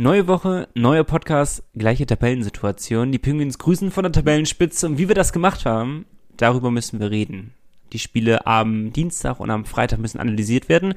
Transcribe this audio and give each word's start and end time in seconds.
Neue 0.00 0.26
Woche, 0.28 0.66
neuer 0.74 1.04
Podcast, 1.04 1.62
gleiche 1.74 2.06
Tabellensituation. 2.06 3.12
Die 3.12 3.18
Penguins 3.18 3.58
grüßen 3.58 3.90
von 3.90 4.04
der 4.04 4.12
Tabellenspitze 4.12 4.86
und 4.86 4.96
wie 4.96 5.08
wir 5.08 5.14
das 5.14 5.30
gemacht 5.30 5.66
haben, 5.66 6.06
darüber 6.38 6.70
müssen 6.70 7.00
wir 7.00 7.10
reden. 7.10 7.52
Die 7.92 7.98
Spiele 7.98 8.46
am 8.46 8.92
Dienstag 8.92 9.40
und 9.40 9.50
am 9.50 9.64
Freitag 9.64 9.98
müssen 9.98 10.18
analysiert 10.18 10.68
werden. 10.68 10.94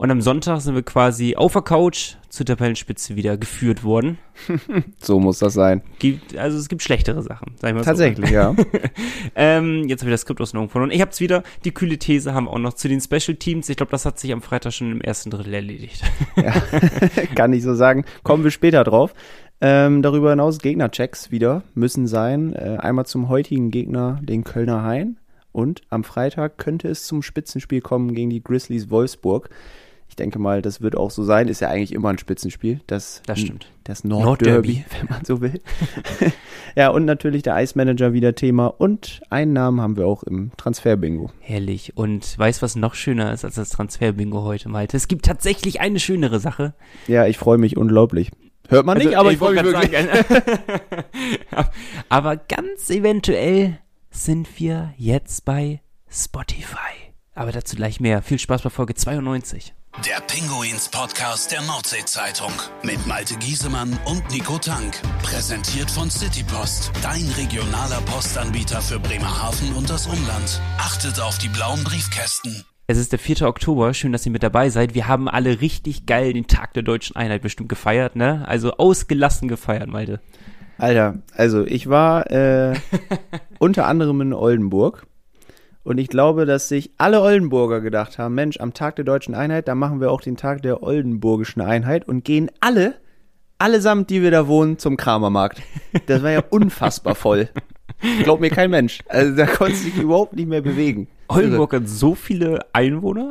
Und 0.00 0.10
am 0.10 0.22
Sonntag 0.22 0.62
sind 0.62 0.74
wir 0.74 0.82
quasi 0.82 1.36
auf 1.36 1.52
der 1.52 1.60
Couch 1.60 2.14
zur 2.30 2.46
Tabellenspitze 2.46 3.16
wieder 3.16 3.36
geführt 3.36 3.84
worden. 3.84 4.16
so 4.98 5.20
muss 5.20 5.40
das 5.40 5.52
sein. 5.52 5.82
Gibt, 5.98 6.38
also 6.38 6.56
es 6.56 6.70
gibt 6.70 6.82
schlechtere 6.82 7.22
Sachen, 7.22 7.52
sag 7.56 7.68
ich 7.68 7.74
mal 7.74 7.84
Tatsächlich, 7.84 8.30
so. 8.30 8.34
ja. 8.34 8.56
ähm, 9.34 9.88
jetzt 9.88 10.00
habe 10.00 10.10
ich 10.10 10.14
das 10.14 10.22
Skript 10.22 10.40
aus 10.40 10.52
den 10.52 10.70
verloren. 10.70 10.90
Ich 10.90 11.02
habe 11.02 11.10
es 11.10 11.20
wieder. 11.20 11.42
Die 11.66 11.72
kühle 11.72 11.98
These 11.98 12.32
haben 12.32 12.44
wir 12.44 12.52
auch 12.52 12.58
noch 12.58 12.72
zu 12.72 12.88
den 12.88 13.02
Special 13.02 13.36
Teams. 13.36 13.68
Ich 13.68 13.76
glaube, 13.76 13.92
das 13.92 14.06
hat 14.06 14.18
sich 14.18 14.32
am 14.32 14.40
Freitag 14.40 14.72
schon 14.72 14.90
im 14.90 15.00
ersten 15.02 15.28
Drittel 15.28 15.52
erledigt. 15.52 16.02
ja, 16.36 16.52
kann 17.34 17.52
ich 17.52 17.62
so 17.62 17.74
sagen. 17.74 18.06
Kommen 18.22 18.42
wir 18.42 18.50
später 18.50 18.84
drauf. 18.84 19.12
Ähm, 19.60 20.00
darüber 20.00 20.30
hinaus 20.30 20.60
Gegnerchecks 20.60 21.30
wieder 21.30 21.62
müssen 21.74 22.06
sein. 22.06 22.54
Äh, 22.54 22.78
einmal 22.78 23.04
zum 23.04 23.28
heutigen 23.28 23.70
Gegner, 23.70 24.18
den 24.22 24.44
Kölner 24.44 24.82
Hain. 24.82 25.18
Und 25.52 25.82
am 25.90 26.04
Freitag 26.04 26.58
könnte 26.58 26.88
es 26.88 27.04
zum 27.04 27.22
Spitzenspiel 27.22 27.80
kommen 27.80 28.14
gegen 28.14 28.30
die 28.30 28.42
Grizzlies 28.42 28.90
Wolfsburg. 28.90 29.50
Ich 30.10 30.16
denke 30.16 30.40
mal, 30.40 30.60
das 30.60 30.80
wird 30.80 30.96
auch 30.96 31.12
so 31.12 31.22
sein. 31.22 31.46
Ist 31.46 31.60
ja 31.60 31.68
eigentlich 31.68 31.92
immer 31.92 32.08
ein 32.08 32.18
Spitzenspiel. 32.18 32.80
Das, 32.88 33.22
das 33.26 33.38
stimmt. 33.38 33.70
Das 33.84 34.02
Nordderby, 34.02 34.84
Nord 34.84 34.86
wenn 35.00 35.08
man 35.08 35.24
so 35.24 35.40
will. 35.40 35.60
ja, 36.76 36.88
und 36.88 37.04
natürlich 37.04 37.44
der 37.44 37.54
Eismanager 37.54 38.12
wieder 38.12 38.34
Thema. 38.34 38.66
Und 38.66 39.20
einen 39.30 39.52
Namen 39.52 39.80
haben 39.80 39.96
wir 39.96 40.08
auch 40.08 40.24
im 40.24 40.50
Transferbingo. 40.56 41.30
Herrlich. 41.38 41.96
Und 41.96 42.36
weißt 42.36 42.60
was 42.60 42.74
noch 42.74 42.94
schöner 42.94 43.32
ist 43.32 43.44
als 43.44 43.54
das 43.54 43.70
Transferbingo 43.70 44.42
heute, 44.42 44.68
Malte? 44.68 44.96
Es 44.96 45.06
gibt 45.06 45.26
tatsächlich 45.26 45.80
eine 45.80 46.00
schönere 46.00 46.40
Sache. 46.40 46.74
Ja, 47.06 47.26
ich 47.26 47.38
freue 47.38 47.58
mich 47.58 47.76
unglaublich. 47.76 48.32
Hört 48.68 48.86
man 48.86 48.96
also, 48.96 49.08
nicht, 49.08 49.18
aber 49.18 49.28
ich, 49.28 49.34
ich 49.34 49.38
freue 49.38 49.54
mich 49.54 49.64
wirklich. 49.64 49.92
Aber 52.08 52.36
ganz 52.36 52.90
eventuell 52.90 53.78
sind 54.10 54.58
wir 54.58 54.92
jetzt 54.96 55.44
bei 55.44 55.80
Spotify. 56.10 56.76
Aber 57.34 57.52
dazu 57.52 57.76
gleich 57.76 58.00
mehr. 58.00 58.22
Viel 58.22 58.38
Spaß 58.38 58.62
bei 58.62 58.70
Folge 58.70 58.94
92. 58.94 59.74
Der 60.06 60.20
Pinguins 60.20 60.88
Podcast 60.88 61.50
der 61.50 61.62
Nordsee-Zeitung 61.62 62.52
mit 62.82 63.06
Malte 63.06 63.36
Giesemann 63.36 63.98
und 64.04 64.30
Nico 64.30 64.58
Tank. 64.58 65.00
Präsentiert 65.22 65.90
von 65.90 66.10
Citypost, 66.10 66.92
dein 67.02 67.26
regionaler 67.36 68.00
Postanbieter 68.02 68.80
für 68.82 69.00
Bremerhaven 69.00 69.72
und 69.74 69.90
das 69.90 70.06
Umland. 70.06 70.60
Achtet 70.78 71.20
auf 71.20 71.38
die 71.38 71.48
blauen 71.48 71.82
Briefkästen. 71.82 72.64
Es 72.86 72.98
ist 72.98 73.12
der 73.12 73.18
4. 73.18 73.42
Oktober, 73.42 73.94
schön, 73.94 74.12
dass 74.12 74.26
ihr 74.26 74.32
mit 74.32 74.42
dabei 74.42 74.70
seid. 74.70 74.94
Wir 74.94 75.06
haben 75.06 75.28
alle 75.28 75.60
richtig 75.60 76.06
geil 76.06 76.32
den 76.32 76.46
Tag 76.46 76.74
der 76.74 76.82
deutschen 76.82 77.16
Einheit 77.16 77.42
bestimmt 77.42 77.68
gefeiert, 77.68 78.16
ne? 78.16 78.44
Also 78.46 78.72
ausgelassen 78.76 79.48
gefeiert, 79.48 79.88
Malte. 79.88 80.20
Alter, 80.80 81.18
also 81.36 81.64
ich 81.66 81.90
war 81.90 82.30
äh, 82.30 82.74
unter 83.58 83.86
anderem 83.86 84.22
in 84.22 84.32
Oldenburg 84.32 85.06
und 85.84 85.98
ich 85.98 86.08
glaube, 86.08 86.46
dass 86.46 86.68
sich 86.68 86.92
alle 86.96 87.20
Oldenburger 87.20 87.82
gedacht 87.82 88.18
haben, 88.18 88.34
Mensch, 88.34 88.58
am 88.60 88.72
Tag 88.72 88.96
der 88.96 89.04
deutschen 89.04 89.34
Einheit, 89.34 89.68
da 89.68 89.74
machen 89.74 90.00
wir 90.00 90.10
auch 90.10 90.22
den 90.22 90.38
Tag 90.38 90.62
der 90.62 90.82
oldenburgischen 90.82 91.60
Einheit 91.60 92.08
und 92.08 92.24
gehen 92.24 92.50
alle, 92.60 92.94
allesamt, 93.58 94.08
die 94.08 94.22
wir 94.22 94.30
da 94.30 94.48
wohnen, 94.48 94.78
zum 94.78 94.96
Kramermarkt. 94.96 95.60
Das 96.06 96.22
war 96.22 96.30
ja 96.30 96.42
unfassbar 96.48 97.14
voll. 97.14 97.50
Glaubt 98.22 98.40
mir 98.40 98.50
kein 98.50 98.70
Mensch. 98.70 99.00
Also 99.06 99.36
da 99.36 99.44
konnte 99.44 99.76
sich 99.76 99.96
überhaupt 99.98 100.34
nicht 100.34 100.48
mehr 100.48 100.62
bewegen. 100.62 101.08
Oldenburg 101.30 101.72
hat 101.72 101.88
so 101.88 102.14
viele 102.14 102.60
Einwohner. 102.72 103.30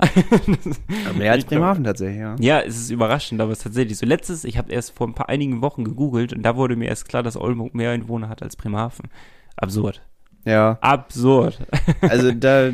ja, 1.06 1.14
mehr 1.18 1.32
als 1.32 1.46
Bremerhaven 1.46 1.84
tatsächlich, 1.84 2.20
ja. 2.20 2.36
Ja, 2.40 2.60
es 2.62 2.78
ist 2.78 2.90
überraschend, 2.90 3.42
aber 3.42 3.52
es 3.52 3.60
ist 3.60 3.64
tatsächlich 3.64 3.98
so. 3.98 4.06
Letztes, 4.06 4.44
ich 4.44 4.58
habe 4.58 4.72
erst 4.72 4.92
vor 4.92 5.08
ein 5.08 5.14
paar 5.14 5.30
einigen 5.30 5.62
Wochen 5.62 5.84
gegoogelt 5.84 6.34
und 6.34 6.44
da 6.44 6.56
wurde 6.56 6.76
mir 6.76 6.88
erst 6.88 7.08
klar, 7.08 7.24
dass 7.24 7.38
Oldenburg 7.38 7.76
mehr 7.76 7.92
Einwohner 7.92 8.30
hat 8.30 8.42
als 8.42 8.56
Bremerhaven. 8.56 9.10
Absurd. 9.56 10.02
Ja. 10.46 10.78
Absurd. 10.82 11.60
also 12.02 12.32
da 12.40 12.72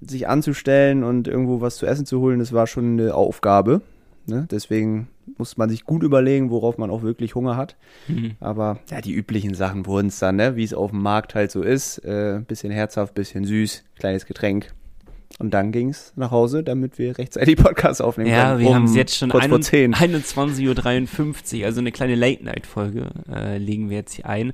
sich 0.00 0.28
anzustellen 0.28 1.04
und 1.04 1.28
irgendwo 1.28 1.60
was 1.60 1.76
zu 1.76 1.86
essen 1.86 2.06
zu 2.06 2.20
holen, 2.20 2.38
das 2.38 2.52
war 2.52 2.66
schon 2.66 2.98
eine 2.98 3.14
Aufgabe. 3.14 3.82
Ne? 4.28 4.46
Deswegen 4.50 5.08
muss 5.36 5.56
man 5.56 5.70
sich 5.70 5.84
gut 5.84 6.02
überlegen, 6.02 6.50
worauf 6.50 6.78
man 6.78 6.90
auch 6.90 7.02
wirklich 7.02 7.34
Hunger 7.34 7.56
hat. 7.56 7.76
Mhm. 8.08 8.32
Aber 8.40 8.78
ja, 8.90 9.00
die 9.00 9.12
üblichen 9.12 9.54
Sachen 9.54 9.86
wurden 9.86 10.08
es 10.08 10.18
dann, 10.18 10.36
ne? 10.36 10.56
wie 10.56 10.64
es 10.64 10.74
auf 10.74 10.90
dem 10.90 11.02
Markt 11.02 11.34
halt 11.34 11.50
so 11.50 11.62
ist. 11.62 11.98
Äh, 11.98 12.42
bisschen 12.46 12.70
herzhaft, 12.70 13.14
bisschen 13.14 13.44
süß, 13.44 13.84
kleines 13.98 14.26
Getränk. 14.26 14.72
Und 15.38 15.54
dann 15.54 15.72
ging 15.72 15.90
es 15.90 16.12
nach 16.16 16.30
Hause, 16.30 16.64
damit 16.64 16.98
wir 16.98 17.16
rechtzeitig 17.16 17.56
Podcast 17.56 18.02
aufnehmen 18.02 18.30
ja, 18.30 18.50
können. 18.50 18.54
Ja, 18.54 18.60
wir 18.60 18.68
um 18.68 18.74
haben 18.74 18.84
es 18.84 18.96
jetzt 18.96 19.16
schon 19.16 19.30
21.53 19.30 21.60
Uhr, 21.60 21.66
also 21.66 21.80
eine 21.80 21.92
kleine 21.92 22.16
Late-Night-Folge 22.16 23.06
äh, 23.32 23.58
legen 23.58 23.88
wir 23.88 23.98
jetzt 23.98 24.14
hier 24.14 24.26
ein. 24.26 24.52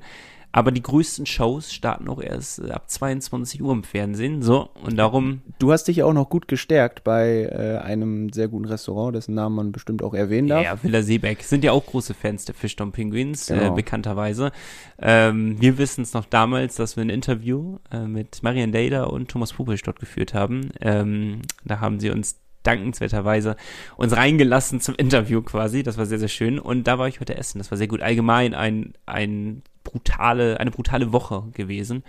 Aber 0.55 0.71
die 0.71 0.81
größten 0.81 1.25
Shows 1.25 1.73
starten 1.73 2.07
auch 2.07 2.21
erst 2.21 2.59
äh, 2.59 2.71
ab 2.71 2.89
22 2.89 3.61
Uhr 3.61 3.73
im 3.73 3.83
Fernsehen. 3.83 4.41
So, 4.41 4.69
und 4.85 4.95
darum. 4.95 5.41
Du 5.59 5.73
hast 5.73 5.89
dich 5.89 5.97
ja 5.97 6.05
auch 6.05 6.13
noch 6.13 6.29
gut 6.29 6.47
gestärkt 6.47 7.03
bei 7.03 7.49
äh, 7.51 7.77
einem 7.83 8.31
sehr 8.31 8.47
guten 8.47 8.63
Restaurant, 8.63 9.17
dessen 9.17 9.35
Namen 9.35 9.53
man 9.53 9.71
bestimmt 9.73 10.01
auch 10.01 10.13
erwähnen 10.13 10.47
darf. 10.47 10.63
Ja, 10.63 10.81
Villa 10.81 11.01
Seebeck. 11.01 11.43
Sind 11.43 11.65
ja 11.65 11.73
auch 11.73 11.85
große 11.85 12.13
Fans 12.13 12.45
der 12.45 12.55
Fischdom 12.55 12.93
Penguins, 12.93 13.49
äh, 13.49 13.57
genau. 13.57 13.73
äh, 13.73 13.75
bekannterweise. 13.75 14.53
Ähm, 14.97 15.59
wir 15.59 15.77
wissen 15.77 16.03
es 16.03 16.13
noch 16.13 16.23
damals, 16.23 16.75
dass 16.75 16.95
wir 16.95 17.03
ein 17.03 17.09
Interview 17.09 17.79
äh, 17.91 18.07
mit 18.07 18.41
Marian 18.41 18.71
Dader 18.71 19.11
und 19.11 19.27
Thomas 19.27 19.51
Pupisch 19.51 19.83
dort 19.83 19.99
geführt 19.99 20.33
haben. 20.33 20.69
Ähm, 20.79 21.41
da 21.65 21.81
haben 21.81 21.99
sie 21.99 22.11
uns 22.11 22.39
dankenswerterweise 22.63 23.57
uns 23.97 24.15
reingelassen 24.15 24.79
zum 24.79 24.95
Interview 24.95 25.41
quasi. 25.41 25.83
Das 25.83 25.97
war 25.97 26.05
sehr, 26.05 26.19
sehr 26.19 26.29
schön. 26.29 26.59
Und 26.59 26.85
da 26.87 26.97
war 26.97 27.09
ich 27.09 27.19
heute 27.19 27.35
essen. 27.35 27.57
Das 27.57 27.71
war 27.71 27.77
sehr 27.77 27.89
gut. 27.89 28.01
Allgemein 28.01 28.53
ein, 28.53 28.93
ein 29.05 29.61
brutale, 29.85 30.59
eine 30.59 30.71
brutale 30.71 31.13
Woche 31.13 31.43
gewesen 31.53 32.03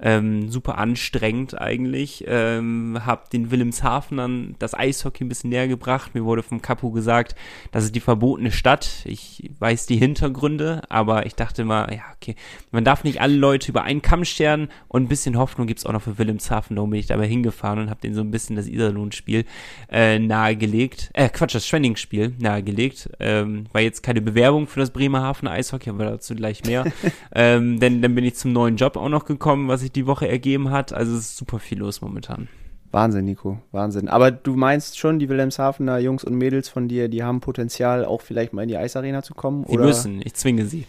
ähm, 0.00 0.50
super 0.50 0.78
anstrengend 0.78 1.60
eigentlich. 1.60 2.24
Ähm, 2.26 2.98
hab 3.04 3.30
den 3.30 3.50
Wilhelmshavenern 3.50 4.56
das 4.58 4.74
Eishockey 4.74 5.24
ein 5.24 5.28
bisschen 5.28 5.50
näher 5.50 5.68
gebracht. 5.68 6.14
Mir 6.14 6.24
wurde 6.24 6.42
vom 6.42 6.60
Capo 6.62 6.90
gesagt, 6.90 7.34
das 7.72 7.84
ist 7.84 7.94
die 7.94 8.00
verbotene 8.00 8.52
Stadt. 8.52 9.02
Ich 9.04 9.50
weiß 9.58 9.86
die 9.86 9.96
Hintergründe, 9.96 10.82
aber 10.88 11.26
ich 11.26 11.34
dachte 11.34 11.64
mal, 11.64 11.92
ja, 11.92 12.02
okay, 12.14 12.36
man 12.70 12.84
darf 12.84 13.04
nicht 13.04 13.20
alle 13.20 13.36
Leute 13.36 13.70
über 13.70 13.82
einen 13.82 14.02
Kamm 14.02 14.24
scheren 14.24 14.68
und 14.88 15.04
ein 15.04 15.08
bisschen 15.08 15.38
Hoffnung 15.38 15.66
gibt's 15.66 15.86
auch 15.86 15.92
noch 15.92 16.02
für 16.02 16.18
Wilhelmshaven. 16.18 16.76
Darum 16.76 16.90
bin 16.90 17.00
ich 17.00 17.06
dabei 17.06 17.26
hingefahren 17.26 17.78
und 17.78 17.90
habe 17.90 18.00
denen 18.00 18.14
so 18.14 18.20
ein 18.20 18.30
bisschen 18.30 18.56
das 18.56 18.68
Iserlohn-Spiel 18.68 19.44
äh, 19.90 20.18
nahegelegt. 20.18 21.10
Äh, 21.14 21.28
Quatsch, 21.28 21.54
das 21.54 21.66
Schwenning-Spiel 21.66 22.34
nahegelegt. 22.38 23.10
Ähm, 23.20 23.64
war 23.72 23.80
jetzt 23.80 24.02
keine 24.02 24.20
Bewerbung 24.20 24.66
für 24.66 24.80
das 24.80 24.90
Bremerhaven 24.90 25.48
Eishockey, 25.48 25.90
aber 25.90 26.04
dazu 26.04 26.34
gleich 26.34 26.64
mehr. 26.64 26.84
ähm, 27.34 27.80
denn 27.80 28.02
dann 28.02 28.14
bin 28.14 28.24
ich 28.24 28.34
zum 28.34 28.52
neuen 28.52 28.76
Job 28.76 28.96
auch 28.96 29.08
noch 29.08 29.24
gekommen, 29.24 29.68
was 29.68 29.82
ich 29.82 29.85
sich 29.86 29.92
die 29.92 30.06
Woche 30.06 30.28
ergeben 30.28 30.70
hat. 30.70 30.92
Also 30.92 31.12
es 31.12 31.20
ist 31.20 31.36
super 31.36 31.58
viel 31.58 31.78
los 31.78 32.00
momentan. 32.00 32.48
Wahnsinn, 32.90 33.24
Nico, 33.24 33.58
Wahnsinn. 33.72 34.08
Aber 34.08 34.30
du 34.30 34.56
meinst 34.56 34.98
schon, 34.98 35.18
die 35.18 35.28
Wilhelmshavener 35.28 35.98
Jungs 35.98 36.24
und 36.24 36.34
Mädels 36.34 36.68
von 36.68 36.88
dir, 36.88 37.08
die 37.08 37.22
haben 37.22 37.40
Potenzial, 37.40 38.04
auch 38.04 38.20
vielleicht 38.20 38.52
mal 38.52 38.62
in 38.62 38.68
die 38.68 38.76
Eisarena 38.76 39.22
zu 39.22 39.34
kommen? 39.34 39.64
Sie 39.68 39.74
oder? 39.74 39.84
müssen, 39.84 40.20
ich 40.24 40.34
zwinge 40.34 40.66
sie. 40.66 40.86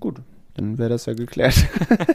Gut, 0.00 0.20
dann 0.54 0.78
wäre 0.78 0.90
das 0.90 1.06
ja 1.06 1.14
geklärt. 1.14 1.54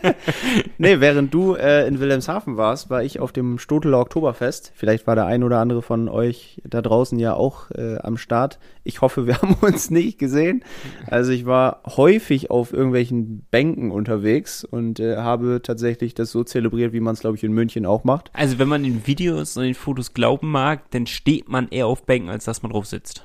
nee, 0.78 1.00
während 1.00 1.34
du 1.34 1.56
äh, 1.56 1.88
in 1.88 2.00
Wilhelmshaven 2.00 2.58
warst, 2.58 2.90
war 2.90 3.04
ich 3.04 3.20
auf 3.20 3.32
dem 3.32 3.58
Stoteler 3.58 4.00
Oktoberfest. 4.00 4.72
Vielleicht 4.76 5.08
war 5.08 5.16
der 5.16 5.26
ein 5.26 5.44
oder 5.44 5.60
andere 5.60 5.82
von 5.82 6.08
euch 6.08 6.62
da 6.64 6.82
draußen 6.82 7.18
ja 7.18 7.34
auch 7.34 7.72
äh, 7.72 7.98
am 7.98 8.18
Start. 8.18 8.60
Ich 8.84 9.02
hoffe, 9.02 9.26
wir 9.26 9.38
haben 9.42 9.56
uns 9.62 9.90
nicht 9.90 10.20
gesehen. 10.20 10.64
Also 11.08 11.32
ich 11.32 11.46
war 11.46 11.82
häufig 11.86 12.52
auf 12.52 12.74
irgendwelchen 12.74 13.46
Bänken 13.50 13.92
unterwegs 13.92 14.64
und 14.64 15.00
äh, 15.00 15.18
habe 15.18 15.62
tatsächlich 15.64 16.14
das 16.14 16.32
so 16.32 16.44
zelebriert, 16.44 16.94
wie 16.94 17.00
man 17.00 17.14
es, 17.14 17.22
glaube 17.22 17.38
ich, 17.38 17.44
in 17.44 17.54
München 17.54 17.86
auch 17.86 18.04
macht. 18.04 18.30
Also 18.34 18.60
wenn 18.60 18.68
man 18.68 18.84
den 18.84 19.08
Videos 19.08 19.58
und 19.58 19.64
den 19.64 19.74
Fotos 19.74 20.14
glauben 20.14 20.52
mag, 20.52 20.92
dann 20.92 21.08
steht 21.08 21.50
man 21.50 21.70
eher 21.70 21.88
auf 21.88 22.04
Bänken, 22.04 22.30
als 22.30 22.46
dass 22.46 22.62
man 22.62 22.72
drauf 22.72 22.86
sitzt. 22.86 23.24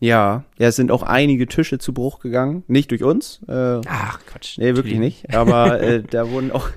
Ja, 0.00 0.44
ja, 0.58 0.68
es 0.68 0.76
sind 0.76 0.90
auch 0.92 1.02
einige 1.02 1.46
Tische 1.46 1.78
zu 1.78 1.92
Bruch 1.92 2.20
gegangen. 2.20 2.62
Nicht 2.68 2.90
durch 2.90 3.02
uns. 3.02 3.40
Äh, 3.48 3.80
Ach, 3.86 4.20
Quatsch. 4.26 4.58
Nee, 4.58 4.76
wirklich 4.76 4.98
nicht. 4.98 5.34
Aber 5.34 5.80
äh, 5.82 6.02
da 6.02 6.30
wurden 6.30 6.52
auch 6.52 6.68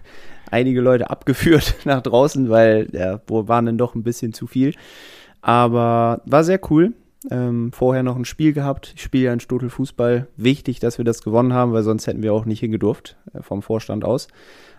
einige 0.50 0.82
Leute 0.82 1.10
abgeführt 1.10 1.76
nach 1.86 2.02
draußen, 2.02 2.50
weil 2.50 2.88
ja, 2.94 3.22
wo 3.28 3.48
waren 3.48 3.66
dann 3.66 3.78
doch 3.78 3.96
ein 3.96 4.04
bisschen 4.04 4.34
zu 4.34 4.48
viel. 4.48 4.74
Aber 5.42 6.22
war 6.26 6.44
sehr 6.44 6.60
cool. 6.72 6.94
Ähm, 7.30 7.72
vorher 7.72 8.02
noch 8.02 8.16
ein 8.16 8.26
Spiel 8.26 8.52
gehabt. 8.52 8.94
Ich 8.96 9.04
spiele 9.04 9.26
ja 9.26 9.34
in 9.34 9.40
Stotel 9.40 9.70
Fußball. 9.70 10.28
Wichtig, 10.38 10.80
dass 10.80 10.98
wir 10.98 11.06
das 11.06 11.22
gewonnen 11.22 11.54
haben, 11.54 11.72
weil 11.72 11.84
sonst 11.84 12.08
hätten 12.08 12.24
wir 12.24 12.34
auch 12.34 12.46
nicht 12.46 12.62
hingedurft 12.62 13.18
äh, 13.34 13.44
vom 13.44 13.62
Vorstand 13.62 14.04
aus. 14.04 14.28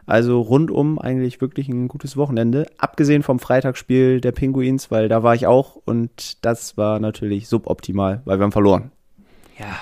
Also 0.06 0.40
rundum 0.40 0.98
eigentlich 0.98 1.40
wirklich 1.40 1.68
ein 1.68 1.86
gutes 1.86 2.16
Wochenende. 2.16 2.66
Abgesehen 2.78 3.22
vom 3.22 3.38
Freitagsspiel 3.38 4.20
der 4.20 4.32
Pinguins, 4.32 4.90
weil 4.90 5.08
da 5.08 5.22
war 5.22 5.34
ich 5.36 5.46
auch 5.46 5.76
und 5.76 6.44
das 6.44 6.76
war 6.76 6.98
natürlich 6.98 7.48
suboptimal, 7.48 8.22
weil 8.24 8.38
wir 8.38 8.44
haben 8.44 8.52
verloren. 8.52 8.90
Ja, 9.58 9.76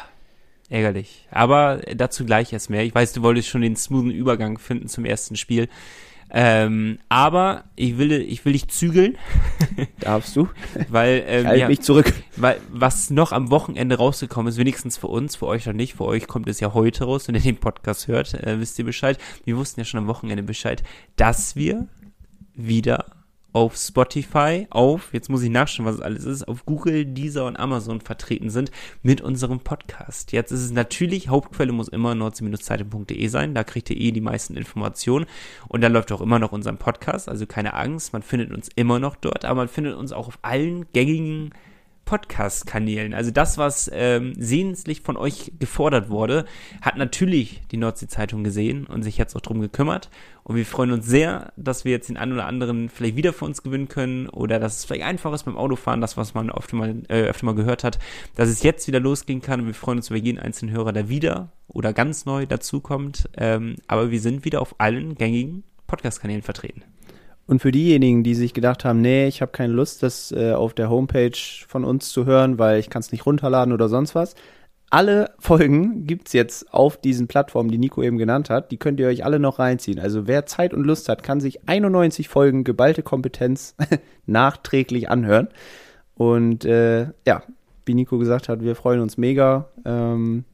ärgerlich. 0.68 1.26
Aber 1.30 1.80
dazu 1.96 2.26
gleich 2.26 2.52
erst 2.52 2.68
mehr. 2.68 2.84
Ich 2.84 2.94
weiß, 2.94 3.14
du 3.14 3.22
wolltest 3.22 3.48
schon 3.48 3.62
den 3.62 3.76
smoothen 3.76 4.10
Übergang 4.10 4.58
finden 4.58 4.88
zum 4.88 5.06
ersten 5.06 5.36
Spiel. 5.36 5.68
Ähm, 6.32 6.98
aber 7.08 7.64
ich 7.76 7.98
will, 7.98 8.12
ich 8.12 8.44
will 8.44 8.52
dich 8.52 8.68
zügeln. 8.68 9.18
Darfst 10.00 10.36
du? 10.36 10.48
weil, 10.88 11.24
ähm, 11.26 11.46
halt 11.46 11.58
ja, 11.58 11.68
mich 11.68 11.80
zurück. 11.80 12.12
Weil, 12.36 12.60
was 12.70 13.10
noch 13.10 13.32
am 13.32 13.50
Wochenende 13.50 13.96
rausgekommen 13.96 14.50
ist, 14.50 14.58
wenigstens 14.58 14.96
für 14.96 15.08
uns, 15.08 15.36
für 15.36 15.46
euch 15.46 15.66
noch 15.66 15.72
nicht, 15.72 15.94
für 15.94 16.04
euch 16.04 16.26
kommt 16.26 16.48
es 16.48 16.60
ja 16.60 16.72
heute 16.74 17.04
raus, 17.04 17.28
wenn 17.28 17.34
ihr 17.34 17.40
den 17.40 17.56
Podcast 17.56 18.08
hört, 18.08 18.34
äh, 18.34 18.60
wisst 18.60 18.78
ihr 18.78 18.84
Bescheid. 18.84 19.18
Wir 19.44 19.56
wussten 19.56 19.80
ja 19.80 19.84
schon 19.84 19.98
am 19.98 20.06
Wochenende 20.06 20.42
Bescheid, 20.42 20.82
dass 21.16 21.56
wir 21.56 21.88
wieder 22.54 23.06
auf 23.52 23.76
Spotify, 23.76 24.66
auf, 24.70 25.12
jetzt 25.12 25.28
muss 25.28 25.42
ich 25.42 25.50
nachschauen, 25.50 25.86
was 25.86 25.96
es 25.96 26.00
alles 26.00 26.24
ist, 26.24 26.46
auf 26.46 26.64
Google, 26.64 27.04
Deezer 27.04 27.46
und 27.46 27.56
Amazon 27.56 28.00
vertreten 28.00 28.50
sind 28.50 28.70
mit 29.02 29.20
unserem 29.20 29.60
Podcast. 29.60 30.32
Jetzt 30.32 30.52
ist 30.52 30.60
es 30.60 30.70
natürlich, 30.70 31.28
Hauptquelle 31.28 31.72
muss 31.72 31.88
immer 31.88 32.14
nordsee-zeitung.de 32.14 33.26
sein, 33.28 33.54
da 33.54 33.64
kriegt 33.64 33.90
ihr 33.90 33.96
eh 33.96 34.12
die 34.12 34.20
meisten 34.20 34.56
Informationen 34.56 35.26
und 35.68 35.80
dann 35.80 35.92
läuft 35.92 36.12
auch 36.12 36.20
immer 36.20 36.38
noch 36.38 36.52
unser 36.52 36.72
Podcast, 36.72 37.28
also 37.28 37.46
keine 37.46 37.74
Angst, 37.74 38.12
man 38.12 38.22
findet 38.22 38.52
uns 38.52 38.68
immer 38.76 38.98
noch 38.98 39.16
dort, 39.16 39.44
aber 39.44 39.62
man 39.62 39.68
findet 39.68 39.96
uns 39.96 40.12
auch 40.12 40.28
auf 40.28 40.38
allen 40.42 40.86
gängigen 40.92 41.52
Podcast-Kanälen. 42.10 43.14
Also 43.14 43.30
das, 43.30 43.56
was 43.56 43.88
ähm, 43.94 44.32
sehenslich 44.36 45.02
von 45.02 45.16
euch 45.16 45.52
gefordert 45.60 46.10
wurde, 46.10 46.44
hat 46.82 46.96
natürlich 46.96 47.62
die 47.70 47.76
Nordsee-Zeitung 47.76 48.42
gesehen 48.42 48.84
und 48.86 49.04
sich 49.04 49.16
jetzt 49.16 49.36
auch 49.36 49.40
drum 49.40 49.60
gekümmert. 49.60 50.10
Und 50.42 50.56
wir 50.56 50.66
freuen 50.66 50.90
uns 50.90 51.06
sehr, 51.06 51.52
dass 51.56 51.84
wir 51.84 51.92
jetzt 51.92 52.08
den 52.08 52.16
einen 52.16 52.32
oder 52.32 52.46
anderen 52.46 52.88
vielleicht 52.88 53.14
wieder 53.14 53.32
für 53.32 53.44
uns 53.44 53.62
gewinnen 53.62 53.86
können 53.86 54.28
oder 54.28 54.58
dass 54.58 54.78
es 54.78 54.84
vielleicht 54.86 55.04
einfach 55.04 55.32
ist 55.32 55.44
beim 55.44 55.56
Autofahren, 55.56 56.00
das, 56.00 56.16
was 56.16 56.34
man 56.34 56.50
öfter 56.50 56.74
mal, 56.74 56.96
äh, 57.08 57.28
öfter 57.28 57.46
mal 57.46 57.54
gehört 57.54 57.84
hat, 57.84 58.00
dass 58.34 58.48
es 58.48 58.64
jetzt 58.64 58.88
wieder 58.88 58.98
losgehen 58.98 59.40
kann. 59.40 59.60
Und 59.60 59.66
wir 59.68 59.74
freuen 59.74 59.98
uns 59.98 60.10
über 60.10 60.18
jeden 60.18 60.40
einzelnen 60.40 60.74
Hörer, 60.74 60.92
der 60.92 61.08
wieder 61.08 61.52
oder 61.68 61.92
ganz 61.92 62.26
neu 62.26 62.44
dazukommt. 62.44 63.28
Ähm, 63.36 63.76
aber 63.86 64.10
wir 64.10 64.20
sind 64.20 64.44
wieder 64.44 64.60
auf 64.62 64.74
allen 64.78 65.14
gängigen 65.14 65.62
Podcast-Kanälen 65.86 66.42
vertreten. 66.42 66.82
Und 67.50 67.58
für 67.58 67.72
diejenigen, 67.72 68.22
die 68.22 68.36
sich 68.36 68.54
gedacht 68.54 68.84
haben, 68.84 69.00
nee, 69.00 69.26
ich 69.26 69.42
habe 69.42 69.50
keine 69.50 69.72
Lust, 69.72 70.04
das 70.04 70.30
äh, 70.30 70.52
auf 70.52 70.72
der 70.72 70.88
Homepage 70.88 71.36
von 71.66 71.84
uns 71.84 72.10
zu 72.10 72.24
hören, 72.24 72.60
weil 72.60 72.78
ich 72.78 72.90
kann 72.90 73.00
es 73.00 73.10
nicht 73.10 73.26
runterladen 73.26 73.74
oder 73.74 73.88
sonst 73.88 74.14
was. 74.14 74.36
Alle 74.88 75.32
Folgen 75.40 76.06
gibt's 76.06 76.32
jetzt 76.32 76.72
auf 76.72 76.96
diesen 76.96 77.26
Plattformen, 77.26 77.68
die 77.68 77.78
Nico 77.78 78.04
eben 78.04 78.18
genannt 78.18 78.50
hat. 78.50 78.70
Die 78.70 78.76
könnt 78.76 79.00
ihr 79.00 79.08
euch 79.08 79.24
alle 79.24 79.40
noch 79.40 79.58
reinziehen. 79.58 79.98
Also 79.98 80.28
wer 80.28 80.46
Zeit 80.46 80.72
und 80.72 80.84
Lust 80.84 81.08
hat, 81.08 81.24
kann 81.24 81.40
sich 81.40 81.68
91 81.68 82.28
Folgen 82.28 82.62
geballte 82.62 83.02
Kompetenz 83.02 83.74
nachträglich 84.26 85.10
anhören. 85.10 85.48
Und 86.14 86.64
äh, 86.64 87.08
ja, 87.26 87.42
wie 87.84 87.94
Nico 87.94 88.18
gesagt 88.18 88.48
hat, 88.48 88.62
wir 88.62 88.76
freuen 88.76 89.00
uns 89.00 89.16
mega. 89.16 89.70
Ähm, 89.84 90.44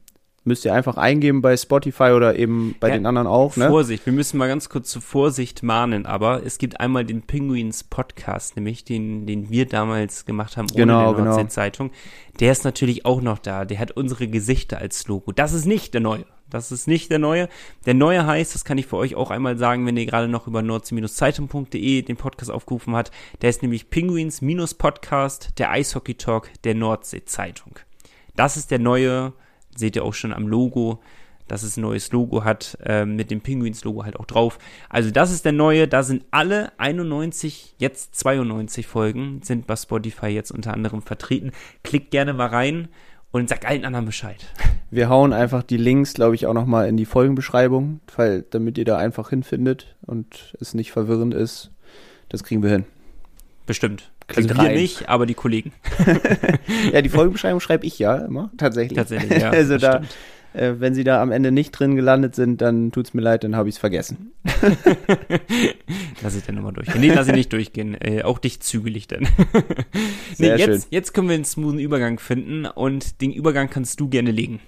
müsst 0.47 0.65
ihr 0.65 0.73
einfach 0.73 0.97
eingeben 0.97 1.41
bei 1.41 1.55
Spotify 1.55 2.11
oder 2.15 2.35
eben 2.35 2.75
bei 2.79 2.89
ja, 2.89 2.95
den 2.95 3.05
anderen 3.05 3.27
auch. 3.27 3.55
Ne? 3.57 3.67
Vorsicht, 3.67 4.05
wir 4.05 4.13
müssen 4.13 4.37
mal 4.37 4.47
ganz 4.47 4.69
kurz 4.69 4.89
zur 4.89 5.01
Vorsicht 5.01 5.61
mahnen, 5.61 6.05
aber 6.05 6.43
es 6.43 6.57
gibt 6.57 6.79
einmal 6.79 7.05
den 7.05 7.21
Penguins 7.21 7.83
Podcast, 7.83 8.55
nämlich 8.55 8.83
den, 8.83 9.27
den 9.27 9.51
wir 9.51 9.67
damals 9.67 10.25
gemacht 10.25 10.57
haben 10.57 10.67
ohne 10.73 10.83
genau, 10.83 11.13
die 11.13 11.21
Nordsee-Zeitung. 11.21 11.89
Genau. 11.89 11.99
Der 12.39 12.51
ist 12.51 12.63
natürlich 12.63 13.05
auch 13.05 13.21
noch 13.21 13.37
da. 13.39 13.65
Der 13.65 13.77
hat 13.79 13.91
unsere 13.91 14.27
Gesichter 14.27 14.79
als 14.79 15.07
Logo. 15.07 15.31
Das 15.31 15.53
ist 15.53 15.65
nicht 15.65 15.93
der 15.93 16.01
neue. 16.01 16.25
Das 16.49 16.71
ist 16.71 16.87
nicht 16.87 17.11
der 17.11 17.19
neue. 17.19 17.49
Der 17.85 17.93
neue 17.93 18.25
heißt, 18.25 18.55
das 18.55 18.63
kann 18.63 18.77
ich 18.77 18.87
für 18.87 18.95
euch 18.95 19.15
auch 19.15 19.31
einmal 19.31 19.57
sagen, 19.57 19.85
wenn 19.85 19.97
ihr 19.97 20.05
gerade 20.05 20.29
noch 20.29 20.47
über 20.47 20.61
nordsee-zeitung.de 20.61 22.03
den 22.03 22.15
Podcast 22.15 22.51
aufgerufen 22.51 22.95
habt. 22.95 23.11
Der 23.41 23.49
ist 23.49 23.61
nämlich 23.61 23.89
Penguins-Podcast, 23.89 25.59
der 25.59 25.71
Eishockey 25.71 26.15
Talk 26.15 26.49
der 26.63 26.75
Nordsee-Zeitung. 26.75 27.79
Das 28.35 28.55
ist 28.55 28.71
der 28.71 28.79
neue 28.79 29.33
seht 29.77 29.95
ihr 29.95 30.03
auch 30.03 30.13
schon 30.13 30.33
am 30.33 30.47
Logo, 30.47 30.99
dass 31.47 31.63
es 31.63 31.77
ein 31.77 31.81
neues 31.81 32.11
Logo 32.11 32.43
hat, 32.43 32.77
äh, 32.83 33.05
mit 33.05 33.31
dem 33.31 33.41
Penguins-Logo 33.41 34.03
halt 34.03 34.19
auch 34.19 34.25
drauf. 34.25 34.59
Also 34.89 35.11
das 35.11 35.31
ist 35.31 35.45
der 35.45 35.53
neue, 35.53 35.87
da 35.87 36.03
sind 36.03 36.25
alle 36.31 36.71
91, 36.77 37.75
jetzt 37.77 38.15
92 38.15 38.85
Folgen, 38.85 39.41
sind 39.43 39.67
bei 39.67 39.75
Spotify 39.75 40.27
jetzt 40.27 40.51
unter 40.51 40.73
anderem 40.73 41.01
vertreten. 41.01 41.51
Klickt 41.83 42.11
gerne 42.11 42.33
mal 42.33 42.47
rein 42.47 42.89
und 43.31 43.49
sagt 43.49 43.65
allen 43.65 43.85
anderen 43.85 44.05
Bescheid. 44.05 44.45
Wir 44.89 45.09
hauen 45.09 45.33
einfach 45.33 45.63
die 45.63 45.77
Links, 45.77 46.13
glaube 46.13 46.35
ich, 46.35 46.45
auch 46.47 46.53
nochmal 46.53 46.87
in 46.87 46.97
die 46.97 47.05
Folgenbeschreibung, 47.05 47.99
weil, 48.15 48.43
damit 48.49 48.77
ihr 48.77 48.85
da 48.85 48.97
einfach 48.97 49.29
hinfindet 49.29 49.95
und 50.01 50.55
es 50.59 50.73
nicht 50.73 50.91
verwirrend 50.91 51.33
ist. 51.33 51.71
Das 52.29 52.43
kriegen 52.43 52.63
wir 52.63 52.69
hin. 52.69 52.85
Bestimmt. 53.65 54.11
Klingt 54.27 54.51
also 54.51 54.61
wir 54.61 54.69
rein. 54.69 54.75
nicht, 54.75 55.07
aber 55.07 55.25
die 55.25 55.33
Kollegen. 55.33 55.71
ja, 56.93 57.01
die 57.01 57.09
Folgenbeschreibung 57.09 57.61
schreibe 57.61 57.85
ich 57.85 57.97
ja 57.97 58.17
immer, 58.17 58.51
tatsächlich. 58.57 58.97
Tatsächlich, 58.97 59.41
ja. 59.41 59.49
also 59.51 59.77
da, 59.77 60.01
äh, 60.53 60.73
wenn 60.79 60.93
sie 60.93 61.05
da 61.05 61.21
am 61.21 61.31
Ende 61.31 61.51
nicht 61.51 61.71
drin 61.71 61.95
gelandet 61.95 62.35
sind, 62.35 62.61
dann 62.61 62.91
tut's 62.91 63.13
mir 63.13 63.21
leid, 63.21 63.45
dann 63.45 63.55
habe 63.55 63.69
ich 63.69 63.75
es 63.75 63.79
vergessen. 63.79 64.33
lass 66.21 66.35
ich 66.35 66.43
dann 66.43 66.55
nochmal 66.55 66.73
durchgehen. 66.73 66.99
Nee, 66.99 67.13
lass 67.13 67.29
ich 67.29 67.35
nicht 67.35 67.53
durchgehen. 67.53 67.95
Äh, 68.01 68.23
auch 68.23 68.39
dich 68.39 68.59
zügelig 68.59 69.07
dann. 69.07 69.27
nee, 70.37 70.47
jetzt, 70.47 70.65
schön. 70.65 70.81
jetzt 70.89 71.13
können 71.13 71.29
wir 71.29 71.35
einen 71.35 71.45
smoothen 71.45 71.79
Übergang 71.79 72.19
finden 72.19 72.65
und 72.65 73.21
den 73.21 73.31
Übergang 73.31 73.69
kannst 73.69 73.99
du 74.01 74.09
gerne 74.09 74.31
legen. 74.31 74.59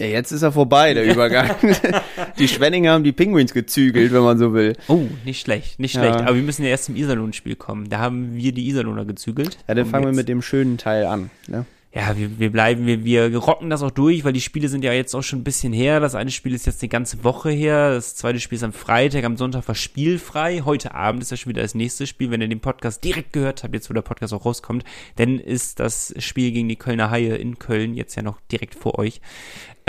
Ja, 0.00 0.06
jetzt 0.06 0.32
ist 0.32 0.40
er 0.40 0.50
vorbei, 0.50 0.94
der 0.94 1.04
Übergang. 1.04 1.50
die 2.38 2.48
Schwenninger 2.48 2.92
haben 2.92 3.04
die 3.04 3.12
Pinguins 3.12 3.52
gezügelt, 3.52 4.12
wenn 4.12 4.22
man 4.22 4.38
so 4.38 4.54
will. 4.54 4.74
Oh, 4.88 5.02
nicht 5.26 5.42
schlecht, 5.42 5.78
nicht 5.78 5.94
ja. 5.94 6.00
schlecht. 6.00 6.20
Aber 6.20 6.34
wir 6.34 6.42
müssen 6.42 6.62
ja 6.62 6.70
erst 6.70 6.84
zum 6.84 6.96
Iserlohn-Spiel 6.96 7.56
kommen. 7.56 7.90
Da 7.90 7.98
haben 7.98 8.34
wir 8.34 8.52
die 8.52 8.66
Iserlohner 8.68 9.04
gezügelt. 9.04 9.58
Ja, 9.68 9.74
dann 9.74 9.84
fangen 9.84 10.06
wir 10.06 10.14
mit 10.14 10.30
dem 10.30 10.40
schönen 10.40 10.78
Teil 10.78 11.04
an. 11.04 11.28
Ne? 11.48 11.66
ja, 11.92 12.16
wir, 12.16 12.38
wir 12.38 12.52
bleiben, 12.52 12.86
wir, 12.86 13.04
wir 13.04 13.36
rocken 13.36 13.68
das 13.68 13.82
auch 13.82 13.90
durch, 13.90 14.24
weil 14.24 14.32
die 14.32 14.40
Spiele 14.40 14.68
sind 14.68 14.84
ja 14.84 14.92
jetzt 14.92 15.12
auch 15.12 15.22
schon 15.22 15.40
ein 15.40 15.44
bisschen 15.44 15.72
her. 15.72 15.98
Das 15.98 16.14
eine 16.14 16.30
Spiel 16.30 16.54
ist 16.54 16.66
jetzt 16.66 16.82
eine 16.82 16.88
ganze 16.88 17.24
Woche 17.24 17.50
her, 17.50 17.90
das 17.92 18.14
zweite 18.14 18.38
Spiel 18.38 18.56
ist 18.56 18.62
am 18.62 18.72
Freitag, 18.72 19.24
am 19.24 19.36
Sonntag 19.36 19.66
war 19.66 19.74
spielfrei. 19.74 20.62
Heute 20.64 20.94
Abend 20.94 21.22
ist 21.22 21.32
ja 21.32 21.36
schon 21.36 21.50
wieder 21.50 21.62
das 21.62 21.74
nächste 21.74 22.06
Spiel. 22.06 22.30
Wenn 22.30 22.42
ihr 22.42 22.48
den 22.48 22.60
Podcast 22.60 23.02
direkt 23.02 23.32
gehört 23.32 23.64
habt, 23.64 23.74
jetzt 23.74 23.90
wo 23.90 23.94
der 23.94 24.02
Podcast 24.02 24.32
auch 24.32 24.44
rauskommt, 24.44 24.84
dann 25.16 25.40
ist 25.40 25.80
das 25.80 26.14
Spiel 26.18 26.52
gegen 26.52 26.68
die 26.68 26.76
Kölner 26.76 27.10
Haie 27.10 27.34
in 27.34 27.58
Köln 27.58 27.94
jetzt 27.94 28.14
ja 28.14 28.22
noch 28.22 28.38
direkt 28.52 28.76
vor 28.76 28.96
euch. 29.00 29.20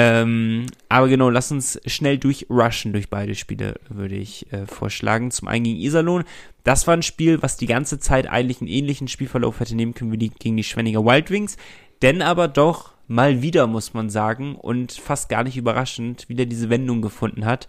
Ähm, 0.04 0.66
aber 0.90 1.08
genau, 1.10 1.30
lass 1.30 1.52
uns 1.52 1.80
schnell 1.86 2.18
durchrushen 2.18 2.94
durch 2.94 3.10
beide 3.10 3.36
Spiele, 3.36 3.76
würde 3.90 4.16
ich 4.16 4.52
äh, 4.52 4.66
vorschlagen. 4.66 5.32
Zum 5.32 5.48
einen 5.48 5.66
gegen 5.66 5.80
Iserlohn. 5.80 6.24
Das 6.64 6.88
war 6.88 6.96
ein 6.96 7.04
Spiel, 7.04 7.42
was 7.42 7.58
die 7.58 7.68
ganze 7.68 8.00
Zeit 8.00 8.28
eigentlich 8.28 8.62
einen 8.62 8.70
ähnlichen 8.70 9.08
Spielverlauf 9.08 9.60
hätte 9.60 9.76
nehmen 9.76 9.94
können 9.94 10.12
wie 10.12 10.18
die, 10.18 10.30
gegen 10.30 10.58
die 10.58 10.64
Schwenninger 10.64 11.04
Wild 11.04 11.30
Wings 11.30 11.58
denn 12.02 12.22
aber 12.22 12.48
doch 12.48 12.92
mal 13.08 13.42
wieder, 13.42 13.68
muss 13.68 13.94
man 13.94 14.10
sagen, 14.10 14.56
und 14.56 14.92
fast 14.94 15.30
gar 15.30 15.44
nicht 15.44 15.58
überraschend, 15.58 16.30
wieder 16.30 16.46
diese 16.46 16.70
Wendung 16.70 17.02
gefunden 17.02 17.46
hat. 17.46 17.68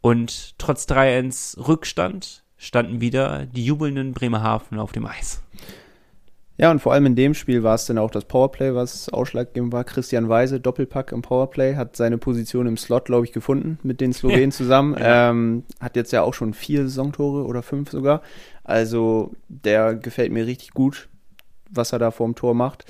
Und 0.00 0.54
trotz 0.58 0.86
3-1 0.86 1.66
Rückstand 1.66 2.44
standen 2.56 3.00
wieder 3.00 3.46
die 3.46 3.64
jubelnden 3.64 4.12
Bremerhaven 4.12 4.78
auf 4.78 4.92
dem 4.92 5.06
Eis. 5.06 5.42
Ja, 6.62 6.70
und 6.70 6.78
vor 6.78 6.92
allem 6.92 7.06
in 7.06 7.16
dem 7.16 7.34
Spiel 7.34 7.64
war 7.64 7.74
es 7.74 7.86
dann 7.86 7.98
auch 7.98 8.12
das 8.12 8.24
Powerplay, 8.24 8.72
was 8.72 9.08
ausschlaggebend 9.08 9.72
war. 9.72 9.82
Christian 9.82 10.28
Weise, 10.28 10.60
Doppelpack 10.60 11.10
im 11.10 11.20
Powerplay, 11.20 11.74
hat 11.74 11.96
seine 11.96 12.18
Position 12.18 12.68
im 12.68 12.76
Slot, 12.76 13.06
glaube 13.06 13.26
ich, 13.26 13.32
gefunden 13.32 13.80
mit 13.82 14.00
den 14.00 14.12
Slowenen 14.12 14.52
zusammen. 14.52 14.96
ja. 14.96 15.30
ähm, 15.30 15.64
hat 15.80 15.96
jetzt 15.96 16.12
ja 16.12 16.22
auch 16.22 16.34
schon 16.34 16.54
vier 16.54 16.82
Saisontore 16.82 17.46
oder 17.46 17.64
fünf 17.64 17.90
sogar. 17.90 18.22
Also 18.62 19.32
der 19.48 19.96
gefällt 19.96 20.30
mir 20.30 20.46
richtig 20.46 20.70
gut, 20.70 21.08
was 21.68 21.92
er 21.92 21.98
da 21.98 22.12
vorm 22.12 22.36
Tor 22.36 22.54
macht. 22.54 22.84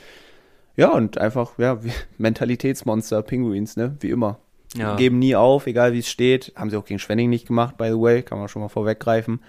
Ja, 0.77 0.91
und 0.91 1.17
einfach, 1.17 1.59
ja, 1.59 1.79
Mentalitätsmonster, 2.19 3.23
Pinguins, 3.23 3.79
ne? 3.79 3.97
Wie 4.01 4.11
immer. 4.11 4.39
Ja. 4.75 4.97
Geben 4.97 5.19
nie 5.19 5.35
auf, 5.35 5.67
egal 5.67 5.95
wie 5.95 6.01
es 6.01 6.11
steht. 6.11 6.53
Haben 6.57 6.69
sie 6.69 6.77
auch 6.77 6.85
gegen 6.85 7.01
Schwenning 7.01 7.31
nicht 7.31 7.47
gemacht, 7.47 7.79
by 7.79 7.87
the 7.87 7.99
way, 7.99 8.23
kann 8.23 8.39
man 8.39 8.49
schon 8.49 8.61
mal 8.61 8.69
vorweggreifen. 8.69 9.41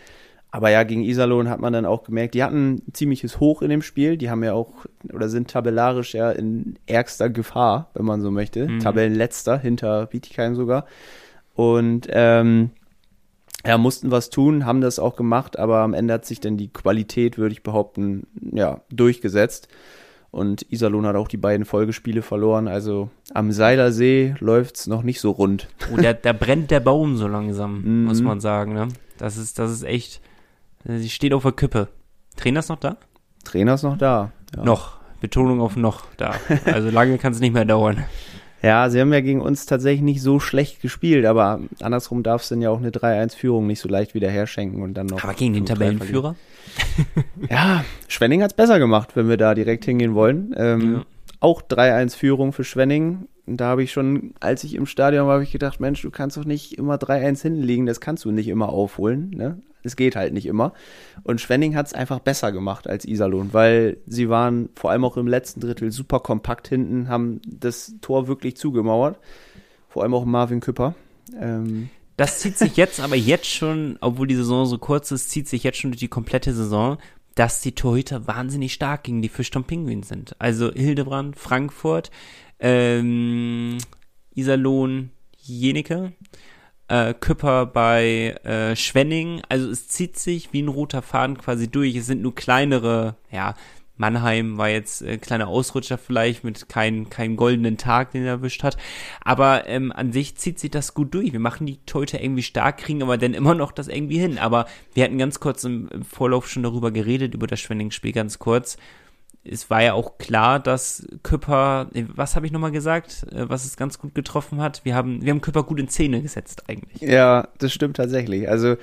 Aber 0.54 0.70
ja, 0.70 0.84
gegen 0.84 1.02
Iserlohn 1.02 1.50
hat 1.50 1.60
man 1.62 1.74
dann 1.74 1.88
auch 1.88 2.04
gemerkt, 2.04 2.36
die 2.36 2.44
hatten 2.44 2.76
ein 2.76 2.94
ziemliches 2.94 3.40
Hoch 3.40 3.64
in 3.64 3.72
dem 3.72 3.82
Spiel. 3.82 4.18
Die 4.18 4.30
haben 4.30 4.44
ja 4.44 4.54
auch, 4.54 4.86
oder 5.12 5.28
sind 5.28 5.50
tabellarisch 5.50 6.14
ja 6.14 6.30
in 6.30 6.76
ärgster 6.86 7.32
Gefahr, 7.32 7.90
wenn 7.96 8.06
man 8.06 8.22
so 8.22 8.30
möchte. 8.30 8.68
Mhm. 8.68 8.80
Tabellenletzter, 8.80 9.58
hinter 9.58 10.06
Bietigheim 10.06 10.54
sogar. 10.54 10.86
Und 11.56 12.08
ähm, 12.12 12.70
ja, 13.66 13.80
mussten 13.80 14.12
was 14.12 14.30
tun, 14.30 14.64
haben 14.64 14.82
das 14.82 15.00
auch 15.00 15.16
gemacht, 15.16 15.58
aber 15.58 15.80
am 15.80 15.96
Ende 15.96 16.14
hat 16.14 16.26
sich 16.26 16.40
dann 16.40 16.56
die 16.56 16.72
Qualität, 16.72 17.40
würde 17.40 17.54
ich 17.54 17.64
behaupten, 17.64 18.28
ja, 18.40 18.82
durchgesetzt. 18.92 19.70
Und 20.30 20.72
Iserlohn 20.72 21.08
hat 21.08 21.16
auch 21.16 21.30
die 21.30 21.38
beiden 21.38 21.66
Folgespiele 21.66 22.22
verloren. 22.22 22.68
Also 22.68 23.10
am 23.34 23.52
Seilersee 23.52 24.36
läuft's 24.40 24.86
noch 24.86 25.02
nicht 25.02 25.20
so 25.20 25.32
rund. 25.32 25.68
Oh, 25.92 25.98
da, 26.00 26.14
da 26.14 26.32
brennt 26.32 26.70
der 26.70 26.80
Baum 26.80 27.18
so 27.18 27.28
langsam, 27.28 27.82
mhm. 27.82 28.06
muss 28.06 28.22
man 28.22 28.40
sagen. 28.40 28.76
Ne? 28.76 28.90
Das, 29.18 29.38
ist, 29.38 29.58
das 29.58 29.72
ist 29.72 29.84
echt. 29.84 30.22
Sie 30.86 31.10
steht 31.10 31.34
auf 31.34 31.44
der 31.44 31.52
Kippe. 31.54 31.88
Trainer 32.36 32.60
ist 32.60 32.70
noch 32.70 32.80
da? 32.80 32.98
Trainer 33.44 33.76
ist 33.76 33.84
noch 33.84 33.98
da. 33.98 34.32
Ja. 34.56 34.64
Noch. 34.64 34.98
Betonung 35.22 35.62
auf 35.62 35.78
noch 35.78 36.06
da. 36.18 36.36
Also 36.66 36.90
lange 36.90 37.18
kann 37.18 37.32
es 37.32 37.40
nicht 37.40 37.54
mehr 37.54 37.66
dauern. 37.66 38.04
Ja, 38.66 38.90
sie 38.90 39.02
haben 39.02 39.12
ja 39.12 39.20
gegen 39.20 39.42
uns 39.42 39.66
tatsächlich 39.66 40.02
nicht 40.02 40.22
so 40.22 40.40
schlecht 40.40 40.82
gespielt, 40.82 41.26
aber 41.26 41.60
andersrum 41.82 42.24
darfst 42.24 42.50
du 42.50 42.56
dann 42.56 42.62
ja 42.62 42.70
auch 42.70 42.78
eine 42.78 42.92
3-1-Führung 42.92 43.68
nicht 43.68 43.82
so 43.82 43.90
leicht 43.90 44.14
wieder 44.14 44.30
herschenken 44.30 44.82
und 44.82 44.94
dann 44.94 45.08
noch. 45.08 45.22
Aber 45.22 45.34
gegen 45.34 45.54
den 45.54 45.66
Tabellenführer? 45.66 46.38
ja, 47.50 47.84
Schwenning 48.08 48.42
hat's 48.42 48.54
besser 48.54 48.80
gemacht, 48.80 49.18
wenn 49.18 49.28
wir 49.28 49.36
da 49.36 49.54
direkt 49.54 49.84
hingehen 49.84 50.16
wollen. 50.16 50.56
Ähm, 50.56 50.94
ja. 50.94 51.06
Auch 51.42 51.62
3-1-Führung 51.62 52.54
für 52.54 52.64
Schwenning. 52.64 53.28
da 53.48 53.66
habe 53.66 53.84
ich 53.84 53.92
schon, 53.92 54.34
als 54.40 54.64
ich 54.64 54.76
im 54.76 54.86
Stadion 54.86 55.28
war, 55.28 55.34
habe 55.34 55.44
ich 55.44 55.52
gedacht, 55.52 55.82
Mensch, 55.82 56.02
du 56.02 56.10
kannst 56.10 56.38
doch 56.38 56.46
nicht 56.46 56.78
immer 56.78 56.96
3-1 56.96 57.42
hinten 57.42 57.64
liegen, 57.64 57.86
das 57.86 58.00
kannst 58.00 58.24
du 58.24 58.32
nicht 58.32 58.48
immer 58.48 58.70
aufholen. 58.70 59.32
Ne? 59.32 59.58
Es 59.84 59.96
geht 59.96 60.16
halt 60.16 60.34
nicht 60.34 60.46
immer. 60.46 60.74
Und 61.24 61.42
Schwenning 61.42 61.76
hat 61.76 61.88
es 61.88 61.94
einfach 61.94 62.20
besser 62.20 62.52
gemacht 62.52 62.88
als 62.88 63.06
Iserlohn, 63.06 63.54
weil 63.54 63.98
sie 64.08 64.30
waren 64.30 64.70
vor 64.76 64.92
allem 64.92 65.06
auch 65.06 65.18
im 65.18 65.28
letzten 65.28 65.60
Drittel 65.60 65.92
super 65.92 66.20
kompakt 66.20 66.68
hinten, 66.68 67.10
haben 67.10 67.42
das 67.46 67.96
Tor 68.02 68.28
wirklich 68.28 68.56
zugemauert. 68.58 69.20
Vor 69.90 70.04
allem 70.04 70.14
auch 70.14 70.26
Marvin 70.26 70.60
Küpper. 70.60 70.96
Ähm, 71.40 71.90
das 72.18 72.40
zieht 72.40 72.58
sich 72.58 72.78
jetzt 72.78 73.00
aber 73.00 73.16
jetzt 73.16 73.48
schon, 73.48 73.98
obwohl 74.02 74.28
die 74.28 74.36
Saison 74.36 74.66
so 74.66 74.78
kurz 74.78 75.12
ist, 75.12 75.30
zieht 75.30 75.48
sich 75.48 75.64
jetzt 75.64 75.80
schon 75.80 75.92
durch 75.92 76.00
die 76.00 76.08
komplette 76.08 76.54
Saison, 76.54 76.98
dass 77.36 77.62
die 77.62 77.74
Torhüter 77.74 78.28
wahnsinnig 78.28 78.74
stark 78.74 79.04
gegen 79.04 79.22
die 79.22 79.30
Fischton 79.30 79.64
Pinguins 79.64 80.08
sind. 80.08 80.36
Also 80.40 80.72
Hildebrand, 80.72 81.38
Frankfurt, 81.38 82.12
ähm, 82.60 83.78
Iserlohn, 84.36 85.10
Jenike, 85.38 86.14
äh, 86.88 87.14
Küpper 87.14 87.66
bei 87.66 88.36
äh, 88.44 88.76
Schwenning. 88.76 89.42
Also 89.50 89.70
es 89.70 89.88
zieht 89.88 90.18
sich 90.18 90.54
wie 90.54 90.62
ein 90.62 90.68
roter 90.68 91.02
Faden 91.02 91.38
quasi 91.38 91.70
durch. 91.70 91.96
Es 91.96 92.08
sind 92.08 92.22
nur 92.22 92.36
kleinere, 92.36 93.16
ja, 93.32 93.56
Mannheim 93.96 94.58
war 94.58 94.70
jetzt 94.70 95.02
äh, 95.04 95.18
kleiner 95.18 95.48
Ausrutscher 95.48 95.98
vielleicht 95.98 96.44
mit 96.44 96.68
keinem 96.68 97.10
kein 97.10 97.36
goldenen 97.36 97.78
Tag, 97.78 98.12
den 98.12 98.24
er 98.24 98.32
erwischt 98.32 98.64
hat. 98.64 98.76
Aber 99.22 99.68
ähm, 99.68 99.92
an 99.92 100.12
sich 100.12 100.36
zieht 100.36 100.60
sich 100.60 100.72
das 100.72 100.94
gut 100.94 101.14
durch. 101.14 101.32
Wir 101.32 101.40
machen 101.40 101.68
die 101.68 101.78
Teute 101.86 102.18
irgendwie 102.18 102.44
stark, 102.44 102.80
kriegen 102.80 103.04
aber 103.04 103.18
dann 103.18 103.34
immer 103.36 103.54
noch 103.54 103.72
das 103.72 103.88
irgendwie 103.88 104.18
hin. 104.18 104.40
Aber 104.40 104.66
wir 104.94 105.04
hatten 105.04 105.20
ganz 105.20 105.40
kurz 105.40 105.64
im, 105.64 105.90
im 105.90 106.04
Vorlauf 106.04 106.50
schon 106.50 106.64
darüber 106.64 106.92
geredet, 106.92 107.36
über 107.36 107.46
das 107.46 107.60
Schwenning-Spiel 107.60 108.14
ganz 108.14 108.40
kurz 108.40 108.78
es 109.46 109.70
war 109.70 109.84
ja 109.84 109.94
auch 109.94 110.18
klar, 110.18 110.60
dass 110.60 111.06
Küpper, 111.22 111.90
was 112.16 112.36
habe 112.36 112.46
ich 112.46 112.52
nochmal 112.52 112.72
gesagt, 112.72 113.26
äh, 113.32 113.50
was 113.50 113.66
es 113.66 113.76
ganz 113.76 114.00
gut 114.00 114.16
getroffen 114.16 114.62
hat? 114.62 114.86
Wir 114.86 114.96
haben, 114.96 115.22
wir 115.22 115.32
haben 115.32 115.42
Küpper 115.42 115.64
gut 115.64 115.80
in 115.80 115.90
Szene 115.90 116.22
gesetzt 116.22 116.64
eigentlich. 116.68 117.02
Ja, 117.02 117.50
das 117.60 117.74
stimmt 117.74 117.98
tatsächlich. 117.98 118.50
Also 118.50 118.76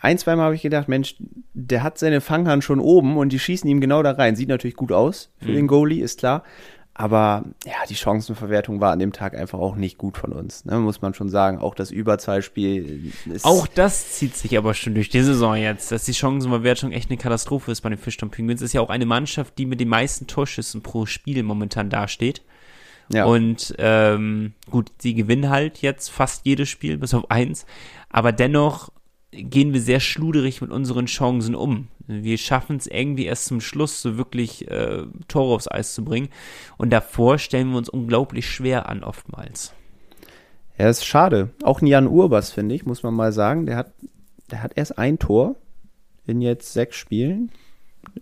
ein, 0.00 0.18
zweimal 0.18 0.46
habe 0.46 0.54
ich 0.54 0.62
gedacht, 0.62 0.88
Mensch, 0.88 1.16
der 1.54 1.82
hat 1.82 1.98
seine 1.98 2.20
Fanghand 2.20 2.62
schon 2.62 2.80
oben 2.80 3.16
und 3.16 3.30
die 3.32 3.38
schießen 3.38 3.68
ihm 3.68 3.80
genau 3.80 4.02
da 4.02 4.12
rein. 4.12 4.36
Sieht 4.36 4.48
natürlich 4.48 4.76
gut 4.76 4.92
aus 4.92 5.30
für 5.38 5.50
mhm. 5.50 5.54
den 5.54 5.66
Goalie, 5.66 6.02
ist 6.02 6.18
klar. 6.18 6.44
Aber 6.94 7.44
ja, 7.64 7.72
die 7.88 7.94
Chancenverwertung 7.94 8.80
war 8.80 8.92
an 8.92 8.98
dem 8.98 9.12
Tag 9.12 9.34
einfach 9.34 9.58
auch 9.58 9.76
nicht 9.76 9.96
gut 9.96 10.18
von 10.18 10.32
uns, 10.32 10.66
ne, 10.66 10.78
muss 10.78 11.00
man 11.00 11.14
schon 11.14 11.30
sagen. 11.30 11.58
Auch 11.58 11.74
das 11.74 11.90
Überzahlspiel 11.90 13.12
ist. 13.24 13.46
Auch 13.46 13.66
das 13.66 14.12
zieht 14.12 14.36
sich 14.36 14.58
aber 14.58 14.74
schon 14.74 14.94
durch 14.94 15.08
die 15.08 15.22
Saison 15.22 15.56
jetzt, 15.56 15.90
dass 15.90 16.04
die 16.04 16.12
Chancenverwertung 16.12 16.92
echt 16.92 17.08
eine 17.08 17.16
Katastrophe 17.16 17.72
ist 17.72 17.80
bei 17.80 17.88
den 17.88 17.98
Fischton 17.98 18.30
Penguins. 18.30 18.60
Ist 18.60 18.74
ja 18.74 18.82
auch 18.82 18.90
eine 18.90 19.06
Mannschaft, 19.06 19.56
die 19.56 19.64
mit 19.64 19.80
den 19.80 19.88
meisten 19.88 20.26
Torschüssen 20.26 20.82
pro 20.82 21.06
Spiel 21.06 21.42
momentan 21.42 21.88
dasteht. 21.88 22.42
Ja. 23.10 23.24
Und 23.24 23.74
ähm, 23.78 24.52
gut, 24.70 24.92
sie 24.98 25.14
gewinnen 25.14 25.48
halt 25.48 25.78
jetzt 25.78 26.10
fast 26.10 26.44
jedes 26.44 26.68
Spiel, 26.68 26.98
bis 26.98 27.14
auf 27.14 27.30
eins. 27.30 27.64
Aber 28.10 28.32
dennoch 28.32 28.90
gehen 29.30 29.72
wir 29.72 29.80
sehr 29.80 30.00
schluderig 30.00 30.60
mit 30.60 30.70
unseren 30.70 31.06
Chancen 31.06 31.54
um. 31.54 31.88
Wir 32.06 32.38
schaffen 32.38 32.76
es 32.76 32.86
irgendwie 32.86 33.26
erst 33.26 33.46
zum 33.46 33.60
Schluss, 33.60 34.02
so 34.02 34.16
wirklich 34.16 34.70
äh, 34.70 35.04
Tore 35.28 35.54
aufs 35.54 35.70
Eis 35.70 35.94
zu 35.94 36.04
bringen. 36.04 36.28
Und 36.76 36.90
davor 36.90 37.38
stellen 37.38 37.70
wir 37.70 37.78
uns 37.78 37.88
unglaublich 37.88 38.48
schwer 38.48 38.88
an, 38.88 39.04
oftmals. 39.04 39.72
Ja, 40.78 40.88
ist 40.88 41.04
schade. 41.04 41.50
Auch 41.62 41.80
ein 41.80 41.86
Jan 41.86 42.08
Urbas, 42.08 42.50
finde 42.50 42.74
ich, 42.74 42.86
muss 42.86 43.02
man 43.02 43.14
mal 43.14 43.32
sagen. 43.32 43.66
Der 43.66 43.76
hat, 43.76 43.92
der 44.50 44.62
hat 44.62 44.72
erst 44.76 44.98
ein 44.98 45.18
Tor 45.18 45.56
in 46.26 46.40
jetzt 46.40 46.72
sechs 46.72 46.96
Spielen. 46.96 47.50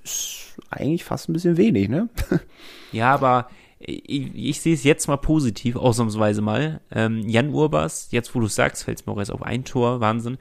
Ist 0.03 0.59
eigentlich 0.71 1.05
fast 1.05 1.29
ein 1.29 1.33
bisschen 1.33 1.57
wenig, 1.57 1.89
ne? 1.89 2.09
ja, 2.93 3.15
aber 3.15 3.49
ich, 3.83 4.35
ich 4.35 4.61
sehe 4.61 4.75
es 4.75 4.85
jetzt 4.85 5.09
mal 5.09 5.17
positiv, 5.17 5.77
ausnahmsweise 5.77 6.43
mal. 6.43 6.81
Ähm, 6.91 7.27
Jan 7.27 7.49
Urbas, 7.49 8.09
jetzt 8.11 8.35
wo 8.35 8.41
du 8.41 8.47
sagst, 8.47 8.85
fällt 8.85 9.01
es 9.01 9.07
mir 9.07 9.13
auch 9.13 9.19
erst 9.19 9.33
auf 9.33 9.43
ein 9.43 9.65
Tor, 9.65 10.01
Wahnsinn. 10.01 10.37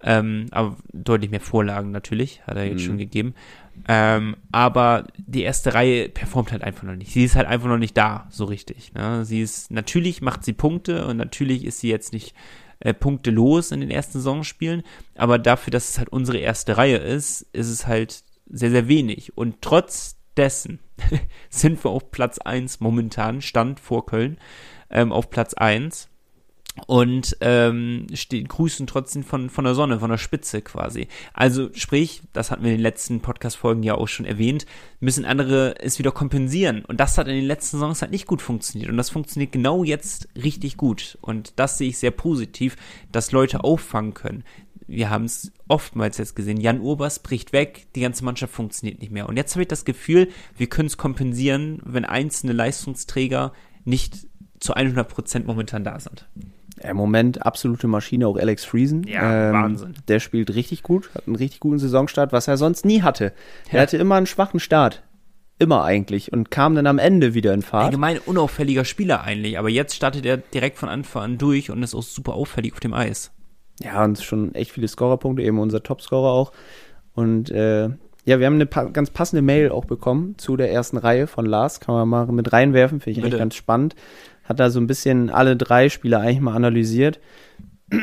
Ähm, 0.00 0.46
aber 0.52 0.76
deutlich 0.92 1.30
mehr 1.30 1.40
Vorlagen 1.40 1.90
natürlich, 1.90 2.42
hat 2.46 2.56
er 2.56 2.66
jetzt 2.66 2.82
mhm. 2.82 2.86
schon 2.86 2.98
gegeben. 2.98 3.34
Ähm, 3.88 4.36
aber 4.52 5.08
die 5.16 5.42
erste 5.42 5.74
Reihe 5.74 6.08
performt 6.08 6.52
halt 6.52 6.62
einfach 6.62 6.84
noch 6.84 6.94
nicht. 6.94 7.10
Sie 7.10 7.24
ist 7.24 7.34
halt 7.34 7.48
einfach 7.48 7.68
noch 7.68 7.78
nicht 7.78 7.96
da, 7.96 8.28
so 8.30 8.44
richtig. 8.44 8.94
Ne? 8.94 9.24
Sie 9.24 9.40
ist, 9.40 9.72
natürlich 9.72 10.22
macht 10.22 10.44
sie 10.44 10.52
Punkte 10.52 11.06
und 11.06 11.16
natürlich 11.16 11.64
ist 11.64 11.80
sie 11.80 11.90
jetzt 11.90 12.12
nicht 12.12 12.34
äh, 12.78 12.94
Punkte 12.94 13.32
los 13.32 13.72
in 13.72 13.80
den 13.80 13.90
ersten 13.90 14.18
Saisonspielen, 14.18 14.82
aber 15.16 15.38
dafür, 15.38 15.72
dass 15.72 15.90
es 15.90 15.98
halt 15.98 16.10
unsere 16.10 16.38
erste 16.38 16.76
Reihe 16.76 16.98
ist, 16.98 17.42
ist 17.52 17.70
es 17.70 17.88
halt 17.88 18.22
sehr, 18.46 18.70
sehr 18.70 18.86
wenig. 18.86 19.36
Und 19.36 19.62
trotz 19.62 20.16
dessen 20.36 20.80
sind 21.50 21.82
wir 21.84 21.90
auf 21.90 22.10
Platz 22.10 22.38
1 22.38 22.80
momentan, 22.80 23.40
Stand 23.40 23.80
vor 23.80 24.06
Köln, 24.06 24.38
ähm, 24.90 25.12
auf 25.12 25.30
Platz 25.30 25.54
1 25.54 26.08
und 26.86 27.36
ähm, 27.40 28.06
stehen, 28.14 28.48
grüßen 28.48 28.86
trotzdem 28.86 29.22
von, 29.22 29.48
von 29.48 29.64
der 29.64 29.74
Sonne, 29.74 30.00
von 30.00 30.10
der 30.10 30.18
Spitze 30.18 30.60
quasi. 30.60 31.06
Also 31.32 31.70
sprich, 31.72 32.22
das 32.32 32.50
hatten 32.50 32.64
wir 32.64 32.70
in 32.72 32.78
den 32.78 32.82
letzten 32.82 33.20
Podcast-Folgen 33.20 33.84
ja 33.84 33.94
auch 33.94 34.08
schon 34.08 34.26
erwähnt, 34.26 34.66
müssen 34.98 35.24
andere 35.24 35.76
es 35.80 35.98
wieder 36.00 36.10
kompensieren. 36.10 36.84
Und 36.84 36.98
das 36.98 37.16
hat 37.16 37.28
in 37.28 37.36
den 37.36 37.44
letzten 37.44 37.78
Songs 37.78 38.02
halt 38.02 38.10
nicht 38.10 38.26
gut 38.26 38.42
funktioniert. 38.42 38.90
Und 38.90 38.96
das 38.96 39.10
funktioniert 39.10 39.52
genau 39.52 39.84
jetzt 39.84 40.28
richtig 40.34 40.76
gut. 40.76 41.16
Und 41.20 41.52
das 41.56 41.78
sehe 41.78 41.90
ich 41.90 41.98
sehr 41.98 42.10
positiv, 42.10 42.76
dass 43.12 43.30
Leute 43.30 43.62
auffangen 43.62 44.14
können 44.14 44.42
wir 44.86 45.10
haben 45.10 45.24
es 45.24 45.52
oftmals 45.68 46.18
jetzt 46.18 46.36
gesehen, 46.36 46.60
Jan 46.60 46.80
Urbers 46.80 47.18
bricht 47.18 47.52
weg, 47.52 47.86
die 47.94 48.00
ganze 48.00 48.24
Mannschaft 48.24 48.52
funktioniert 48.52 49.00
nicht 49.00 49.12
mehr. 49.12 49.28
Und 49.28 49.36
jetzt 49.36 49.54
habe 49.54 49.62
ich 49.62 49.68
das 49.68 49.84
Gefühl, 49.84 50.28
wir 50.56 50.66
können 50.68 50.86
es 50.86 50.96
kompensieren, 50.96 51.80
wenn 51.84 52.04
einzelne 52.04 52.52
Leistungsträger 52.52 53.52
nicht 53.84 54.26
zu 54.60 54.74
100% 54.74 55.44
momentan 55.44 55.84
da 55.84 55.98
sind. 55.98 56.28
Im 56.80 56.96
Moment 56.96 57.46
absolute 57.46 57.86
Maschine, 57.86 58.26
auch 58.26 58.36
Alex 58.36 58.64
Friesen. 58.64 59.04
Ja, 59.06 59.48
ähm, 59.48 59.54
Wahnsinn. 59.54 59.94
Der 60.08 60.20
spielt 60.20 60.54
richtig 60.54 60.82
gut, 60.82 61.14
hat 61.14 61.26
einen 61.26 61.36
richtig 61.36 61.60
guten 61.60 61.78
Saisonstart, 61.78 62.32
was 62.32 62.48
er 62.48 62.56
sonst 62.56 62.84
nie 62.84 63.02
hatte. 63.02 63.32
Ja. 63.66 63.74
Er 63.74 63.82
hatte 63.82 63.96
immer 63.96 64.16
einen 64.16 64.26
schwachen 64.26 64.58
Start. 64.58 65.02
Immer 65.58 65.84
eigentlich. 65.84 66.32
Und 66.32 66.50
kam 66.50 66.74
dann 66.74 66.88
am 66.88 66.98
Ende 66.98 67.34
wieder 67.34 67.54
in 67.54 67.62
Fahrt. 67.62 67.86
Allgemein 67.86 68.18
unauffälliger 68.18 68.84
Spieler 68.84 69.22
eigentlich, 69.22 69.58
aber 69.58 69.70
jetzt 69.70 69.94
startet 69.94 70.26
er 70.26 70.38
direkt 70.38 70.78
von 70.78 70.88
Anfang 70.88 71.22
an 71.22 71.38
durch 71.38 71.70
und 71.70 71.82
ist 71.82 71.94
auch 71.94 72.02
super 72.02 72.34
auffällig 72.34 72.72
auf 72.72 72.80
dem 72.80 72.92
Eis. 72.92 73.30
Ja, 73.82 74.04
und 74.04 74.22
schon 74.22 74.54
echt 74.54 74.72
viele 74.72 74.88
Scorerpunkte, 74.88 75.42
eben 75.42 75.58
unser 75.58 75.82
Topscorer 75.82 76.30
auch. 76.30 76.52
Und 77.14 77.50
äh, 77.50 77.88
ja, 78.24 78.38
wir 78.38 78.46
haben 78.46 78.54
eine 78.54 78.66
pa 78.66 78.84
ganz 78.84 79.10
passende 79.10 79.42
Mail 79.42 79.70
auch 79.70 79.84
bekommen 79.84 80.36
zu 80.38 80.56
der 80.56 80.72
ersten 80.72 80.96
Reihe 80.96 81.26
von 81.26 81.44
Lars. 81.44 81.80
Kann 81.80 81.94
man 81.94 82.08
mal 82.08 82.26
mit 82.26 82.52
reinwerfen, 82.52 83.00
finde 83.00 83.20
ich 83.20 83.26
echt 83.26 83.38
ganz 83.38 83.54
spannend. 83.54 83.94
Hat 84.44 84.60
da 84.60 84.70
so 84.70 84.80
ein 84.80 84.86
bisschen 84.86 85.30
alle 85.30 85.56
drei 85.56 85.88
Spieler 85.88 86.20
eigentlich 86.20 86.40
mal 86.40 86.54
analysiert. 86.54 87.20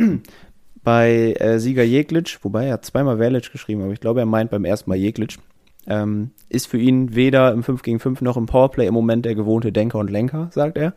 bei 0.83 1.35
äh, 1.39 1.59
Sieger 1.59 1.83
Jeglitsch, 1.83 2.39
wobei 2.41 2.65
er 2.65 2.81
zweimal 2.81 3.17
Verlic 3.17 3.51
geschrieben, 3.51 3.83
aber 3.83 3.93
ich 3.93 3.99
glaube, 3.99 4.19
er 4.19 4.25
meint 4.25 4.51
beim 4.51 4.65
ersten 4.65 4.89
Mal 4.89 4.97
Jeglitsch. 4.97 5.37
Ähm, 5.87 6.31
ist 6.49 6.67
für 6.67 6.77
ihn 6.77 7.15
weder 7.15 7.51
im 7.51 7.63
5 7.63 7.81
gegen 7.81 7.99
5 7.99 8.21
noch 8.21 8.37
im 8.37 8.45
Powerplay 8.45 8.87
im 8.87 8.93
Moment 8.93 9.25
der 9.25 9.35
gewohnte 9.35 9.71
Denker 9.71 9.99
und 9.99 10.11
Lenker, 10.11 10.49
sagt 10.51 10.77
er. 10.77 10.93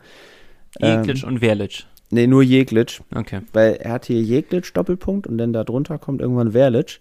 Jeglitsch 0.79 1.23
ähm, 1.23 1.29
und 1.29 1.39
Verlic. 1.39 1.85
Nee, 2.11 2.27
nur 2.27 2.43
Jeglitsch. 2.43 3.01
Okay. 3.13 3.41
Weil 3.53 3.73
er 3.73 3.93
hat 3.93 4.05
hier 4.05 4.21
Jeglitsch 4.21 4.71
Doppelpunkt 4.73 5.27
und 5.27 5.37
dann 5.37 5.53
da 5.53 5.63
drunter 5.63 5.97
kommt 5.97 6.21
irgendwann 6.21 6.51
Verlic. 6.51 6.99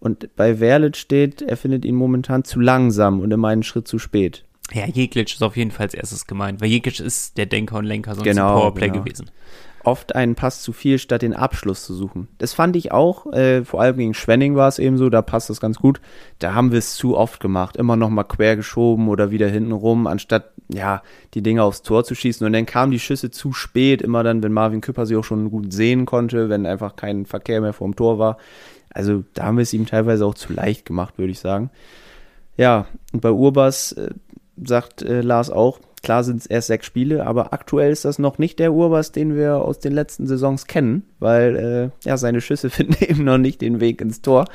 Und 0.00 0.34
bei 0.36 0.56
Verlic 0.56 0.96
steht, 0.96 1.42
er 1.42 1.56
findet 1.56 1.84
ihn 1.84 1.94
momentan 1.94 2.44
zu 2.44 2.60
langsam 2.60 3.20
und 3.20 3.32
immer 3.32 3.48
einen 3.48 3.62
Schritt 3.62 3.88
zu 3.88 3.98
spät. 3.98 4.44
Ja, 4.72 4.86
Jeglitsch 4.86 5.34
ist 5.34 5.42
auf 5.42 5.56
jeden 5.56 5.70
Fall 5.70 5.86
als 5.86 5.94
erstes 5.94 6.26
gemeint, 6.26 6.60
weil 6.60 6.68
Jeglitsch 6.68 7.00
ist 7.00 7.38
der 7.38 7.46
Denker 7.46 7.78
und 7.78 7.86
Lenker 7.86 8.14
sonst 8.14 8.24
genau, 8.24 8.54
im 8.54 8.60
Powerplay 8.60 8.90
genau. 8.90 9.02
gewesen. 9.02 9.30
Oft 9.88 10.14
einen 10.14 10.34
Pass 10.34 10.60
zu 10.60 10.74
viel, 10.74 10.98
statt 10.98 11.22
den 11.22 11.32
Abschluss 11.32 11.86
zu 11.86 11.94
suchen. 11.94 12.28
Das 12.36 12.52
fand 12.52 12.76
ich 12.76 12.92
auch, 12.92 13.32
äh, 13.32 13.64
vor 13.64 13.80
allem 13.80 13.96
gegen 13.96 14.12
Schwenning 14.12 14.54
war 14.54 14.68
es 14.68 14.78
eben 14.78 14.98
so, 14.98 15.08
da 15.08 15.22
passt 15.22 15.48
das 15.48 15.62
ganz 15.62 15.78
gut. 15.78 16.02
Da 16.40 16.52
haben 16.52 16.72
wir 16.72 16.78
es 16.78 16.94
zu 16.94 17.16
oft 17.16 17.40
gemacht, 17.40 17.74
immer 17.78 17.96
noch 17.96 18.10
mal 18.10 18.24
quer 18.24 18.54
geschoben 18.54 19.08
oder 19.08 19.30
wieder 19.30 19.48
hinten 19.48 19.72
rum, 19.72 20.06
anstatt 20.06 20.50
ja 20.70 21.00
die 21.32 21.42
Dinge 21.42 21.62
aufs 21.62 21.80
Tor 21.80 22.04
zu 22.04 22.14
schießen. 22.14 22.46
Und 22.46 22.52
dann 22.52 22.66
kamen 22.66 22.92
die 22.92 23.00
Schüsse 23.00 23.30
zu 23.30 23.54
spät, 23.54 24.02
immer 24.02 24.22
dann, 24.22 24.42
wenn 24.42 24.52
Marvin 24.52 24.82
Küpper 24.82 25.06
sie 25.06 25.16
auch 25.16 25.24
schon 25.24 25.50
gut 25.50 25.72
sehen 25.72 26.04
konnte, 26.04 26.50
wenn 26.50 26.66
einfach 26.66 26.94
kein 26.94 27.24
Verkehr 27.24 27.62
mehr 27.62 27.72
vorm 27.72 27.96
Tor 27.96 28.18
war. 28.18 28.36
Also 28.92 29.24
da 29.32 29.44
haben 29.44 29.56
wir 29.56 29.62
es 29.62 29.72
ihm 29.72 29.86
teilweise 29.86 30.26
auch 30.26 30.34
zu 30.34 30.52
leicht 30.52 30.84
gemacht, 30.84 31.16
würde 31.16 31.32
ich 31.32 31.40
sagen. 31.40 31.70
Ja, 32.58 32.84
und 33.14 33.22
bei 33.22 33.30
Urbas 33.30 33.92
äh, 33.92 34.10
sagt 34.62 35.00
äh, 35.00 35.22
Lars 35.22 35.48
auch, 35.48 35.80
klar 36.02 36.24
sind 36.24 36.40
es 36.40 36.46
erst 36.46 36.68
sechs 36.68 36.86
Spiele, 36.86 37.26
aber 37.26 37.52
aktuell 37.52 37.90
ist 37.92 38.04
das 38.04 38.18
noch 38.18 38.38
nicht 38.38 38.58
der 38.58 38.72
Urbas, 38.72 39.12
den 39.12 39.36
wir 39.36 39.56
aus 39.56 39.78
den 39.78 39.92
letzten 39.92 40.26
Saisons 40.26 40.66
kennen, 40.66 41.04
weil 41.18 41.56
äh, 42.04 42.06
ja, 42.08 42.16
seine 42.16 42.40
Schüsse 42.40 42.70
finden 42.70 42.96
eben 43.00 43.24
noch 43.24 43.38
nicht 43.38 43.60
den 43.60 43.80
Weg 43.80 44.00
ins 44.00 44.22
Tor. 44.22 44.46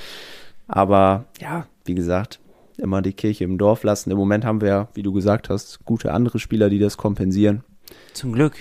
Aber 0.67 1.25
ja, 1.39 1.67
wie 1.85 1.95
gesagt, 1.95 2.39
immer 2.77 3.01
die 3.01 3.13
Kirche 3.13 3.43
im 3.43 3.57
Dorf 3.57 3.83
lassen. 3.83 4.11
Im 4.11 4.17
Moment 4.17 4.45
haben 4.45 4.61
wir 4.61 4.67
ja, 4.67 4.87
wie 4.93 5.03
du 5.03 5.13
gesagt 5.13 5.49
hast, 5.49 5.83
gute 5.85 6.11
andere 6.13 6.39
Spieler, 6.39 6.69
die 6.69 6.79
das 6.79 6.97
kompensieren. 6.97 7.63
Zum 8.13 8.33
Glück. 8.33 8.55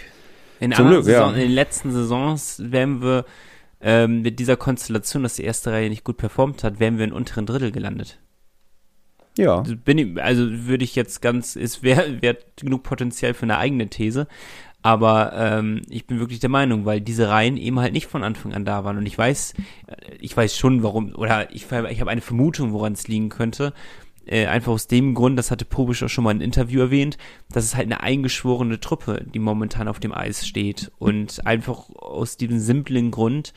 In, 0.61 0.71
Zum 0.73 0.87
Glück, 0.87 1.05
Saison, 1.05 1.31
ja. 1.31 1.35
in 1.35 1.49
den 1.49 1.51
letzten 1.51 1.91
Saisons 1.91 2.62
wären 2.65 3.03
wir 3.03 3.25
ähm, 3.81 4.23
mit 4.23 4.39
dieser 4.39 4.57
Konstellation, 4.57 5.25
dass 5.25 5.35
die 5.35 5.43
erste 5.43 5.73
Reihe 5.73 5.89
nicht 5.89 6.05
gut 6.05 6.17
performt 6.17 6.62
hat, 6.62 6.79
wären 6.79 6.99
wir 6.99 7.05
in 7.05 7.12
unteren 7.12 7.47
Drittel 7.47 7.73
gelandet. 7.73 8.21
Ja. 9.37 9.59
Also 9.59 9.77
bin 9.77 9.99
ich, 9.99 10.23
also 10.23 10.45
würde 10.67 10.85
ich 10.85 10.95
jetzt 10.95 11.23
ganz, 11.23 11.57
es 11.57 11.83
wäre 11.83 12.21
wär 12.21 12.37
genug 12.57 12.83
Potenzial 12.83 13.35
für 13.35 13.45
eine 13.45 13.59
eigene 13.59 13.89
These. 13.89 14.27
Aber 14.83 15.33
ähm, 15.35 15.83
ich 15.89 16.07
bin 16.07 16.19
wirklich 16.19 16.41
der 16.41 16.51
Meinung, 16.51 16.85
weil 16.85 17.01
diese 17.01 17.29
Reihen 17.29 17.57
eben 17.57 17.79
halt 17.79 17.93
nicht 17.93 18.09
von 18.09 18.25
Anfang 18.25 18.53
an 18.53 18.65
da 18.65 18.85
waren. 18.85 18.99
Und 18.99 19.07
ich 19.07 19.17
weiß, 19.17 19.55
äh, 19.87 19.95
ich 20.21 20.37
weiß 20.37 20.57
schon, 20.57 20.83
warum, 20.83 21.15
oder 21.15 21.53
ich, 21.55 21.67
ich 21.71 22.01
habe 22.01 22.11
eine 22.11 22.21
Vermutung, 22.21 22.73
woran 22.73 22.93
es 22.93 23.07
liegen 23.07 23.29
könnte. 23.29 23.73
Äh, 24.27 24.47
einfach 24.47 24.73
aus 24.73 24.89
dem 24.89 25.15
Grund, 25.15 25.39
das 25.39 25.51
hatte 25.51 25.65
Pobisch 25.65 26.03
auch 26.03 26.09
schon 26.09 26.25
mal 26.25 26.33
in 26.33 26.39
einem 26.39 26.47
Interview 26.47 26.81
erwähnt, 26.81 27.17
dass 27.51 27.65
es 27.65 27.77
halt 27.77 27.87
eine 27.87 28.03
eingeschworene 28.03 28.81
Truppe, 28.81 29.25
die 29.33 29.39
momentan 29.39 29.89
auf 29.89 30.01
dem 30.01 30.12
Eis 30.12 30.47
steht. 30.47 30.91
Und 30.99 31.47
einfach 31.47 31.89
aus 31.91 32.37
diesem 32.37 32.59
simplen 32.59 33.12
Grund, 33.12 33.53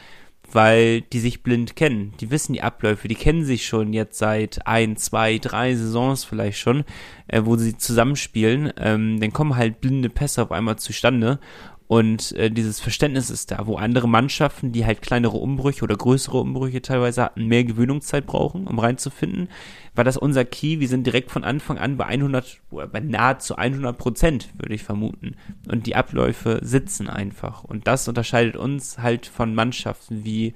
weil 0.51 1.01
die 1.01 1.19
sich 1.19 1.43
blind 1.43 1.75
kennen. 1.75 2.13
Die 2.19 2.31
wissen 2.31 2.53
die 2.53 2.61
Abläufe, 2.61 3.07
die 3.07 3.15
kennen 3.15 3.45
sich 3.45 3.65
schon 3.65 3.93
jetzt 3.93 4.17
seit 4.17 4.65
ein, 4.67 4.97
zwei, 4.97 5.37
drei 5.37 5.75
Saisons 5.75 6.23
vielleicht 6.23 6.59
schon, 6.59 6.83
äh, 7.27 7.41
wo 7.43 7.55
sie 7.55 7.77
zusammenspielen. 7.77 8.71
Ähm, 8.77 9.19
dann 9.19 9.33
kommen 9.33 9.55
halt 9.55 9.81
blinde 9.81 10.09
Pässe 10.09 10.43
auf 10.43 10.51
einmal 10.51 10.77
zustande 10.77 11.39
und 11.87 12.31
äh, 12.31 12.49
dieses 12.49 12.79
Verständnis 12.79 13.29
ist 13.29 13.51
da, 13.51 13.67
wo 13.67 13.75
andere 13.75 14.09
Mannschaften, 14.09 14.71
die 14.71 14.85
halt 14.85 15.03
kleinere 15.03 15.37
Umbrüche 15.37 15.83
oder 15.83 15.95
größere 15.95 16.37
Umbrüche 16.37 16.81
teilweise 16.81 17.23
hatten, 17.23 17.45
mehr 17.45 17.63
Gewöhnungszeit 17.63 18.25
brauchen, 18.25 18.65
um 18.65 18.79
reinzufinden, 18.79 19.49
war 19.93 20.03
das 20.03 20.17
unser 20.17 20.45
Key. 20.45 20.79
Wir 20.79 20.87
sind 20.87 21.05
direkt 21.05 21.29
von 21.29 21.43
Anfang 21.43 21.77
an 21.77 21.95
bei 21.97 22.05
100, 22.05 22.61
oder 22.71 22.87
bei 22.87 23.01
nahezu 23.01 23.55
100 23.55 23.95
Prozent, 23.97 24.49
würde 24.57 24.73
ich 24.73 24.83
vermuten. 24.83 25.35
Und 25.69 25.85
die 25.85 25.95
Abläufe 25.95 26.59
sitzen 26.63 27.07
einfach. 27.07 27.63
Und 27.63 27.87
das 27.87 28.07
unterscheidet 28.07 28.55
uns 28.55 28.97
halt 28.97 29.27
von 29.27 29.53
Mannschaften 29.53 30.25
wie 30.25 30.55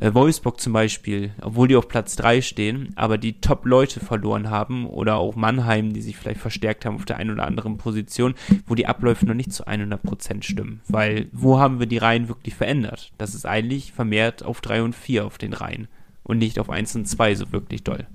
äh, 0.00 0.14
Wolfsburg 0.14 0.60
zum 0.60 0.72
Beispiel, 0.72 1.32
obwohl 1.42 1.68
die 1.68 1.76
auf 1.76 1.86
Platz 1.86 2.16
3 2.16 2.40
stehen, 2.40 2.92
aber 2.96 3.18
die 3.18 3.40
Top-Leute 3.40 4.00
verloren 4.00 4.48
haben 4.48 4.86
oder 4.86 5.16
auch 5.16 5.36
Mannheim, 5.36 5.92
die 5.92 6.00
sich 6.00 6.16
vielleicht 6.16 6.40
verstärkt 6.40 6.86
haben 6.86 6.96
auf 6.96 7.04
der 7.04 7.18
einen 7.18 7.30
oder 7.30 7.46
anderen 7.46 7.76
Position, 7.76 8.34
wo 8.66 8.74
die 8.74 8.86
Abläufe 8.86 9.26
noch 9.26 9.34
nicht 9.34 9.52
zu 9.52 9.66
100% 9.66 10.42
stimmen. 10.42 10.80
Weil 10.88 11.28
wo 11.32 11.58
haben 11.58 11.78
wir 11.78 11.86
die 11.86 11.98
Reihen 11.98 12.28
wirklich 12.28 12.54
verändert? 12.54 13.12
Das 13.18 13.34
ist 13.34 13.44
eigentlich 13.46 13.92
vermehrt 13.92 14.42
auf 14.42 14.62
3 14.62 14.82
und 14.82 14.94
4 14.94 15.26
auf 15.26 15.36
den 15.36 15.52
Reihen 15.52 15.88
und 16.22 16.38
nicht 16.38 16.58
auf 16.58 16.70
1 16.70 16.96
und 16.96 17.06
2 17.06 17.34
so 17.34 17.52
wirklich 17.52 17.84
doll. 17.84 18.06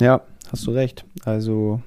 Ja, 0.00 0.22
hast 0.50 0.66
du 0.66 0.72
recht. 0.72 1.04
Also, 1.24 1.80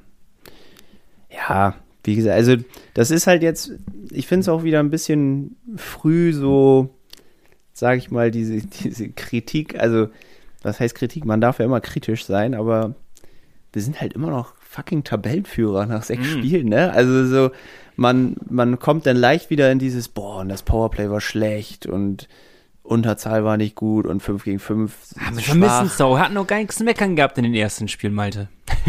ja, 1.29 1.75
wie 2.05 2.15
gesagt, 2.15 2.35
also 2.35 2.55
das 2.93 3.11
ist 3.11 3.27
halt 3.27 3.43
jetzt, 3.43 3.73
ich 4.11 4.27
finde 4.27 4.41
es 4.41 4.49
auch 4.49 4.63
wieder 4.63 4.79
ein 4.79 4.91
bisschen 4.91 5.57
früh 5.75 6.31
so 6.31 6.94
sage 7.75 7.97
ich 7.99 8.09
mal, 8.09 8.31
diese, 8.31 8.57
diese 8.83 9.09
Kritik, 9.09 9.79
also 9.79 10.07
was 10.63 10.79
heißt 10.79 10.95
Kritik? 10.95 11.25
Man 11.25 11.41
darf 11.41 11.59
ja 11.59 11.65
immer 11.65 11.81
kritisch 11.81 12.25
sein, 12.25 12.55
aber 12.55 12.95
wir 13.71 13.81
sind 13.81 14.01
halt 14.01 14.13
immer 14.13 14.31
noch 14.31 14.55
fucking 14.59 15.03
Tabellenführer 15.03 15.85
nach 15.85 16.01
sechs 16.01 16.23
mm. 16.23 16.39
Spielen, 16.39 16.69
ne? 16.69 16.91
Also 16.91 17.27
so, 17.27 17.51
man, 17.95 18.37
man 18.49 18.79
kommt 18.79 19.05
dann 19.05 19.17
leicht 19.17 19.51
wieder 19.51 19.71
in 19.71 19.77
dieses, 19.77 20.07
boah, 20.07 20.39
und 20.39 20.49
das 20.49 20.63
Powerplay 20.63 21.09
war 21.09 21.21
schlecht 21.21 21.85
und 21.85 22.27
Unterzahl 22.81 23.43
war 23.43 23.57
nicht 23.57 23.75
gut 23.75 24.05
und 24.05 24.21
5 24.21 24.43
gegen 24.43 24.59
5. 24.59 24.93
Ja, 25.15 25.35
wir 25.35 25.43
vermissen 25.43 25.85
es 25.87 25.97
doch. 25.97 26.17
Hatten 26.17 26.35
noch 26.35 26.47
gar 26.47 26.57
nichts 26.57 26.77
zu 26.77 26.83
meckern 26.83 27.15
gehabt 27.15 27.37
in 27.37 27.43
den 27.43 27.53
ersten 27.53 27.87
Spielen, 27.87 28.13
Malte. 28.13 28.47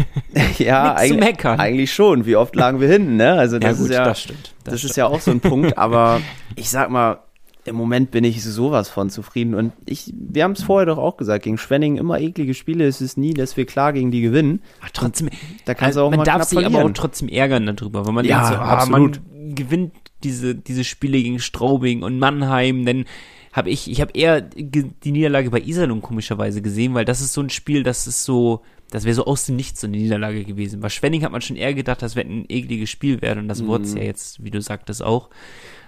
ja, 0.57 0.95
eigentlich, 0.95 1.45
eigentlich 1.45 1.93
schon. 1.93 2.25
Wie 2.25 2.35
oft 2.35 2.55
lagen 2.55 2.79
wir 2.79 2.87
hinten, 2.87 3.17
ne? 3.17 3.33
Also 3.33 3.59
das 3.59 3.71
ja, 3.71 3.77
gut, 3.77 3.89
ist 3.89 3.95
ja, 3.95 4.05
das 4.05 4.21
stimmt. 4.21 4.53
Das, 4.63 4.71
das 4.71 4.79
stimmt. 4.79 4.91
ist 4.91 4.95
ja 4.97 5.07
auch 5.07 5.19
so 5.19 5.31
ein 5.31 5.39
Punkt, 5.39 5.77
aber 5.77 6.21
ich 6.55 6.69
sag 6.69 6.89
mal, 6.89 7.19
im 7.67 7.75
Moment 7.75 8.11
bin 8.11 8.23
ich 8.23 8.43
sowas 8.43 8.89
von 8.89 9.09
zufrieden. 9.09 9.53
Und 9.53 9.73
ich, 9.85 10.13
wir 10.15 10.43
haben 10.43 10.53
es 10.53 10.63
vorher 10.63 10.85
doch 10.85 10.97
auch 10.97 11.17
gesagt, 11.17 11.43
gegen 11.43 11.57
Schwenning 11.57 11.97
immer 11.97 12.19
eklige 12.19 12.53
Spiele. 12.53 12.85
Es 12.85 13.01
ist 13.01 13.17
nie, 13.17 13.33
dass 13.33 13.57
wir 13.57 13.65
klar 13.65 13.93
gegen 13.93 14.11
die 14.11 14.21
gewinnen. 14.21 14.61
Ach, 14.81 14.89
trotzdem, 14.91 15.29
da 15.65 15.73
kannst 15.73 15.97
du 15.97 16.01
auch 16.01 16.09
man 16.09 16.19
mal 16.19 16.23
darf 16.23 16.43
sich 16.43 16.59
verlieren. 16.59 16.75
aber 16.75 16.89
auch 16.89 16.93
trotzdem 16.93 17.29
ärgern 17.29 17.65
darüber, 17.65 18.05
weil 18.05 18.13
man 18.13 18.25
ja, 18.25 18.39
denkt 18.39 18.53
so, 18.53 18.59
ah, 18.59 18.77
absolut. 18.77 19.21
man 19.29 19.55
gewinnt 19.55 19.93
diese, 20.23 20.55
diese 20.55 20.83
Spiele 20.83 21.21
gegen 21.21 21.39
Straubing 21.39 22.03
und 22.03 22.19
Mannheim, 22.19 22.85
denn 22.85 23.05
habe 23.53 23.69
ich, 23.71 23.89
ich 23.89 24.01
habe 24.01 24.11
eher 24.13 24.41
die 24.41 25.11
Niederlage 25.11 25.49
bei 25.49 25.59
Iserlohn 25.59 26.01
komischerweise 26.01 26.61
gesehen, 26.61 26.93
weil 26.93 27.05
das 27.05 27.21
ist 27.21 27.33
so 27.33 27.41
ein 27.41 27.49
Spiel, 27.49 27.81
das 27.81 28.05
ist 28.05 28.23
so, 28.23 28.61
das 28.91 29.03
wäre 29.03 29.15
so 29.15 29.25
aus 29.25 29.47
dem 29.47 29.55
Nichts 29.55 29.81
so 29.81 29.87
eine 29.87 29.97
Niederlage 29.97 30.45
gewesen. 30.45 30.79
Bei 30.79 30.89
Schwenning 30.89 31.23
hat 31.23 31.31
man 31.31 31.41
schon 31.41 31.55
eher 31.55 31.73
gedacht, 31.73 32.01
das 32.01 32.15
wäre 32.15 32.27
ein 32.27 32.45
ekliges 32.49 32.89
Spiel 32.89 33.21
werden 33.21 33.39
und 33.39 33.47
das 33.47 33.61
mhm. 33.61 33.67
wurde 33.67 33.85
es 33.85 33.95
ja 33.95 34.03
jetzt, 34.03 34.43
wie 34.43 34.51
du 34.51 34.61
sagtest, 34.61 35.01
auch. 35.01 35.29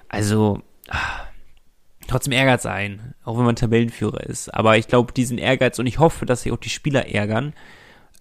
Also, 0.08 0.62
ah, 0.90 1.28
trotzdem 2.10 2.34
ärgert 2.34 2.60
es 2.60 2.66
einen, 2.66 3.14
auch 3.24 3.38
wenn 3.38 3.46
man 3.46 3.56
Tabellenführer 3.56 4.24
ist. 4.24 4.54
Aber 4.54 4.78
ich 4.78 4.88
glaube, 4.88 5.14
diesen 5.14 5.38
Ehrgeiz 5.38 5.80
und 5.80 5.88
ich 5.88 6.00
hoffe, 6.00 6.26
dass 6.26 6.42
sich 6.42 6.52
auch 6.52 6.58
die 6.58 6.70
Spieler 6.70 7.08
ärgern, 7.08 7.54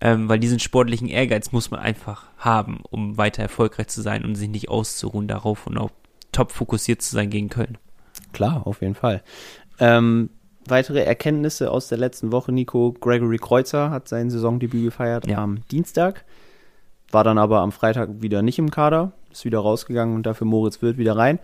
ähm, 0.00 0.28
weil 0.28 0.38
diesen 0.38 0.60
sportlichen 0.60 1.08
Ehrgeiz 1.08 1.52
muss 1.52 1.70
man 1.70 1.80
einfach 1.80 2.26
haben, 2.38 2.82
um 2.90 3.16
weiter 3.16 3.42
erfolgreich 3.42 3.88
zu 3.88 4.02
sein 4.02 4.24
und 4.24 4.36
sich 4.36 4.48
nicht 4.48 4.68
auszuruhen 4.68 5.26
darauf 5.26 5.66
und 5.66 5.78
auch 5.78 5.90
top 6.32 6.52
fokussiert 6.52 7.02
zu 7.02 7.14
sein 7.14 7.30
gegen 7.30 7.48
Köln. 7.48 7.78
Klar, 8.32 8.66
auf 8.66 8.82
jeden 8.82 8.94
Fall. 8.94 9.22
Ähm, 9.80 10.30
weitere 10.66 11.02
Erkenntnisse 11.02 11.70
aus 11.70 11.88
der 11.88 11.98
letzten 11.98 12.30
Woche, 12.30 12.52
Nico. 12.52 12.92
Gregory 12.92 13.38
Kreuzer 13.38 13.90
hat 13.90 14.06
sein 14.08 14.30
Saisondebüt 14.30 14.84
gefeiert 14.84 15.26
ja. 15.26 15.38
am 15.38 15.66
Dienstag, 15.70 16.24
war 17.10 17.24
dann 17.24 17.38
aber 17.38 17.60
am 17.60 17.72
Freitag 17.72 18.20
wieder 18.20 18.42
nicht 18.42 18.58
im 18.58 18.70
Kader, 18.70 19.12
ist 19.32 19.46
wieder 19.46 19.60
rausgegangen 19.60 20.14
und 20.14 20.24
dafür 20.24 20.46
Moritz 20.46 20.82
Wirt 20.82 20.98
wieder 20.98 21.16
rein 21.16 21.38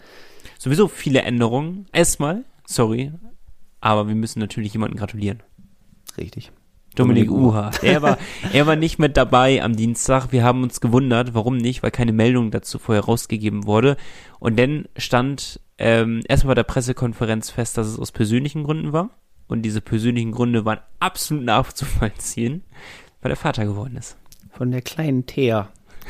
sowieso 0.58 0.88
viele 0.88 1.22
Änderungen. 1.22 1.86
Erstmal, 1.92 2.44
sorry, 2.66 3.12
aber 3.80 4.08
wir 4.08 4.14
müssen 4.14 4.40
natürlich 4.40 4.72
jemanden 4.72 4.96
gratulieren. 4.96 5.42
Richtig. 6.16 6.52
Dominik 6.94 7.30
Uha. 7.30 7.70
Er 7.82 8.02
war, 8.02 8.18
er 8.52 8.66
war 8.66 8.76
nicht 8.76 8.98
mit 8.98 9.16
dabei 9.16 9.62
am 9.62 9.76
Dienstag. 9.76 10.32
Wir 10.32 10.44
haben 10.44 10.62
uns 10.62 10.80
gewundert, 10.80 11.34
warum 11.34 11.56
nicht, 11.56 11.82
weil 11.82 11.90
keine 11.90 12.12
Meldung 12.12 12.50
dazu 12.50 12.78
vorher 12.78 13.04
rausgegeben 13.04 13.66
wurde. 13.66 13.96
Und 14.38 14.58
dann 14.58 14.86
stand 14.96 15.60
ähm, 15.78 16.22
erstmal 16.28 16.52
bei 16.52 16.62
der 16.62 16.64
Pressekonferenz 16.64 17.50
fest, 17.50 17.76
dass 17.76 17.88
es 17.88 17.98
aus 17.98 18.12
persönlichen 18.12 18.64
Gründen 18.64 18.92
war. 18.92 19.10
Und 19.46 19.62
diese 19.62 19.80
persönlichen 19.80 20.32
Gründe 20.32 20.64
waren 20.64 20.80
absolut 21.00 21.44
nachzuvollziehen, 21.44 22.62
weil 23.20 23.32
er 23.32 23.36
Vater 23.36 23.64
geworden 23.64 23.96
ist. 23.96 24.16
Von 24.52 24.70
der 24.70 24.82
kleinen 24.82 25.26
Thea. 25.26 25.68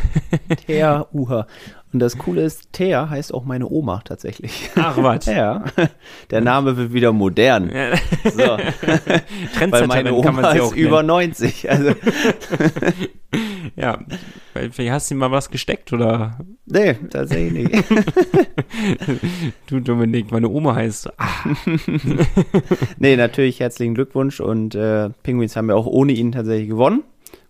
Thea 0.66 1.06
Uha. 1.12 1.46
Und 1.94 2.00
das 2.00 2.18
Coole 2.18 2.42
ist, 2.42 2.72
Thea 2.72 3.08
heißt 3.08 3.32
auch 3.32 3.44
meine 3.44 3.68
Oma 3.68 4.02
tatsächlich. 4.04 4.68
Ach 4.74 4.96
was. 4.96 5.26
ja. 5.26 5.64
Der 6.30 6.40
Name 6.40 6.76
wird 6.76 6.92
wieder 6.92 7.12
modern. 7.12 7.70
So. 8.24 8.42
Weil 9.70 9.86
meine 9.86 10.12
Oma 10.12 10.50
ist 10.50 10.74
über 10.74 11.04
90. 11.04 11.70
Also. 11.70 11.94
ja. 13.76 14.00
Vielleicht 14.72 14.90
hast 14.90 15.08
du 15.08 15.14
ihm 15.14 15.18
mal 15.18 15.30
was 15.30 15.50
gesteckt, 15.50 15.92
oder? 15.92 16.36
Nee, 16.66 16.94
tatsächlich 17.10 17.68
nicht. 17.68 17.84
du 19.68 19.78
Dominik, 19.78 20.32
meine 20.32 20.48
Oma 20.48 20.74
heißt. 20.74 21.12
Ah. 21.16 21.28
nee, 22.98 23.14
natürlich 23.14 23.60
herzlichen 23.60 23.94
Glückwunsch 23.94 24.40
und 24.40 24.74
äh, 24.74 25.10
Penguins 25.22 25.54
haben 25.54 25.68
ja 25.68 25.76
auch 25.76 25.86
ohne 25.86 26.10
ihn 26.10 26.32
tatsächlich 26.32 26.70
gewonnen 26.70 27.04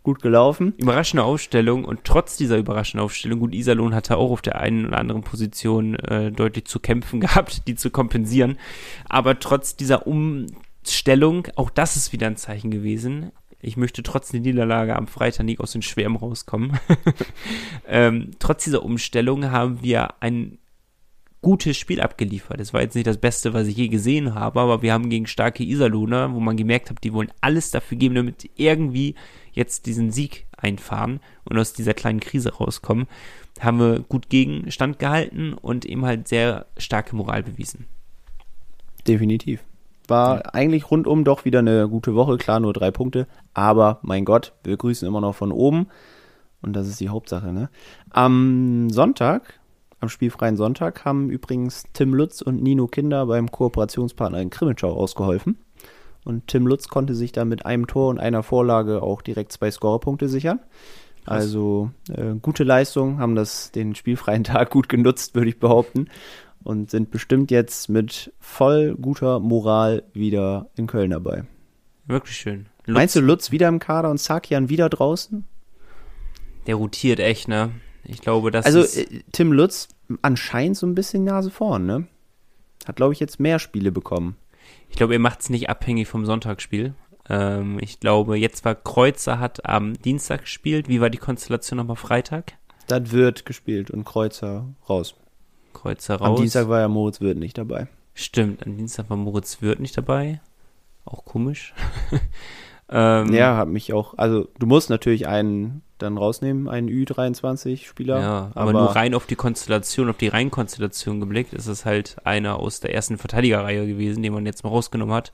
gut 0.05 0.23
gelaufen. 0.23 0.75
Überraschende 0.77 1.25
Aufstellung 1.25 1.85
und 1.85 2.05
trotz 2.05 2.37
dieser 2.37 2.59
überraschenden 2.59 3.05
Aufstellung, 3.05 3.41
gut, 3.41 3.55
Iserlohn 3.55 3.95
hatte 3.95 4.19
auch 4.19 4.31
auf 4.31 4.43
der 4.43 4.61
einen 4.61 4.87
oder 4.87 4.99
anderen 4.99 5.23
Position 5.23 5.97
äh, 5.97 6.31
deutlich 6.31 6.67
zu 6.67 6.79
kämpfen 6.79 7.21
gehabt, 7.21 7.67
die 7.67 7.75
zu 7.75 7.91
kompensieren. 7.91 8.59
Aber 9.09 9.41
trotz 9.41 9.75
dieser 9.75 10.07
Umstellung, 10.07 11.49
auch 11.57 11.71
das 11.71 11.97
ist 11.97 12.13
wieder 12.13 12.29
ein 12.29 12.37
Zeichen 12.37 12.71
gewesen. 12.71 13.33
Ich 13.61 13.79
möchte 13.79 14.03
trotz 14.03 14.29
der 14.29 14.41
Niederlage 14.41 14.95
am 14.95 15.07
Freitag 15.07 15.47
nicht 15.47 15.61
aus 15.61 15.73
den 15.73 15.81
Schwärmen 15.81 16.17
rauskommen. 16.17 16.79
ähm, 17.89 18.33
trotz 18.39 18.65
dieser 18.65 18.85
Umstellung 18.85 19.51
haben 19.51 19.83
wir 19.83 20.23
ein 20.23 20.59
gutes 21.41 21.77
Spiel 21.77 22.01
abgeliefert. 22.01 22.61
Es 22.61 22.75
war 22.75 22.83
jetzt 22.83 22.95
nicht 22.95 23.07
das 23.07 23.19
Beste, 23.19 23.55
was 23.55 23.69
ich 23.69 23.77
je 23.77 23.89
gesehen 23.89 24.35
habe, 24.35 24.61
aber 24.61 24.83
wir 24.83 24.93
haben 24.93 25.11
gegen 25.11 25.27
starke 25.27 25.63
Iserlohner, 25.63 26.35
wo 26.35 26.41
man 26.41 26.57
gemerkt 26.57 26.91
hat, 26.91 27.05
die 27.05 27.13
wollen 27.13 27.31
alles 27.41 27.71
dafür 27.71 27.99
geben, 27.99 28.15
damit 28.15 28.51
irgendwie 28.57 29.15
jetzt 29.55 29.87
diesen 29.87 30.11
Sieg 30.11 30.47
einfahren 30.57 31.21
und 31.45 31.59
aus 31.59 31.73
dieser 31.73 31.95
kleinen 31.95 32.21
Krise 32.21 32.55
rauskommen, 32.55 33.07
haben 33.61 33.79
wir 33.79 34.01
gut 34.01 34.29
Gegenstand 34.29 34.99
gehalten 34.99 35.55
und 35.55 35.85
eben 35.85 36.05
halt 36.05 36.29
sehr 36.29 36.67
starke 36.77 37.15
Moral 37.17 37.43
bewiesen. 37.43 37.87
Definitiv. 39.07 39.65
War 40.09 40.37
ja. 40.37 40.43
eigentlich 40.53 40.91
rundum 40.91 41.25
doch 41.25 41.45
wieder 41.45 41.61
eine 41.61 41.89
gute 41.89 42.15
Woche, 42.15 42.37
klar, 42.37 42.61
nur 42.61 42.73
drei 42.73 42.91
Punkte, 42.91 43.27
aber 43.55 44.01
mein 44.03 44.25
Gott, 44.25 44.53
wir 44.65 44.77
grüßen 44.77 45.07
immer 45.09 45.21
noch 45.21 45.35
von 45.35 45.53
oben 45.53 45.87
und 46.61 46.75
das 46.75 46.89
ist 46.89 47.01
die 47.01 47.09
Hauptsache. 47.09 47.53
Ne? 47.53 47.71
Am 48.11 48.91
Sonntag, 48.91 49.61
am 50.01 50.09
spielfreien 50.09 50.57
Sonntag, 50.57 51.05
haben 51.05 51.31
übrigens 51.31 51.85
Tim 51.93 52.13
Lutz 52.13 52.43
und 52.43 52.63
Nino 52.63 52.87
Kinder 52.87 53.27
beim 53.27 53.51
Kooperationspartner 53.51 54.41
in 54.41 54.51
Krimitschau 54.51 54.93
ausgeholfen. 54.93 55.59
Und 56.25 56.49
Tim 56.49 56.67
Lutz 56.67 56.89
konnte 56.89 57.15
sich 57.15 57.33
dann 57.33 57.49
mit 57.49 57.67
einem 57.67 57.87
Tor 57.87 58.09
und 58.09 58.19
einer 58.19 58.43
Vorlage 58.43 59.03
auch 59.03 59.21
direkt 59.23 59.53
zwei 59.53 59.71
Scorerpunkte 59.71 60.29
sichern. 60.29 60.59
Krass. 61.25 61.43
Also 61.43 61.91
äh, 62.09 62.35
gute 62.41 62.65
Leistung, 62.65 63.19
haben 63.19 63.35
das 63.35 63.71
den 63.73 63.95
spielfreien 63.95 64.45
Tag 64.45 64.71
gut 64.71 64.89
genutzt, 64.89 65.35
würde 65.35 65.51
ich 65.51 65.59
behaupten. 65.59 66.09
Und 66.63 66.91
sind 66.91 67.11
bestimmt 67.11 67.51
jetzt 67.51 67.91
mit 67.91 68.33
voll 68.41 68.95
guter 68.95 69.39
Moral 69.39 70.03
wieder 70.15 70.71
in 70.77 70.87
Köln 70.87 71.11
dabei. 71.11 71.45
Wirklich 72.07 72.37
schön. 72.37 72.67
Lutz. 72.87 72.95
Meinst 72.97 73.17
du 73.17 73.21
Lutz 73.21 73.51
wieder 73.51 73.69
im 73.69 73.79
Kader 73.79 74.11
und 74.11 74.19
Sakian 74.19 74.71
wieder 74.71 74.89
draußen? 74.89 75.45
Der 76.67 76.77
rotiert 76.77 77.21
echt, 77.21 77.49
ne? 77.49 77.71
Ich 78.05 78.21
glaube, 78.21 78.51
das 78.51 78.65
Also 78.65 78.81
ist, 78.81 78.97
äh, 78.97 79.23
Tim 79.33 79.53
Lutz 79.53 79.89
anscheinend 80.23 80.77
so 80.77 80.87
ein 80.87 80.95
bisschen 80.95 81.25
Nase 81.25 81.51
vorn, 81.51 81.85
ne? 81.87 82.07
Hat, 82.87 82.97
glaube 82.97 83.13
ich, 83.13 83.21
jetzt 83.21 83.41
mehr 83.41 83.59
Spiele 83.59 83.93
bekommen. 83.93 84.37
Ich 84.89 84.97
glaube, 84.97 85.15
er 85.15 85.19
macht 85.19 85.41
es 85.41 85.51
nicht 85.51 85.69
abhängig 85.69 86.09
vom 86.09 86.25
Sonntagsspiel. 86.25 86.95
Ähm, 87.29 87.79
ich 87.81 88.01
glaube, 88.01 88.37
jetzt 88.37 88.65
war 88.65 88.75
Kreuzer 88.75 89.39
hat 89.39 89.67
am 89.67 89.95
Dienstag 89.95 90.43
gespielt. 90.43 90.89
Wie 90.89 91.01
war 91.01 91.11
die 91.11 91.19
Konstellation 91.19 91.79
nochmal 91.79 91.97
Freitag? 91.97 92.55
Das 92.87 93.13
wird 93.13 93.47
gespielt 93.47 93.91
und 93.91 94.05
Kreuzer 94.05 94.67
raus. 94.89 95.15
Kreuzer 95.73 96.17
raus. 96.17 96.29
Am 96.29 96.37
Dienstag 96.37 96.69
war 96.69 96.81
ja 96.81 96.89
Moritz 96.89 97.21
Wirth 97.21 97.39
nicht 97.39 97.59
dabei. 97.59 97.89
Stimmt, 98.15 98.65
am 98.67 98.77
Dienstag 98.77 99.11
war 99.11 99.17
Moritz 99.17 99.63
Wirth 99.63 99.81
nicht 99.81 99.97
dabei. 99.97 100.41
Auch 101.05 101.25
komisch. 101.25 101.75
ähm, 102.89 103.33
Ja, 103.33 103.57
hat 103.57 103.69
mich 103.69 103.93
auch, 103.93 104.17
also 104.17 104.49
du 104.59 104.67
musst 104.67 104.91
natürlich 104.91 105.27
einen 105.27 105.83
dann 105.99 106.19
rausnehmen, 106.19 106.69
einen 106.69 106.89
Ü23-Spieler. 106.89 108.21
Ja, 108.21 108.51
aber, 108.55 108.73
nur 108.73 108.95
rein 108.97 109.15
auf 109.15 109.27
die 109.27 109.37
Konstellation, 109.37 110.11
auf 110.11 110.17
die 110.17 110.29
Reinkonstellation 110.29 111.21
geblickt, 111.21 111.53
ist 111.55 111.67
es 111.67 111.85
halt 111.85 112.17
einer 112.25 112.57
aus 112.59 112.81
der 112.81 112.95
ersten 112.95 113.19
Verteidigerreihe 113.19 113.87
gewesen, 113.87 114.23
den 114.23 114.33
man 114.33 114.47
jetzt 114.47 114.65
mal 114.65 114.71
rausgenommen 114.71 115.15
hat 115.15 115.31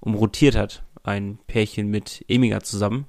und 0.00 0.14
rotiert 0.14 0.56
hat. 0.56 0.82
Ein 1.02 1.38
Pärchen 1.46 1.88
mit 1.88 2.24
Emiga 2.28 2.60
zusammen. 2.60 3.06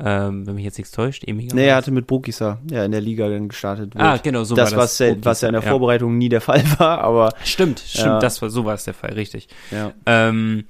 Ähm, 0.00 0.46
wenn 0.46 0.54
mich 0.54 0.64
jetzt 0.64 0.78
nichts 0.78 0.92
täuscht, 0.92 1.24
Emiga. 1.26 1.56
Nee, 1.56 1.66
er 1.66 1.74
hatte 1.74 1.90
mit 1.90 2.06
Brukisa 2.06 2.60
ja 2.70 2.84
in 2.84 2.92
der 2.92 3.00
Liga 3.00 3.28
dann 3.28 3.48
gestartet. 3.48 3.94
Wird. 3.94 4.04
Ah, 4.04 4.16
genau, 4.18 4.44
so 4.44 4.54
das, 4.54 4.70
war 4.70 4.78
das. 4.78 4.90
was, 4.92 4.98
ja- 5.00 5.16
was 5.22 5.40
ja 5.40 5.48
in 5.48 5.54
der 5.54 5.62
Vorbereitung 5.62 6.16
nie 6.16 6.28
der 6.28 6.40
Fall 6.40 6.62
war, 6.78 7.00
aber 7.00 7.32
Stimmt, 7.42 7.80
stimmt, 7.80 8.06
Ja. 8.06 8.18
das 8.20 8.40
war, 8.40 8.48
so 8.48 8.64
war 8.64 8.74
es 8.74 8.84
der 8.84 8.94
Fall, 8.94 9.14
richtig. 9.14 9.48
ja. 9.72 9.92
Ähm, 10.06 10.66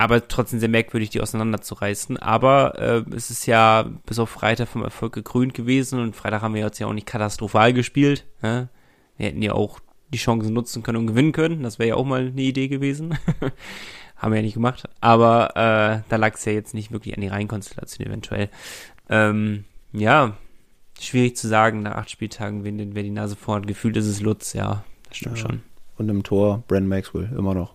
aber 0.00 0.26
trotzdem 0.28 0.60
sehr 0.60 0.70
merkwürdig, 0.70 1.10
die 1.10 1.20
auseinanderzureißen. 1.20 2.16
Aber 2.16 2.78
äh, 2.78 3.14
es 3.14 3.30
ist 3.30 3.44
ja 3.44 3.84
bis 4.06 4.18
auf 4.18 4.30
Freitag 4.30 4.68
vom 4.68 4.82
Erfolg 4.82 5.12
gekrönt 5.12 5.52
gewesen 5.52 6.00
und 6.00 6.16
Freitag 6.16 6.40
haben 6.40 6.54
wir 6.54 6.62
jetzt 6.62 6.78
ja 6.78 6.86
auch 6.86 6.94
nicht 6.94 7.06
katastrophal 7.06 7.74
gespielt. 7.74 8.24
Ne? 8.40 8.70
Wir 9.18 9.26
hätten 9.26 9.42
ja 9.42 9.52
auch 9.52 9.78
die 10.08 10.16
Chancen 10.16 10.54
nutzen 10.54 10.82
können 10.82 10.96
und 10.96 11.06
gewinnen 11.06 11.32
können. 11.32 11.62
Das 11.62 11.78
wäre 11.78 11.90
ja 11.90 11.94
auch 11.96 12.06
mal 12.06 12.28
eine 12.28 12.40
Idee 12.40 12.68
gewesen. 12.68 13.18
haben 14.16 14.32
wir 14.32 14.36
ja 14.36 14.42
nicht 14.42 14.54
gemacht. 14.54 14.88
Aber 15.02 15.50
äh, 15.50 16.02
da 16.08 16.16
lag 16.16 16.32
es 16.34 16.46
ja 16.46 16.52
jetzt 16.52 16.72
nicht 16.72 16.92
wirklich 16.92 17.14
an 17.14 17.20
die 17.20 17.28
Reihenkonstellation 17.28 18.06
eventuell. 18.06 18.48
Ähm, 19.10 19.64
ja, 19.92 20.38
schwierig 20.98 21.36
zu 21.36 21.46
sagen 21.46 21.82
nach 21.82 21.96
acht 21.96 22.10
Spieltagen, 22.10 22.64
wen, 22.64 22.94
wer 22.94 23.02
die 23.02 23.10
Nase 23.10 23.36
vorhat. 23.36 23.66
Gefühlt 23.66 23.98
ist 23.98 24.06
es 24.06 24.22
Lutz, 24.22 24.54
ja, 24.54 24.82
das 25.10 25.18
stimmt 25.18 25.36
Ja. 25.36 25.42
schon. 25.42 25.62
Und 25.98 26.08
im 26.08 26.22
Tor 26.22 26.64
Brandon 26.68 26.88
Maxwell 26.88 27.30
immer 27.36 27.52
noch. 27.52 27.74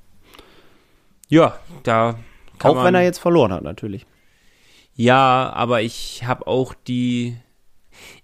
Ja, 1.27 1.57
da 1.83 2.17
kann 2.59 2.71
auch 2.71 2.75
man, 2.75 2.85
wenn 2.85 2.95
er 2.95 3.03
jetzt 3.03 3.19
verloren 3.19 3.51
hat, 3.51 3.63
natürlich. 3.63 4.05
Ja, 4.93 5.51
aber 5.53 5.81
ich 5.81 6.23
habe 6.25 6.47
auch 6.47 6.73
die. 6.73 7.35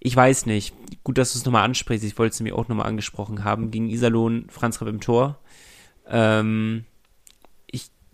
Ich 0.00 0.14
weiß 0.14 0.46
nicht. 0.46 0.74
Gut, 1.04 1.18
dass 1.18 1.32
du 1.32 1.38
es 1.38 1.44
nochmal 1.44 1.64
ansprichst. 1.64 2.04
Ich 2.06 2.18
wollte 2.18 2.34
es 2.34 2.40
mir 2.40 2.54
auch 2.56 2.68
nochmal 2.68 2.86
angesprochen 2.86 3.44
haben. 3.44 3.70
Gegen 3.70 3.88
Iserlohn, 3.88 4.46
Franz 4.48 4.80
Rapp 4.80 4.88
im 4.88 5.00
Tor. 5.00 5.38
Ähm, 6.08 6.84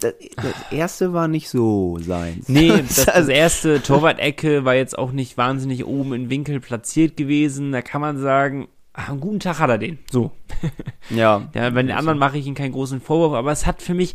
Das, 0.01 0.15
das 0.37 0.55
erste 0.71 1.13
war 1.13 1.27
nicht 1.27 1.49
so 1.49 1.99
sein. 2.01 2.43
nee, 2.47 2.69
das, 2.89 3.07
das 3.07 3.27
erste 3.29 3.83
Torwart-Ecke 3.83 4.65
war 4.65 4.75
jetzt 4.75 4.97
auch 4.97 5.11
nicht 5.11 5.37
wahnsinnig 5.37 5.85
oben 5.85 6.13
im 6.15 6.31
Winkel 6.31 6.61
platziert 6.61 7.17
gewesen. 7.17 7.73
Da 7.73 7.83
kann 7.83 8.01
man 8.01 8.17
sagen, 8.19 8.69
ah, 8.93 9.09
einen 9.09 9.21
guten 9.21 9.41
Tag 9.41 9.59
hat 9.59 9.71
er 9.71 9.79
den. 9.79 9.99
So. 10.11 10.31
ja. 11.11 11.49
Ja, 11.53 11.71
bei 11.71 11.83
den 11.83 11.91
anderen 11.91 12.19
mache 12.19 12.39
ich 12.39 12.47
ihm 12.47 12.55
keinen 12.55 12.73
großen 12.73 13.01
Vorwurf, 13.01 13.35
aber 13.35 13.51
es 13.51 13.67
hat 13.67 13.83
für 13.83 13.95
mich 13.95 14.15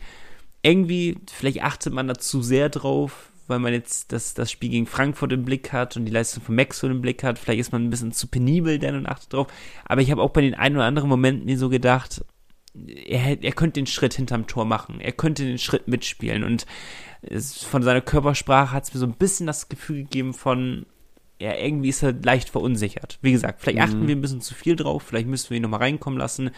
irgendwie, 0.63 1.17
vielleicht 1.31 1.61
achtet 1.61 1.93
man 1.93 2.07
da 2.07 2.15
zu 2.15 2.41
sehr 2.41 2.69
drauf, 2.69 3.31
weil 3.47 3.59
man 3.59 3.73
jetzt 3.73 4.11
das, 4.11 4.33
das 4.33 4.49
Spiel 4.49 4.69
gegen 4.69 4.87
Frankfurt 4.87 5.33
im 5.33 5.43
Blick 5.43 5.73
hat 5.73 5.97
und 5.97 6.05
die 6.05 6.11
Leistung 6.11 6.41
von 6.41 6.55
Maxwell 6.55 6.91
im 6.91 7.01
Blick 7.01 7.23
hat. 7.23 7.37
Vielleicht 7.37 7.59
ist 7.59 7.71
man 7.73 7.83
ein 7.83 7.89
bisschen 7.89 8.13
zu 8.13 8.27
penibel 8.27 8.79
denn 8.79 8.95
und 8.95 9.05
achtet 9.05 9.33
drauf. 9.33 9.47
Aber 9.85 10.01
ich 10.01 10.09
habe 10.09 10.21
auch 10.21 10.31
bei 10.31 10.41
den 10.41 10.55
ein 10.55 10.75
oder 10.75 10.85
anderen 10.85 11.09
Momenten 11.09 11.45
mir 11.45 11.57
so 11.57 11.69
gedacht, 11.69 12.23
er, 12.73 13.43
er 13.43 13.51
könnte 13.51 13.79
den 13.81 13.87
Schritt 13.87 14.13
hinterm 14.13 14.47
Tor 14.47 14.65
machen. 14.65 15.01
Er 15.01 15.11
könnte 15.11 15.43
den 15.43 15.59
Schritt 15.59 15.87
mitspielen. 15.87 16.43
Und 16.43 16.65
es, 17.21 17.63
von 17.63 17.83
seiner 17.83 18.01
Körpersprache 18.01 18.71
hat 18.71 18.85
es 18.85 18.93
mir 18.93 19.01
so 19.01 19.05
ein 19.05 19.17
bisschen 19.17 19.45
das 19.45 19.67
Gefühl 19.67 20.03
gegeben 20.03 20.33
von, 20.33 20.85
ja, 21.43 21.57
irgendwie 21.57 21.89
ist 21.89 22.01
er 22.01 22.13
leicht 22.13 22.49
verunsichert. 22.49 23.19
Wie 23.21 23.33
gesagt, 23.33 23.59
vielleicht 23.61 23.81
achten 23.81 24.07
wir 24.07 24.15
ein 24.15 24.21
bisschen 24.21 24.39
zu 24.39 24.53
viel 24.53 24.77
drauf, 24.77 25.03
vielleicht 25.03 25.27
müssen 25.27 25.49
wir 25.49 25.57
ihn 25.57 25.63
nochmal 25.63 25.81
reinkommen 25.81 26.17
lassen. 26.17 26.51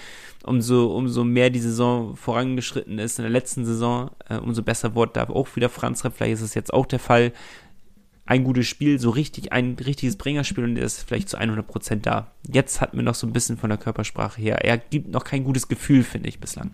Umso, 0.43 0.95
umso 0.95 1.23
mehr 1.23 1.49
die 1.49 1.59
Saison 1.59 2.15
vorangeschritten 2.15 2.99
ist 2.99 3.17
in 3.17 3.23
der 3.23 3.31
letzten 3.31 3.65
Saison, 3.65 4.11
äh, 4.29 4.37
umso 4.37 4.61
besser 4.61 4.93
wurde 4.93 5.13
da 5.15 5.23
auch 5.29 5.55
wieder 5.55 5.69
Franz 5.69 6.05
Repp. 6.05 6.13
Vielleicht 6.15 6.35
ist 6.35 6.41
es 6.41 6.53
jetzt 6.53 6.71
auch 6.71 6.85
der 6.85 6.99
Fall. 6.99 7.31
Ein 8.27 8.43
gutes 8.43 8.67
Spiel, 8.67 8.99
so 8.99 9.09
richtig, 9.09 9.51
ein 9.53 9.75
richtiges 9.83 10.17
Bringerspiel 10.17 10.63
und 10.63 10.77
er 10.77 10.85
ist 10.85 11.01
vielleicht 11.01 11.29
zu 11.29 11.37
100 11.37 11.65
Prozent 11.65 12.05
da. 12.05 12.31
Jetzt 12.47 12.79
hat 12.79 12.93
mir 12.93 13.01
noch 13.01 13.15
so 13.15 13.25
ein 13.25 13.33
bisschen 13.33 13.57
von 13.57 13.71
der 13.71 13.79
Körpersprache 13.79 14.39
her. 14.39 14.63
Er 14.63 14.77
gibt 14.77 15.09
noch 15.09 15.23
kein 15.23 15.43
gutes 15.43 15.67
Gefühl, 15.67 16.03
finde 16.03 16.29
ich, 16.29 16.39
bislang. 16.39 16.69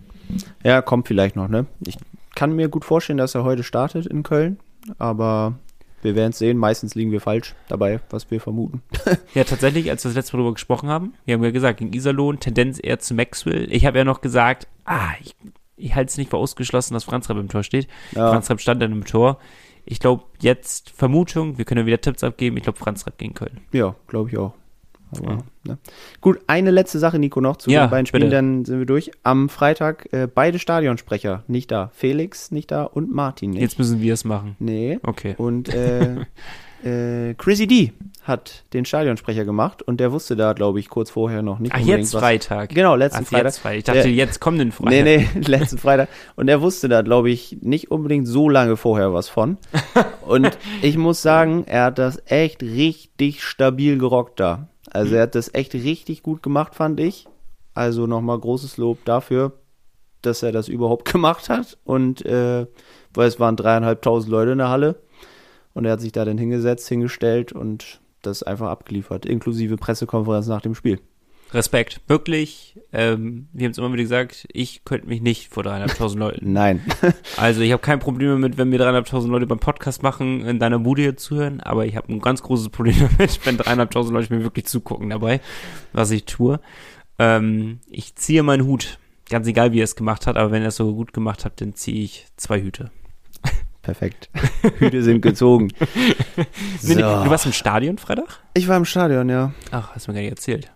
Ja, 0.66 0.82
kommt 0.82 1.08
vielleicht 1.08 1.38
noch, 1.38 1.48
ne? 1.48 1.66
Ich 1.88 1.98
kann 2.36 2.58
mir 2.58 2.68
gut 2.68 2.84
vorstellen, 2.84 3.18
dass 3.18 3.36
er 3.36 3.46
heute 3.46 3.64
startet 3.64 4.06
in 4.06 4.24
Köln, 4.24 4.60
aber 4.98 5.56
wir 6.04 6.16
werden 6.16 6.32
es 6.32 6.40
sehen. 6.40 6.58
Meistens 6.58 6.96
liegen 6.96 7.12
wir 7.12 7.22
falsch 7.22 7.56
dabei, 7.68 8.00
was 8.10 8.30
wir 8.32 8.40
vermuten. 8.42 8.82
Ja, 9.34 9.44
tatsächlich, 9.44 9.90
als 9.90 10.04
wir 10.04 10.10
das 10.10 10.16
letzte 10.16 10.36
Mal 10.36 10.44
darüber 10.44 10.54
gesprochen 10.56 10.90
haben, 10.90 11.14
wir 11.26 11.36
haben 11.36 11.44
ja 11.44 11.52
gesagt, 11.52 11.80
gegen 11.80 11.94
Iserlohn, 11.94 12.40
Tendenz 12.40 12.80
eher 12.82 13.00
zu 13.00 13.14
Maxwell. 13.14 13.72
Ich 13.72 13.86
habe 13.86 13.98
ja 13.98 14.04
noch 14.04 14.22
gesagt, 14.22 14.68
ah, 14.86 15.12
ich, 15.22 15.36
ich 15.78 15.96
halte 15.96 16.10
es 16.10 16.18
nicht 16.18 16.30
für 16.30 16.38
ausgeschlossen, 16.38 16.94
dass 16.94 17.06
Franz 17.06 17.30
Rapp 17.30 17.38
im 17.38 17.48
Tor 17.48 17.64
steht. 17.64 17.88
Ja. 18.12 18.30
Franz 18.30 18.50
Rapp 18.50 18.60
stand 18.60 18.82
dann 18.82 18.92
im 18.92 19.06
Tor. 19.06 19.40
Ich 19.86 20.00
glaube, 20.00 20.24
jetzt 20.40 20.90
Vermutung, 20.92 21.58
wir 21.58 21.66
können 21.66 21.82
ja 21.82 21.86
wieder 21.86 22.02
Tipps 22.02 22.24
abgeben. 22.24 22.58
Ich 22.58 22.64
glaube, 22.64 22.78
Franz 22.78 23.06
Rapp 23.08 23.18
gegen 23.18 23.34
Köln. 23.34 23.62
Ja, 23.72 23.96
glaube 24.08 24.30
ich 24.30 24.38
auch. 24.38 24.54
Aber, 25.18 25.32
Ja. 25.32 25.38
ne? 25.66 25.78
Gut, 26.22 26.40
eine 26.48 26.72
letzte 26.72 27.00
Sache, 27.00 27.20
Nico, 27.20 27.42
noch 27.42 27.58
zu 27.58 27.70
Ja, 27.70 27.86
den 27.88 27.92
beiden 27.92 28.06
Spielen, 28.06 28.24
bitte. 28.24 28.36
dann 28.36 28.66
sind 28.66 28.80
wir 28.80 28.86
durch. 28.86 29.12
Am 29.24 29.50
Freitag 29.50 30.08
äh, 30.14 30.28
beide 30.34 30.60
Stadionsprecher 30.60 31.44
nicht 31.48 31.72
da. 31.72 31.92
Felix 31.94 32.52
nicht 32.52 32.72
da 32.72 32.84
und 32.84 33.12
Martin 33.12 33.52
nicht. 33.52 33.62
Jetzt 33.62 33.78
müssen 33.80 34.02
wir 34.02 34.14
es 34.14 34.24
machen. 34.26 34.56
Nee. 34.60 35.00
Okay. 35.04 35.36
Und 35.38 35.70
äh, 35.74 36.18
äh, 36.84 37.34
Chrissy 37.36 37.68
D 37.68 37.94
hat 38.24 38.66
den 38.74 38.86
Stadionsprecher 38.86 39.46
gemacht 39.46 39.82
und 39.82 40.00
der 40.00 40.12
wusste 40.12 40.36
da, 40.36 40.54
glaube 40.54 40.80
ich, 40.80 40.90
kurz 40.90 41.10
vorher 41.10 41.42
noch 41.42 41.58
nicht 41.58 41.74
Ach, 41.74 41.80
jetzt 41.80 42.14
was. 42.14 42.22
Freitag. 42.22 42.70
Genau, 42.70 42.96
letzten 42.96 43.24
Ach, 43.24 43.28
Freitag. 43.30 43.46
jetzt 43.46 43.58
Freitag. 43.58 43.78
Ich 43.80 43.84
dachte, 43.86 44.02
Der- 44.04 44.12
jetzt 44.12 44.40
kommenden 44.40 44.72
Freitag. 44.72 44.92
Nee, 45.04 45.28
nee, 45.34 45.42
letzten 45.48 45.80
Freitag. 45.80 46.08
Und 46.36 46.48
er 46.48 46.62
wusste 46.62 46.88
da, 46.88 47.02
glaube 47.02 47.32
ich, 47.32 47.58
nicht 47.62 47.90
unbedingt 47.90 48.28
so 48.28 48.48
lange 48.48 48.78
vorher 48.78 49.12
was 49.14 49.28
von. 49.28 49.58
Und 50.28 50.56
ich 50.84 50.98
muss 50.98 51.22
sagen, 51.24 51.64
er 51.66 51.86
hat 51.86 51.98
das 51.98 52.22
echt 52.28 52.62
richtig 52.62 53.44
stabil 53.44 53.98
gerockt 53.98 54.40
da. 54.40 54.68
Also 54.94 55.16
er 55.16 55.24
hat 55.24 55.36
das 55.36 55.54
echt 55.54 55.74
richtig 55.74 56.22
gut 56.22 56.44
gemacht, 56.44 56.76
fand 56.76 57.00
ich. 57.00 57.28
Also 57.74 58.08
nochmal 58.08 58.38
großes 58.38 58.78
Lob 58.78 59.04
dafür, 59.06 59.54
dass 60.22 60.44
er 60.44 60.52
das 60.52 60.68
überhaupt 60.68 61.06
gemacht 61.12 61.50
hat. 61.50 61.78
Und 61.84 62.26
äh, 62.26 62.68
weil 63.14 63.28
es 63.28 63.40
waren 63.40 63.56
dreieinhalbtausend 63.56 64.32
Leute 64.32 64.52
in 64.52 64.58
der 64.58 64.70
Halle. 64.70 65.02
Und 65.74 65.86
er 65.86 65.94
hat 65.94 66.02
sich 66.02 66.12
da 66.12 66.26
dann 66.26 66.38
hingesetzt, 66.38 66.90
hingestellt 66.90 67.54
und 67.54 68.02
das 68.22 68.44
einfach 68.44 68.68
abgeliefert, 68.68 69.26
inklusive 69.26 69.78
Pressekonferenz 69.78 70.48
nach 70.48 70.62
dem 70.62 70.76
Spiel. 70.76 71.00
Respekt. 71.54 72.02
Wirklich, 72.08 72.80
ähm, 72.94 73.48
wir 73.52 73.66
haben 73.66 73.72
es 73.72 73.78
immer 73.78 73.92
wieder 73.92 74.04
gesagt, 74.04 74.48
ich 74.54 74.86
könnte 74.86 75.08
mich 75.08 75.22
nicht 75.22 75.50
vor 75.54 75.64
dreieinhalbtausend 75.64 76.20
Leuten. 76.20 76.54
Nein. 76.54 76.82
Also 77.38 77.62
ich 77.62 77.72
habe 77.72 77.82
kein 77.82 78.00
Problem 78.00 78.30
damit, 78.30 78.58
wenn 78.58 78.72
wir 78.72 78.78
dreieinhalbtausend 78.78 79.32
Leute 79.32 79.48
beim 79.48 79.60
Podcast 79.60 80.04
machen, 80.04 80.46
in 80.46 80.60
deiner 80.60 80.80
Bude 80.80 81.02
hier 81.02 81.18
zuhören, 81.18 81.60
aber 81.62 81.86
ich 81.86 81.96
habe 81.96 82.12
ein 82.14 82.20
ganz 82.20 82.42
großes 82.44 82.70
Problem 82.70 82.96
damit, 83.18 83.46
wenn 83.46 83.58
dreieinhalbtausend 83.58 84.14
Leute 84.14 84.34
mir 84.34 84.44
wirklich 84.44 84.66
zugucken 84.66 85.10
dabei, 85.10 85.42
was 85.94 86.12
ich 86.12 86.26
tue. 86.26 86.60
Ähm, 87.20 87.80
ich 87.90 88.16
ziehe 88.16 88.44
meinen 88.44 88.66
Hut. 88.66 89.00
Ganz 89.30 89.48
egal, 89.48 89.72
wie 89.72 89.80
er 89.80 89.86
es 89.86 89.96
gemacht 89.96 90.28
hat, 90.28 90.38
aber 90.38 90.52
wenn 90.52 90.62
er 90.62 90.70
es 90.70 90.76
so 90.76 90.94
gut 90.94 91.14
gemacht 91.14 91.46
hat, 91.46 91.62
dann 91.62 91.74
ziehe 91.74 92.04
ich 92.04 92.28
zwei 92.36 92.62
Hüte. 92.62 92.92
Perfekt. 93.82 94.30
Hüte 94.78 95.02
sind 95.02 95.22
gezogen. 95.22 95.70
Nee, 96.84 96.96
Du 96.96 97.02
warst 97.02 97.48
im 97.48 97.54
Stadion 97.54 97.98
Freitag? 97.98 98.40
Ich 98.54 98.68
war 98.68 98.78
im 98.78 98.86
Stadion, 98.86 99.28
ja. 99.30 99.54
Ach, 99.72 99.96
hast 99.96 100.08
du 100.08 100.12
mir 100.12 100.16
gar 100.16 100.22
nicht 100.22 100.32
erzählt. 100.32 100.72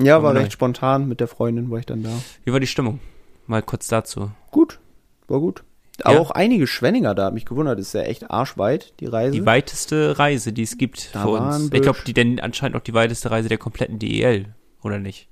Ja, 0.00 0.22
war 0.22 0.34
recht 0.34 0.52
spontan. 0.52 1.08
Mit 1.08 1.20
der 1.20 1.28
Freundin 1.28 1.70
war 1.70 1.78
ich 1.78 1.86
dann 1.86 2.02
da. 2.02 2.10
Wie 2.44 2.52
war 2.52 2.60
die 2.60 2.66
Stimmung? 2.66 3.00
Mal 3.46 3.62
kurz 3.62 3.86
dazu. 3.88 4.30
Gut, 4.50 4.80
war 5.28 5.40
gut. 5.40 5.62
Aber 6.02 6.14
Ja. 6.16 6.20
auch 6.20 6.32
einige 6.32 6.66
Schwenninger 6.66 7.14
da, 7.14 7.26
hat 7.26 7.34
mich 7.34 7.44
gewundert. 7.46 7.78
Ist 7.78 7.92
ja 7.94 8.02
echt 8.02 8.28
arschweit, 8.30 8.94
die 8.98 9.06
Reise. 9.06 9.30
Die 9.32 9.46
weiteste 9.46 10.18
Reise, 10.18 10.52
die 10.52 10.62
es 10.62 10.76
gibt 10.76 11.14
Da 11.14 11.22
für 11.22 11.28
uns. 11.28 11.70
Ich 11.72 11.82
glaube, 11.82 11.98
die 12.04 12.12
denn 12.14 12.40
anscheinend 12.40 12.76
auch 12.76 12.80
die 12.82 12.94
weiteste 12.94 13.30
Reise 13.30 13.48
der 13.48 13.58
kompletten 13.58 13.98
DEL, 14.00 14.54
oder 14.82 14.98
nicht? 14.98 15.28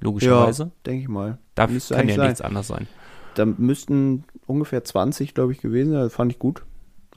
ja, 0.00 0.04
Logischerweise. 0.04 0.70
denke 0.86 1.02
ich 1.02 1.08
mal. 1.08 1.38
Da 1.56 1.66
müsste 1.66 1.94
kann 1.96 2.08
ja 2.08 2.14
sein. 2.16 2.26
nichts 2.26 2.40
anderes 2.42 2.68
sein. 2.68 2.86
Da 3.34 3.44
müssten 3.46 4.24
ungefähr 4.46 4.84
20, 4.84 5.34
glaube 5.34 5.52
ich, 5.52 5.60
gewesen 5.60 5.92
sein. 5.92 6.02
Das 6.02 6.14
fand 6.14 6.30
ich 6.30 6.38
gut. 6.38 6.62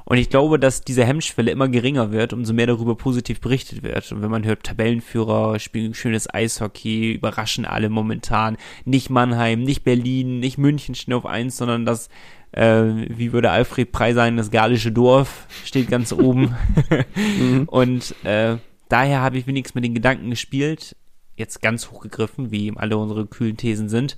Und 0.05 0.17
ich 0.17 0.29
glaube, 0.29 0.59
dass 0.59 0.81
diese 0.81 1.05
Hemmschwelle 1.05 1.51
immer 1.51 1.69
geringer 1.69 2.11
wird, 2.11 2.33
umso 2.33 2.53
mehr 2.53 2.67
darüber 2.67 2.95
positiv 2.95 3.39
berichtet 3.39 3.83
wird. 3.83 4.11
Und 4.11 4.21
wenn 4.21 4.31
man 4.31 4.45
hört, 4.45 4.63
Tabellenführer 4.63 5.59
spielen 5.59 5.93
schönes 5.93 6.31
Eishockey, 6.33 7.13
überraschen 7.13 7.65
alle 7.65 7.89
momentan. 7.89 8.57
Nicht 8.85 9.09
Mannheim, 9.09 9.63
nicht 9.63 9.83
Berlin, 9.83 10.39
nicht 10.39 10.57
München 10.57 10.95
stehen 10.95 11.13
auf 11.13 11.25
eins, 11.25 11.57
sondern 11.57 11.85
das, 11.85 12.09
äh, 12.51 12.83
wie 12.83 13.31
würde 13.31 13.51
Alfred 13.51 13.91
Prey 13.91 14.13
sagen, 14.13 14.37
das 14.37 14.51
galische 14.51 14.91
Dorf 14.91 15.47
steht 15.63 15.89
ganz 15.89 16.11
oben. 16.11 16.55
Und 17.67 18.15
äh, 18.25 18.57
daher 18.89 19.21
habe 19.21 19.37
ich 19.37 19.47
wenigstens 19.47 19.75
mit 19.75 19.85
den 19.85 19.95
Gedanken 19.95 20.29
gespielt, 20.29 20.95
jetzt 21.37 21.61
ganz 21.61 21.89
hochgegriffen, 21.89 22.51
wie 22.51 22.65
eben 22.65 22.77
alle 22.77 22.97
unsere 22.97 23.25
kühlen 23.25 23.57
Thesen 23.57 23.87
sind. 23.87 24.17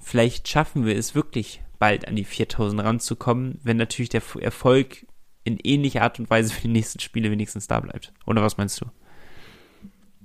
Vielleicht 0.00 0.48
schaffen 0.48 0.86
wir 0.86 0.96
es 0.96 1.14
wirklich 1.14 1.60
bald 1.78 2.08
an 2.08 2.16
die 2.16 2.24
4000 2.24 2.82
ranzukommen, 2.82 3.60
wenn 3.62 3.76
natürlich 3.76 4.08
der 4.08 4.22
Erfolg 4.40 5.06
in 5.48 5.58
ähnlicher 5.62 6.02
Art 6.02 6.18
und 6.18 6.30
Weise 6.30 6.52
für 6.52 6.62
die 6.62 6.68
nächsten 6.68 7.00
Spiele 7.00 7.30
wenigstens 7.30 7.66
da 7.66 7.80
bleibt. 7.80 8.12
Oder 8.26 8.42
was 8.42 8.56
meinst 8.56 8.80
du? 8.80 8.86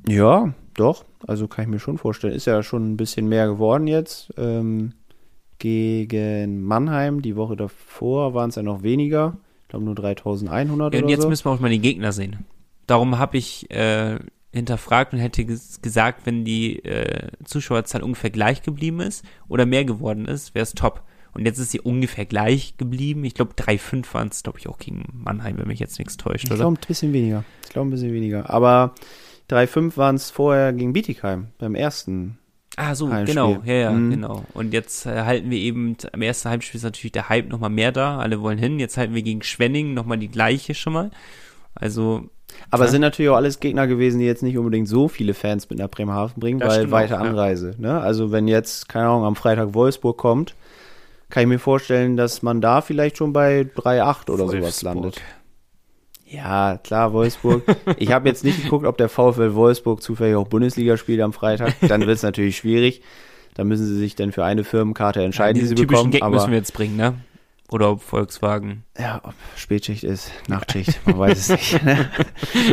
Ja, 0.07 0.53
doch. 0.75 1.05
Also 1.25 1.47
kann 1.47 1.63
ich 1.63 1.69
mir 1.69 1.79
schon 1.79 1.97
vorstellen. 1.97 2.33
Ist 2.33 2.45
ja 2.45 2.61
schon 2.63 2.91
ein 2.93 2.97
bisschen 2.97 3.27
mehr 3.27 3.47
geworden 3.47 3.87
jetzt. 3.87 4.33
Ähm, 4.37 4.93
gegen 5.59 6.63
Mannheim, 6.63 7.21
die 7.21 7.35
Woche 7.35 7.55
davor 7.55 8.33
waren 8.33 8.49
es 8.49 8.55
ja 8.55 8.63
noch 8.63 8.83
weniger. 8.83 9.37
Ich 9.63 9.69
glaube 9.69 9.85
nur 9.85 9.95
3100 9.95 10.93
Ja, 10.93 11.01
und 11.01 11.09
jetzt 11.09 11.21
so. 11.21 11.29
müssen 11.29 11.45
wir 11.45 11.51
auch 11.51 11.59
mal 11.59 11.69
die 11.69 11.79
Gegner 11.79 12.11
sehen. 12.11 12.45
Darum 12.85 13.17
habe 13.17 13.37
ich 13.37 13.71
äh, 13.71 14.19
hinterfragt 14.51 15.13
und 15.13 15.19
hätte 15.19 15.45
ges 15.45 15.81
gesagt, 15.81 16.25
wenn 16.25 16.43
die 16.43 16.83
äh, 16.83 17.29
Zuschauerzahl 17.45 18.03
ungefähr 18.03 18.29
gleich 18.29 18.61
geblieben 18.61 18.99
ist 18.99 19.25
oder 19.47 19.65
mehr 19.65 19.85
geworden 19.85 20.25
ist, 20.25 20.53
wäre 20.53 20.63
es 20.63 20.73
top. 20.73 21.01
Und 21.33 21.45
jetzt 21.45 21.57
ist 21.59 21.71
sie 21.71 21.79
ungefähr 21.81 22.25
gleich 22.25 22.75
geblieben. 22.77 23.23
Ich 23.25 23.33
glaube, 23.33 23.53
3-5 23.55 24.13
waren 24.13 24.27
es, 24.27 24.43
glaube 24.43 24.59
ich, 24.59 24.67
auch 24.69 24.77
gegen 24.77 25.05
Mannheim, 25.13 25.57
wenn 25.57 25.67
mich 25.67 25.79
jetzt 25.79 25.97
nichts 25.99 26.17
täuscht, 26.17 26.43
Ich 26.43 26.49
glaube 26.55 26.77
ein 26.77 26.87
bisschen 26.87 27.11
weniger. 27.13 27.43
Ich 27.63 27.69
glaube 27.69 27.87
ein 27.87 27.91
bisschen 27.91 28.13
weniger. 28.13 28.49
Aber 28.49 28.93
3-5 29.49 29.97
waren 29.97 30.15
es 30.15 30.29
vorher 30.29 30.73
gegen 30.73 30.93
Bietigheim 30.93 31.47
beim 31.57 31.75
ersten. 31.75 32.37
Ah, 32.75 32.95
so, 32.95 33.11
Heimspiel. 33.11 33.35
genau, 33.35 33.61
ja, 33.65 33.73
ja, 33.73 33.91
Mhm. 33.91 34.09
genau. 34.11 34.45
Und 34.55 34.73
jetzt 34.73 35.05
äh, 35.05 35.23
halten 35.23 35.51
wir 35.51 35.59
eben, 35.59 35.95
am 36.11 36.21
ersten 36.23 36.49
Heimspiel 36.49 36.77
ist 36.79 36.83
natürlich 36.83 37.11
der 37.11 37.29
Hype 37.29 37.49
nochmal 37.49 37.69
mehr 37.69 37.91
da, 37.91 38.17
alle 38.17 38.41
wollen 38.41 38.57
hin. 38.57 38.79
Jetzt 38.79 38.97
halten 38.97 39.13
wir 39.13 39.21
gegen 39.21 39.43
Schwenning 39.43 39.93
nochmal 39.93 40.17
die 40.17 40.29
gleiche 40.29 40.73
schon 40.73 40.93
mal. 40.93 41.11
Also, 41.75 42.29
Aber 42.71 42.83
Ja. 42.83 42.85
es 42.85 42.91
sind 42.91 43.01
natürlich 43.01 43.29
auch 43.29 43.35
alles 43.35 43.59
Gegner 43.59 43.85
gewesen, 43.87 44.19
die 44.19 44.25
jetzt 44.25 44.43
nicht 44.43 44.57
unbedingt 44.57 44.87
so 44.87 45.07
viele 45.07 45.33
Fans 45.33 45.69
mit 45.69 45.79
nach 45.79 45.89
Bremerhaven 45.89 46.39
bringen, 46.39 46.59
Das 46.59 46.69
weil 46.69 46.75
stimmt 46.81 46.91
weite 46.93 47.19
auch, 47.19 47.23
ja. 47.23 47.29
Anreise. 47.29 47.75
Ne? 47.79 47.99
Also 47.99 48.31
wenn 48.31 48.47
jetzt, 48.47 48.89
keine 48.89 49.07
Ahnung, 49.07 49.23
am 49.25 49.35
Freitag 49.35 49.73
Wolfsburg 49.73 50.17
kommt, 50.17 50.55
kann 51.33 51.41
ich 51.41 51.49
mir 51.49 51.57
vorstellen, 51.57 52.15
dass 52.15 52.43
man 52.43 52.61
da 52.61 52.81
vielleicht 52.81 53.17
schon 53.17 53.33
bei 53.33 53.61
3-8 53.61 54.29
oder 54.29 54.45
sowas 54.45 54.61
Wolfsburg. 54.61 54.93
landet. 54.93 55.21
Ja, 56.27 56.77
klar, 56.77 57.11
Wolfsburg. 57.11 57.63
ich 57.97 58.11
habe 58.11 58.29
jetzt 58.29 58.43
nicht 58.43 58.61
geguckt, 58.61 58.85
ob 58.85 58.99
der 58.99 59.09
VfL 59.09 59.55
Wolfsburg 59.55 60.03
zufällig 60.03 60.35
auch 60.35 60.47
Bundesliga 60.47 60.95
spielt 60.95 61.21
am 61.21 61.33
Freitag. 61.33 61.73
Dann 61.81 62.01
wird 62.01 62.17
es 62.17 62.21
natürlich 62.21 62.57
schwierig. 62.57 63.01
Da 63.55 63.63
müssen 63.63 63.87
sie 63.87 63.97
sich 63.97 64.13
dann 64.13 64.31
für 64.31 64.45
eine 64.45 64.63
Firmenkarte 64.63 65.23
entscheiden, 65.23 65.55
die 65.55 65.61
diesen 65.61 65.75
sie 65.75 65.81
typischen 65.81 66.11
bekommen. 66.11 66.11
Gag 66.11 66.21
aber 66.21 66.35
müssen 66.35 66.51
wir 66.51 66.57
jetzt 66.59 66.73
bringen, 66.75 66.97
ne? 66.97 67.15
Oder 67.71 67.89
ob 67.89 68.03
Volkswagen. 68.03 68.83
ja, 68.99 69.19
ob 69.23 69.33
Spätschicht 69.55 70.03
ist, 70.03 70.31
Nachtschicht, 70.47 70.99
man 71.07 71.17
weiß 71.17 71.49
es 71.49 71.49
nicht. 71.49 71.83
Ne? 71.83 72.11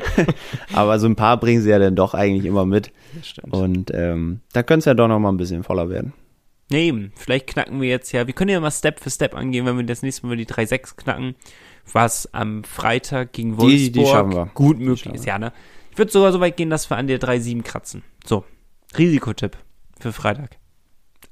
Aber 0.74 0.98
so 0.98 1.06
ein 1.06 1.16
paar 1.16 1.40
bringen 1.40 1.62
sie 1.62 1.70
ja 1.70 1.78
dann 1.78 1.96
doch 1.96 2.12
eigentlich 2.12 2.44
immer 2.44 2.66
mit. 2.66 2.92
Das 3.16 3.28
stimmt. 3.28 3.54
Und 3.54 3.90
ähm, 3.94 4.40
da 4.52 4.62
könnte 4.62 4.80
es 4.80 4.84
ja 4.84 4.92
doch 4.92 5.08
noch 5.08 5.18
mal 5.18 5.30
ein 5.30 5.38
bisschen 5.38 5.62
voller 5.62 5.88
werden. 5.88 6.12
Nee, 6.70 6.88
eben. 6.88 7.12
Vielleicht 7.16 7.48
knacken 7.48 7.80
wir 7.80 7.88
jetzt 7.88 8.12
ja, 8.12 8.26
wir 8.26 8.34
können 8.34 8.50
ja 8.50 8.60
mal 8.60 8.70
Step 8.70 9.00
für 9.00 9.10
Step 9.10 9.34
angehen, 9.34 9.66
wenn 9.66 9.76
wir 9.76 9.84
das 9.84 10.02
nächste 10.02 10.26
Mal 10.26 10.36
die 10.36 10.46
3-6 10.46 10.96
knacken, 10.96 11.34
was 11.92 12.32
am 12.32 12.62
Freitag 12.64 13.32
gegen 13.32 13.58
Wolfsburg 13.58 13.92
Die- 13.92 13.92
die 13.92 14.06
schaffen 14.06 14.32
wir. 14.32 14.46
gut 14.54 14.78
möglich 14.78 15.14
ist, 15.14 15.24
ja, 15.26 15.38
ne? 15.38 15.52
Ich 15.90 15.98
würde 15.98 16.12
sogar 16.12 16.32
so 16.32 16.38
weit 16.40 16.56
gehen, 16.56 16.70
dass 16.70 16.88
wir 16.88 16.96
an 16.96 17.08
der 17.08 17.18
3-7 17.18 17.62
kratzen. 17.62 18.02
So, 18.24 18.44
Risikotipp 18.96 19.56
für 19.98 20.12
Freitag. 20.12 20.56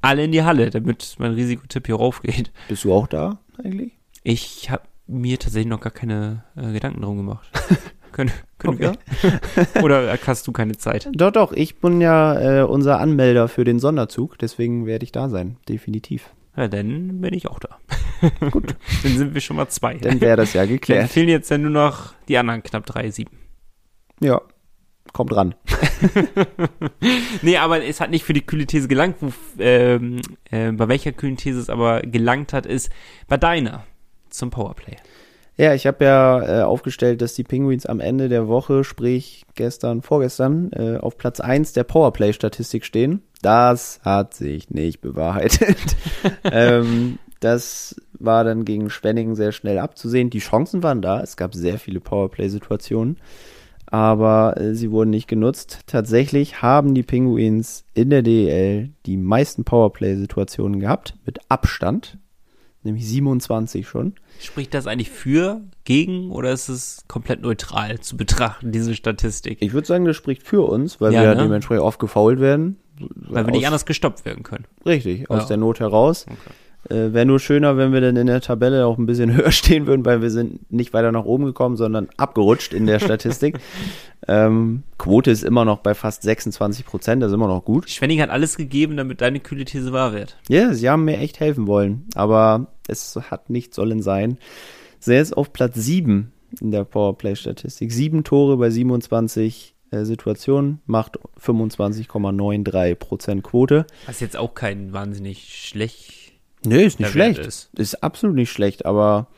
Alle 0.00 0.24
in 0.24 0.32
die 0.32 0.42
Halle, 0.42 0.70
damit 0.70 1.14
mein 1.18 1.32
Risikotipp 1.34 1.86
hier 1.86 1.96
raufgeht. 1.96 2.52
Bist 2.68 2.84
du 2.84 2.92
auch 2.92 3.06
da 3.06 3.38
eigentlich? 3.62 3.92
Ich 4.24 4.70
habe 4.70 4.82
mir 5.06 5.38
tatsächlich 5.38 5.68
noch 5.70 5.80
gar 5.80 5.92
keine 5.92 6.44
äh, 6.56 6.72
Gedanken 6.72 7.00
drum 7.02 7.16
gemacht. 7.16 7.48
können 8.12 8.30
können 8.58 8.74
Okay. 8.74 8.92
wir? 9.74 9.82
Oder 9.84 10.18
hast 10.26 10.46
du 10.46 10.52
keine 10.52 10.76
Zeit? 10.76 11.08
Doch, 11.14 11.30
doch, 11.30 11.52
ich 11.52 11.76
bin 11.80 12.00
ja 12.00 12.60
äh, 12.60 12.62
unser 12.64 12.98
Anmelder 13.00 13.48
für 13.48 13.64
den 13.64 13.78
Sonderzug, 13.78 14.38
deswegen 14.38 14.84
werde 14.86 15.04
ich 15.04 15.12
da 15.12 15.28
sein, 15.28 15.56
definitiv. 15.68 16.30
Ja, 16.56 16.66
dann 16.66 17.20
bin 17.20 17.34
ich 17.34 17.48
auch 17.48 17.60
da. 17.60 17.78
Gut. 18.50 18.74
Dann 19.04 19.16
sind 19.16 19.32
wir 19.34 19.40
schon 19.40 19.56
mal 19.56 19.68
zwei. 19.68 19.94
Dann 19.94 20.20
wäre 20.20 20.36
das 20.36 20.52
ja 20.54 20.62
Dann 20.62 20.70
geklärt. 20.70 21.08
fehlen 21.10 21.28
jetzt 21.28 21.50
ja 21.50 21.58
nur 21.58 21.70
noch 21.70 22.14
die 22.26 22.36
anderen 22.36 22.64
knapp 22.64 22.84
3-7. 22.88 23.26
Ja, 24.20 24.40
kommt 25.12 25.34
ran. 25.36 25.54
Nee, 27.42 27.56
aber 27.58 27.84
es 27.84 28.00
hat 28.00 28.10
nicht 28.10 28.24
für 28.24 28.32
die 28.32 28.40
kühle 28.44 28.66
These 28.66 28.88
gelangt. 28.88 29.16
Wo, 29.20 29.32
ähm, 29.58 30.20
äh, 30.50 30.72
bei 30.72 30.88
welcher 30.88 31.12
kühlen 31.12 31.36
These 31.36 31.60
es 31.60 31.70
aber 31.70 32.02
gelangt 32.02 32.52
hat, 32.52 32.66
ist 32.66 32.90
bei 33.28 33.36
deiner 33.36 33.84
zum 34.30 34.50
Powerplay. 34.50 34.96
Ja, 35.58 35.74
ich 35.74 35.88
habe 35.88 36.04
ja 36.04 36.60
äh, 36.60 36.62
aufgestellt, 36.62 37.20
dass 37.20 37.34
die 37.34 37.42
Penguins 37.42 37.84
am 37.84 37.98
Ende 37.98 38.28
der 38.28 38.46
Woche, 38.46 38.84
sprich 38.84 39.44
gestern, 39.56 40.02
vorgestern, 40.02 40.70
äh, 40.72 40.98
auf 40.98 41.18
Platz 41.18 41.40
1 41.40 41.72
der 41.72 41.82
Powerplay-Statistik 41.82 42.84
stehen. 42.84 43.22
Das 43.42 43.98
hat 44.04 44.34
sich 44.34 44.70
nicht 44.70 45.00
bewahrheitet. 45.00 45.96
ähm, 46.44 47.18
das 47.40 47.96
war 48.12 48.44
dann 48.44 48.64
gegen 48.64 48.88
Schwenningen 48.88 49.34
sehr 49.34 49.50
schnell 49.50 49.78
abzusehen. 49.78 50.30
Die 50.30 50.38
Chancen 50.38 50.84
waren 50.84 51.02
da. 51.02 51.20
Es 51.22 51.36
gab 51.36 51.56
sehr 51.56 51.78
viele 51.78 51.98
Powerplay-Situationen. 51.98 53.16
Aber 53.86 54.60
äh, 54.60 54.74
sie 54.76 54.92
wurden 54.92 55.10
nicht 55.10 55.26
genutzt. 55.26 55.80
Tatsächlich 55.86 56.62
haben 56.62 56.94
die 56.94 57.02
Penguins 57.02 57.84
in 57.94 58.10
der 58.10 58.22
DEL 58.22 58.90
die 59.06 59.16
meisten 59.16 59.64
Powerplay-Situationen 59.64 60.78
gehabt. 60.78 61.16
Mit 61.26 61.40
Abstand. 61.48 62.16
Nämlich 62.88 63.06
27 63.06 63.86
schon. 63.86 64.14
Spricht 64.40 64.72
das 64.72 64.86
eigentlich 64.86 65.10
für, 65.10 65.60
gegen 65.84 66.30
oder 66.30 66.52
ist 66.52 66.68
es 66.70 67.04
komplett 67.06 67.42
neutral 67.42 68.00
zu 68.00 68.16
betrachten, 68.16 68.72
diese 68.72 68.94
Statistik? 68.94 69.58
Ich 69.60 69.74
würde 69.74 69.86
sagen, 69.86 70.04
das 70.06 70.16
spricht 70.16 70.42
für 70.42 70.62
uns, 70.62 71.00
weil 71.02 71.12
Ja, 71.12 71.22
wir 71.22 71.34
ne? 71.34 71.42
dementsprechend 71.42 71.82
oft 71.84 71.98
gefault 71.98 72.40
werden. 72.40 72.78
Weil 73.14 73.46
wir 73.46 73.52
nicht 73.52 73.66
anders 73.66 73.84
gestoppt 73.86 74.24
werden 74.24 74.42
können. 74.42 74.64
Richtig, 74.86 75.30
aus 75.30 75.42
Ja. 75.42 75.48
der 75.48 75.56
Not 75.58 75.80
heraus. 75.80 76.24
Okay. 76.28 76.36
Äh, 76.88 77.12
Wäre 77.12 77.26
nur 77.26 77.40
schöner, 77.40 77.76
wenn 77.76 77.92
wir 77.92 78.00
dann 78.00 78.16
in 78.16 78.26
der 78.26 78.40
Tabelle 78.40 78.86
auch 78.86 78.98
ein 78.98 79.06
bisschen 79.06 79.32
höher 79.36 79.50
stehen 79.50 79.86
würden, 79.86 80.04
weil 80.04 80.22
wir 80.22 80.30
sind 80.30 80.70
nicht 80.70 80.92
weiter 80.92 81.12
nach 81.12 81.24
oben 81.24 81.44
gekommen, 81.44 81.76
sondern 81.76 82.08
abgerutscht 82.16 82.72
in 82.72 82.86
der 82.86 83.00
Statistik. 83.00 83.58
ähm, 84.28 84.84
Quote 84.96 85.30
ist 85.30 85.44
immer 85.44 85.64
noch 85.64 85.78
bei 85.78 85.94
fast 85.94 86.22
26 86.22 86.86
Prozent, 86.86 87.22
das 87.22 87.30
ist 87.30 87.34
immer 87.34 87.48
noch 87.48 87.64
gut. 87.64 87.90
Schwenning 87.90 88.20
hat 88.20 88.30
alles 88.30 88.56
gegeben, 88.56 88.96
damit 88.96 89.20
deine 89.20 89.40
kühle 89.40 89.64
These 89.64 89.92
wahr 89.92 90.12
wird. 90.12 90.36
Ja, 90.48 90.72
sie 90.72 90.88
haben 90.88 91.04
mir 91.04 91.18
echt 91.18 91.40
helfen 91.40 91.66
wollen, 91.66 92.06
aber 92.14 92.68
es 92.86 93.16
hat 93.30 93.50
nicht 93.50 93.74
sollen 93.74 94.02
sein. 94.02 94.38
Sie 95.00 95.16
ist 95.16 95.36
auf 95.36 95.52
Platz 95.52 95.74
7 95.76 96.32
in 96.60 96.70
der 96.70 96.84
Powerplay-Statistik. 96.84 97.92
Sieben 97.92 98.24
Tore 98.24 98.56
bei 98.56 98.70
27 98.70 99.74
äh, 99.90 100.04
Situationen, 100.04 100.80
macht 100.86 101.18
25,93 101.40 102.94
Prozent 102.94 103.42
Quote. 103.42 103.86
Was 104.06 104.20
jetzt 104.20 104.36
auch 104.36 104.54
kein 104.54 104.92
wahnsinnig 104.92 105.54
schlecht 105.54 106.17
Nee, 106.64 106.84
ist 106.84 107.00
nicht 107.00 107.10
schlecht. 107.10 107.38
Ist. 107.38 107.70
ist 107.76 108.02
absolut 108.02 108.36
nicht 108.36 108.50
schlecht, 108.50 108.86
aber 108.86 109.28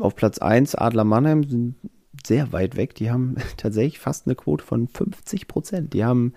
auf 0.00 0.14
Platz 0.14 0.38
1 0.38 0.74
Adler 0.74 1.04
Mannheim 1.04 1.44
sind 1.44 1.76
sehr 2.26 2.52
weit 2.52 2.76
weg. 2.76 2.94
Die 2.94 3.10
haben 3.10 3.36
tatsächlich 3.56 3.98
fast 3.98 4.26
eine 4.26 4.34
Quote 4.34 4.64
von 4.64 4.88
50 4.88 5.48
Prozent. 5.48 5.94
Die 5.94 6.04
haben 6.04 6.34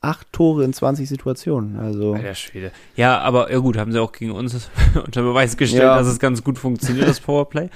acht 0.00 0.32
Tore 0.32 0.64
in 0.64 0.72
20 0.72 1.08
Situationen. 1.08 1.78
Also. 1.78 2.14
Alter 2.14 2.34
Schwede. 2.34 2.72
Ja, 2.96 3.18
aber 3.20 3.50
ja 3.50 3.58
gut, 3.58 3.76
haben 3.76 3.92
sie 3.92 4.00
auch 4.00 4.12
gegen 4.12 4.32
uns 4.32 4.70
unter 4.94 5.22
Beweis 5.22 5.56
gestellt, 5.56 5.82
ja. 5.82 5.96
dass 5.96 6.06
es 6.06 6.18
ganz 6.18 6.44
gut 6.44 6.58
funktioniert, 6.58 7.08
das 7.08 7.20
Powerplay. 7.20 7.70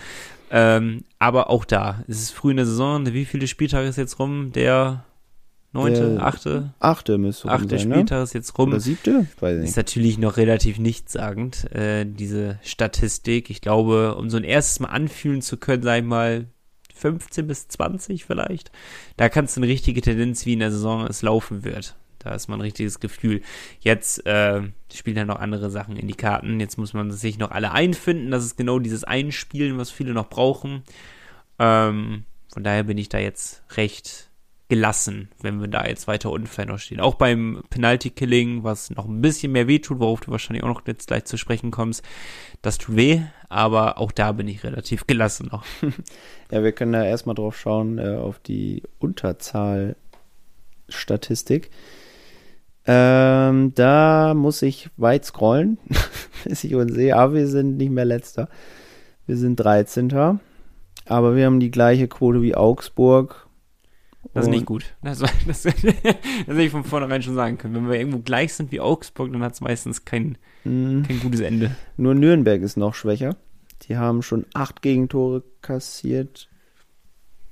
ähm, 0.51 1.05
aber 1.19 1.51
auch 1.51 1.65
da, 1.65 2.05
es 2.07 2.21
ist 2.21 2.31
früh 2.31 2.51
in 2.51 2.59
der 2.59 2.67
Saison. 2.67 3.07
Wie 3.13 3.25
viele 3.25 3.47
Spieltage 3.47 3.89
ist 3.89 3.97
jetzt 3.97 4.19
rum? 4.19 4.53
Der 4.53 5.05
Neunte, 5.73 6.19
achte? 6.21 6.73
Achte 6.81 7.19
müsste 7.19 7.49
Achte 7.49 7.79
sein, 7.79 7.89
ne? 7.89 7.95
Spieltag 7.97 8.19
ne? 8.19 8.25
ist 8.25 8.33
jetzt 8.33 8.59
rum. 8.59 8.71
Oder 8.71 8.81
siebte? 8.81 9.27
Weiß 9.39 9.59
nicht. 9.59 9.69
Ist 9.69 9.77
natürlich 9.77 10.17
noch 10.17 10.39
relativ 10.39 10.79
nichtssagend, 10.79 11.71
äh, 11.73 12.07
diese 12.07 12.59
Statistik. 12.63 13.51
Ich 13.51 13.61
glaube, 13.61 14.15
um 14.15 14.31
so 14.31 14.39
ein 14.39 14.45
erstes 14.45 14.81
Mal 14.81 14.89
anfühlen 14.89 15.43
zu 15.43 15.59
können, 15.59 15.83
sag 15.83 15.99
ich 15.99 16.05
mal, 16.05 16.47
15 16.95 17.47
bis 17.47 17.69
20 17.69 18.25
vielleicht. 18.25 18.73
Da 19.17 19.29
kannst 19.29 19.57
du 19.57 19.61
eine 19.61 19.71
richtige 19.71 20.01
Tendenz, 20.01 20.47
wie 20.47 20.55
in 20.55 20.59
der 20.59 20.73
Saison 20.73 21.07
es 21.07 21.23
laufen 21.23 21.65
wird. 21.65 21.97
Da 22.19 22.35
ist 22.35 22.49
man 22.49 22.59
ein 22.59 22.63
richtiges 22.63 22.99
Gefühl. 22.99 23.43
Jetzt 23.79 24.27
äh, 24.27 24.63
spielen 24.93 25.17
ja 25.17 25.25
noch 25.25 25.39
andere 25.39 25.71
Sachen 25.71 25.97
in 25.97 26.09
die 26.09 26.15
Karten. 26.15 26.61
Jetzt 26.61 26.79
muss 26.79 26.93
man 26.93 27.13
sich 27.13 27.39
noch 27.39 27.53
alle 27.53 27.73
einfinden. 27.73 28.31
Das 28.31 28.45
ist 28.45 28.57
genau 28.57 28.79
dieses 28.79 29.05
Einspielen, 29.05 29.79
was 29.79 29.91
viele 29.91 30.15
noch 30.15 30.29
brauchen. 30.29 30.83
Ähm, 31.59 32.25
von 32.53 32.65
daher 32.65 32.83
bin 32.83 32.99
ich 32.99 33.09
da 33.09 33.19
jetzt 33.19 33.63
recht 33.77 34.28
gelassen, 34.69 35.31
wenn 35.41 35.61
wir 35.61 35.69
da 35.69 35.87
jetzt 35.87 36.09
weiter 36.09 36.31
unfair 36.31 36.67
noch 36.67 36.79
stehen. 36.79 37.01
Auch 37.01 37.15
beim 37.15 37.63
Penalty-Killing, 37.71 38.65
was 38.65 38.91
noch 38.91 39.07
ein 39.07 39.23
bisschen 39.23 39.53
mehr 39.53 39.67
wehtut, 39.67 39.99
worauf 39.99 40.21
du 40.21 40.31
wahrscheinlich 40.31 40.63
auch 40.63 40.69
noch 40.69 40.87
jetzt 40.87 41.09
gleich 41.09 41.25
zu 41.25 41.39
sprechen 41.39 41.71
kommst, 41.71 42.05
das 42.61 42.77
tut 42.77 42.97
weh, 42.97 43.23
aber 43.49 43.97
auch 43.99 44.13
da 44.13 44.33
bin 44.33 44.47
ich 44.47 44.63
relativ 44.65 45.07
gelassen 45.07 45.49
noch. 45.51 45.65
ja, 46.51 46.63
wir 46.63 46.73
können 46.73 46.93
da 46.93 47.03
erstmal 47.03 47.35
drauf 47.35 47.59
schauen, 47.59 47.97
äh, 47.99 48.17
auf 48.17 48.41
die 48.41 48.83
Unterzahl-Statistik. 48.99 51.71
Ähm, 52.87 53.73
da 53.75 54.35
muss 54.35 54.61
ich 54.63 54.91
weit 54.99 55.25
scrollen, 55.25 55.79
bis 56.45 56.65
ich 56.65 56.75
uns 56.75 56.93
sehe, 56.93 57.17
aber 57.17 57.33
wir 57.35 57.49
sind 57.49 57.79
nicht 57.79 57.91
mehr 57.91 58.05
letzter. 58.05 58.51
Wir 59.27 59.39
sind 59.39 59.57
13. 59.57 60.39
Aber 61.07 61.37
wir 61.37 61.47
haben 61.47 61.61
die 61.61 61.71
gleiche 61.71 62.09
Quote 62.09 62.43
wie 62.43 62.55
Augsburg 62.55 63.48
das 64.35 64.45
ist 64.45 64.51
nicht 64.51 64.67
gut. 64.67 64.95
Das, 65.03 65.19
das, 65.47 65.63
das, 65.63 65.65
hätte 65.65 66.63
ich 66.63 66.71
von 66.71 66.85
vornherein 66.85 67.23
schon 67.23 67.35
sagen 67.35 67.59
können. 67.59 67.75
Wenn 67.75 67.89
wir 67.89 67.99
irgendwo 67.99 68.19
gleich 68.19 68.55
sind 68.55 68.73
wie 68.73 68.81
Augsburg, 68.81 69.33
dann 69.33 69.43
hat 69.43 69.55
es 69.55 69.61
meistens 69.61 70.05
kein, 70.05 70.39
mm. 70.65 71.03
kein 71.03 71.21
gutes 71.21 71.41
Ende. 71.41 71.75
Nur 71.97 72.15
Nürnberg 72.15 72.63
ist 72.63 72.77
noch 72.77 72.95
schwächer. 72.95 73.37
Die 73.83 73.97
haben 73.97 74.23
schon 74.23 74.45
acht 74.55 74.83
Gegentore 74.83 75.43
kassiert 75.63 76.49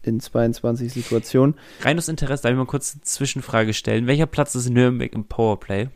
in 0.02 0.20
22 0.20 0.92
Situationen. 0.92 1.56
Rein 1.80 1.98
aus 1.98 2.08
Interesse, 2.08 2.44
darf 2.44 2.52
ich 2.52 2.58
mal 2.58 2.66
kurz 2.66 2.94
eine 2.94 3.02
Zwischenfrage 3.02 3.74
stellen. 3.74 4.06
Welcher 4.06 4.26
Platz 4.26 4.54
ist 4.54 4.70
Nürnberg 4.70 5.12
im 5.12 5.24
Powerplay? 5.24 5.88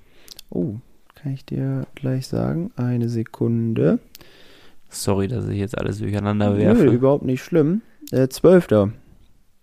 Oh, 0.50 0.76
kann 1.14 1.32
ich 1.32 1.44
dir 1.44 1.86
gleich 1.94 2.26
sagen. 2.26 2.72
Eine 2.76 3.08
Sekunde. 3.08 4.00
Sorry, 4.88 5.28
dass 5.28 5.46
ich 5.46 5.58
jetzt 5.58 5.78
alles 5.78 5.98
durcheinander 5.98 6.58
werfe. 6.58 6.84
Nö, 6.84 6.92
überhaupt 6.92 7.24
nicht 7.24 7.42
schlimm. 7.42 7.82
Äh, 8.10 8.28
Zwölfter. 8.28 8.92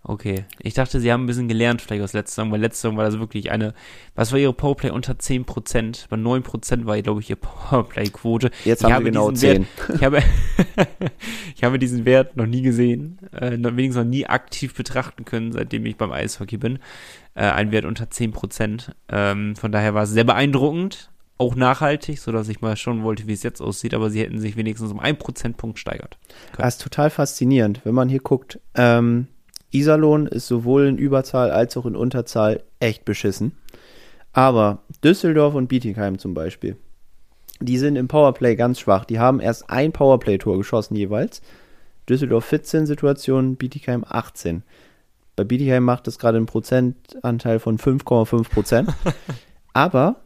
Okay. 0.08 0.46
Ich 0.62 0.74
dachte, 0.74 1.02
sie 1.02 1.12
haben 1.12 1.26
ein 1.26 1.28
bisschen 1.28 1.50
gelernt 1.50 1.82
vielleicht 1.82 2.02
aus 2.02 2.13
letzter 2.13 2.36
Saison, 2.36 2.52
weil 2.52 2.62
letzte 2.62 2.84
Saison 2.84 2.98
war 2.98 3.04
das 3.04 3.20
wirklich 3.20 3.52
eine, 3.52 3.74
was 4.15 4.32
war 4.32 4.39
ihre 4.39 4.54
Powerplay 4.54 4.89
unter 4.89 5.13
10%? 5.13 6.06
Bei 6.10 6.15
9% 6.15 6.86
war, 6.86 7.02
glaube 7.02 7.20
ich, 7.20 7.30
ihr 7.30 7.36
Powerplay-Quote. 7.36 8.50
Jetzt 8.63 8.86
haben 8.86 9.04
wir 9.04 9.12
genau 9.12 9.32
10. 9.32 9.41
Wert, 9.60 9.67
ich, 9.96 10.04
habe, 10.04 10.24
ich 11.56 11.63
habe 11.63 11.78
diesen 11.78 12.06
Wert 12.06 12.38
noch 12.38 12.46
nie 12.46 12.62
gesehen, 12.62 13.20
äh, 13.34 13.52
wenigstens 13.52 13.98
noch 13.98 14.10
nie 14.10 14.26
aktiv 14.26 14.74
betrachten 14.76 15.26
können, 15.26 15.52
seitdem 15.52 15.86
ich 15.86 15.98
beim 15.98 16.13
Eishockey 16.13 16.56
bin. 16.56 16.80
Äh, 17.36 17.41
ein 17.41 17.72
Wert 17.72 17.84
unter 17.84 18.06
10%. 18.06 18.91
Ähm, 19.10 19.58
von 19.58 19.72
daher 19.74 19.93
war 19.93 20.04
es 20.04 20.12
sehr 20.12 20.24
beeindruckend, 20.24 21.12
auch 21.38 21.56
nachhaltig, 21.56 22.20
sodass 22.20 22.48
ich 22.48 22.62
mal 22.62 22.78
schauen 22.78 23.04
wollte, 23.04 23.28
wie 23.28 23.34
es 23.34 23.43
jetzt 23.43 23.62
aussieht, 23.62 23.93
aber 23.93 24.10
sie 24.10 24.22
hätten 24.22 24.39
sich 24.39 24.56
wenigstens 24.56 24.89
um 24.89 25.00
einen 25.00 25.17
Prozentpunkt 25.17 25.80
steigert. 25.80 26.17
Das 26.58 26.76
ist 26.76 26.82
total 26.82 27.10
faszinierend, 27.10 27.82
wenn 27.84 27.93
man 27.93 28.08
hier 28.08 28.22
guckt. 28.22 28.62
Ähm, 28.74 29.28
Iserlohn 29.78 30.28
ist 30.28 30.48
sowohl 30.48 30.88
in 30.88 30.98
Überzahl 30.98 31.52
als 31.52 31.78
auch 31.78 31.86
in 31.86 31.96
Unterzahl 31.96 32.63
echt 32.80 33.06
beschissen. 33.06 33.54
Aber 34.34 34.80
Düsseldorf 35.04 35.56
und 35.56 35.68
Bietigheim 35.68 36.20
zum 36.20 36.34
Beispiel, 36.34 36.78
die 37.60 37.78
sind 37.78 37.96
im 37.96 38.08
Powerplay 38.08 38.56
ganz 38.56 38.80
schwach. 38.80 39.06
Die 39.06 39.20
haben 39.20 39.40
erst 39.40 39.70
ein 39.70 39.92
Powerplay-Tor 39.92 40.58
geschossen 40.58 40.96
jeweils. 40.96 41.42
Düsseldorf 42.08 42.46
14 42.46 42.86
Situationen, 42.86 43.56
Bietigheim 43.56 44.06
18. 44.08 44.63
Bei 45.36 45.44
Bietigheim 45.44 45.84
macht 45.84 46.08
es 46.08 46.20
gerade 46.20 46.38
einen 46.38 46.46
Prozentanteil 46.46 47.60
von 47.60 47.78
5,5 47.78 48.50
Prozent. 48.50 48.94
Aber 49.74 50.22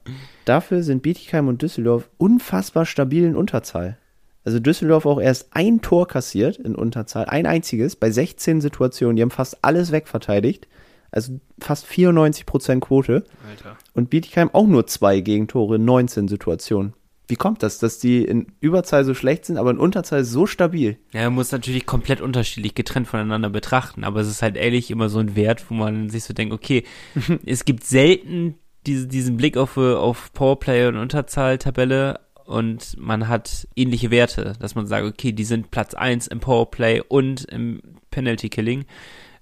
dafür 0.46 0.84
sind 0.84 1.04
Bietigheim 1.04 1.48
und 1.48 1.62
Düsseldorf 1.62 2.10
unfassbar 2.18 2.86
stabil 2.86 3.26
in 3.26 3.36
Unterzahl. 3.36 3.98
Also 4.44 4.60
Düsseldorf 4.60 5.06
auch 5.06 5.22
erst 5.22 5.50
ein 5.52 5.82
Tor 5.82 6.08
kassiert 6.08 6.58
in 6.58 6.76
Unterzahl, 6.76 7.26
ein 7.26 7.46
einziges, 7.46 7.96
bei 7.96 8.10
16 8.10 8.62
Situationen. 8.62 9.16
Die 9.16 9.22
haben 9.22 9.32
fast 9.32 9.64
alles 9.64 9.92
wegverteidigt. 9.92 10.68
Also 11.12 11.40
fast 11.60 11.86
94% 11.86 12.80
Quote. 12.80 13.26
Alter. 13.48 13.78
Und 13.94 14.10
Bietigheim 14.10 14.50
auch 14.54 14.66
nur 14.66 14.88
zwei 14.88 15.20
Gegentore 15.20 15.76
in 15.76 15.86
19 15.86 16.28
Situationen. 16.28 16.94
Wie 17.28 17.36
kommt 17.36 17.64
das, 17.64 17.80
dass 17.80 18.00
die 18.00 18.26
in 18.26 18.48
Überzahl 18.60 19.06
so 19.06 19.14
schlecht 19.14 19.46
sind, 19.46 19.58
aber 19.58 19.72
in 19.72 19.78
Unterzahl 19.78 20.26
so 20.26 20.46
stabil? 20.46 20.98
Ja, 21.14 21.24
man 21.26 21.36
muss 21.36 21.52
natürlich 21.52 21.86
komplett 21.86 22.20
unterschiedlich 22.20 22.76
getrennt 22.76 23.08
voneinander 23.08 23.50
betrachten, 23.50 24.04
aber 24.04 24.20
es 24.20 24.28
ist 24.28 24.42
halt 24.42 24.58
ehrlich 24.58 24.92
immer 24.92 25.08
so 25.08 25.20
ein 25.20 25.36
Wert, 25.36 25.70
wo 25.70 25.76
man 25.76 26.10
sich 26.10 26.26
so 26.26 26.34
denkt, 26.34 26.54
okay, 26.54 26.84
es 27.46 27.64
gibt 27.64 27.86
selten 27.86 28.56
diese, 28.86 29.08
diesen 29.08 29.38
Blick 29.38 29.56
auf, 29.56 29.78
auf 29.78 30.34
Powerplay 30.34 30.88
und 30.88 30.98
Unterzahl-Tabelle, 30.98 32.20
und 32.46 32.98
man 32.98 33.28
hat 33.28 33.68
ähnliche 33.76 34.12
Werte, 34.12 34.54
dass 34.60 34.76
man 34.76 34.88
sagt, 34.88 35.06
okay, 35.06 35.32
die 35.32 35.44
sind 35.44 35.72
Platz 35.72 35.94
1 35.94 36.28
im 36.28 36.40
Powerplay 36.40 37.02
und 37.08 37.46
im 37.46 37.82
Penalty 38.10 38.50
Killing. 38.50 38.86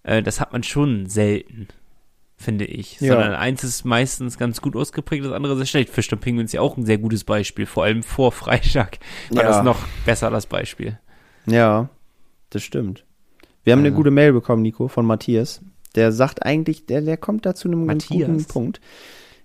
Äh, 0.03 0.23
das 0.23 0.39
hat 0.39 0.53
man 0.53 0.63
schon 0.63 1.07
selten, 1.07 1.67
finde 2.37 2.65
ich. 2.65 2.99
Ja. 2.99 3.13
Sondern 3.13 3.33
eins 3.33 3.63
ist 3.63 3.85
meistens 3.85 4.37
ganz 4.37 4.61
gut 4.61 4.75
ausgeprägt, 4.75 5.25
das 5.25 5.33
andere 5.33 5.55
sehr 5.57 5.65
schlecht. 5.65 5.89
Fisch 5.89 6.11
und 6.11 6.21
Penguins 6.21 6.49
ist 6.49 6.53
ja 6.53 6.61
auch 6.61 6.77
ein 6.77 6.85
sehr 6.85 6.97
gutes 6.97 7.23
Beispiel, 7.23 7.65
vor 7.65 7.83
allem 7.83 8.03
vor 8.03 8.31
Freitag 8.31 8.99
war 9.29 9.43
ja. 9.43 9.49
das 9.49 9.63
noch 9.63 9.79
besser, 10.05 10.29
das 10.29 10.45
Beispiel. 10.45 10.99
Ja, 11.45 11.89
das 12.49 12.63
stimmt. 12.63 13.05
Wir 13.63 13.73
haben 13.73 13.79
eine 13.79 13.91
gute 13.91 14.11
Mail 14.11 14.33
bekommen, 14.33 14.61
Nico, 14.61 14.87
von 14.87 15.05
Matthias. 15.05 15.61
Der 15.95 16.11
sagt 16.11 16.45
eigentlich, 16.45 16.85
der, 16.85 17.01
der 17.01 17.17
kommt 17.17 17.45
da 17.45 17.55
zu 17.55 17.67
einem 17.67 17.85
Matthias. 17.85 18.27
ganz 18.27 18.43
guten 18.43 18.53
Punkt. 18.53 18.81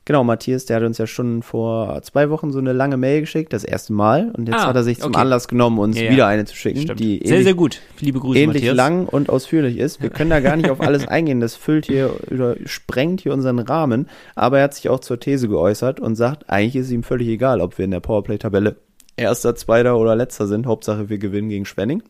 Genau, 0.07 0.23
Matthias, 0.23 0.67
der 0.67 0.77
hat 0.77 0.83
uns 0.83 0.99
ja 0.99 1.07
schon 1.07 1.43
vor 1.43 2.03
zwei 2.03 2.29
Wochen 2.29 2.53
so 2.53 2.59
eine 2.59 2.75
lange 2.75 2.99
Mail 2.99 3.21
geschickt, 3.21 3.55
das 3.55 3.65
erste 3.65 3.95
Mal. 3.95 4.33
Und 4.37 4.49
jetzt 4.49 4.59
ah, 4.59 4.67
hat 4.67 4.77
er 4.77 4.83
sich 4.83 5.01
zum 5.01 5.13
okay. 5.13 5.21
Anlass 5.23 5.49
genommen, 5.49 5.79
uns 5.79 5.99
ja, 5.99 6.11
wieder 6.11 6.27
eine 6.27 6.45
zu 6.45 6.55
schicken, 6.55 6.83
Stimmt. 6.83 7.01
die 7.01 7.21
sehr, 7.25 7.29
ähnlich, 7.29 7.45
sehr 7.45 7.55
gut. 7.55 7.81
Liebe 8.01 8.21
Grüße, 8.21 8.39
ähnlich 8.39 8.63
Matthias. 8.63 8.77
lang 8.77 9.07
und 9.07 9.31
ausführlich 9.31 9.79
ist. 9.79 10.03
Wir 10.03 10.11
können 10.11 10.29
da 10.29 10.41
gar 10.41 10.57
nicht 10.57 10.69
auf 10.69 10.81
alles 10.83 11.09
eingehen. 11.09 11.41
Das 11.41 11.57
füllt 11.57 11.87
hier 11.87 12.11
oder 12.31 12.57
sprengt 12.67 13.23
hier 13.23 13.33
unseren 13.33 13.59
Rahmen. 13.59 14.09
Aber 14.35 14.59
er 14.59 14.65
hat 14.65 14.75
sich 14.75 14.91
auch 14.91 15.01
zur 15.01 15.19
These 15.21 15.49
geäußert 15.49 16.01
und 16.01 16.17
sagt, 16.17 16.51
eigentlich 16.51 16.77
ist 16.77 16.87
es 16.87 16.93
ihm 16.93 17.03
völlig 17.03 17.29
egal, 17.29 17.63
ob 17.63 17.79
wir 17.79 17.87
in 17.87 17.91
der 17.91 18.01
Powerplay-Tabelle 18.01 18.77
erster, 19.17 19.55
zweiter 19.55 19.97
oder 19.97 20.15
letzter 20.17 20.47
sind. 20.47 20.67
Hauptsache, 20.67 21.09
wir 21.09 21.19
gewinnen 21.19 21.49
gegen 21.49 21.65
Schwenning 21.65 22.03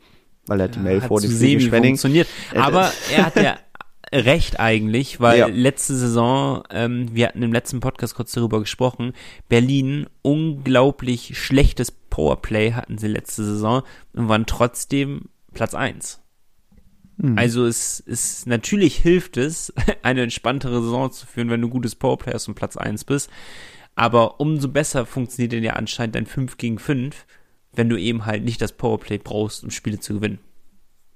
weil 0.46 0.60
er 0.60 0.64
hat 0.64 0.74
die 0.74 0.80
Mail 0.80 0.98
ja, 0.98 1.06
vor 1.06 1.20
dem 1.20 1.30
Schwenning. 1.30 1.92
funktioniert. 1.92 2.28
Aber 2.54 2.92
er 3.14 3.26
hat 3.26 3.36
ja 3.36 3.56
recht 4.12 4.60
eigentlich, 4.60 5.20
weil 5.20 5.38
ja. 5.38 5.46
letzte 5.46 5.94
Saison, 5.94 6.62
ähm, 6.70 7.14
wir 7.14 7.28
hatten 7.28 7.42
im 7.42 7.52
letzten 7.52 7.80
Podcast 7.80 8.14
kurz 8.14 8.32
darüber 8.32 8.60
gesprochen, 8.60 9.12
Berlin 9.48 10.06
unglaublich 10.22 11.38
schlechtes 11.38 11.90
Powerplay 11.90 12.72
hatten 12.72 12.98
sie 12.98 13.08
letzte 13.08 13.44
Saison 13.44 13.82
und 14.12 14.28
waren 14.28 14.46
trotzdem 14.46 15.28
Platz 15.52 15.74
eins. 15.74 16.20
Mhm. 17.16 17.38
Also 17.38 17.66
es 17.66 18.00
ist 18.00 18.46
natürlich 18.46 18.96
hilft 18.96 19.36
es, 19.36 19.72
eine 20.02 20.22
entspanntere 20.22 20.82
Saison 20.82 21.10
zu 21.10 21.26
führen, 21.26 21.50
wenn 21.50 21.60
du 21.60 21.68
gutes 21.68 21.94
Powerplay 21.94 22.32
hast 22.32 22.48
und 22.48 22.54
Platz 22.54 22.76
eins 22.76 23.04
bist. 23.04 23.30
Aber 23.96 24.40
umso 24.40 24.68
besser 24.68 25.06
funktioniert 25.06 25.52
denn 25.52 25.62
ja 25.62 25.74
anscheinend 25.74 26.16
dein 26.16 26.26
5 26.26 26.56
gegen 26.56 26.78
5, 26.78 27.26
wenn 27.72 27.88
du 27.88 27.96
eben 27.96 28.26
halt 28.26 28.44
nicht 28.44 28.60
das 28.60 28.72
Powerplay 28.72 29.18
brauchst, 29.18 29.62
um 29.62 29.70
Spiele 29.70 30.00
zu 30.00 30.14
gewinnen. 30.14 30.40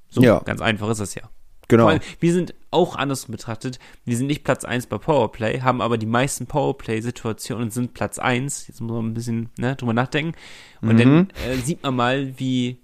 So, 0.09 0.23
ja. 0.23 0.39
ganz 0.41 0.61
einfach 0.61 0.89
ist 0.91 1.01
das 1.01 1.15
ja. 1.15 1.29
Genau. 1.69 1.89
Allem, 1.89 2.01
wir 2.21 2.33
sind 2.33 2.55
auch 2.71 2.97
anders 2.97 3.27
betrachtet. 3.27 3.79
Wir 4.05 4.17
sind 4.17 4.27
nicht 4.27 4.45
Platz 4.45 4.65
1 4.65 4.87
bei 4.87 4.99
Powerplay, 4.99 5.61
haben 5.61 5.81
aber 5.81 5.99
die 5.99 6.07
meisten 6.07 6.47
Powerplay-Situationen 6.47 7.65
und 7.65 7.73
sind 7.73 7.95
Platz 7.95 8.19
1. 8.19 8.69
Jetzt 8.69 8.81
muss 8.81 8.93
man 8.93 9.07
ein 9.07 9.15
bisschen 9.15 9.51
ne, 9.59 9.77
drüber 9.77 9.95
nachdenken. 9.95 10.37
Und 10.81 10.95
mhm. 10.95 10.99
dann 10.99 11.31
äh, 11.47 11.57
sieht 11.57 11.83
man 11.83 11.97
mal, 11.97 12.39
wie, 12.39 12.79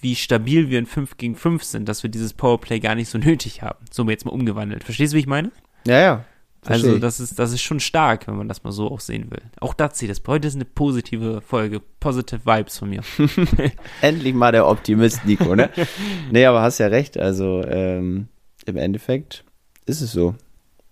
wie 0.00 0.14
stabil 0.14 0.70
wir 0.70 0.78
in 0.78 0.86
5 0.86 1.16
gegen 1.16 1.36
5 1.36 1.62
sind, 1.62 1.88
dass 1.88 2.02
wir 2.02 2.10
dieses 2.10 2.32
Powerplay 2.32 2.80
gar 2.80 2.94
nicht 2.94 3.08
so 3.08 3.18
nötig 3.18 3.62
haben. 3.62 3.84
So 3.90 4.08
jetzt 4.08 4.24
mal 4.24 4.32
umgewandelt. 4.32 4.84
Verstehst 4.84 5.12
du, 5.12 5.16
wie 5.16 5.20
ich 5.20 5.26
meine? 5.26 5.52
Ja, 5.86 6.00
ja. 6.00 6.24
Also 6.64 6.98
das 6.98 7.18
ist, 7.18 7.40
das 7.40 7.52
ist 7.52 7.62
schon 7.62 7.80
stark, 7.80 8.28
wenn 8.28 8.36
man 8.36 8.46
das 8.46 8.62
mal 8.62 8.70
so 8.70 8.88
auch 8.88 9.00
sehen 9.00 9.32
will. 9.32 9.42
Auch 9.58 9.74
das 9.74 9.98
sieht 9.98 10.10
das. 10.10 10.22
Heute 10.28 10.46
ist 10.46 10.54
eine 10.54 10.64
positive 10.64 11.40
Folge. 11.40 11.80
Positive 11.98 12.46
Vibes 12.46 12.78
von 12.78 12.90
mir. 12.90 13.02
Endlich 14.00 14.32
mal 14.34 14.52
der 14.52 14.68
Optimist, 14.68 15.24
Nico, 15.24 15.56
ne? 15.56 15.70
nee, 16.30 16.46
aber 16.46 16.62
hast 16.62 16.78
ja 16.78 16.86
recht. 16.86 17.18
Also 17.18 17.64
ähm, 17.64 18.28
im 18.66 18.76
Endeffekt 18.76 19.44
ist 19.86 20.00
es 20.00 20.12
so. 20.12 20.34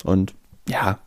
Und 0.05 0.35
ja, 0.69 0.99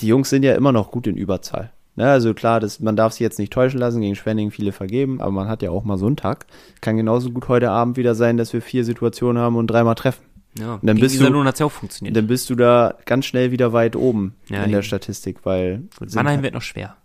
die 0.00 0.06
Jungs 0.06 0.30
sind 0.30 0.42
ja 0.42 0.54
immer 0.54 0.72
noch 0.72 0.90
gut 0.90 1.06
in 1.06 1.16
Überzahl. 1.16 1.72
Ne, 1.96 2.08
also 2.08 2.32
klar, 2.34 2.60
das, 2.60 2.80
man 2.80 2.96
darf 2.96 3.12
sich 3.12 3.20
jetzt 3.20 3.38
nicht 3.38 3.52
täuschen 3.52 3.80
lassen, 3.80 4.00
gegen 4.00 4.14
Schwenning 4.14 4.50
viele 4.50 4.72
vergeben, 4.72 5.20
aber 5.20 5.32
man 5.32 5.48
hat 5.48 5.62
ja 5.62 5.70
auch 5.70 5.84
mal 5.84 5.98
so 5.98 6.06
einen 6.06 6.16
Tag. 6.16 6.46
Kann 6.80 6.96
genauso 6.96 7.30
gut 7.30 7.48
heute 7.48 7.70
Abend 7.70 7.96
wieder 7.96 8.14
sein, 8.14 8.36
dass 8.36 8.52
wir 8.52 8.62
vier 8.62 8.84
Situationen 8.84 9.42
haben 9.42 9.56
und 9.56 9.66
dreimal 9.66 9.96
treffen. 9.96 10.24
Ja, 10.58 10.74
und 10.74 10.86
dann 10.86 10.98
bist 10.98 11.20
du, 11.20 11.44
hat's 11.44 11.58
ja 11.60 11.66
auch 11.66 11.72
funktioniert. 11.72 12.16
Dann 12.16 12.26
bist 12.26 12.50
du 12.50 12.54
da 12.54 12.94
ganz 13.04 13.26
schnell 13.26 13.50
wieder 13.50 13.72
weit 13.72 13.96
oben 13.96 14.34
ja, 14.48 14.58
in 14.58 14.62
eben. 14.64 14.72
der 14.72 14.82
Statistik, 14.82 15.44
weil. 15.44 15.82
Mannheim 16.00 16.36
halt, 16.36 16.42
wird 16.42 16.54
noch 16.54 16.62
schwer. 16.62 16.96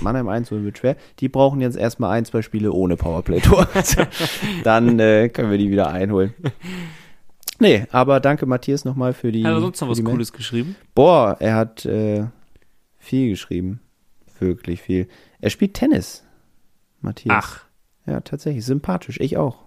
Mannheim 0.00 0.28
1 0.28 0.50
wird 0.50 0.78
schwer. 0.78 0.96
Die 1.18 1.28
brauchen 1.28 1.60
jetzt 1.60 1.76
erstmal 1.76 2.10
ein, 2.10 2.24
zwei 2.24 2.42
Spiele 2.42 2.72
ohne 2.72 2.96
Powerplay-Tor. 2.96 3.68
dann 4.64 4.98
äh, 4.98 5.28
können 5.28 5.50
wir 5.50 5.58
die 5.58 5.70
wieder 5.70 5.90
einholen. 5.90 6.34
Nee, 7.58 7.86
aber 7.92 8.20
danke 8.20 8.46
Matthias 8.46 8.84
nochmal 8.84 9.12
für 9.12 9.32
die. 9.32 9.44
Hat 9.44 9.52
er 9.52 9.60
sonst 9.60 9.80
noch 9.80 9.88
was 9.88 10.02
Cooles 10.02 10.32
geschrieben? 10.32 10.76
Boah, 10.94 11.36
er 11.38 11.56
hat 11.56 11.84
äh, 11.84 12.26
viel 12.98 13.30
geschrieben. 13.30 13.80
Wirklich 14.38 14.80
viel. 14.80 15.08
Er 15.40 15.50
spielt 15.50 15.74
Tennis. 15.74 16.24
Matthias. 17.00 17.44
Ach. 17.44 17.64
Ja, 18.04 18.18
tatsächlich, 18.18 18.64
sympathisch, 18.64 19.20
ich 19.20 19.36
auch. 19.36 19.58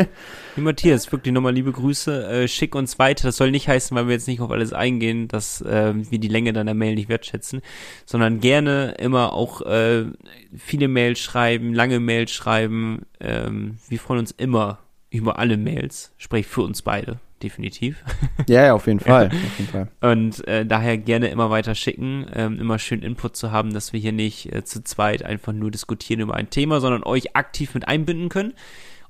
Wie 0.56 0.62
Matthias, 0.62 1.12
wirklich 1.12 1.34
nochmal 1.34 1.52
liebe 1.52 1.72
Grüße, 1.72 2.26
äh, 2.26 2.48
schick 2.48 2.74
uns 2.74 2.98
weiter. 2.98 3.28
Das 3.28 3.36
soll 3.36 3.50
nicht 3.50 3.68
heißen, 3.68 3.94
weil 3.94 4.06
wir 4.06 4.14
jetzt 4.14 4.28
nicht 4.28 4.40
auf 4.40 4.50
alles 4.50 4.72
eingehen, 4.72 5.28
dass 5.28 5.60
äh, 5.60 5.92
wir 5.94 6.18
die 6.18 6.28
Länge 6.28 6.54
deiner 6.54 6.72
Mail 6.72 6.94
nicht 6.94 7.10
wertschätzen, 7.10 7.60
sondern 8.06 8.40
gerne 8.40 8.92
immer 8.92 9.34
auch 9.34 9.60
äh, 9.60 10.06
viele 10.56 10.88
Mails 10.88 11.18
schreiben, 11.18 11.74
lange 11.74 12.00
Mails 12.00 12.30
schreiben. 12.30 13.02
Ähm, 13.20 13.76
wir 13.90 13.98
freuen 13.98 14.20
uns 14.20 14.30
immer 14.30 14.78
über 15.10 15.38
alle 15.38 15.58
Mails, 15.58 16.14
sprich 16.16 16.46
für 16.46 16.62
uns 16.62 16.80
beide 16.80 17.20
definitiv. 17.42 18.02
Ja, 18.48 18.66
ja, 18.66 18.74
auf 18.74 18.86
jeden 18.86 19.00
Fall. 19.00 19.26
Auf 19.28 19.58
jeden 19.58 19.70
Fall. 19.70 19.88
Und 20.00 20.46
äh, 20.48 20.66
daher 20.66 20.98
gerne 20.98 21.28
immer 21.28 21.50
weiter 21.50 21.74
schicken, 21.74 22.26
ähm, 22.34 22.58
immer 22.58 22.78
schön 22.78 23.02
Input 23.02 23.36
zu 23.36 23.52
haben, 23.52 23.72
dass 23.72 23.92
wir 23.92 24.00
hier 24.00 24.12
nicht 24.12 24.52
äh, 24.52 24.64
zu 24.64 24.82
zweit 24.82 25.22
einfach 25.22 25.52
nur 25.52 25.70
diskutieren 25.70 26.20
über 26.20 26.34
ein 26.34 26.50
Thema, 26.50 26.80
sondern 26.80 27.04
euch 27.04 27.36
aktiv 27.36 27.74
mit 27.74 27.86
einbinden 27.86 28.30
können. 28.30 28.54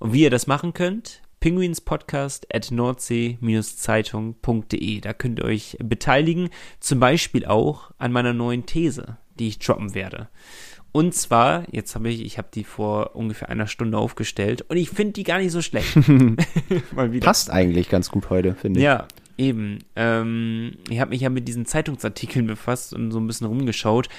Und 0.01 0.13
wie 0.13 0.23
ihr 0.23 0.31
das 0.31 0.47
machen 0.47 0.75
könnt, 0.75 1.23
Penguinspodcast 1.43 2.55
at 2.55 2.71
nordsee-zeitung.de. 2.71 5.01
Da 5.01 5.13
könnt 5.13 5.41
ihr 5.41 5.45
euch 5.45 5.77
beteiligen, 5.83 6.51
zum 6.79 7.01
Beispiel 7.01 7.47
auch 7.47 7.91
an 7.99 8.13
meiner 8.13 8.33
neuen 8.33 8.65
These, 8.65 9.17
die 9.39 9.49
ich 9.49 9.59
droppen 9.59 9.95
werde. 9.95 10.29
Und 10.93 11.15
zwar, 11.15 11.65
jetzt 11.73 11.95
habe 11.95 12.11
ich, 12.11 12.23
ich 12.23 12.37
habe 12.37 12.49
die 12.53 12.65
vor 12.65 13.17
ungefähr 13.17 13.49
einer 13.49 13.67
Stunde 13.67 13.97
aufgestellt 13.97 14.63
und 14.69 14.77
ich 14.77 14.91
finde 14.91 15.15
die 15.15 15.25
gar 15.25 15.39
nicht 15.39 15.51
so 15.51 15.63
schlecht. 15.63 15.97
Passt 17.21 17.51
eigentlich 17.51 17.89
ganz 17.89 18.11
gut 18.11 18.29
heute, 18.29 18.55
finde 18.55 18.81
ich. 18.81 18.85
Ja, 18.85 19.09
eben. 19.39 19.79
Ähm, 19.97 20.73
ich 20.91 21.01
habe 21.01 21.11
mich 21.11 21.23
ja 21.23 21.31
mit 21.31 21.49
diesen 21.49 21.65
Zeitungsartikeln 21.65 22.47
befasst 22.47 22.93
und 22.93 23.11
so 23.11 23.19
ein 23.19 23.27
bisschen 23.27 23.47
rumgeschaut, 23.47 24.11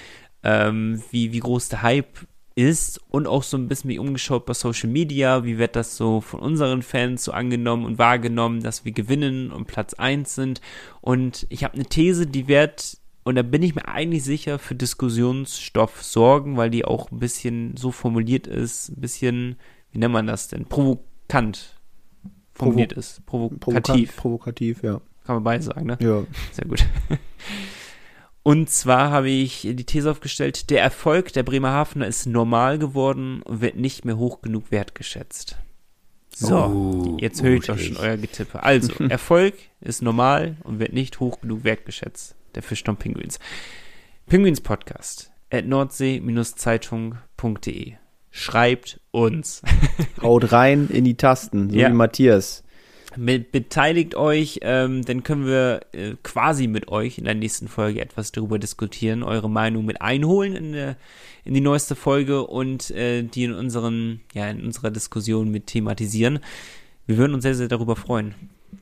ähm, 0.41 1.03
wie, 1.11 1.31
wie 1.31 1.39
groß 1.39 1.69
der 1.69 1.83
Hype 1.83 2.25
ist 2.55 2.99
und 3.09 3.27
auch 3.27 3.43
so 3.43 3.57
ein 3.57 3.67
bisschen 3.67 3.89
mich 3.89 3.99
umgeschaut 3.99 4.45
bei 4.45 4.53
Social 4.53 4.89
Media, 4.89 5.43
wie 5.43 5.57
wird 5.57 5.75
das 5.75 5.97
so 5.97 6.21
von 6.21 6.39
unseren 6.39 6.81
Fans 6.81 7.23
so 7.23 7.31
angenommen 7.31 7.85
und 7.85 7.97
wahrgenommen, 7.97 8.61
dass 8.61 8.85
wir 8.85 8.91
gewinnen 8.91 9.51
und 9.51 9.65
Platz 9.65 9.93
eins 9.95 10.35
sind. 10.35 10.61
Und 11.01 11.45
ich 11.49 11.63
habe 11.63 11.75
eine 11.75 11.85
These, 11.85 12.27
die 12.27 12.47
wird 12.47 12.97
und 13.23 13.35
da 13.35 13.41
bin 13.41 13.63
ich 13.63 13.73
mir 13.73 13.87
eigentlich 13.87 14.23
sicher 14.23 14.59
für 14.59 14.75
Diskussionsstoff 14.75 16.03
sorgen, 16.03 16.57
weil 16.57 16.69
die 16.69 16.83
auch 16.83 17.09
ein 17.09 17.19
bisschen 17.19 17.77
so 17.77 17.91
formuliert 17.91 18.47
ist, 18.47 18.89
ein 18.89 19.01
bisschen, 19.01 19.55
wie 19.91 19.99
nennt 19.99 20.13
man 20.13 20.27
das 20.27 20.49
denn, 20.49 20.65
provokant 20.65 21.79
formuliert 22.53 22.89
Provo 22.89 22.99
ist, 22.99 23.25
provokativ. 23.25 24.15
Provokativ, 24.17 24.83
ja. 24.83 25.01
Kann 25.23 25.37
man 25.37 25.43
beide 25.43 25.63
sagen, 25.63 25.85
ne? 25.85 25.97
Ja. 26.01 26.25
Sehr 26.51 26.65
gut. 26.65 26.85
Und 28.43 28.69
zwar 28.69 29.09
habe 29.09 29.29
ich 29.29 29.61
die 29.61 29.85
These 29.85 30.11
aufgestellt, 30.11 30.69
der 30.69 30.81
Erfolg 30.81 31.31
der 31.31 31.43
Bremerhavener 31.43 32.07
ist 32.07 32.25
normal 32.25 32.77
geworden 32.77 33.41
und 33.41 33.61
wird 33.61 33.77
nicht 33.77 34.03
mehr 34.03 34.17
hoch 34.17 34.41
genug 34.41 34.69
wertgeschätzt. 34.69 35.57
So, 36.35 36.57
oh, 36.57 37.17
jetzt 37.21 37.41
höre 37.41 37.53
ich 37.53 37.65
doch 37.67 37.79
schon 37.79 37.95
euer 37.95 38.17
Getippe. 38.17 38.61
Also, 38.61 38.91
Erfolg 39.09 39.53
ist 39.79 40.01
normal 40.01 40.57
und 40.63 40.79
wird 40.79 40.91
nicht 40.91 41.21
hoch 41.21 41.39
genug 41.39 41.63
wertgeschätzt 41.63 42.35
der 42.55 42.63
Fischton 42.63 42.97
Penguins. 42.97 43.39
Penguins 44.27 44.59
Podcast 44.61 45.31
at 45.51 45.65
nordsee-zeitung.de. 45.65 47.93
Schreibt 48.31 49.01
uns. 49.11 49.61
Haut 50.21 50.51
rein 50.51 50.89
in 50.91 51.05
die 51.05 51.15
Tasten, 51.15 51.69
so 51.69 51.77
ja. 51.77 51.89
wie 51.89 51.93
Matthias. 51.93 52.63
Mit, 53.15 53.51
beteiligt 53.51 54.15
euch, 54.15 54.61
ähm, 54.63 55.05
dann 55.05 55.21
können 55.21 55.45
wir 55.45 55.81
äh, 55.91 56.15
quasi 56.23 56.65
mit 56.65 56.87
euch 56.87 57.19
in 57.19 57.25
der 57.25 57.35
nächsten 57.35 57.67
Folge 57.67 58.01
etwas 58.01 58.31
darüber 58.31 58.57
diskutieren, 58.57 59.21
eure 59.21 59.51
Meinung 59.51 59.85
mit 59.85 60.01
einholen 60.01 60.55
in, 60.55 60.71
der, 60.71 60.97
in 61.45 61.53
die 61.53 61.61
neueste 61.61 61.95
Folge 61.95 62.47
und 62.47 62.89
äh, 62.89 63.21
die 63.21 63.43
in 63.43 63.53
unseren, 63.53 64.21
ja, 64.33 64.49
in 64.49 64.65
unserer 64.65 64.89
Diskussion 64.89 65.51
mit 65.51 65.67
thematisieren. 65.67 66.39
Wir 67.05 67.17
würden 67.17 67.35
uns 67.35 67.43
sehr, 67.43 67.53
sehr 67.53 67.67
darüber 67.67 67.95
freuen 67.95 68.33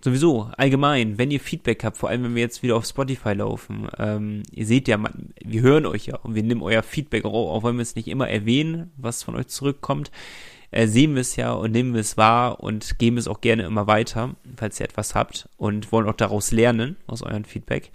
sowieso, 0.02 0.50
allgemein, 0.58 1.18
wenn 1.18 1.32
ihr 1.32 1.40
Feedback 1.40 1.84
habt, 1.84 1.98
vor 1.98 2.10
allem 2.10 2.24
wenn 2.24 2.36
wir 2.36 2.42
jetzt 2.42 2.64
wieder 2.64 2.76
auf 2.76 2.86
Spotify 2.86 3.34
laufen, 3.34 3.88
ähm, 3.98 4.44
ihr 4.52 4.66
seht 4.66 4.88
ja, 4.88 4.98
wir 5.44 5.62
hören 5.62 5.86
euch 5.86 6.08
ja 6.08 6.18
und 6.18 6.36
wir 6.36 6.44
nehmen 6.44 6.62
euer 6.62 6.84
Feedback, 6.84 7.26
auch, 7.26 7.54
auch 7.54 7.64
wenn 7.64 7.76
wir 7.76 7.82
es 7.82 7.96
nicht 7.96 8.08
immer 8.08 8.30
erwähnen, 8.30 8.92
was 8.98 9.24
von 9.24 9.36
euch 9.36 9.48
zurückkommt, 9.48 10.12
äh, 10.72 10.88
sehen 10.88 11.14
wir 11.14 11.22
es 11.22 11.36
ja 11.36 11.52
und 11.52 11.72
nehmen 11.72 11.94
wir 11.94 12.02
es 12.02 12.18
wahr 12.18 12.62
und 12.62 12.98
geben 12.98 13.18
es 13.18 13.28
auch 13.28 13.42
gerne 13.42 13.64
immer 13.64 13.88
weiter, 13.88 14.36
falls 14.56 14.80
ihr 14.80 14.86
etwas 14.86 15.16
habt 15.16 15.50
und 15.58 15.92
wollen 15.92 16.08
auch 16.08 16.16
daraus 16.16 16.52
lernen, 16.52 16.96
aus 17.08 17.22
euren 17.22 17.46
Feedback. 17.46 17.92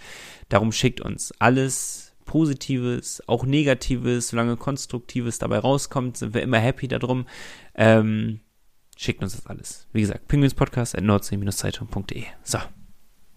Darum 0.48 0.72
schickt 0.72 1.00
uns 1.00 1.32
alles 1.38 2.12
Positives, 2.26 3.22
auch 3.28 3.46
Negatives, 3.46 4.28
solange 4.28 4.56
Konstruktives 4.56 5.38
dabei 5.38 5.58
rauskommt, 5.58 6.18
sind 6.18 6.34
wir 6.34 6.42
immer 6.42 6.58
happy 6.58 6.88
darum. 6.88 7.26
Ähm, 7.74 8.40
Schickt 8.96 9.22
uns 9.22 9.36
das 9.36 9.46
alles. 9.46 9.86
Wie 9.92 10.00
gesagt, 10.00 10.26
pinguinspodcast 10.26 10.96
at 10.96 11.04
nordsee-zeitung.de. 11.04 12.24
So. 12.42 12.58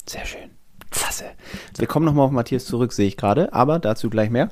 Sehr 0.08 0.26
schön. 0.26 0.50
Klasse. 0.90 1.26
Wir 1.78 1.86
kommen 1.86 2.06
nochmal 2.06 2.26
auf 2.26 2.32
Matthias 2.32 2.66
zurück, 2.66 2.94
sehe 2.94 3.08
ich 3.08 3.18
gerade, 3.18 3.54
aber 3.54 3.78
dazu 3.78 4.10
gleich 4.10 4.30
mehr. 4.30 4.50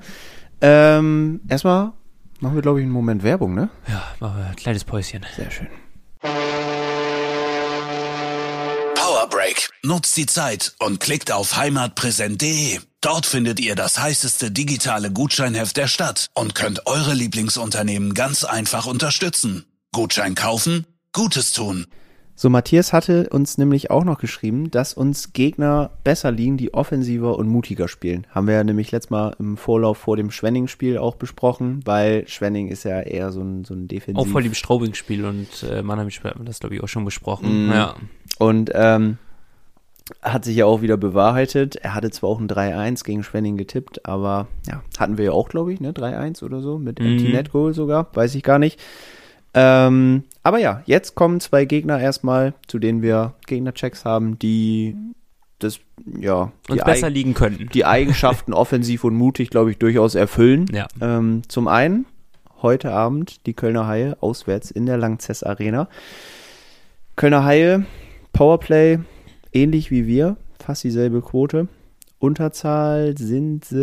Ähm, 0.61 1.41
erstmal 1.47 1.93
machen 2.41 2.55
wir, 2.55 2.61
glaube 2.61 2.79
ich, 2.79 2.83
einen 2.83 2.91
Moment 2.91 3.23
Werbung, 3.23 3.55
ne? 3.55 3.69
Ja, 3.87 4.03
machen 4.19 4.37
wir 4.37 4.45
ein 4.45 4.55
kleines 4.55 4.83
Päuschen. 4.83 5.25
Sehr 5.35 5.49
schön. 5.49 5.67
Powerbreak. 8.95 9.69
Nutzt 9.83 10.17
die 10.17 10.25
Zeit 10.25 10.75
und 10.79 10.99
klickt 10.99 11.31
auf 11.31 11.55
heimatpräsent.de. 11.55 12.79
Dort 13.01 13.25
findet 13.25 13.59
ihr 13.59 13.75
das 13.75 13.99
heißeste 13.99 14.51
digitale 14.51 15.11
Gutscheinheft 15.11 15.77
der 15.77 15.87
Stadt 15.87 16.27
und 16.33 16.53
könnt 16.53 16.85
eure 16.85 17.13
Lieblingsunternehmen 17.13 18.13
ganz 18.13 18.43
einfach 18.43 18.85
unterstützen. 18.85 19.65
Gutschein 19.93 20.35
kaufen, 20.35 20.85
Gutes 21.17 21.51
tun. 21.51 21.87
So, 22.35 22.47
Matthias 22.51 22.93
hatte 22.93 23.29
uns 23.31 23.57
nämlich 23.57 23.89
auch 23.89 24.03
noch 24.03 24.19
geschrieben, 24.19 24.69
dass 24.69 24.93
uns 24.93 25.33
Gegner 25.33 25.89
besser 26.03 26.31
liegen, 26.31 26.57
die 26.57 26.75
offensiver 26.75 27.39
und 27.39 27.47
mutiger 27.47 27.87
spielen. 27.87 28.27
Haben 28.29 28.45
wir 28.45 28.53
ja 28.53 28.63
nämlich 28.63 28.91
letztes 28.91 29.09
Mal 29.09 29.35
im 29.39 29.57
Vorlauf 29.57 29.97
vor 29.97 30.15
dem 30.15 30.29
Schwenning-Spiel 30.29 30.99
auch 30.99 31.15
besprochen, 31.15 31.81
weil 31.85 32.27
Schwenning 32.27 32.67
ist 32.67 32.83
ja 32.83 33.01
eher 33.01 33.31
so 33.31 33.41
ein, 33.41 33.65
so 33.65 33.73
ein 33.73 33.87
Defensiv... 33.87 34.21
Auch 34.23 34.27
vor 34.27 34.43
dem 34.43 34.53
Straubing-Spiel 34.53 35.25
und 35.25 35.47
äh, 35.63 35.81
Mannheim-Spiel 35.81 36.29
haben 36.29 36.41
wir 36.41 36.45
das, 36.45 36.59
glaube 36.59 36.75
ich, 36.75 36.83
auch 36.83 36.87
schon 36.87 37.03
besprochen. 37.03 37.69
Mm. 37.69 37.71
Ja. 37.71 37.95
Und 38.37 38.69
ähm, 38.75 39.17
hat 40.21 40.45
sich 40.45 40.55
ja 40.55 40.67
auch 40.67 40.83
wieder 40.83 40.97
bewahrheitet. 40.97 41.77
Er 41.77 41.95
hatte 41.95 42.11
zwar 42.11 42.29
auch 42.29 42.39
ein 42.39 42.47
3-1 42.47 43.03
gegen 43.03 43.23
Schwenning 43.23 43.57
getippt, 43.57 44.05
aber 44.05 44.45
ja, 44.67 44.83
hatten 44.99 45.17
wir 45.17 45.25
ja 45.25 45.31
auch, 45.31 45.49
glaube 45.49 45.73
ich, 45.73 45.79
ne? 45.79 45.93
3-1 45.93 46.43
oder 46.43 46.61
so, 46.61 46.77
mit 46.77 46.99
mhm. 46.99 47.07
Empty-Net-Goal 47.07 47.73
sogar, 47.73 48.07
weiß 48.13 48.35
ich 48.35 48.43
gar 48.43 48.59
nicht. 48.59 48.79
Ähm, 49.53 50.23
aber 50.43 50.59
ja, 50.59 50.83
jetzt 50.85 51.15
kommen 51.15 51.39
zwei 51.39 51.65
Gegner 51.65 51.99
erstmal, 51.99 52.53
zu 52.67 52.79
denen 52.79 53.01
wir 53.01 53.33
Gegnerchecks 53.47 54.05
haben, 54.05 54.37
die 54.39 54.95
das, 55.59 55.79
ja, 56.19 56.51
uns 56.69 56.83
besser 56.83 57.09
liegen 57.09 57.33
könnten. 57.33 57.69
Die 57.69 57.85
Eigenschaften 57.85 58.53
offensiv 58.53 59.03
und 59.03 59.15
mutig, 59.15 59.49
glaube 59.49 59.71
ich, 59.71 59.77
durchaus 59.77 60.15
erfüllen. 60.15 60.67
Ja. 60.71 60.87
Ähm, 61.01 61.41
zum 61.47 61.67
einen 61.67 62.05
heute 62.61 62.91
Abend 62.91 63.45
die 63.45 63.53
Kölner 63.53 63.87
Haie 63.87 64.17
auswärts 64.21 64.71
in 64.71 64.85
der 64.85 64.97
Langzess 64.97 65.43
Arena. 65.43 65.89
Kölner 67.15 67.43
Haie, 67.43 67.85
Powerplay, 68.33 68.99
ähnlich 69.51 69.91
wie 69.91 70.07
wir, 70.07 70.37
fast 70.59 70.83
dieselbe 70.83 71.21
Quote. 71.21 71.67
Unterzahl 72.19 73.17
sind 73.17 73.65
sie 73.65 73.77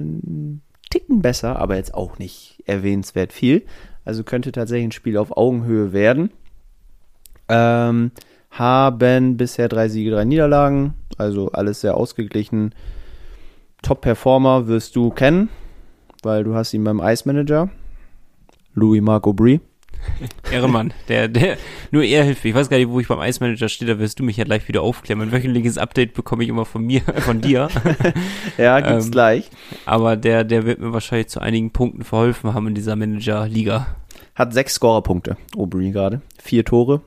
einen 0.00 0.62
Ticken 0.90 1.22
besser, 1.22 1.58
aber 1.58 1.76
jetzt 1.76 1.94
auch 1.94 2.18
nicht 2.18 2.62
erwähnenswert 2.66 3.32
viel. 3.32 3.62
Also 4.04 4.24
könnte 4.24 4.52
tatsächlich 4.52 4.88
ein 4.88 4.92
Spiel 4.92 5.16
auf 5.16 5.36
Augenhöhe 5.36 5.92
werden. 5.92 6.30
Ähm, 7.48 8.10
haben 8.50 9.36
bisher 9.36 9.68
drei 9.68 9.88
Siege, 9.88 10.10
drei 10.10 10.24
Niederlagen, 10.24 10.94
also 11.18 11.50
alles 11.52 11.80
sehr 11.80 11.96
ausgeglichen. 11.96 12.74
Top-Performer 13.82 14.66
wirst 14.66 14.96
du 14.96 15.10
kennen, 15.10 15.48
weil 16.22 16.44
du 16.44 16.54
hast 16.54 16.72
ihn 16.72 16.84
beim 16.84 17.00
Ice 17.00 17.24
Manager. 17.26 17.68
Louis 18.74 19.02
Marco 19.02 19.32
Brie. 19.32 19.60
Ehrenmann, 20.50 20.92
der, 21.08 21.28
der, 21.28 21.56
nur 21.90 22.02
er 22.02 22.24
hilft 22.24 22.44
mir. 22.44 22.50
Ich 22.50 22.56
weiß 22.56 22.68
gar 22.68 22.76
nicht, 22.76 22.88
wo 22.88 23.00
ich 23.00 23.08
beim 23.08 23.20
Ice 23.20 23.40
Manager 23.40 23.68
stehe, 23.68 23.92
da 23.92 23.98
wirst 23.98 24.18
du 24.18 24.24
mich 24.24 24.36
ja 24.36 24.44
gleich 24.44 24.68
wieder 24.68 24.82
aufklären. 24.82 25.20
Ein 25.20 25.32
wöchentliches 25.32 25.78
Update 25.78 26.14
bekomme 26.14 26.42
ich 26.44 26.48
immer 26.48 26.64
von 26.64 26.84
mir, 26.84 27.00
von 27.18 27.40
dir. 27.40 27.68
ja, 28.58 28.80
gibt's 28.80 29.06
ähm, 29.06 29.10
gleich. 29.10 29.50
Aber 29.86 30.16
der, 30.16 30.44
der 30.44 30.64
wird 30.64 30.80
mir 30.80 30.92
wahrscheinlich 30.92 31.28
zu 31.28 31.40
einigen 31.40 31.70
Punkten 31.70 32.04
verholfen 32.04 32.54
haben 32.54 32.68
in 32.68 32.74
dieser 32.74 32.96
Manager-Liga. 32.96 33.86
Hat 34.34 34.52
sechs 34.52 34.74
Scorerpunkte, 34.74 35.36
Aubry 35.56 35.90
gerade. 35.90 36.20
Vier 36.42 36.64
Tore. 36.64 37.02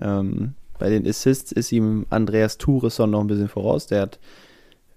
Ähm, 0.00 0.54
bei 0.78 0.90
den 0.90 1.06
Assists 1.06 1.52
ist 1.52 1.72
ihm 1.72 2.06
Andreas 2.10 2.58
Touresson 2.58 3.10
noch 3.10 3.20
ein 3.20 3.26
bisschen 3.26 3.48
voraus. 3.48 3.86
Der 3.86 4.02
hat 4.02 4.18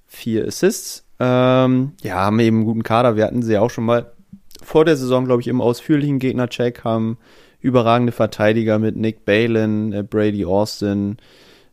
vier 0.08 0.48
Assists. 0.48 1.06
Ähm, 1.20 1.94
ja, 2.02 2.16
haben 2.16 2.40
eben 2.40 2.58
einen 2.58 2.66
guten 2.66 2.84
Kader. 2.84 3.16
Wir 3.16 3.26
hatten 3.26 3.42
sie 3.42 3.58
auch 3.58 3.70
schon 3.70 3.86
mal 3.86 4.12
vor 4.62 4.86
der 4.86 4.98
Saison, 4.98 5.26
glaube 5.26 5.42
ich, 5.42 5.48
im 5.48 5.62
ausführlichen 5.62 6.20
Gegnercheck. 6.20 6.84
Haben 6.84 7.18
überragende 7.60 8.12
Verteidiger 8.12 8.80
mit 8.80 8.96
Nick 8.96 9.26
Balin, 9.26 9.94
äh, 9.94 10.04
Brady 10.04 10.46
Austin, 10.46 11.18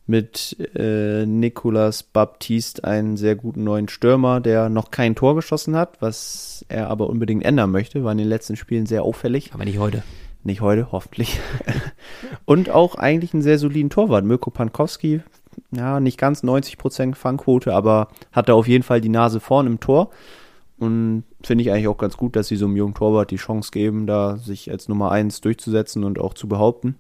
mit 0.07 0.57
äh, 0.75 1.27
Nicolas 1.27 2.03
Baptiste 2.03 2.83
einen 2.83 3.17
sehr 3.19 3.37
guten 3.37 3.63
neuen 3.65 3.89
Stürmer, 3.89 4.41
der 4.41 4.71
noch 4.71 4.91
kein 4.91 5.15
Tor 5.15 5.35
geschossen 5.35 5.77
hat, 5.77 6.01
was 6.01 6.65
er 6.69 6.89
aber 6.89 7.11
unbedingt 7.11 7.45
ändern 7.45 7.71
möchte, 7.71 8.05
war 8.05 8.13
in 8.13 8.19
den 8.19 8.29
letzten 8.29 8.57
Spielen 8.57 8.87
sehr 8.87 9.03
auffällig. 9.03 9.51
Aber 9.53 9.65
nicht 9.65 9.79
heute. 9.79 10.03
Nicht 10.45 10.63
heute, 10.63 10.93
hoffentlich. 10.93 11.39
und 12.47 12.71
auch 12.71 12.95
eigentlich 12.95 13.35
einen 13.35 13.43
sehr 13.43 13.59
soliden 13.59 13.91
Torwart. 13.91 14.25
Mirko 14.25 14.51
Pankowski, 14.51 15.21
ja, 15.73 16.01
nicht 16.01 16.19
ganz 16.19 16.43
90% 16.43 17.15
Fangquote, 17.15 17.75
aber 17.75 18.09
hat 18.33 18.49
da 18.49 18.55
auf 18.55 18.67
jeden 18.67 18.85
Fall 18.85 19.03
die 19.03 19.11
Nase 19.11 19.41
vorn 19.41 19.67
im 19.67 19.81
Tor. 19.81 20.11
Und 20.79 21.25
finde 21.43 21.63
ich 21.63 21.71
eigentlich 21.71 21.89
auch 21.89 21.99
ganz 21.99 22.17
gut, 22.17 22.37
dass 22.37 22.49
sie 22.49 22.57
so 22.57 22.67
einem 22.67 22.77
jungen 22.77 22.95
Torwart 22.95 23.31
die 23.31 23.37
Chance 23.37 23.71
geben, 23.71 24.07
da 24.07 24.37
sich 24.37 24.71
als 24.71 24.89
Nummer 24.89 25.11
1 25.13 25.41
durchzusetzen 25.41 26.05
und 26.05 26.19
auch 26.19 26.35
zu 26.35 26.49
behaupten. 26.49 26.97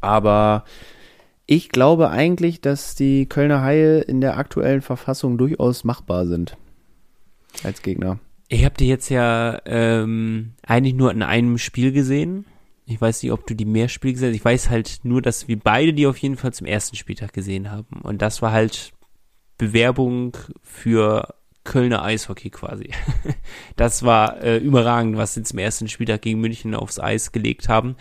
Aber 0.00 0.64
ich 1.46 1.70
glaube 1.70 2.10
eigentlich, 2.10 2.60
dass 2.60 2.94
die 2.94 3.26
Kölner 3.26 3.62
Haie 3.62 4.00
in 4.00 4.20
der 4.20 4.36
aktuellen 4.36 4.82
Verfassung 4.82 5.38
durchaus 5.38 5.84
machbar 5.84 6.26
sind 6.26 6.56
als 7.62 7.82
Gegner. 7.82 8.18
Ich 8.48 8.64
habe 8.64 8.76
die 8.76 8.88
jetzt 8.88 9.08
ja 9.08 9.60
ähm, 9.64 10.52
eigentlich 10.62 10.94
nur 10.94 11.10
in 11.10 11.22
einem 11.22 11.58
Spiel 11.58 11.92
gesehen. 11.92 12.46
Ich 12.84 13.00
weiß 13.00 13.22
nicht, 13.22 13.32
ob 13.32 13.46
du 13.46 13.54
die 13.54 13.64
mehr 13.64 13.88
Spiele 13.88 14.12
gesehen 14.12 14.28
hast. 14.28 14.36
Ich 14.36 14.44
weiß 14.44 14.70
halt 14.70 15.00
nur, 15.02 15.20
dass 15.20 15.48
wir 15.48 15.58
beide 15.58 15.92
die 15.92 16.06
auf 16.06 16.18
jeden 16.18 16.36
Fall 16.36 16.52
zum 16.52 16.66
ersten 16.66 16.94
Spieltag 16.94 17.32
gesehen 17.32 17.70
haben. 17.72 18.00
Und 18.02 18.22
das 18.22 18.42
war 18.42 18.52
halt 18.52 18.92
Bewerbung 19.58 20.36
für 20.62 21.34
Kölner 21.66 22.02
Eishockey 22.02 22.48
quasi. 22.48 22.90
das 23.76 24.02
war 24.02 24.42
äh, 24.42 24.56
überragend, 24.56 25.18
was 25.18 25.34
sie 25.34 25.42
zum 25.42 25.58
ersten 25.58 25.88
Spieltag 25.88 26.22
gegen 26.22 26.40
München 26.40 26.74
aufs 26.74 26.98
Eis 26.98 27.32
gelegt 27.32 27.68
haben. 27.68 27.96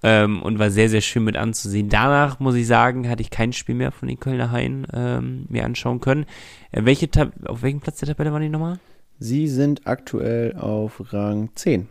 Ähm, 0.00 0.42
und 0.42 0.60
war 0.60 0.70
sehr, 0.70 0.88
sehr 0.88 1.00
schön 1.00 1.24
mit 1.24 1.36
anzusehen. 1.36 1.88
Danach, 1.88 2.38
muss 2.38 2.54
ich 2.54 2.68
sagen, 2.68 3.08
hatte 3.08 3.22
ich 3.22 3.30
kein 3.30 3.52
Spiel 3.52 3.74
mehr 3.74 3.90
von 3.90 4.06
den 4.06 4.20
Kölner 4.20 4.52
Haien 4.52 4.86
ähm, 4.92 5.46
mir 5.48 5.64
anschauen 5.64 5.98
können. 5.98 6.24
Äh, 6.70 6.84
welche 6.84 7.08
auf 7.46 7.62
welchem 7.62 7.80
Platz 7.80 7.98
der 7.98 8.06
Tabelle 8.06 8.32
waren 8.32 8.42
die 8.42 8.48
nochmal? 8.48 8.78
Sie 9.18 9.48
sind 9.48 9.88
aktuell 9.88 10.54
auf 10.56 11.12
Rang 11.12 11.50
10. 11.56 11.88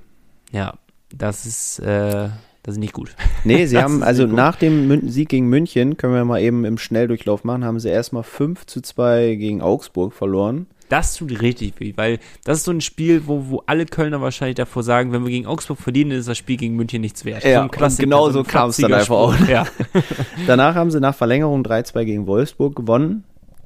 Ja, 0.54 0.76
das 1.14 1.46
ist, 1.46 1.80
äh, 1.80 2.30
das 2.64 2.76
ist 2.76 2.80
nicht 2.80 2.94
gut. 2.94 3.16
Nee, 3.44 3.66
sie 3.66 3.78
haben, 3.78 4.04
also 4.04 4.26
nach 4.26 4.58
dem 4.58 5.10
Sieg 5.10 5.30
gegen 5.30 5.48
München, 5.48 5.96
können 5.96 6.14
wir 6.14 6.26
mal 6.26 6.42
eben 6.42 6.66
im 6.66 6.78
Schnelldurchlauf 6.78 7.46
machen, 7.46 7.64
haben 7.64 7.80
sie 7.80 7.88
erstmal 7.88 8.24
5 8.24 8.66
zu 8.66 8.82
2 8.82 9.36
gegen 9.36 9.62
Augsburg 9.62 10.14
verloren. 10.14 10.68
Das 10.90 11.16
tut 11.16 11.42
richtig 11.42 11.80
weh, 11.80 11.94
weil 11.96 12.20
das 12.46 12.60
ist 12.60 12.64
so 12.64 12.72
ein 12.72 12.82
Spiel, 12.82 13.28
wo, 13.28 13.50
wo 13.50 13.64
alle 13.66 13.86
Kölner 13.86 14.22
wahrscheinlich 14.22 14.56
davor 14.56 14.84
sagen, 14.84 15.12
wenn 15.12 15.24
wir 15.24 15.32
gegen 15.32 15.46
Augsburg 15.46 15.80
verlieren, 15.80 16.12
ist 16.12 16.28
das 16.28 16.38
Spiel 16.38 16.58
gegen 16.58 16.76
München 16.76 17.02
nichts 17.02 17.26
wert. 17.26 17.44
Ja, 17.44 17.68
so 17.70 17.84
und 17.84 17.98
genau 17.98 18.30
so 18.30 18.44
kam 18.44 18.70
es 18.70 18.78
dann 18.78 18.94
einfach 18.94 19.16
auch. 19.16 19.36
Ja. 19.48 19.66
Danach 20.48 20.76
haben 20.76 20.92
sie 20.92 21.00
nach 21.00 21.16
Verlängerung 21.16 21.64
3-2 21.64 22.06
gegen 22.06 22.28
Wolfsburg 22.28 22.76
gewonnen. 22.76 23.24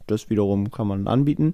Das 0.07 0.30
wiederum 0.30 0.72
kann 0.72 0.88
man 0.88 1.07
anbieten 1.07 1.53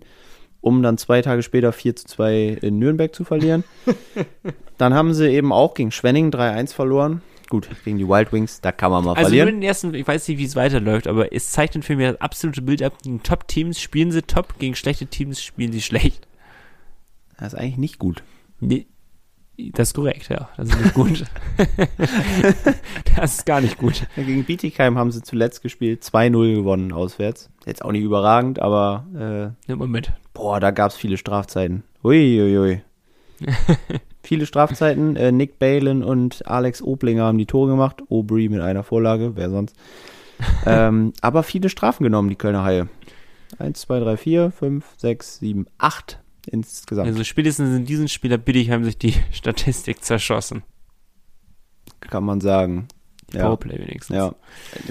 um 0.62 0.84
dann 0.84 0.98
zwei 0.98 1.22
Tage 1.22 1.44
später 1.44 1.72
4 1.72 1.96
zu 1.96 2.06
2 2.08 2.58
in 2.62 2.80
Nürnberg 2.80 3.14
zu 3.14 3.24
verlieren. 3.24 3.64
dann 4.78 4.94
haben 4.94 5.14
sie 5.14 5.30
eben 5.30 5.54
auch 5.54 5.74
gegen 5.74 5.92
Schwenning 5.92 6.30
3-1 6.30 6.74
verloren. 6.74 7.22
Gut, 7.50 7.70
gegen 7.86 7.98
die 7.98 8.08
Wild 8.08 8.34
Wings, 8.34 8.60
da 8.62 8.72
kann 8.72 8.92
man 8.92 9.06
mal 9.06 9.12
also 9.12 9.22
verlieren. 9.22 9.48
Also 9.48 9.58
den 9.58 9.64
ersten, 9.64 9.94
ich 9.94 10.08
weiß 10.08 10.28
nicht, 10.28 10.38
wie 10.38 10.44
es 10.44 10.56
weiterläuft, 10.56 11.08
aber 11.08 11.34
es 11.34 11.52
zeichnet 11.52 11.86
für 11.86 11.96
mich 11.96 12.08
das 12.08 12.22
absolute 12.22 12.62
Bild 12.62 12.84
ab. 12.84 13.02
Gegen 13.04 13.24
Top-Teams 13.24 13.80
spielen 13.80 14.12
sie 14.12 14.22
top, 14.22 14.60
gegen 14.60 14.76
schlechte 14.76 15.06
Teams 15.06 15.42
spielen 15.42 15.72
sie 15.72 15.82
schlecht. 15.82 16.28
Das 17.38 17.54
ist 17.54 17.60
eigentlich 17.60 17.78
nicht 17.78 18.00
gut. 18.00 18.24
Nee, 18.60 18.88
das 19.58 19.90
ist 19.90 19.94
korrekt, 19.96 20.30
ja. 20.30 20.50
Das 20.56 20.70
ist 20.70 20.80
nicht 20.80 20.94
gut. 20.94 21.24
das 23.16 23.36
ist 23.38 23.46
gar 23.46 23.60
nicht 23.60 23.78
gut. 23.78 24.06
Gegen 24.16 24.44
Bietigheim 24.44 24.98
haben 24.98 25.12
sie 25.12 25.24
zuletzt 25.24 25.64
gespielt, 25.64 26.04
2-0 26.04 26.56
gewonnen 26.56 26.92
auswärts. 26.92 27.50
Jetzt 27.66 27.84
auch 27.84 27.92
nicht 27.92 28.04
überragend, 28.04 28.60
aber 28.60 29.06
äh, 29.16 29.68
Nimm 29.68 29.80
mal 29.80 29.88
mit. 29.88 30.12
Boah, 30.34 30.60
da 30.60 30.70
gab 30.72 30.92
es 30.92 30.98
viele 30.98 31.18
Strafzeiten. 31.18 31.84
Uiuiui. 32.04 32.82
viele 34.28 34.46
Strafzeiten. 34.46 35.16
Äh, 35.16 35.32
Nick 35.32 35.58
Balin 35.58 36.04
und 36.04 36.46
Alex 36.46 36.82
Oblinger 36.82 37.24
haben 37.24 37.38
die 37.38 37.46
Tore 37.46 37.70
gemacht. 37.70 38.04
Aubry 38.10 38.50
mit 38.50 38.62
einer 38.62 38.84
Vorlage, 38.84 39.32
wer 39.36 39.50
sonst. 39.50 39.76
ähm, 40.66 41.14
aber 41.22 41.44
viele 41.44 41.70
Strafen 41.70 42.04
genommen, 42.04 42.30
die 42.30 42.36
Kölner 42.36 42.64
Haie. 42.64 42.88
1, 43.58 43.82
2, 43.82 44.00
3, 44.02 44.18
4, 44.18 44.52
5, 44.52 44.86
6, 44.98 45.40
7, 45.40 45.66
8 45.78 46.20
insgesamt. 46.52 47.08
Also 47.08 47.24
spätestens 47.24 47.76
in 47.76 47.86
diesem 47.86 48.08
Spiel 48.08 48.32
hat 48.32 48.46
Bietigheim 48.46 48.84
sich 48.84 48.98
die 48.98 49.16
Statistik 49.32 50.04
zerschossen. 50.04 50.64
Kann 52.02 52.24
man 52.24 52.42
sagen. 52.42 52.88
Die 53.34 53.38
ja. 53.38 53.44
Powerplay 53.44 53.80
wenigstens. 53.80 54.16
Ja. 54.16 54.36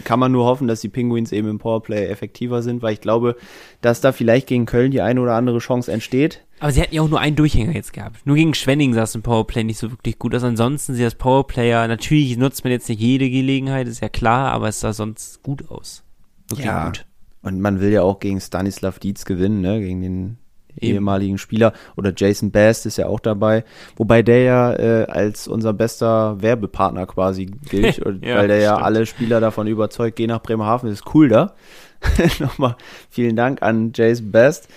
Kann 0.05 0.21
man 0.21 0.33
nur 0.33 0.45
hoffen, 0.45 0.69
dass 0.69 0.81
die 0.81 0.89
Penguins 0.89 1.33
eben 1.33 1.49
im 1.49 1.59
Powerplay 1.59 2.07
effektiver 2.07 2.63
sind, 2.63 2.83
weil 2.83 2.93
ich 2.93 3.01
glaube, 3.01 3.37
dass 3.81 4.03
da 4.03 4.13
vielleicht 4.13 4.47
gegen 4.47 4.67
Köln 4.67 4.91
die 4.91 5.01
eine 5.01 5.21
oder 5.21 5.35
andere 5.35 5.59
Chance 5.59 5.91
entsteht. 5.91 6.46
Aber 6.59 6.73
sie 6.73 6.81
hatten 6.81 6.95
ja 6.95 7.03
auch 7.03 7.09
nur 7.09 7.21
einen 7.21 7.37
Durchhänger 7.37 7.75
jetzt 7.75 7.93
gehabt. 7.93 8.25
Nur 8.25 8.37
gegen 8.37 8.55
Schwenning 8.55 8.95
sah 8.95 9.03
es 9.03 9.15
im 9.15 9.23
Powerplay 9.23 9.65
nicht 9.65 9.79
so 9.79 9.91
wirklich 9.91 10.19
gut 10.19 10.35
aus. 10.35 10.43
Ansonsten 10.43 10.95
sie 10.95 11.03
das 11.03 11.15
Powerplayer, 11.15 11.87
natürlich 11.87 12.37
nutzt 12.39 12.65
man 12.65 12.71
jetzt 12.71 12.89
nicht 12.89 13.01
jede 13.01 13.29
Gelegenheit, 13.29 13.89
ist 13.89 14.01
ja 14.01 14.09
klar, 14.09 14.53
aber 14.53 14.69
es 14.69 14.81
sah 14.81 14.93
sonst 14.93 15.43
gut 15.43 15.71
aus. 15.71 16.03
Wirklich 16.49 16.67
ja. 16.67 16.87
gut. 16.87 17.05
Und 17.43 17.61
man 17.61 17.81
will 17.81 17.91
ja 17.91 18.03
auch 18.03 18.21
gegen 18.21 18.41
Stanislav 18.41 18.99
Dietz 18.99 19.25
gewinnen, 19.25 19.61
ne? 19.61 19.81
Gegen 19.81 20.01
den 20.01 20.39
ehemaligen 20.81 21.39
Spieler. 21.39 21.73
Oder 21.97 22.13
Jason 22.17 22.51
Best 22.51 22.87
ist 22.87 22.99
ja 22.99 23.07
auch 23.07 23.21
dabei. 23.21 23.65
Wobei 23.97 24.23
der 24.23 24.43
ja 24.43 24.73
äh, 24.75 25.05
als 25.07 25.49
unser 25.49 25.73
bester 25.73 26.41
Werbepartner 26.43 27.07
quasi 27.07 27.47
gilt, 27.47 27.99
ja, 28.23 28.37
weil 28.37 28.49
der 28.49 28.59
ja 28.59 28.77
alle 28.77 29.07
Spieler 29.07 29.41
davon 29.41 29.67
überzeugt, 29.67 30.17
geh 30.17 30.27
nach 30.27 30.43
Bremerhaven, 30.43 30.91
ist 30.91 31.15
cool 31.15 31.29
da. 31.29 31.55
Nochmal 32.41 32.77
vielen 33.11 33.37
Dank 33.37 33.63
an 33.63 33.93
Jason 33.95 34.31
Best. 34.31 34.69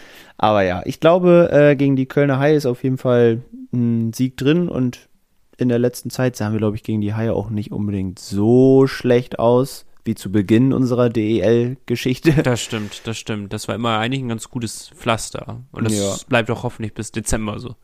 Aber 0.42 0.64
ja, 0.64 0.82
ich 0.86 1.02
glaube, 1.02 1.50
äh, 1.52 1.76
gegen 1.76 1.98
die 1.98 2.06
Kölner 2.06 2.40
Haie 2.40 2.56
ist 2.56 2.66
auf 2.66 2.84
jeden 2.84 2.98
Fall 2.98 3.42
ein 3.74 4.14
Sieg 4.14 4.38
drin 4.38 4.70
und 4.70 5.10
in 5.58 5.68
der 5.68 5.80
letzten 5.80 6.10
Zeit 6.10 6.38
sahen 6.38 6.54
wir, 6.54 6.60
glaube 6.60 6.78
ich, 6.78 6.84
gegen 6.84 7.02
die 7.02 7.14
Haie 7.14 7.34
auch 7.34 7.50
nicht 7.50 7.74
unbedingt 7.74 8.20
so 8.20 8.88
schlecht 8.88 9.38
aus 9.38 9.86
wie 10.06 10.16
zu 10.16 10.32
Beginn 10.32 10.72
unserer 10.72 11.10
DEL-Geschichte. 11.10 12.42
Das 12.42 12.62
stimmt, 12.62 13.02
das 13.06 13.18
stimmt. 13.18 13.52
Das 13.52 13.68
war 13.68 13.76
immer 13.76 13.98
eigentlich 13.98 14.24
ein 14.24 14.30
ganz 14.30 14.50
gutes 14.50 14.92
Pflaster. 14.96 15.62
Und 15.74 15.84
das 15.84 15.94
ja. 15.94 16.16
bleibt 16.30 16.50
auch 16.50 16.64
hoffentlich 16.64 16.94
bis 16.94 17.12
Dezember 17.12 17.60
so. 17.60 17.76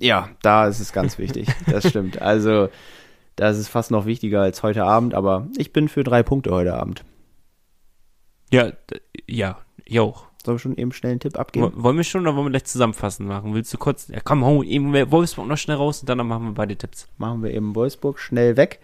Ja, 0.00 0.30
da 0.40 0.68
ist 0.68 0.80
es 0.80 0.94
ganz 0.94 1.18
wichtig. 1.18 1.46
Das 1.70 1.86
stimmt. 1.86 2.22
Also, 2.22 2.70
das 3.36 3.58
ist 3.58 3.68
fast 3.68 3.90
noch 3.90 4.06
wichtiger 4.06 4.40
als 4.40 4.62
heute 4.62 4.84
Abend, 4.84 5.12
aber 5.12 5.46
ich 5.58 5.74
bin 5.74 5.90
für 5.90 6.04
drei 6.04 6.22
Punkte 6.22 6.52
heute 6.52 6.72
Abend. 6.72 7.04
Ja, 8.50 8.72
ja, 9.28 9.58
ich 9.84 10.00
auch. 10.00 10.31
Sollen 10.44 10.56
wir 10.56 10.60
schon 10.60 10.76
eben 10.76 10.92
schnell 10.92 11.12
einen 11.12 11.20
Tipp 11.20 11.38
abgeben? 11.38 11.72
Wollen 11.76 11.96
wir 11.96 12.04
schon 12.04 12.22
oder 12.22 12.34
wollen 12.34 12.46
wir 12.46 12.50
gleich 12.50 12.64
zusammenfassen 12.64 13.26
machen? 13.26 13.54
Willst 13.54 13.72
du 13.72 13.78
kurz, 13.78 14.08
ja 14.08 14.18
komm, 14.22 14.44
hau 14.44 14.62
eben 14.62 14.92
Wolfsburg 15.10 15.46
noch 15.46 15.56
schnell 15.56 15.76
raus 15.76 16.00
und 16.00 16.08
dann 16.08 16.18
machen 16.26 16.46
wir 16.46 16.54
beide 16.54 16.76
Tipps. 16.76 17.08
Machen 17.16 17.42
wir 17.42 17.52
eben 17.52 17.74
Wolfsburg 17.76 18.18
schnell 18.18 18.56
weg. 18.56 18.80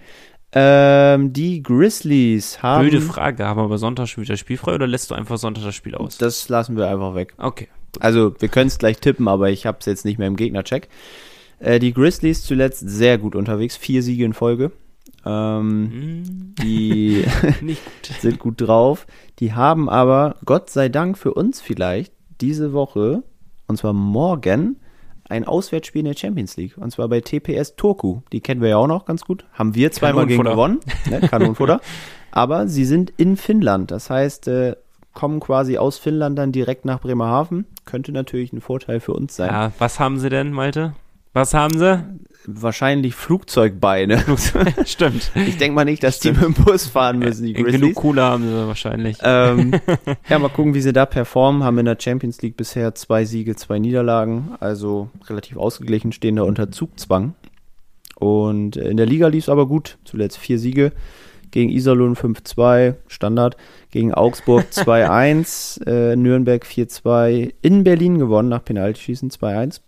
Ähm, 0.53 1.33
die 1.33 1.63
Grizzlies 1.63 2.63
haben. 2.63 2.89
Blöde 2.89 3.01
Frage, 3.01 3.45
haben 3.45 3.59
wir 3.59 3.65
aber 3.65 3.79
Sonntag 3.79 4.09
schon 4.09 4.25
wieder 4.25 4.37
spielfrei 4.37 4.75
oder 4.75 4.87
lässt 4.87 5.11
du 5.11 5.15
einfach 5.15 5.37
Sonntag 5.37 5.65
das 5.65 5.75
Spiel 5.75 5.95
aus? 5.95 6.17
Das 6.17 6.49
lassen 6.49 6.77
wir 6.77 6.89
einfach 6.89 7.15
weg. 7.15 7.35
Okay. 7.39 7.69
Also, 8.01 8.35
wir 8.39 8.49
können 8.49 8.69
es 8.69 8.79
gleich 8.79 8.99
tippen, 8.99 9.29
aber 9.29 9.51
ich 9.51 9.67
habe 9.67 9.79
es 9.81 9.87
jetzt 9.87 10.05
nicht 10.05 10.19
mehr 10.19 10.29
im 10.29 10.37
Gegnercheck. 10.37 10.89
Äh, 11.59 11.81
die 11.81 11.93
Grizzlies 11.93 12.45
zuletzt 12.45 12.89
sehr 12.89 13.19
gut 13.19 13.35
unterwegs, 13.35 13.77
vier 13.77 14.03
Siege 14.03 14.25
in 14.25 14.33
Folge. 14.33 14.73
Ähm, 15.29 15.91
Hm, 15.93 16.55
die 16.63 17.25
gut. 17.61 17.77
sind 18.21 18.39
gut 18.39 18.61
drauf. 18.61 19.07
Die 19.39 19.53
haben 19.53 19.89
aber, 19.89 20.37
Gott 20.45 20.71
sei 20.71 20.89
Dank 20.89 21.19
für 21.19 21.35
uns 21.35 21.61
vielleicht, 21.61 22.13
diese 22.41 22.73
Woche, 22.73 23.23
und 23.67 23.77
zwar 23.77 23.93
morgen, 23.93 24.77
ein 25.29 25.45
Auswärtsspiel 25.45 26.01
in 26.01 26.07
der 26.07 26.17
Champions 26.17 26.57
League. 26.57 26.79
Und 26.79 26.91
zwar 26.91 27.09
bei 27.09 27.21
TPS 27.21 27.77
Turku. 27.77 28.21
Die 28.33 28.41
kennen 28.41 28.63
wir 28.63 28.71
ja 28.71 28.77
auch 28.79 28.87
noch 28.87 29.05
ganz 29.05 29.25
gut. 29.27 29.45
Haben 29.53 29.75
wir 29.75 29.93
zweimal 29.93 30.27
gegen 30.27 30.43
gewonnen. 30.43 30.81
Kanonenfutter. 30.81 31.21
Ne? 31.21 31.29
Kanonenfutter. 31.29 31.81
aber 32.31 32.67
sie 32.69 32.87
sind 32.87 33.13
in 33.19 33.37
Finnland. 33.37 33.91
Das 33.91 34.09
heißt, 34.09 34.49
äh, 34.49 34.77
kommen 35.13 35.41
quasi 35.41 35.77
aus 35.77 35.99
Finnland 35.99 36.39
dann 36.39 36.53
direkt 36.53 36.87
nach 36.87 37.01
Bremerhaven. 37.01 37.67
Könnte 37.85 38.13
natürlich 38.13 38.53
ein 38.55 38.61
Vorteil 38.63 39.01
für 39.01 39.13
uns 39.13 39.37
sein. 39.37 39.51
Ja, 39.51 39.73
was 39.79 40.01
haben 40.01 40.19
sie 40.19 40.31
denn, 40.31 40.53
Malte? 40.53 40.95
Was 41.35 41.53
haben 41.53 41.77
sie? 41.79 42.05
Wahrscheinlich 42.51 43.15
Flugzeugbeine. 43.15 44.25
Stimmt. 44.87 45.31
Ich 45.35 45.59
denke 45.59 45.75
mal 45.75 45.85
nicht, 45.85 46.03
dass 46.03 46.19
die 46.19 46.33
mit 46.33 46.41
dem 46.41 46.55
Bus 46.55 46.87
fahren 46.87 47.19
müssen, 47.19 47.45
die 47.45 47.53
Genug 47.53 47.73
Grizzlies. 47.73 47.95
Cola 47.95 48.31
haben 48.31 48.45
sie 48.45 48.67
wahrscheinlich. 48.67 49.19
ähm, 49.23 49.75
ja, 50.31 50.39
mal 50.39 50.49
gucken, 50.49 50.73
wie 50.73 50.81
sie 50.81 50.95
da 50.95 51.05
performen. 51.05 51.63
Haben 51.63 51.77
in 51.77 51.85
der 51.85 51.99
Champions 52.01 52.41
League 52.41 52.57
bisher 52.57 52.95
zwei 52.95 53.27
Siege, 53.27 53.55
zwei 53.55 53.79
Niederlagen, 53.79 54.55
also 54.61 55.11
relativ 55.29 55.59
ausgeglichen, 55.59 56.11
stehen 56.13 56.37
da 56.37 56.45
unter 56.45 56.71
Zugzwang. 56.71 57.35
Und 58.15 58.79
in 58.79 58.97
der 58.97 59.05
Liga 59.05 59.29
lief 59.29 59.45
es 59.45 59.49
aber 59.51 59.67
gut. 59.67 59.99
Zuletzt 60.07 60.39
vier 60.39 60.59
Siege. 60.59 60.93
Gegen 61.51 61.71
Iserlohn 61.71 62.17
5-2, 62.17 62.95
Standard. 63.09 63.59
Gegen 63.91 64.15
Augsburg 64.15 64.65
2-1, 64.73 65.87
äh, 65.87 66.17
Nürnberg 66.17 66.65
4-2. 66.65 67.53
In 67.61 67.85
Berlin 67.85 68.19
gewonnen 68.19 68.49
nach 68.49 68.65
Penaltyschießen 68.65 69.31
2-1. 69.31 69.81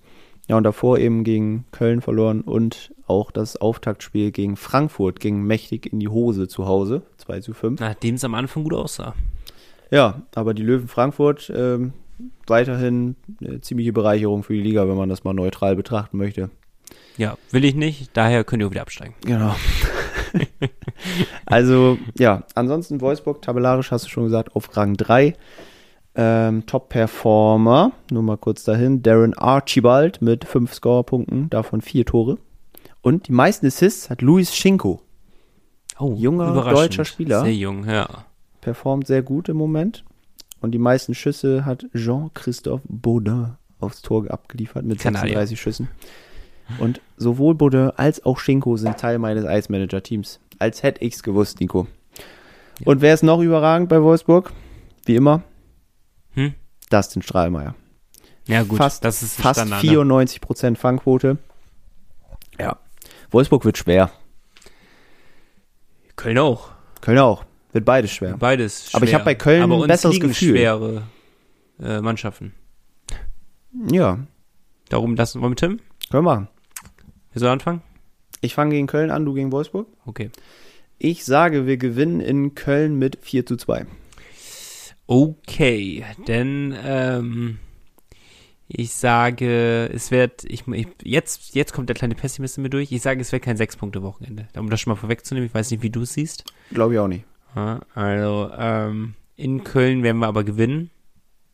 Ja, 0.51 0.57
und 0.57 0.64
davor 0.64 0.98
eben 0.98 1.22
gegen 1.22 1.64
Köln 1.70 2.01
verloren 2.01 2.40
und 2.40 2.92
auch 3.07 3.30
das 3.30 3.57
Auftaktspiel 3.57 4.32
gegen 4.32 4.57
Frankfurt 4.57 5.20
ging 5.20 5.44
mächtig 5.44 5.92
in 5.92 6.01
die 6.01 6.09
Hose 6.09 6.48
zu 6.48 6.66
Hause. 6.66 7.03
2 7.18 7.38
zu 7.38 7.55
5. 7.55 7.78
Nachdem 7.78 8.16
es 8.16 8.24
am 8.24 8.34
Anfang 8.34 8.64
gut 8.64 8.74
aussah. 8.74 9.14
Ja, 9.92 10.22
aber 10.34 10.53
die 10.53 10.64
Löwen 10.64 10.88
Frankfurt 10.88 11.53
ähm, 11.55 11.92
weiterhin 12.48 13.14
eine 13.40 13.61
ziemliche 13.61 13.92
Bereicherung 13.92 14.42
für 14.42 14.55
die 14.55 14.62
Liga, 14.62 14.88
wenn 14.88 14.96
man 14.96 15.09
das 15.09 15.22
mal 15.22 15.34
neutral 15.34 15.76
betrachten 15.76 16.16
möchte. 16.16 16.51
Ja, 17.16 17.38
will 17.53 17.64
ich 17.64 17.76
nicht, 17.76 18.11
daher 18.14 18.42
könnt 18.42 18.61
ihr 18.61 18.66
auch 18.66 18.72
wieder 18.72 18.82
absteigen. 18.82 19.14
Genau. 19.24 19.55
also, 21.46 21.96
ja, 22.18 22.42
ansonsten 22.57 23.01
Wolfsburg, 23.01 23.40
tabellarisch 23.40 23.92
hast 23.92 24.07
du 24.07 24.09
schon 24.09 24.24
gesagt, 24.24 24.57
auf 24.57 24.76
Rang 24.76 24.96
3. 24.96 25.36
Ähm, 26.16 26.66
Top-Performer, 26.66 27.92
nur 28.11 28.22
mal 28.22 28.36
kurz 28.36 28.64
dahin, 28.64 29.02
Darren 29.02 29.34
Archibald 29.34 30.20
mit 30.20 30.44
5 30.44 30.74
Score-Punkten, 30.74 31.50
davon 31.50 31.80
4 31.80 32.04
Tore. 32.04 32.38
Und 33.02 33.28
die 33.28 33.32
meisten 33.32 33.66
Assists 33.66 34.11
hat 34.11 34.20
Luis 34.20 34.54
Schinko. 34.54 35.00
Oh, 35.98 36.14
Junger 36.16 36.52
deutscher 36.70 37.04
Spieler. 37.04 37.42
Sehr 37.42 37.54
jung, 37.54 37.88
ja. 37.88 38.08
performt 38.61 39.06
sehr 39.06 39.22
gut 39.22 39.48
im 39.48 39.56
Moment. 39.56 40.04
Und 40.61 40.72
die 40.72 40.78
meisten 40.78 41.14
Schüsse 41.14 41.64
hat 41.64 41.86
Jean-Christophe 41.94 42.82
Baudin 42.88 43.52
aufs 43.78 44.02
Tor 44.02 44.30
abgeliefert 44.30 44.84
mit 44.84 44.98
Kanadier. 44.98 45.38
36 45.38 45.61
Schüssen. 45.61 45.88
Und 46.78 47.00
sowohl 47.16 47.54
Baudin 47.54 47.90
als 47.96 48.24
auch 48.24 48.38
Schinko 48.38 48.76
sind 48.76 48.98
Teil 48.98 49.18
meines 49.18 49.44
Eismanager-Teams. 49.44 50.40
Als 50.58 50.82
hätte 50.82 51.04
ich's 51.04 51.22
gewusst, 51.22 51.61
Nico. 51.61 51.86
Und 52.84 53.00
wer 53.00 53.14
ist 53.14 53.22
noch 53.22 53.40
überragend 53.40 53.88
bei 53.88 54.02
Wolfsburg? 54.02 54.52
Wie 55.04 55.16
immer, 55.16 55.42
Hm? 56.35 56.55
Dustin 56.91 57.22
Strahlmeier. 57.22 57.74
Ja, 58.47 58.62
gut, 58.64 58.78
fast 58.78 59.05
das 59.05 59.22
ist 59.22 59.41
fast 59.41 59.61
Standard. 59.61 59.83
ne? 59.85 59.91
94% 59.91 60.76
Fangquote. 60.76 61.39
Ja. 62.59 62.78
Wolfsburg 63.31 63.64
wird 63.64 63.78
schwer. 63.78 64.11
Köln 66.16 66.39
auch. 66.39 66.70
Köln 67.01 67.18
auch. 67.18 67.45
Wird 67.72 67.85
beides 67.85 68.11
schwer. 68.11 68.37
Beides. 68.37 68.91
Schwer. 68.91 68.97
Aber 68.97 69.07
ich 69.07 69.14
hab 69.14 69.24
bei 69.24 69.35
Köln 69.35 69.62
Aber 69.62 69.83
ein 69.83 69.87
besseres 69.89 70.18
Gefühl. 70.18 70.57
schwere 70.57 71.03
äh, 71.81 72.01
Mannschaften. 72.01 72.55
Ja, 73.91 74.18
Darum 74.89 75.14
lassen 75.14 75.41
wir 75.41 75.49
mit 75.49 75.61
Tim. 75.61 75.78
können 76.11 76.24
wir 76.24 76.35
machen. 76.35 76.49
Wir 77.33 77.39
sollen 77.39 77.53
anfangen? 77.53 77.83
Ich 78.41 78.55
fange 78.55 78.74
gegen 78.74 78.89
Köln 78.89 79.12
an, 79.12 79.24
du 79.24 79.35
gegen 79.35 79.53
Wolfsburg. 79.53 79.87
Okay. 80.05 80.31
Ich 80.99 81.24
sage, 81.24 81.66
wir 81.66 81.76
gewinnen 81.76 82.20
in 82.20 82.57
Köln 82.57 82.99
mit 82.99 83.18
4 83.22 83.47
zu 83.47 83.57
2. 83.57 83.87
Okay, 85.12 86.04
denn 86.28 86.72
ähm, 86.84 87.58
ich 88.68 88.92
sage, 88.92 89.90
es 89.92 90.12
wird, 90.12 90.44
ich, 90.44 90.68
ich, 90.68 90.86
jetzt, 91.02 91.56
jetzt 91.56 91.72
kommt 91.72 91.88
der 91.88 91.96
kleine 91.96 92.14
Pessimist 92.14 92.58
in 92.58 92.62
mir 92.62 92.70
durch. 92.70 92.92
Ich 92.92 93.02
sage, 93.02 93.20
es 93.20 93.32
wird 93.32 93.42
kein 93.42 93.56
Sechs-Punkte-Wochenende. 93.56 94.46
Um 94.56 94.70
das 94.70 94.80
schon 94.80 94.92
mal 94.92 94.96
vorwegzunehmen, 94.96 95.48
ich 95.48 95.54
weiß 95.54 95.72
nicht, 95.72 95.82
wie 95.82 95.90
du 95.90 96.02
es 96.02 96.12
siehst. 96.12 96.44
Glaube 96.72 96.94
ich 96.94 97.00
auch 97.00 97.08
nicht. 97.08 97.24
Also, 97.92 98.52
ähm, 98.56 99.14
in 99.34 99.64
Köln 99.64 100.04
werden 100.04 100.18
wir 100.18 100.28
aber 100.28 100.44
gewinnen. 100.44 100.90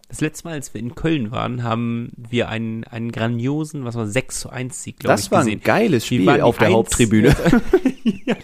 Das 0.08 0.20
letzte 0.20 0.46
Mal, 0.46 0.54
als 0.54 0.72
wir 0.72 0.80
in 0.80 0.94
Köln 0.94 1.32
waren, 1.32 1.64
haben 1.64 2.12
wir 2.16 2.48
einen, 2.48 2.84
einen 2.84 3.10
grandiosen, 3.10 3.84
was 3.84 3.96
war 3.96 4.06
6 4.06 4.40
zu 4.40 4.50
1 4.50 4.82
Sieg, 4.82 5.00
glaube 5.00 5.14
ich, 5.14 5.22
Das 5.22 5.30
war 5.32 5.44
ein 5.44 5.60
geiles 5.60 6.06
Spiel 6.06 6.28
auf 6.42 6.58
der 6.58 6.72
Haupttribüne. 6.72 7.28
ja, 8.04 8.36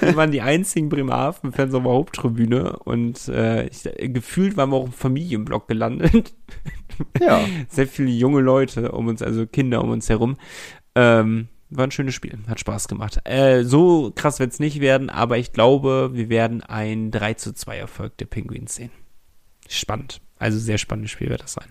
wir 0.00 0.16
waren 0.16 0.32
die 0.32 0.42
einzigen 0.42 0.90
Bremerhaven-Fans 0.90 1.72
auf 1.72 1.82
der 1.82 1.92
Haupttribüne 1.92 2.78
und 2.80 3.26
äh, 3.28 3.68
ich, 3.68 3.88
gefühlt 4.12 4.58
waren 4.58 4.70
wir 4.70 4.76
auch 4.76 4.86
im 4.86 4.92
Familienblock 4.92 5.66
gelandet. 5.66 6.34
ja. 7.20 7.40
Sehr 7.70 7.86
viele 7.86 8.10
junge 8.10 8.42
Leute 8.42 8.92
um 8.92 9.06
uns, 9.06 9.22
also 9.22 9.46
Kinder 9.46 9.82
um 9.82 9.90
uns 9.90 10.10
herum. 10.10 10.36
Ähm, 10.94 11.48
war 11.70 11.86
ein 11.86 11.90
schönes 11.90 12.14
Spiel, 12.14 12.38
hat 12.48 12.60
Spaß 12.60 12.86
gemacht. 12.86 13.20
Äh, 13.24 13.64
so 13.64 14.12
krass 14.14 14.40
wird 14.40 14.52
es 14.52 14.60
nicht 14.60 14.80
werden, 14.80 15.08
aber 15.08 15.38
ich 15.38 15.52
glaube, 15.52 16.10
wir 16.12 16.28
werden 16.28 16.62
ein 16.62 17.10
3 17.10 17.34
zu 17.34 17.54
2 17.54 17.78
Erfolg 17.78 18.16
der 18.18 18.26
Penguins 18.26 18.74
sehen. 18.74 18.90
Spannend. 19.68 20.20
Also 20.38 20.58
sehr 20.58 20.78
spannendes 20.78 21.10
Spiel 21.10 21.28
wird 21.30 21.42
das 21.42 21.52
sein. 21.54 21.68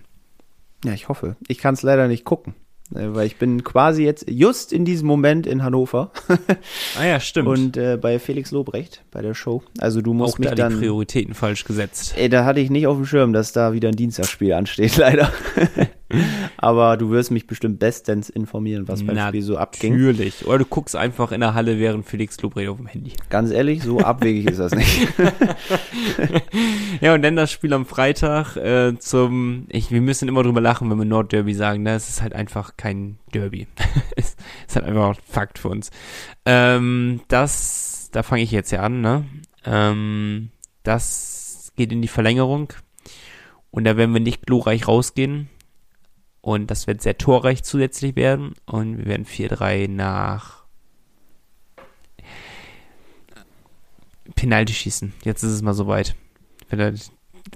ja, 0.84 0.92
ich 0.92 1.08
hoffe. 1.08 1.36
Ich 1.48 1.58
kann 1.58 1.74
es 1.74 1.82
leider 1.82 2.06
nicht 2.08 2.24
gucken. 2.24 2.54
äh, 2.94 3.06
Weil 3.14 3.26
ich 3.26 3.36
bin 3.36 3.64
quasi 3.64 4.04
jetzt 4.04 4.26
just 4.28 4.72
in 4.72 4.84
diesem 4.84 5.06
Moment 5.08 5.46
in 5.46 5.62
Hannover 5.62 6.10
Ah 6.98 7.04
ja, 7.06 7.20
stimmt. 7.20 7.48
und 7.48 7.76
äh, 7.76 7.96
bei 8.00 8.18
Felix 8.18 8.50
Lobrecht 8.50 9.02
bei 9.10 9.22
der 9.22 9.34
Show. 9.34 9.62
Also 9.78 10.00
du 10.02 10.12
musst 10.14 10.34
auch 10.34 10.38
mich 10.38 10.48
da 10.50 10.54
dann. 10.54 10.72
die 10.74 10.78
Prioritäten 10.80 11.34
falsch 11.34 11.64
gesetzt. 11.64 12.14
Ey, 12.16 12.28
da 12.28 12.44
hatte 12.44 12.60
ich 12.60 12.70
nicht 12.70 12.86
auf 12.86 12.96
dem 12.96 13.06
Schirm, 13.06 13.32
dass 13.32 13.52
da 13.52 13.72
wieder 13.72 13.88
ein 13.88 13.96
Dienstagsspiel 13.96 14.52
ansteht, 14.52 14.96
leider. 14.98 15.32
Aber 16.56 16.96
du 16.96 17.10
wirst 17.10 17.30
mich 17.30 17.46
bestimmt 17.46 17.78
bestens 17.78 18.30
informieren, 18.30 18.88
was 18.88 19.04
beim 19.04 19.16
Na, 19.16 19.28
Spiel 19.28 19.42
so 19.42 19.58
abging. 19.58 19.92
Natürlich. 19.92 20.46
Oder 20.46 20.58
du 20.58 20.64
guckst 20.64 20.96
einfach 20.96 21.32
in 21.32 21.40
der 21.40 21.54
Halle, 21.54 21.78
während 21.78 22.06
Felix 22.06 22.40
Lobrecht 22.40 22.68
auf 22.68 22.78
dem 22.78 22.86
Handy. 22.86 23.12
Ganz 23.30 23.50
ehrlich, 23.50 23.82
so 23.82 24.00
abwegig 24.00 24.46
ist 24.46 24.58
das 24.58 24.74
nicht. 24.74 25.08
Ja, 27.00 27.14
und 27.14 27.22
dann 27.22 27.36
das 27.36 27.52
Spiel 27.52 27.72
am 27.72 27.86
Freitag 27.86 28.56
äh, 28.56 28.98
zum, 28.98 29.66
ich, 29.68 29.90
wir 29.90 30.00
müssen 30.00 30.28
immer 30.28 30.42
drüber 30.42 30.60
lachen, 30.60 30.90
wenn 30.90 30.98
wir 30.98 31.04
Nordderby 31.04 31.54
sagen, 31.54 31.82
ne? 31.82 31.94
Es 31.94 32.08
ist 32.08 32.22
halt 32.22 32.32
einfach 32.32 32.76
kein 32.76 33.18
Derby. 33.32 33.68
es 34.16 34.36
ist 34.66 34.76
halt 34.76 34.86
einfach 34.86 35.16
Fakt 35.26 35.58
für 35.58 35.68
uns. 35.68 35.90
Ähm, 36.44 37.20
das, 37.28 38.08
da 38.12 38.22
fange 38.22 38.42
ich 38.42 38.50
jetzt 38.50 38.72
ja 38.72 38.80
an, 38.80 39.00
ne? 39.00 39.24
Ähm, 39.64 40.50
das 40.82 41.72
geht 41.76 41.92
in 41.92 42.02
die 42.02 42.08
Verlängerung 42.08 42.72
und 43.70 43.84
da 43.84 43.96
werden 43.96 44.12
wir 44.12 44.20
nicht 44.20 44.46
glorreich 44.46 44.88
rausgehen 44.88 45.48
und 46.40 46.70
das 46.70 46.86
wird 46.86 47.02
sehr 47.02 47.18
torreich 47.18 47.62
zusätzlich 47.62 48.16
werden 48.16 48.54
und 48.66 48.98
wir 48.98 49.06
werden 49.06 49.26
4-3 49.26 49.88
nach 49.88 50.64
Penalty 54.34 54.72
schießen. 54.72 55.12
Jetzt 55.24 55.42
ist 55.42 55.52
es 55.52 55.62
mal 55.62 55.74
soweit. 55.74 56.14
Penalty, 56.68 57.02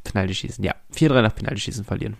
Penalty 0.04 0.34
schießen, 0.34 0.64
ja. 0.64 0.74
4-3 0.94 1.22
nach 1.22 1.34
Penalty 1.34 1.60
schießen 1.60 1.84
verlieren. 1.84 2.16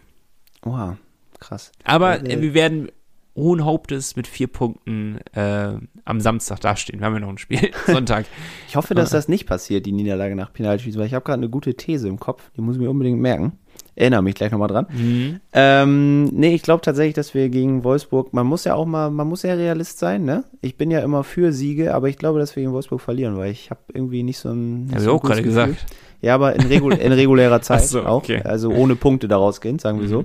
Oha, 0.65 0.99
krass. 1.41 1.73
Aber 1.85 2.23
Äh, 2.23 2.35
äh, 2.35 2.41
wir 2.41 2.55
werden 2.55 2.91
hohen 3.35 3.65
Hauptes 3.65 4.15
mit 4.15 4.27
vier 4.27 4.47
Punkten 4.47 5.19
äh, 5.33 5.75
am 6.05 6.21
Samstag 6.21 6.61
dastehen. 6.61 7.01
Wir 7.01 7.07
haben 7.07 7.15
ja 7.15 7.21
noch 7.21 7.31
ein 7.31 7.39
Spiel. 7.39 7.71
Sonntag. 7.87 8.27
Ich 8.69 8.77
hoffe, 8.77 8.95
dass 8.95 9.11
das 9.11 9.27
nicht 9.27 9.47
passiert, 9.47 9.87
die 9.87 9.93
Niederlage 9.93 10.37
nach 10.37 10.53
Penaltyschießen, 10.53 11.01
weil 11.01 11.07
ich 11.07 11.15
habe 11.15 11.25
gerade 11.25 11.41
eine 11.41 11.49
gute 11.49 11.75
These 11.75 12.09
im 12.09 12.21
Kopf, 12.21 12.51
die 12.57 12.61
muss 12.61 12.77
ich 12.77 12.83
mir 12.83 12.91
unbedingt 12.91 13.21
merken. 13.21 13.59
Erinnere 13.95 14.23
mich 14.23 14.35
gleich 14.35 14.51
nochmal 14.51 14.69
dran. 14.69 14.87
Mhm. 14.91 15.41
Ähm, 15.53 16.25
nee, 16.27 16.55
ich 16.55 16.63
glaube 16.63 16.81
tatsächlich, 16.81 17.15
dass 17.15 17.35
wir 17.35 17.51
gegen 17.51 17.85
Wolfsburg, 17.85 18.33
man 18.33 18.47
muss 18.47 18.65
ja 18.65 18.75
auch 18.75 18.87
mal, 18.87 19.11
man 19.11 19.29
muss 19.29 19.43
ja 19.43 19.53
Realist 19.55 19.99
sein, 19.99 20.25
ne? 20.25 20.45
Ich 20.63 20.77
bin 20.79 20.91
ja 20.91 21.01
immer 21.01 21.25
für 21.25 21.53
Siege, 21.53 21.95
aber 21.95 22.09
ich 22.09 22.17
glaube, 22.17 22.39
dass 22.39 22.57
wir 22.57 22.63
gegen 22.63 22.73
Wolfsburg 22.73 23.01
verlieren, 23.03 23.37
weil 23.37 23.51
ich 23.51 23.71
habe 23.71 23.81
irgendwie 23.93 24.23
nicht 24.23 24.39
so 24.39 24.49
ein. 24.51 24.89
Habe 24.93 25.01
so 25.01 25.07
ich 25.11 25.13
ein 25.13 25.17
auch 25.19 25.23
gerade 25.23 25.43
Gefühl. 25.43 25.67
gesagt. 25.67 25.87
Ja, 26.23 26.35
aber 26.37 26.55
in, 26.55 26.63
regul 26.63 26.95
in 26.95 27.13
regulärer 27.13 27.61
Zeit 27.63 27.85
so, 27.85 28.03
auch. 28.05 28.19
okay. 28.23 28.41
Also 28.45 28.71
ohne 28.71 28.97
Punkte 28.97 29.29
daraus 29.29 29.61
gehen, 29.61 29.79
sagen 29.79 29.99
wir 29.99 30.07
Mhm. 30.07 30.11
so. 30.11 30.25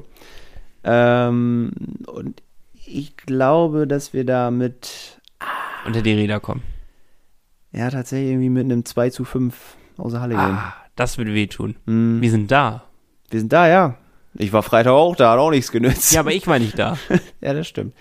Ähm, 0.83 1.71
und 2.07 2.41
ich 2.85 3.17
glaube, 3.17 3.87
dass 3.87 4.13
wir 4.13 4.23
da 4.25 4.49
mit 4.51 5.19
Unter 5.85 6.01
die 6.01 6.13
Räder 6.13 6.39
kommen. 6.39 6.61
Ja, 7.73 7.89
tatsächlich 7.89 8.29
irgendwie 8.31 8.49
mit 8.49 8.63
einem 8.65 8.85
2 8.85 9.09
zu 9.09 9.25
5 9.25 9.75
aus 9.97 10.13
der 10.13 10.21
Halle 10.21 10.35
gehen. 10.35 10.43
Ah, 10.43 10.73
das 10.95 11.17
würde 11.17 11.33
wehtun. 11.33 11.75
Hm. 11.85 12.21
Wir 12.21 12.31
sind 12.31 12.49
da. 12.51 12.83
Wir 13.29 13.39
sind 13.39 13.51
da, 13.53 13.67
ja. 13.67 13.95
Ich 14.35 14.53
war 14.53 14.63
Freitag 14.63 14.91
auch 14.93 15.15
da, 15.15 15.31
hat 15.31 15.39
auch 15.39 15.49
nichts 15.49 15.71
genützt. 15.71 16.11
Ja, 16.13 16.19
aber 16.21 16.31
ich 16.31 16.45
war 16.47 16.59
nicht 16.59 16.77
da. 16.77 16.97
ja, 17.41 17.53
das 17.53 17.67
stimmt. 17.67 17.93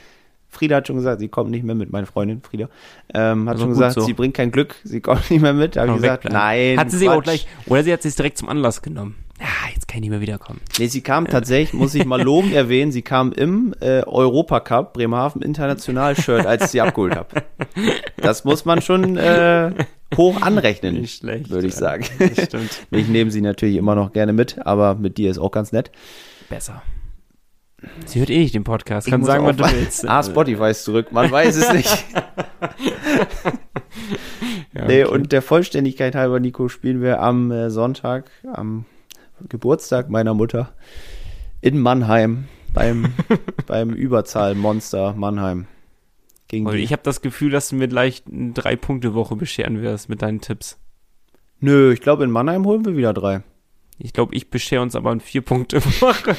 Frieda 0.49 0.77
hat 0.77 0.87
schon 0.87 0.97
gesagt, 0.97 1.20
sie 1.20 1.29
kommt 1.29 1.51
nicht 1.51 1.64
mehr 1.64 1.74
mit, 1.74 1.91
meine 1.93 2.07
Freundin 2.07 2.41
Frieda. 2.43 2.68
Ähm, 3.12 3.47
hat 3.49 3.55
Also 3.55 3.64
schon 3.64 3.70
gesagt, 3.70 3.95
so. 3.95 4.01
sie 4.03 4.12
bringt 4.14 4.35
kein 4.35 4.51
Glück, 4.51 4.74
sie 4.85 5.01
kommt 5.01 5.31
nicht 5.31 5.43
mehr 5.43 5.53
mit. 5.53 5.77
Habe 5.77 5.89
ich 5.89 5.97
gesagt, 5.97 6.24
wegbleiben. 6.24 6.74
nein. 6.74 6.79
Hat 6.81 6.91
sie 6.91 6.99
sich 6.99 7.09
auch 7.09 7.22
gleich, 7.22 7.47
oder 7.66 7.83
sie 7.85 7.93
hat 7.93 8.03
sich 8.03 8.14
direkt 8.14 8.39
zum 8.39 8.49
Anlass 8.49 8.81
genommen. 8.83 9.16
Ja, 9.39 9.47
jetzt 9.74 9.87
kann 9.87 9.97
ich 9.99 10.01
nicht 10.03 10.11
mehr 10.11 10.22
wiederkommen. 10.22 10.61
Nee, 10.79 10.87
sie 10.87 11.03
kam 11.03 11.27
tatsächlich, 11.27 11.74
muss 11.74 11.95
ich 11.95 12.07
mal 12.07 12.22
lobend 12.22 12.55
erwähnen, 12.55 12.91
sie 12.91 13.03
kam 13.03 13.33
im 13.33 13.74
äh, 13.81 14.03
Europacup 14.05 14.95
Bremerhaven 14.95 15.43
International-Shirt, 15.43 16.47
als 16.47 16.64
ich 16.64 16.70
sie 16.70 16.81
abgeholt 16.81 17.16
habe. 17.16 17.29
Das 18.16 18.45
muss 18.45 18.64
man 18.64 18.81
schon 18.81 19.18
äh, 19.18 19.72
hoch 20.17 20.41
anrechnen, 20.43 21.01
Nicht 21.01 21.19
schlecht. 21.19 21.51
würde 21.51 21.67
ich 21.67 21.75
ja. 21.75 21.79
sagen. 21.81 22.05
Ich 22.91 23.09
nehme 23.09 23.31
sie 23.31 23.41
natürlich 23.41 23.77
immer 23.77 23.95
noch 23.95 24.13
gerne 24.13 24.33
mit, 24.33 24.65
aber 24.65 24.95
mit 24.95 25.19
dir 25.19 25.31
ist 25.31 25.39
auch 25.39 25.51
ganz 25.51 25.73
nett. 25.73 25.91
Besser. 26.49 26.83
Sie 28.07 28.21
hört 28.21 28.31
eh 28.31 28.39
nicht 28.39 28.55
den 28.55 28.65
Podcast. 28.65 29.09
Kann 29.09 29.25
sagen, 29.25 29.45
was 29.45 29.57
du 29.57 29.65
willst. 29.65 30.09
Ah, 30.09 30.23
Spotify 30.23 30.71
ist 30.71 30.85
zurück, 30.85 31.13
man 31.13 31.31
weiß 31.31 31.57
es 31.57 31.73
nicht. 31.73 32.05
Ja, 34.75 34.85
Nee, 34.87 35.05
okay. 35.05 35.15
und 35.15 35.33
der 35.33 35.41
Vollständigkeit 35.43 36.15
halber, 36.15 36.39
Nico, 36.39 36.69
spielen 36.69 37.01
wir 37.01 37.21
am 37.23 37.51
äh, 37.51 37.71
Sonntag, 37.71 38.31
am 38.53 38.85
Geburtstag 39.49 40.11
meiner 40.11 40.35
Mutter 40.35 40.73
in 41.63 41.79
Mannheim 41.81 42.45
beim, 42.75 43.13
beim 43.67 43.91
Überzahlmonster 43.91 45.15
Mannheim. 45.15 45.67
Gegen 46.49 46.69
ich 46.75 46.93
habe 46.93 47.03
das 47.03 47.23
Gefühl, 47.23 47.51
dass 47.51 47.69
du 47.69 47.77
mir 47.77 47.89
gleich 47.89 48.23
eine 48.31 48.53
Drei-Punkte-Woche 48.53 49.37
bescheren 49.37 49.83
wirst 49.83 50.09
mit 50.09 50.23
deinen 50.23 50.41
Tipps. 50.41 50.79
Nö, 51.61 51.93
ich 51.93 52.01
glaube, 52.01 52.25
in 52.25 52.31
Mannheim 52.31 52.65
holen 52.67 52.85
wir 52.85 52.97
wieder 52.97 53.13
drei. 53.13 53.43
Ich 53.99 54.13
glaube, 54.13 54.35
ich 54.35 54.51
beschere 54.51 54.83
uns 54.83 54.95
aber 54.95 55.11
eine 55.11 55.21
Vier-Punkte-Woche. 55.21 56.37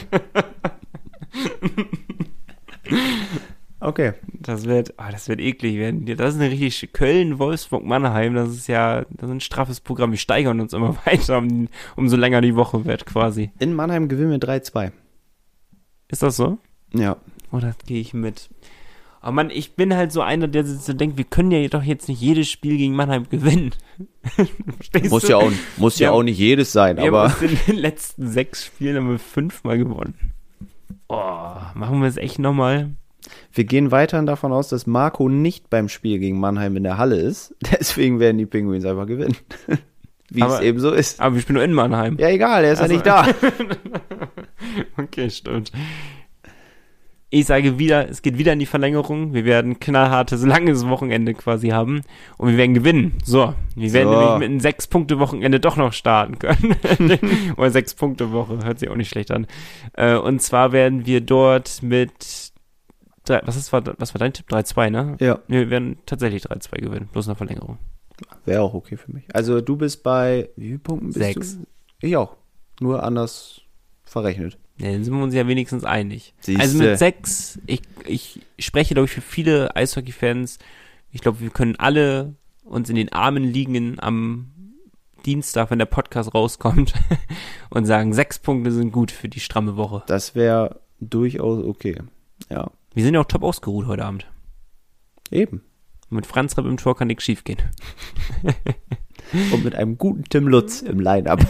Okay. 3.79 4.13
Das 4.33 4.65
wird, 4.65 4.93
ah, 4.97 5.11
das 5.11 5.27
wird 5.27 5.39
eklig 5.39 5.77
werden. 5.77 6.05
Das 6.17 6.35
ist 6.35 6.41
eine 6.41 6.51
richtig 6.51 6.93
Köln, 6.93 7.39
Wolfsburg, 7.39 7.83
Mannheim. 7.83 8.33
Das 8.33 8.49
ist 8.49 8.67
ja, 8.67 9.05
das 9.09 9.29
ist 9.29 9.35
ein 9.35 9.41
straffes 9.41 9.81
Programm. 9.81 10.11
Wir 10.11 10.17
steigern 10.17 10.59
uns 10.59 10.73
immer 10.73 10.97
weiter, 11.05 11.37
um, 11.39 11.67
umso 11.95 12.15
länger 12.15 12.41
die 12.41 12.55
Woche 12.55 12.85
wird, 12.85 13.05
quasi. 13.05 13.51
In 13.59 13.73
Mannheim 13.73 14.07
gewinnen 14.07 14.31
wir 14.31 14.39
3-2. 14.39 14.91
Ist 16.07 16.23
das 16.23 16.37
so? 16.37 16.57
Ja. 16.93 17.17
Oh, 17.51 17.59
das 17.59 17.77
gehe 17.85 18.01
ich 18.01 18.13
mit. 18.13 18.49
Aber 19.27 19.33
Mann, 19.35 19.49
ich 19.49 19.75
bin 19.75 19.93
halt 19.93 20.13
so 20.13 20.21
einer, 20.21 20.47
der 20.47 20.65
so 20.65 20.93
denkt, 20.93 21.17
wir 21.17 21.25
können 21.25 21.51
ja 21.51 21.67
doch 21.67 21.83
jetzt 21.83 22.07
nicht 22.07 22.21
jedes 22.21 22.49
Spiel 22.49 22.77
gegen 22.77 22.95
Mannheim 22.95 23.27
gewinnen. 23.29 23.71
Verstehst 24.77 25.09
Muss 25.11 25.23
du? 25.23 25.27
ja 25.31 25.35
auch, 25.35 25.51
muss 25.75 25.99
ja 25.99 26.05
Ja. 26.07 26.11
auch 26.13 26.23
nicht 26.23 26.37
jedes 26.39 26.71
sein, 26.71 26.95
Wir 26.95 27.07
haben 27.07 27.13
aber 27.13 27.23
uns 27.25 27.41
in 27.41 27.57
den 27.67 27.75
letzten 27.75 28.29
sechs 28.29 28.63
Spielen 28.65 28.95
haben 28.95 29.09
wir 29.09 29.19
fünfmal 29.19 29.77
gewonnen. 29.77 30.13
Oh, 31.09 31.55
machen 31.73 31.99
wir 31.99 32.07
es 32.07 32.15
echt 32.15 32.39
nochmal? 32.39 32.91
wir 33.51 33.65
gehen 33.65 33.91
weiterhin 33.91 34.27
davon 34.27 34.53
aus, 34.53 34.69
dass 34.69 34.87
Marco 34.87 35.27
nicht 35.27 35.69
beim 35.69 35.89
Spiel 35.89 36.19
gegen 36.19 36.39
Mannheim 36.39 36.77
in 36.77 36.83
der 36.83 36.97
Halle 36.97 37.17
ist. 37.17 37.53
Deswegen 37.79 38.21
werden 38.21 38.37
die 38.37 38.45
Penguins 38.45 38.85
einfach 38.85 39.07
gewinnen. 39.07 39.35
Wie 40.29 40.39
es 40.39 40.45
Aber- 40.45 40.61
eben 40.63 40.79
so 40.79 40.91
ist. 40.93 41.19
Aber 41.19 41.35
wir 41.35 41.41
spielen 41.41 41.55
nur 41.55 41.65
in 41.65 41.73
Mannheim. 41.73 42.15
Ja, 42.17 42.29
egal, 42.29 42.63
er 42.63 42.71
ist 42.71 42.79
Also- 42.79 42.93
ja 42.93 42.97
nicht 42.97 43.05
da. 43.05 43.27
Okay, 44.97 45.29
stimmt. 45.29 45.73
Ich 47.29 47.45
sage 47.45 47.77
wieder, 47.77 48.07
es 48.09 48.21
geht 48.21 48.37
wieder 48.37 48.53
in 48.53 48.59
die 48.59 48.65
Verlängerung. 48.65 49.33
Wir 49.33 49.43
werden 49.43 49.79
knallhartes, 49.81 50.45
langes 50.45 50.87
Wochenende 50.87 51.33
quasi 51.33 51.69
haben. 51.69 52.01
Und 52.37 52.49
wir 52.51 52.57
werden 52.57 52.73
gewinnen. 52.73 53.17
So. 53.25 53.53
Wir 53.75 53.91
werden 53.91 54.13
So. 54.13 54.19
nämlich 54.19 54.39
mit 54.39 54.49
einem 54.49 54.59
Sechs-Punkte-Wochenende 54.61 55.59
doch 55.59 55.75
noch 55.75 55.91
starten 55.91 56.39
können. 56.39 56.77
Oder 57.57 57.71
Sechs-Punkte-Woche. 57.71 58.59
Hört 58.63 58.79
sich 58.79 58.89
auch 58.89 58.95
nicht 58.95 59.09
schlecht 59.09 59.31
an. 59.31 59.45
Äh, 59.93 60.15
und 60.15 60.41
zwar 60.41 60.71
werden 60.71 61.05
wir 61.05 61.19
dort 61.19 61.83
mit, 61.83 62.53
drei, 63.25 63.41
was, 63.43 63.57
ist, 63.57 63.73
war, 63.73 63.83
was 63.99 64.13
war 64.13 64.19
dein 64.19 64.31
Tipp? 64.31 64.45
3-2, 64.49 64.89
ne? 64.89 65.17
Ja, 65.19 65.39
Wir 65.49 65.69
werden 65.69 65.97
tatsächlich 66.05 66.43
3-2 66.45 66.79
gewinnen. 66.79 67.09
Bloß 67.11 67.27
eine 67.27 67.35
Verlängerung. 67.35 67.77
wäre 68.45 68.61
auch 68.61 68.73
okay 68.73 68.95
für 68.95 69.11
mich. 69.11 69.25
Also 69.33 69.59
du 69.59 69.75
bist 69.75 70.01
bei 70.01 70.49
wie 70.55 70.67
vielen 70.67 70.79
Punkten 70.79 71.07
bist 71.07 71.19
Sechs. 71.19 71.57
du? 71.59 72.07
Ich 72.07 72.15
auch. 72.15 72.37
Nur 72.79 73.03
anders 73.03 73.61
verrechnet. 74.05 74.57
Ja, 74.79 74.91
dann 74.91 75.03
sind 75.03 75.15
wir 75.15 75.23
uns 75.23 75.33
ja 75.33 75.47
wenigstens 75.47 75.83
einig. 75.83 76.33
Siehste. 76.39 76.61
Also 76.61 76.77
mit 76.77 76.99
sechs, 76.99 77.59
ich, 77.65 77.81
ich 78.05 78.41
spreche, 78.59 78.93
glaube 78.93 79.05
ich, 79.05 79.11
für 79.11 79.21
viele 79.21 79.75
Eishockey-Fans. 79.75 80.59
Ich 81.11 81.21
glaube, 81.21 81.39
wir 81.39 81.49
können 81.49 81.75
alle 81.77 82.35
uns 82.63 82.89
in 82.89 82.95
den 82.95 83.11
Armen 83.11 83.43
liegen 83.43 83.99
am 83.99 84.51
Dienstag, 85.25 85.71
wenn 85.71 85.79
der 85.79 85.85
Podcast 85.85 86.33
rauskommt 86.33 86.93
und 87.69 87.85
sagen, 87.85 88.13
sechs 88.13 88.39
Punkte 88.39 88.71
sind 88.71 88.91
gut 88.91 89.11
für 89.11 89.29
die 89.29 89.39
stramme 89.39 89.77
Woche. 89.77 90.03
Das 90.07 90.35
wäre 90.35 90.79
durchaus 90.99 91.63
okay. 91.63 91.97
Ja, 92.49 92.69
Wir 92.93 93.03
sind 93.03 93.13
ja 93.13 93.21
auch 93.21 93.25
top 93.25 93.43
ausgeruht 93.43 93.87
heute 93.87 94.05
Abend. 94.05 94.27
eben. 95.31 95.63
Mit 96.09 96.25
Franz 96.25 96.57
Repp 96.57 96.65
im 96.65 96.77
Tor 96.77 96.95
kann 96.95 97.07
nichts 97.07 97.25
schief 97.25 97.43
gehen. 97.43 97.57
Und 99.51 99.63
mit 99.63 99.75
einem 99.75 99.97
guten 99.97 100.23
Tim 100.25 100.47
Lutz 100.47 100.81
im 100.81 100.99
Line-Up. 100.99 101.39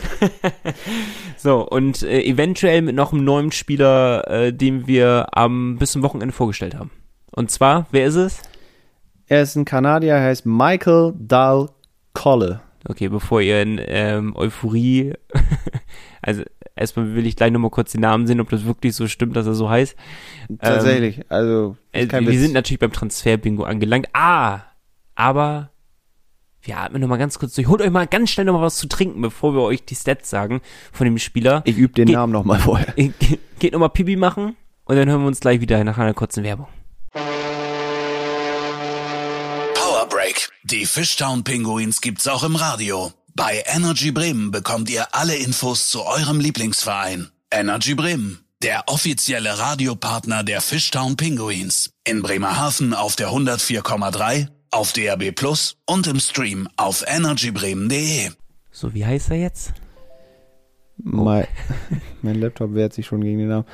So, 1.39 1.67
und 1.67 2.01
äh, 2.01 2.23
eventuell 2.23 2.81
mit 2.81 2.95
noch 2.95 3.13
einem 3.13 3.23
neuen 3.23 3.51
Spieler, 3.51 4.27
äh, 4.27 4.51
den 4.53 4.87
wir 4.87 5.27
am 5.33 5.77
bis 5.77 5.91
zum 5.91 6.01
Wochenende 6.01 6.33
vorgestellt 6.33 6.73
haben. 6.75 6.89
Und 7.31 7.51
zwar, 7.51 7.85
wer 7.91 8.07
ist 8.07 8.15
es? 8.15 8.41
Er 9.27 9.43
ist 9.43 9.55
ein 9.55 9.63
Kanadier, 9.63 10.13
er 10.15 10.23
heißt 10.23 10.47
Michael 10.47 11.13
Dahl 11.19 11.69
Colle. 12.13 12.61
Okay, 12.89 13.09
bevor 13.09 13.41
ihr 13.41 13.61
in 13.61 13.79
ähm, 13.85 14.35
Euphorie, 14.35 15.13
also 16.23 16.41
erstmal 16.75 17.13
will 17.13 17.27
ich 17.27 17.35
gleich 17.35 17.51
nochmal 17.51 17.69
kurz 17.69 17.91
den 17.91 18.01
Namen 18.01 18.25
sehen, 18.25 18.41
ob 18.41 18.49
das 18.49 18.65
wirklich 18.65 18.95
so 18.95 19.07
stimmt, 19.07 19.35
dass 19.35 19.45
er 19.45 19.53
so 19.53 19.69
heißt. 19.69 19.95
Tatsächlich, 20.59 21.29
also 21.29 21.77
ist 21.91 22.11
Äh, 22.13 22.21
wir 22.21 22.27
Witz. 22.29 22.39
sind 22.39 22.53
natürlich 22.53 22.79
beim 22.79 22.91
Transfer-Bingo 22.93 23.63
angelangt. 23.63 24.07
Ah, 24.13 24.61
aber 25.13 25.69
wir 26.67 26.77
atmen 26.77 27.01
nochmal 27.01 27.17
ganz 27.17 27.39
kurz 27.39 27.55
durch. 27.55 27.67
Holt 27.67 27.81
euch 27.81 27.89
mal 27.91 28.05
ganz 28.07 28.29
schnell 28.29 28.45
nochmal 28.45 28.61
was 28.63 28.77
zu 28.77 28.87
trinken, 28.87 29.21
bevor 29.21 29.53
wir 29.53 29.61
euch 29.61 29.83
die 29.85 29.95
Stats 29.95 30.29
sagen 30.29 30.61
von 30.91 31.05
dem 31.05 31.17
Spieler. 31.17 31.61
ich 31.65 31.77
übe 31.77 31.93
den 31.93 32.05
Ge- 32.07 32.15
Namen 32.15 32.33
nochmal 32.33 32.59
vorher. 32.59 32.93
Ge- 32.93 33.13
Geht 33.59 33.73
nochmal 33.73 33.89
Pipi 33.89 34.15
machen 34.15 34.55
und 34.85 34.95
dann 34.95 35.09
hören 35.09 35.21
wir 35.21 35.27
uns 35.27 35.39
gleich 35.39 35.61
wieder 35.61 35.83
nach 35.83 35.97
einer 35.97 36.13
kurzen 36.13 36.43
Werbung. 36.43 36.67
Power 39.73 40.07
Break. 40.09 40.49
Die 40.63 40.85
Fishtown 40.85 41.43
Pinguins 41.43 42.01
gibt's 42.01 42.27
auch 42.27 42.43
im 42.43 42.55
Radio. 42.55 43.11
Bei 43.35 43.63
Energy 43.67 44.11
Bremen 44.11 44.51
bekommt 44.51 44.89
ihr 44.89 45.07
alle 45.15 45.35
Infos 45.35 45.89
zu 45.89 46.03
eurem 46.05 46.39
Lieblingsverein. 46.39 47.29
Energy 47.51 47.93
Bremen, 47.95 48.39
der 48.63 48.83
offizielle 48.87 49.59
Radiopartner 49.59 50.43
der 50.43 50.61
Fishtown 50.61 51.15
Pinguins. 51.17 51.91
In 52.03 52.21
Bremerhaven 52.21 52.93
auf 52.93 53.15
der 53.15 53.29
104,3, 53.29 54.47
auf 54.77 54.93
DRB 54.93 55.31
Plus 55.33 55.75
und 55.87 56.05
im 56.05 56.19
Stream 56.19 56.69
auf 56.77 57.03
energybremen.de. 57.07 58.29
So, 58.69 58.93
wie 58.93 59.03
heißt 59.07 59.31
er 59.31 59.37
jetzt? 59.37 59.73
Mein, 60.97 61.47
mein 62.21 62.35
Laptop 62.35 62.75
wehrt 62.75 62.93
sich 62.93 63.07
schon 63.07 63.21
gegen 63.21 63.39
den 63.39 63.47
Namen. 63.47 63.65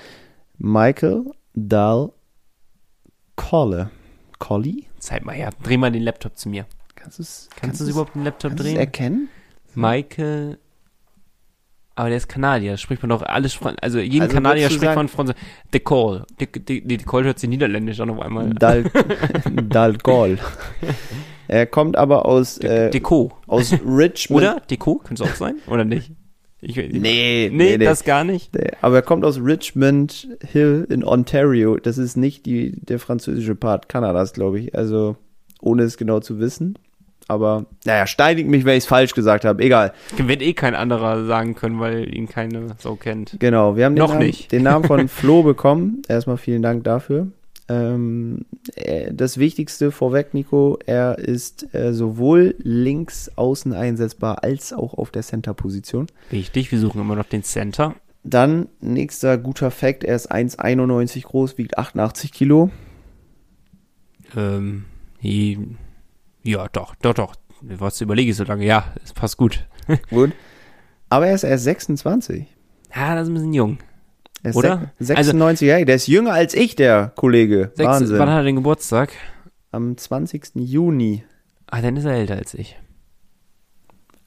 Michael 0.57 1.25
Dahl 1.55 2.13
Colle. 3.35 3.91
Colli? 4.39 4.87
Zeig 4.97 5.25
mal 5.25 5.35
her. 5.35 5.49
Dreh 5.61 5.75
mal 5.75 5.91
den 5.91 6.03
Laptop 6.03 6.37
zu 6.37 6.47
mir. 6.47 6.65
Kannst 6.95 7.19
du 7.19 7.23
es 7.23 7.49
Kannst 7.57 7.81
du 7.81 7.83
es 7.83 7.89
überhaupt 7.89 8.15
den 8.15 8.23
Laptop 8.23 8.51
kannst 8.51 8.63
drehen? 8.63 8.77
erkennen? 8.77 9.29
Michael. 9.75 10.57
Aber 11.95 12.09
der 12.09 12.17
ist 12.17 12.27
Kanadier, 12.27 12.77
spricht 12.77 13.03
man 13.03 13.09
doch 13.09 13.21
alles, 13.21 13.59
also 13.81 13.99
jeden 13.99 14.23
Also 14.23 14.33
Kanadier 14.33 14.65
spricht 14.69 14.81
sagen- 14.81 14.95
man 14.95 15.07
Französisch. 15.07 15.41
De 15.73 15.79
Cole. 15.79 16.25
De, 16.39 16.47
de, 16.47 16.61
de, 16.81 16.97
de 16.97 17.05
Cole 17.05 17.25
hört 17.25 17.37
sich 17.39 17.49
niederländisch 17.49 17.99
an 17.99 18.09
auf 18.09 18.19
einmal. 18.19 18.49
Dal, 18.55 18.85
Dal 19.69 19.97
Gol. 19.97 20.39
Er 21.47 21.65
kommt 21.67 21.95
aber 21.97 22.25
aus, 22.25 22.55
De, 22.59 22.87
äh, 22.87 22.89
Deco. 22.89 23.31
aus 23.47 23.73
Richmond. 23.85 24.41
Oder? 24.43 24.61
Deco? 24.69 24.95
Könnte 24.95 25.23
es 25.23 25.29
auch 25.29 25.35
sein? 25.35 25.55
Oder 25.67 25.85
nicht? 25.85 26.11
Ich, 26.61 26.77
Nee, 26.77 26.87
nee, 26.93 27.49
nee, 27.51 27.77
nee. 27.77 27.85
das 27.85 28.05
gar 28.05 28.23
nicht. 28.23 28.55
Nee, 28.55 28.69
Aber 28.81 28.95
er 28.95 29.01
kommt 29.01 29.25
aus 29.25 29.37
Richmond 29.39 30.29
Hill 30.49 30.87
in 30.89 31.03
Ontario. 31.03 31.77
Das 31.77 31.97
ist 31.97 32.15
nicht 32.15 32.45
die, 32.45 32.71
der 32.85 32.99
französische 32.99 33.53
Part 33.53 33.89
Kanadas, 33.89 34.31
glaube 34.33 34.59
ich. 34.61 34.73
Also, 34.73 35.17
ohne 35.61 35.83
es 35.83 35.97
genau 35.97 36.21
zu 36.21 36.39
wissen. 36.39 36.79
Aber, 37.27 37.65
naja, 37.85 38.05
steinigt 38.05 38.49
mich, 38.49 38.65
wenn 38.65 38.73
ich 38.77 38.83
es 38.83 38.87
falsch 38.87 39.13
gesagt 39.13 39.45
habe. 39.45 39.63
Egal. 39.63 39.93
Wird 40.17 40.41
eh 40.41 40.53
kein 40.53 40.75
anderer 40.75 41.25
sagen 41.25 41.55
können, 41.55 41.79
weil 41.79 42.13
ihn 42.13 42.27
keine 42.27 42.75
so 42.79 42.95
kennt. 42.95 43.37
Genau, 43.39 43.75
wir 43.75 43.85
haben 43.85 43.95
den, 43.95 43.99
Noch 43.99 44.13
Namen, 44.13 44.25
nicht. 44.25 44.51
den 44.51 44.63
Namen 44.63 44.85
von 44.85 45.07
Flo 45.07 45.43
bekommen. 45.43 46.01
Erstmal 46.07 46.37
vielen 46.37 46.61
Dank 46.61 46.83
dafür. 46.83 47.27
Ähm, 47.69 48.45
äh, 48.75 49.13
das 49.13 49.37
Wichtigste 49.37 49.91
vorweg, 49.91 50.33
Nico, 50.33 50.77
er 50.85 51.17
ist 51.17 51.73
äh, 51.73 51.93
sowohl 51.93 52.55
links 52.59 53.31
außen 53.35 53.73
einsetzbar 53.73 54.43
als 54.43 54.73
auch 54.73 54.93
auf 54.93 55.11
der 55.11 55.21
Center-Position. 55.21 56.07
Richtig, 56.31 56.71
wir 56.71 56.79
suchen 56.79 56.99
immer 56.99 57.15
noch 57.15 57.25
den 57.25 57.43
Center. 57.43 57.95
Dann, 58.25 58.67
nächster 58.81 59.37
guter 59.37 59.71
Fact, 59.71 60.03
er 60.03 60.15
ist 60.15 60.31
1,91 60.31 61.23
groß, 61.23 61.57
wiegt 61.57 61.77
88 61.77 62.31
Kilo. 62.33 62.69
Ähm, 64.35 64.85
ja, 66.43 66.67
doch, 66.69 66.95
doch, 66.95 67.13
doch. 67.13 67.35
was 67.61 68.01
überlege 68.01 68.31
ich 68.31 68.37
so 68.37 68.43
lange? 68.43 68.65
Ja, 68.65 68.93
es 69.03 69.13
passt 69.13 69.37
gut. 69.37 69.65
gut. 70.09 70.31
Aber 71.09 71.27
er 71.27 71.35
ist 71.35 71.43
erst 71.43 71.63
26. 71.65 72.45
Ja, 72.95 73.15
das 73.15 73.23
ist 73.23 73.29
ein 73.29 73.33
bisschen 73.35 73.53
jung. 73.53 73.77
Er 74.43 74.49
ist 74.49 74.55
Oder? 74.55 74.91
sech- 74.99 75.15
96 75.15 75.67
Jahre. 75.67 75.85
Der 75.85 75.95
ist 75.95 76.07
jünger 76.07 76.33
als 76.33 76.53
ich, 76.53 76.75
der 76.75 77.11
Kollege. 77.15 77.71
Sechs, 77.75 77.87
Wahnsinn. 77.87 78.19
wann 78.19 78.29
hat 78.29 78.37
er 78.39 78.43
den 78.43 78.55
Geburtstag? 78.55 79.13
Am 79.71 79.95
20. 79.97 80.51
Juni. 80.55 81.23
Ah, 81.67 81.81
dann 81.81 81.95
ist 81.97 82.05
er 82.05 82.13
älter 82.13 82.35
als 82.35 82.53
ich. 82.53 82.77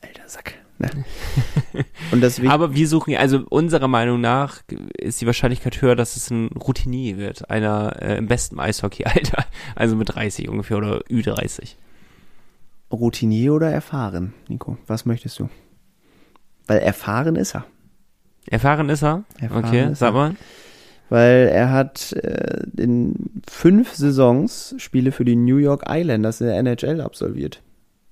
Alter 0.01 0.29
Sack. 0.29 0.55
Ne? 0.79 0.91
Und 2.13 2.21
deswegen. 2.21 2.51
Aber 2.51 2.75
wir 2.75 2.89
suchen, 2.89 3.11
ja- 3.11 3.21
also 3.21 3.45
unserer 3.49 3.89
Meinung 3.89 4.21
nach 4.21 4.63
ist 4.99 5.21
die 5.21 5.27
Wahrscheinlichkeit 5.27 5.81
höher, 5.83 5.97
dass 5.97 6.17
es 6.17 6.31
ein 6.31 6.49
Routinier 6.49 7.17
wird. 7.19 7.51
Einer 7.51 8.01
äh, 8.03 8.17
im 8.19 8.27
besten 8.27 8.59
Eishockey-Alter. 8.61 9.45
Also 9.75 9.97
mit 9.97 10.15
30 10.15 10.49
ungefähr 10.49 10.79
oder 10.79 11.01
Ü30. 11.11 11.75
Routinier 12.93 13.55
oder 13.55 13.71
erfahren, 13.71 14.35
Nico? 14.49 14.79
Was 14.87 15.07
möchtest 15.07 15.39
du? 15.39 15.49
Weil 16.67 16.79
erfahren 16.79 17.37
ist 17.37 17.55
er. 17.55 17.65
Erfahren 18.49 18.89
ist 18.89 19.03
er? 19.03 19.25
Erfahren 19.41 19.65
okay, 19.65 19.93
ist 19.93 19.99
sag 19.99 20.15
mal. 20.15 20.37
Weil 21.09 21.49
er 21.53 21.71
hat 21.71 22.13
äh, 22.13 22.65
in 22.77 23.43
fünf 23.49 23.95
Saisons 23.95 24.75
Spiele 24.79 25.13
für 25.13 25.25
die 25.25 25.37
New 25.37 25.57
York 25.57 25.85
Islanders 25.89 26.41
in 26.41 26.49
der 26.49 26.59
NHL 26.59 27.01
absolviert. 27.01 27.63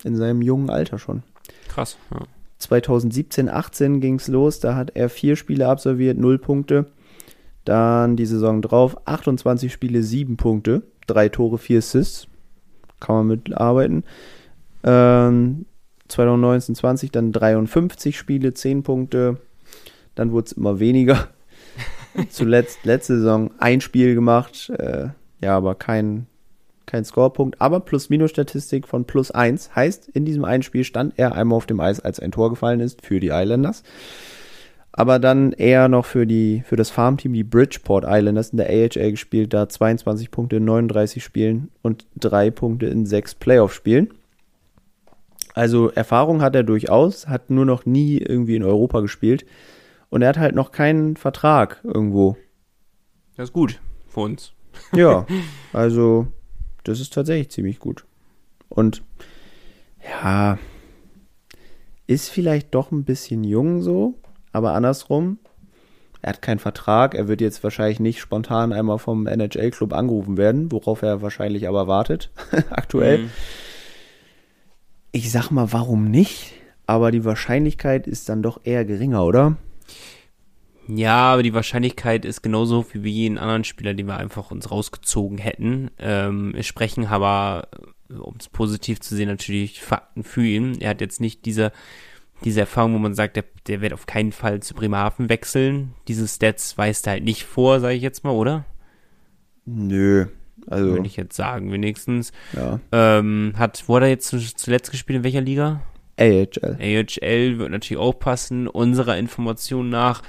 In 0.05 0.17
seinem 0.17 0.43
jungen 0.43 0.71
Alter 0.71 0.99
schon. 0.99 1.23
Krass. 1.69 1.97
Ja. 2.13 2.21
2017, 2.59 3.49
18 3.49 4.01
ging's 4.01 4.29
los. 4.29 4.61
Da 4.61 4.77
hat 4.77 4.93
er 4.95 5.09
vier 5.09 5.37
Spiele 5.37 5.69
absolviert, 5.69 6.19
null 6.19 6.39
Punkte. 6.39 6.87
Dann 7.65 8.17
die 8.17 8.27
Saison 8.27 8.63
drauf, 8.63 8.97
28 9.07 9.73
Spiele, 9.73 10.03
sieben 10.03 10.37
Punkte. 10.37 10.83
Drei 11.07 11.29
Tore, 11.29 11.59
vier 11.59 11.79
Assists. 11.79 12.29
Kann 13.01 13.17
man 13.17 13.27
mitarbeiten. 13.27 14.05
Ähm, 14.85 15.67
2019, 16.09 16.75
20 16.75 17.11
dann 17.11 17.33
53 17.33 18.17
Spiele, 18.17 18.55
10 18.55 18.83
Punkte. 18.83 19.39
Dann 20.15 20.33
wurde 20.33 20.47
es 20.47 20.53
immer 20.53 20.79
weniger. 20.79 21.29
Zuletzt, 22.31 22.85
letzte 22.85 23.17
Saison, 23.17 23.51
ein 23.59 23.81
Spiel 23.81 24.15
gemacht. 24.15 24.71
Äh, 24.71 25.09
ja, 25.41 25.57
aber 25.57 25.75
kein, 25.75 26.27
kein 26.87 27.05
Scorepunkt. 27.05 27.61
Aber 27.61 27.81
Plus-Minus-Statistik 27.81 28.87
von 28.87 29.07
plus 29.07 29.31
1. 29.31 29.75
Heißt, 29.75 30.09
in 30.11 30.25
diesem 30.25 30.45
einen 30.45 30.63
Spiel 30.63 30.85
stand 30.85 31.15
er 31.17 31.35
einmal 31.35 31.57
auf 31.57 31.67
dem 31.67 31.81
Eis, 31.81 32.01
als 32.01 32.21
ein 32.21 32.33
Tor 32.33 32.51
gefallen 32.51 32.81
ist 32.81 33.05
für 33.05 33.19
die 33.19 33.31
Islanders. 33.33 33.83
Aber 34.93 35.19
dann 35.19 35.51
eher 35.51 35.89
noch 35.89 36.05
für, 36.05 36.25
die, 36.25 36.63
für 36.65 36.77
das 36.77 36.91
Farmteam, 36.91 37.33
die 37.33 37.43
Bridgeport 37.43 38.05
Islanders 38.07 38.51
in 38.51 38.59
der 38.59 38.69
AHL 38.69 39.11
gespielt. 39.11 39.53
Da 39.53 39.69
22 39.69 40.31
Punkte 40.31 40.57
in 40.57 40.67
39 40.67 41.25
Spielen 41.25 41.71
und 41.83 42.07
3 42.21 42.53
Punkte 42.53 42.87
in 42.87 43.05
6 43.05 43.35
Playoff-Spielen. 43.35 44.11
Also 45.55 45.91
Erfahrung 45.91 46.43
hat 46.43 46.55
er 46.57 46.65
durchaus, 46.65 47.29
hat 47.29 47.49
nur 47.49 47.65
noch 47.65 47.87
nie 47.87 48.19
irgendwie 48.19 48.57
in 48.57 48.65
Europa 48.65 49.01
gespielt. 49.01 49.47
Und 50.11 50.23
er 50.23 50.29
hat 50.29 50.39
halt 50.39 50.55
noch 50.55 50.73
keinen 50.73 51.17
Vertrag 51.17 51.81
irgendwo. 51.85 52.37
Das 53.37 53.49
ist 53.49 53.53
gut 53.53 53.81
für 54.09 54.21
uns. 54.21 54.53
Ja, 54.93 55.25
also 55.73 56.27
das 56.83 56.99
ist 56.99 57.13
tatsächlich 57.13 57.51
ziemlich 57.51 57.79
gut. 57.79 58.05
Und 58.69 59.05
ja, 60.03 60.59
ist 62.09 62.29
vielleicht 62.29 62.75
doch 62.75 62.91
ein 62.91 63.05
bisschen 63.05 63.45
jung 63.45 63.83
so, 63.83 64.15
aber 64.53 64.75
andersrum, 64.75 65.39
er 66.23 66.31
hat 66.31 66.43
keinen 66.43 66.59
Vertrag, 66.59 67.15
er 67.15 67.29
wird 67.29 67.41
jetzt 67.41 67.63
wahrscheinlich 67.63 68.01
nicht 68.01 68.21
spontan 68.21 68.73
einmal 68.73 68.99
vom 68.99 69.27
NHL-Club 69.27 69.93
angerufen 69.93 70.37
werden, 70.37 70.73
worauf 70.73 71.03
er 71.03 71.23
wahrscheinlich 71.23 71.69
aber 71.69 71.87
wartet, 71.87 72.31
aktuell. 72.71 73.19
Mhm. 73.19 73.31
Ich 75.15 75.31
sag 75.31 75.53
mal, 75.53 75.73
warum 75.73 76.11
nicht? 76.11 76.55
Aber 76.89 77.13
die 77.13 77.25
Wahrscheinlichkeit 77.25 78.09
ist 78.09 78.29
dann 78.29 78.43
doch 78.43 78.63
eher 78.65 78.85
geringer, 78.85 79.25
oder? 79.25 79.57
Ja, 80.89 81.33
aber 81.33 81.45
die 81.45 81.55
Wahrscheinlichkeit 81.55 82.25
ist 82.25 82.43
genauso 82.43 82.85
wie 82.93 82.99
bei 82.99 83.07
jeden 83.07 83.39
anderen 83.39 83.63
Spieler, 83.63 83.95
den 83.95 84.09
wir 84.09 84.17
einfach 84.17 84.51
uns 84.51 84.73
rausgezogen 84.73 85.39
hätten. 85.39 85.93
Ähm, 86.01 86.53
wir 86.53 86.65
sprechen 86.65 87.07
aber, 87.07 87.69
um 88.09 88.35
es 88.41 88.49
positiv 88.49 89.01
zu 89.01 89.15
sehen, 89.15 89.29
natürlich 89.29 89.81
Fakten 89.81 90.25
für 90.25 90.45
ihn. 90.45 90.81
Er 90.81 90.91
hat 90.91 91.01
jetzt 91.01 91.21
nicht 91.21 91.47
diese, 91.47 91.71
diese 92.43 92.59
Erfahrung, 92.59 92.95
wo 92.95 92.99
man 92.99 93.15
sagt, 93.15 93.37
der, 93.37 93.45
der 93.69 93.83
wird 93.83 93.93
auf 93.93 94.07
keinen 94.07 94.33
Fall 94.33 94.65
zu 94.65 94.75
Bremerhaven 94.75 95.29
wechseln. 95.29 95.95
Diese 96.09 96.27
Stats 96.27 96.77
weist 96.77 97.07
er 97.07 97.13
halt 97.13 97.25
nicht 97.25 97.45
vor, 97.45 97.79
sage 97.79 97.95
ich 97.95 98.03
jetzt 98.03 98.25
mal, 98.25 98.33
oder? 98.33 98.65
Nö. 99.65 100.27
Also, 100.69 100.87
Würde 100.93 101.07
ich 101.07 101.17
jetzt 101.17 101.37
sagen, 101.37 101.73
wenigstens. 101.73 102.33
ja. 102.55 102.81
Ähm, 102.93 103.55
hat, 103.57 103.85
wo 103.87 103.97
hat 103.97 104.03
er 104.05 104.09
jetzt 104.09 104.29
zu- 104.29 104.39
zuletzt 104.57 104.91
gespielt? 104.91 105.19
In 105.19 105.25
welcher 105.25 105.41
Liga? 105.41 105.83
AHL. 106.19 106.79
AHL 106.81 107.59
wird 107.59 107.71
natürlich 107.71 108.01
auch 108.01 108.19
passen. 108.19 108.69
Unserer 108.69 109.19
Information 109.19 109.89
nach 109.89 110.23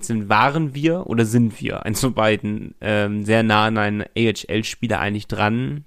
sind, 0.00 0.28
waren 0.28 0.74
wir 0.74 1.06
oder 1.06 1.24
sind 1.24 1.60
wir, 1.60 1.84
eins 1.86 2.00
von 2.00 2.14
beiden, 2.14 2.74
ähm, 2.80 3.24
sehr 3.24 3.42
nah 3.42 3.64
an 3.66 3.78
einen 3.78 4.04
AHL-Spieler 4.16 4.98
eigentlich 5.00 5.26
dran 5.26 5.84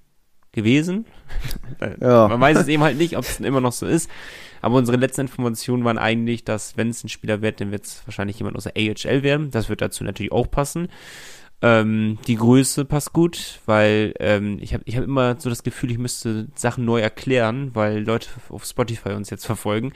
gewesen. 0.51 1.05
Ja. 2.01 2.27
Man 2.27 2.41
weiß 2.41 2.57
es 2.57 2.67
eben 2.67 2.83
halt 2.83 2.97
nicht, 2.97 3.15
ob 3.15 3.23
es 3.23 3.39
immer 3.39 3.61
noch 3.61 3.71
so 3.71 3.85
ist. 3.85 4.09
Aber 4.61 4.75
unsere 4.75 4.97
letzten 4.97 5.21
Informationen 5.21 5.85
waren 5.85 5.97
eigentlich, 5.97 6.43
dass 6.43 6.75
wenn 6.75 6.89
es 6.89 7.03
ein 7.03 7.09
Spieler 7.09 7.41
wird, 7.41 7.61
dann 7.61 7.71
wird 7.71 7.85
es 7.85 8.01
wahrscheinlich 8.05 8.37
jemand 8.39 8.57
aus 8.57 8.63
der 8.65 8.73
AHL 8.75 9.23
werden. 9.23 9.49
Das 9.51 9.69
wird 9.69 9.79
dazu 9.81 10.03
natürlich 10.03 10.31
auch 10.33 10.51
passen. 10.51 10.89
Ähm, 11.61 12.17
die 12.27 12.35
Größe 12.35 12.85
passt 12.85 13.11
gut, 13.11 13.59
weil 13.65 14.13
ähm, 14.19 14.59
ich 14.61 14.73
habe 14.73 14.83
ich 14.85 14.95
hab 14.95 15.03
immer 15.03 15.39
so 15.39 15.49
das 15.49 15.63
Gefühl, 15.63 15.91
ich 15.91 15.97
müsste 15.97 16.47
Sachen 16.55 16.85
neu 16.85 17.01
erklären, 17.01 17.71
weil 17.73 18.03
Leute 18.03 18.29
auf 18.49 18.63
Spotify 18.63 19.09
uns 19.09 19.29
jetzt 19.29 19.45
verfolgen. 19.45 19.91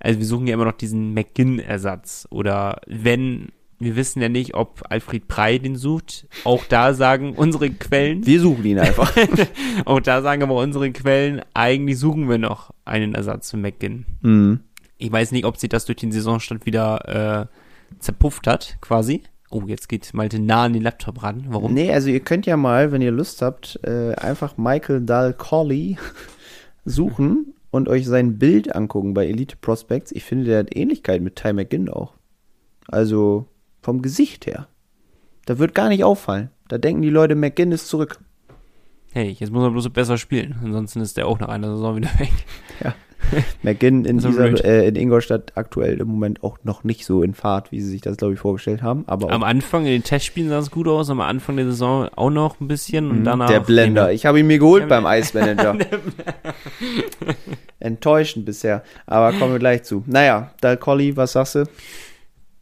Also 0.00 0.18
wir 0.18 0.26
suchen 0.26 0.46
ja 0.46 0.54
immer 0.54 0.64
noch 0.64 0.72
diesen 0.72 1.14
McGinn-Ersatz. 1.14 2.26
Oder 2.30 2.80
wenn, 2.86 3.52
wir 3.78 3.94
wissen 3.94 4.22
ja 4.22 4.28
nicht, 4.28 4.54
ob 4.54 4.82
Alfred 4.88 5.28
Prey 5.28 5.58
den 5.58 5.76
sucht. 5.76 6.26
Auch 6.44 6.64
da 6.64 6.94
sagen 6.94 7.34
unsere 7.34 7.70
Quellen, 7.70 8.26
Wir 8.26 8.40
suchen 8.40 8.64
ihn 8.64 8.78
einfach. 8.78 9.14
auch 9.84 10.00
da 10.00 10.22
sagen 10.22 10.42
aber 10.42 10.56
unsere 10.56 10.90
Quellen, 10.92 11.42
eigentlich 11.54 11.98
suchen 11.98 12.28
wir 12.28 12.38
noch 12.38 12.70
einen 12.84 13.14
Ersatz 13.14 13.50
für 13.50 13.58
McGinn. 13.58 14.06
mhm. 14.22 14.60
Ich 14.98 15.10
weiß 15.10 15.32
nicht, 15.32 15.46
ob 15.46 15.56
sich 15.56 15.68
das 15.68 15.84
durch 15.84 15.96
den 15.96 16.12
Saisonstand 16.12 16.64
wieder 16.64 17.48
äh, 17.50 17.98
zerpufft 17.98 18.46
hat, 18.46 18.76
quasi. 18.80 19.24
Oh, 19.52 19.64
jetzt 19.66 19.88
geht 19.88 20.14
Malte 20.14 20.40
nah 20.40 20.64
an 20.64 20.72
den 20.72 20.82
Laptop 20.82 21.22
ran. 21.22 21.44
Warum? 21.48 21.74
Nee, 21.74 21.92
also 21.92 22.08
ihr 22.08 22.20
könnt 22.20 22.46
ja 22.46 22.56
mal, 22.56 22.90
wenn 22.90 23.02
ihr 23.02 23.10
Lust 23.10 23.42
habt, 23.42 23.78
äh, 23.84 24.14
einfach 24.14 24.56
Michael 24.56 25.02
Dahl 25.02 25.34
Colley 25.34 25.98
suchen 26.86 27.54
und 27.70 27.88
euch 27.88 28.06
sein 28.06 28.38
Bild 28.38 28.74
angucken 28.74 29.12
bei 29.12 29.26
Elite 29.26 29.56
Prospects. 29.60 30.10
Ich 30.12 30.24
finde, 30.24 30.46
der 30.46 30.60
hat 30.60 30.74
Ähnlichkeit 30.74 31.20
mit 31.20 31.36
Ty 31.36 31.52
McGinn 31.52 31.90
auch. 31.90 32.14
Also 32.88 33.46
vom 33.82 34.00
Gesicht 34.00 34.46
her. 34.46 34.68
Da 35.44 35.58
wird 35.58 35.74
gar 35.74 35.90
nicht 35.90 36.02
auffallen. 36.02 36.50
Da 36.68 36.78
denken 36.78 37.02
die 37.02 37.10
Leute, 37.10 37.34
McGinn 37.34 37.72
ist 37.72 37.88
zurück. 37.88 38.20
Hey, 39.12 39.36
jetzt 39.38 39.52
muss 39.52 39.62
er 39.62 39.70
bloß 39.70 39.90
besser 39.90 40.16
spielen. 40.16 40.58
Ansonsten 40.64 41.00
ist 41.00 41.18
der 41.18 41.26
auch 41.26 41.38
nach 41.38 41.48
einer 41.48 41.68
Saison 41.74 41.96
wieder 41.96 42.10
weg. 42.18 42.32
McGinn 43.62 44.04
in, 44.04 44.16
Also 44.16 44.28
dieser, 44.30 44.64
äh, 44.64 44.88
in 44.88 44.96
Ingolstadt 44.96 45.52
aktuell 45.54 46.00
im 46.00 46.08
Moment 46.08 46.42
auch 46.42 46.58
noch 46.64 46.84
nicht 46.84 47.04
so 47.04 47.22
in 47.22 47.34
Fahrt, 47.34 47.72
wie 47.72 47.80
sie 47.80 47.88
sich 47.90 48.00
das, 48.00 48.16
glaube 48.16 48.34
ich, 48.34 48.40
vorgestellt 48.40 48.82
haben. 48.82 49.04
Aber 49.06 49.30
Am 49.30 49.42
Anfang, 49.42 49.86
in 49.86 49.92
den 49.92 50.04
Testspielen 50.04 50.48
sah 50.50 50.58
es 50.58 50.70
gut 50.70 50.88
aus, 50.88 51.10
am 51.10 51.20
Anfang 51.20 51.56
der 51.56 51.66
Saison 51.66 52.08
auch 52.16 52.30
noch 52.30 52.60
ein 52.60 52.68
bisschen 52.68 53.10
und 53.10 53.20
Mhm, 53.20 53.24
danach. 53.24 53.48
Der 53.48 53.60
Blender. 53.60 54.12
Ich 54.12 54.26
habe 54.26 54.40
ihn 54.40 54.46
mir 54.46 54.58
geholt 54.58 54.88
beim 54.88 55.06
Ice 55.08 55.36
Manager. 55.38 55.76
Enttäuschend 57.80 58.44
bisher. 58.46 58.82
Aber 59.06 59.32
kommen 59.32 59.52
wir 59.52 59.58
gleich 59.58 59.82
zu. 59.82 60.04
Naja, 60.06 60.50
Dal 60.60 60.76
Colli, 60.76 61.16
was 61.16 61.32
sagst 61.32 61.54
du? 61.56 61.64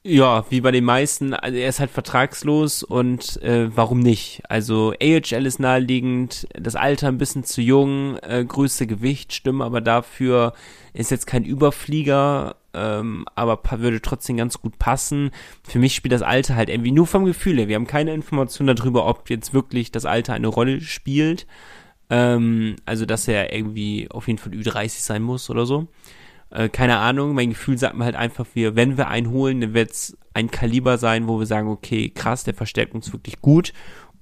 Ja, 0.02 0.46
wie 0.48 0.62
bei 0.62 0.70
den 0.70 0.84
meisten, 0.84 1.34
also 1.34 1.58
er 1.58 1.68
ist 1.68 1.78
halt 1.78 1.90
vertragslos 1.90 2.82
und 2.82 3.36
äh, 3.42 3.68
warum 3.76 4.00
nicht? 4.00 4.40
Also 4.48 4.94
AHL 4.98 5.44
ist 5.44 5.60
naheliegend, 5.60 6.48
das 6.54 6.74
Alter 6.74 7.08
ein 7.08 7.18
bisschen 7.18 7.44
zu 7.44 7.60
jung, 7.60 8.16
äh, 8.22 8.42
größte 8.42 8.86
Gewicht, 8.86 9.34
stimmen 9.34 9.60
aber 9.60 9.82
dafür 9.82 10.54
ist 10.94 11.10
jetzt 11.10 11.26
kein 11.26 11.44
Überflieger, 11.44 12.56
ähm, 12.72 13.26
aber 13.34 13.60
würde 13.78 14.00
trotzdem 14.00 14.38
ganz 14.38 14.58
gut 14.62 14.78
passen. 14.78 15.32
Für 15.64 15.78
mich 15.78 15.94
spielt 15.94 16.12
das 16.12 16.22
Alter 16.22 16.56
halt 16.56 16.70
irgendwie 16.70 16.92
nur 16.92 17.06
vom 17.06 17.26
Gefühl 17.26 17.58
her. 17.58 17.68
Wir 17.68 17.76
haben 17.76 17.86
keine 17.86 18.14
Information 18.14 18.68
darüber, 18.68 19.06
ob 19.06 19.28
jetzt 19.28 19.52
wirklich 19.52 19.92
das 19.92 20.06
Alter 20.06 20.32
eine 20.32 20.48
Rolle 20.48 20.80
spielt. 20.80 21.46
Ähm, 22.08 22.76
also, 22.86 23.04
dass 23.04 23.28
er 23.28 23.52
irgendwie 23.52 24.08
auf 24.10 24.28
jeden 24.28 24.38
Fall 24.38 24.52
Ü30 24.52 25.02
sein 25.02 25.22
muss 25.22 25.50
oder 25.50 25.66
so. 25.66 25.88
Äh, 26.50 26.68
keine 26.68 26.98
Ahnung, 26.98 27.34
mein 27.34 27.50
Gefühl 27.50 27.78
sagt 27.78 27.96
mir 27.96 28.04
halt 28.04 28.16
einfach, 28.16 28.46
wir, 28.54 28.76
wenn 28.76 28.96
wir 28.96 29.08
einen 29.08 29.30
holen, 29.30 29.60
dann 29.60 29.74
wird 29.74 29.92
es 29.92 30.16
ein 30.34 30.50
Kaliber 30.50 30.98
sein, 30.98 31.28
wo 31.28 31.38
wir 31.38 31.46
sagen, 31.46 31.68
okay, 31.68 32.10
krass, 32.10 32.44
der 32.44 32.54
verstärkt 32.54 32.94
uns 32.94 33.12
wirklich 33.12 33.40
gut. 33.40 33.72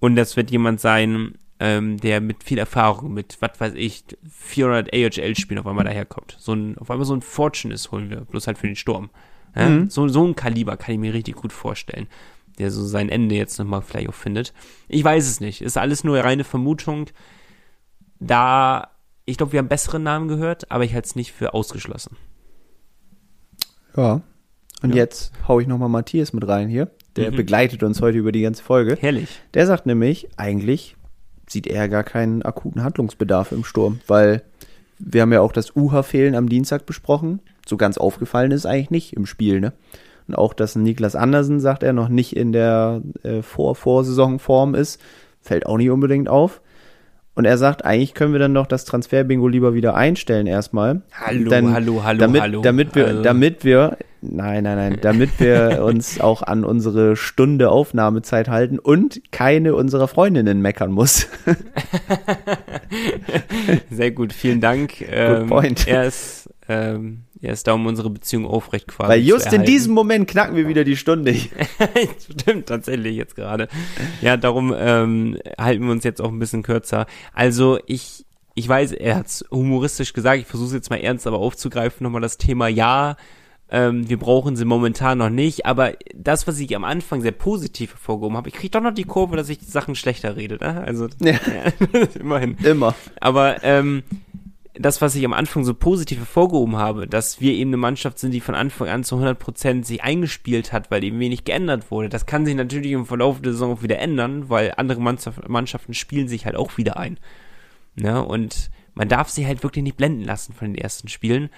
Und 0.01 0.17
das 0.17 0.37
wird 0.37 0.51
jemand 0.51 0.81
sein, 0.81 1.35
ähm, 1.61 1.97
der 1.99 2.21
mit 2.21 2.45
viel 2.45 2.59
Erfahrung, 2.59 3.13
mit, 3.13 3.39
was 3.41 3.59
weiß 3.59 3.75
ich, 3.75 4.05
400 4.31 4.93
AHL-Spielen 4.93 5.59
auf 5.59 5.67
einmal 5.67 5.85
daherkommt. 5.85 6.37
So 6.39 6.53
ein, 6.53 6.79
auf 6.79 6.91
einmal 6.91 7.07
so 7.07 7.15
ein 7.15 7.23
Fortunist 7.23 7.91
holen 7.91 8.11
wir, 8.11 8.21
bloß 8.21 8.47
halt 8.47 8.59
für 8.59 8.67
den 8.69 8.77
Sturm. 8.77 9.11
Ja? 9.57 9.69
Mhm. 9.69 9.91
So, 9.91 10.07
so 10.09 10.27
ein 10.27 10.37
Kaliber 10.37 10.77
kann 10.77 10.95
ich 10.95 11.01
mir 11.01 11.15
richtig 11.15 11.35
gut 11.35 11.53
vorstellen, 11.53 12.07
der 12.59 12.71
so 12.71 12.85
sein 12.85 13.09
Ende 13.09 13.35
jetzt 13.35 13.59
nochmal 13.59 13.83
vielleicht 13.83 14.09
auch 14.09 14.15
findet. 14.15 14.53
Ich 14.89 15.03
weiß 15.03 15.27
es 15.27 15.41
nicht, 15.41 15.63
ist 15.63 15.79
alles 15.79 16.05
nur 16.05 16.19
reine 16.19 16.45
Vermutung. 16.45 17.07
Da 18.21 18.91
ich 19.29 19.37
glaube, 19.37 19.53
wir 19.53 19.59
haben 19.59 19.69
bessere 19.69 20.01
Namen 20.01 20.29
gehört, 20.29 20.71
aber 20.71 20.85
ich 20.85 20.95
halte 20.95 21.07
es 21.07 21.17
nicht 21.17 21.33
für 21.33 21.53
ausgeschlossen. 21.55 22.17
Ja. 23.97 24.23
Und 24.83 24.91
Ja. 24.91 24.97
jetzt 24.97 25.33
hau 25.47 25.61
ich 25.61 25.67
nochmal 25.67 25.89
Matthias 25.89 26.33
mit 26.33 26.47
rein 26.47 26.69
hier. 26.69 26.91
Der 27.17 27.33
Mhm. 27.33 27.37
begleitet 27.37 27.83
uns 27.83 28.01
heute 28.01 28.19
über 28.19 28.33
die 28.33 28.43
ganze 28.43 28.63
Folge. 28.63 28.97
Herrlich. 29.01 29.29
Der 29.55 29.67
sagt 29.67 29.87
nämlich, 29.87 30.29
eigentlich 30.37 30.97
sieht 31.49 31.67
er 31.67 31.89
gar 31.89 32.05
keinen 32.05 32.43
akuten 32.43 32.83
Handlungsbedarf 32.85 33.53
im 33.53 33.65
Sturm, 33.65 34.01
weil 34.07 34.43
wir 34.99 35.23
haben 35.23 35.33
ja 35.33 35.41
auch 35.41 35.53
das 35.53 35.75
Uha-Fehlen 35.75 36.35
am 36.35 36.49
Dienstag 36.49 36.87
besprochen. 36.87 37.41
So 37.67 37.77
ganz 37.77 37.99
aufgefallen 37.99 38.51
ist 38.53 38.67
eigentlich 38.67 38.91
nicht 38.91 39.13
im 39.15 39.27
Spiel, 39.27 39.61
ne? 39.61 39.73
Und 40.27 40.35
auch, 40.37 40.53
dass 40.53 40.77
ein 40.77 40.83
Niklas 40.83 41.17
Andersen, 41.17 41.59
sagt 41.59 41.83
er, 41.83 41.93
noch 41.95 42.09
nicht 42.11 42.37
in 42.37 42.53
der 42.53 43.01
äh, 43.23 43.41
Vor-Vorsaisonform 43.43 44.75
ist, 44.75 45.01
fällt 45.41 45.65
auch 45.67 45.79
nicht 45.79 45.91
unbedingt 45.91 46.29
auf. 46.29 46.61
Und 47.39 47.45
er 47.45 47.57
sagt, 47.57 47.85
eigentlich 47.85 48.15
können 48.15 48.33
wir 48.33 48.41
dann 48.41 48.53
doch 48.53 48.67
das 48.67 48.85
Transferbingo 48.85 49.47
lieber 49.47 49.73
wieder 49.73 49.95
einstellen 49.95 50.49
erstmal. 50.49 51.03
Hallo, 51.13 51.49
dann, 51.49 51.73
hallo, 51.73 52.03
hallo, 52.03 52.19
damit, 52.19 52.43
hallo. 52.43 52.63
Damit 52.63 52.97
wir, 52.97 53.07
Also- 53.07 53.23
damit 53.23 53.65
wir, 53.65 53.97
nein, 54.23 54.65
nein, 54.65 54.77
nein, 54.77 54.99
damit 55.01 55.39
wir 55.39 55.79
uns 55.85 56.21
auch 56.21 56.43
an 56.43 56.65
unsere 56.65 57.15
Stunde 57.15 57.71
Aufnahmezeit 57.71 58.49
halten 58.49 58.81
und 58.81 59.21
keine 59.31 59.77
unserer 59.77 60.09
Freundinnen 60.09 60.61
meckern 60.61 60.91
muss. 60.91 61.29
Sehr 63.89 64.11
gut, 64.11 64.33
vielen 64.33 64.61
Dank. 64.61 65.01
Ähm, 65.09 65.47
point. 65.47 65.87
Er 65.87 66.07
ist, 66.07 66.51
ähm, 66.69 67.21
er 67.41 67.53
ist 67.53 67.67
da, 67.67 67.73
um 67.73 67.87
unsere 67.87 68.11
Beziehung 68.11 68.47
aufrecht 68.47 68.89
quasi 68.89 69.11
Weil 69.11 69.23
zu 69.23 69.29
just 69.29 69.53
in 69.53 69.65
diesem 69.65 69.95
Moment 69.95 70.29
knacken 70.29 70.57
wir 70.57 70.67
wieder 70.67 70.85
die 70.85 70.97
Stunde. 70.97 71.35
Stimmt, 72.41 72.67
tatsächlich 72.67 73.17
jetzt 73.17 73.37
gerade. 73.37 73.69
Ja, 74.21 74.37
darum 74.37 74.75
ähm, 74.77 75.39
halten 75.59 75.85
wir 75.85 75.93
uns 75.93 76.05
jetzt 76.05 76.21
auch 76.21 76.31
ein 76.31 76.39
bisschen 76.39 76.63
kürzer. 76.63 77.07
Also 77.33 77.79
ich, 77.87 78.25
ich 78.55 78.69
weiß, 78.69 78.93
er 78.93 79.17
hat 79.17 79.27
es 79.27 79.45
humoristisch 79.51 80.13
gesagt, 80.13 80.41
ich 80.41 80.47
versuche 80.47 80.69
es 80.69 80.75
jetzt 80.75 80.91
mal 80.91 80.97
ernst 80.97 81.27
aber 81.27 81.39
aufzugreifen, 81.39 82.05
nochmal 82.05 82.23
das 82.23 82.39
Thema 82.39 82.69
Ja. 82.69 83.17
Ähm, 83.71 84.09
wir 84.09 84.19
brauchen 84.19 84.57
sie 84.57 84.65
momentan 84.65 85.19
noch 85.19 85.29
nicht, 85.29 85.67
aber 85.67 85.93
das, 86.15 86.47
was 86.47 86.59
ich 86.59 86.75
am 86.75 86.85
Anfang 86.85 87.21
sehr 87.21 87.33
positiv 87.33 87.93
hervorgehoben 87.93 88.39
habe, 88.39 88.49
ich 88.49 88.55
kriege 88.55 88.71
doch 88.71 88.81
noch 88.81 88.95
die 88.95 89.05
Kurve, 89.05 89.37
dass 89.37 89.51
ich 89.51 89.59
die 89.59 89.67
Sachen 89.67 89.95
schlechter 89.95 90.37
rede, 90.37 90.57
ne? 90.59 90.83
Also 90.83 91.09
Ja. 91.21 91.35
immerhin. 92.19 92.57
Immer. 92.65 92.95
Aber 93.21 93.63
ähm, 93.63 94.05
das, 94.79 95.01
was 95.01 95.15
ich 95.15 95.25
am 95.25 95.33
Anfang 95.33 95.65
so 95.65 95.75
positiv 95.75 96.19
hervorgehoben 96.19 96.77
habe, 96.77 97.07
dass 97.07 97.41
wir 97.41 97.53
eben 97.53 97.71
eine 97.71 97.77
Mannschaft 97.77 98.19
sind, 98.19 98.33
die 98.33 98.41
von 98.41 98.55
Anfang 98.55 98.89
an 98.89 99.05
zu 99.05 99.17
100% 99.17 99.85
sich 99.85 100.03
eingespielt 100.03 100.73
hat, 100.73 100.91
weil 100.91 101.05
eben 101.05 101.19
wenig 101.21 101.45
geändert 101.45 101.91
wurde. 101.91 102.09
Das 102.09 102.27
kann 102.27 102.47
sich 102.47 102.55
natürlich 102.55 102.93
im 102.93 103.07
Verlauf 103.07 103.41
der 103.41 103.53
Saison 103.53 103.73
auch 103.73 103.83
wieder 103.83 103.99
ändern, 103.99 104.49
weil 104.49 104.75
andere 104.77 105.01
Mannschaft, 105.01 105.49
Mannschaften 105.49 105.95
spielen 105.95 106.29
sich 106.29 106.47
halt 106.47 106.57
auch 106.57 106.77
wieder 106.77 106.97
ein. 106.97 107.19
Ne? 107.95 108.25
Und 108.25 108.71
man 108.95 109.09
darf 109.09 109.29
sie 109.29 109.47
halt 109.47 109.63
wirklich 109.63 109.83
nicht 109.83 109.97
blenden 109.97 110.25
lassen 110.25 110.53
von 110.53 110.73
den 110.73 110.81
ersten 110.81 111.09
Spielen. 111.09 111.51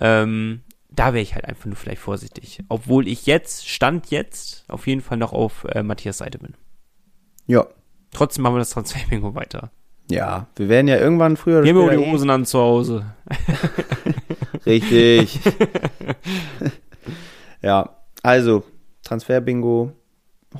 Ähm, 0.00 0.62
da 0.90 1.14
wäre 1.14 1.22
ich 1.22 1.34
halt 1.34 1.44
einfach 1.44 1.66
nur 1.66 1.76
vielleicht 1.76 2.02
vorsichtig. 2.02 2.62
Obwohl 2.68 3.08
ich 3.08 3.26
jetzt, 3.26 3.68
Stand 3.68 4.10
jetzt, 4.10 4.64
auf 4.68 4.86
jeden 4.86 5.00
Fall 5.00 5.18
noch 5.18 5.32
auf 5.32 5.64
äh, 5.64 5.82
Matthias 5.82 6.18
Seite 6.18 6.38
bin. 6.38 6.54
Ja. 7.46 7.66
Trotzdem 8.12 8.42
machen 8.42 8.56
wir 8.56 8.60
das 8.60 8.70
Transferbingo 8.70 9.34
weiter. 9.34 9.70
Ja, 10.12 10.46
wir 10.56 10.68
werden 10.68 10.88
ja 10.88 10.98
irgendwann 10.98 11.38
früher 11.38 11.62
Gehen 11.62 11.74
wir 11.74 11.90
die 11.90 11.96
Hosen 11.96 12.28
an 12.28 12.44
zu 12.44 12.58
Hause. 12.58 13.06
Richtig. 14.66 15.40
ja, 17.62 17.96
also 18.22 18.62
Transferbingo, 19.04 19.92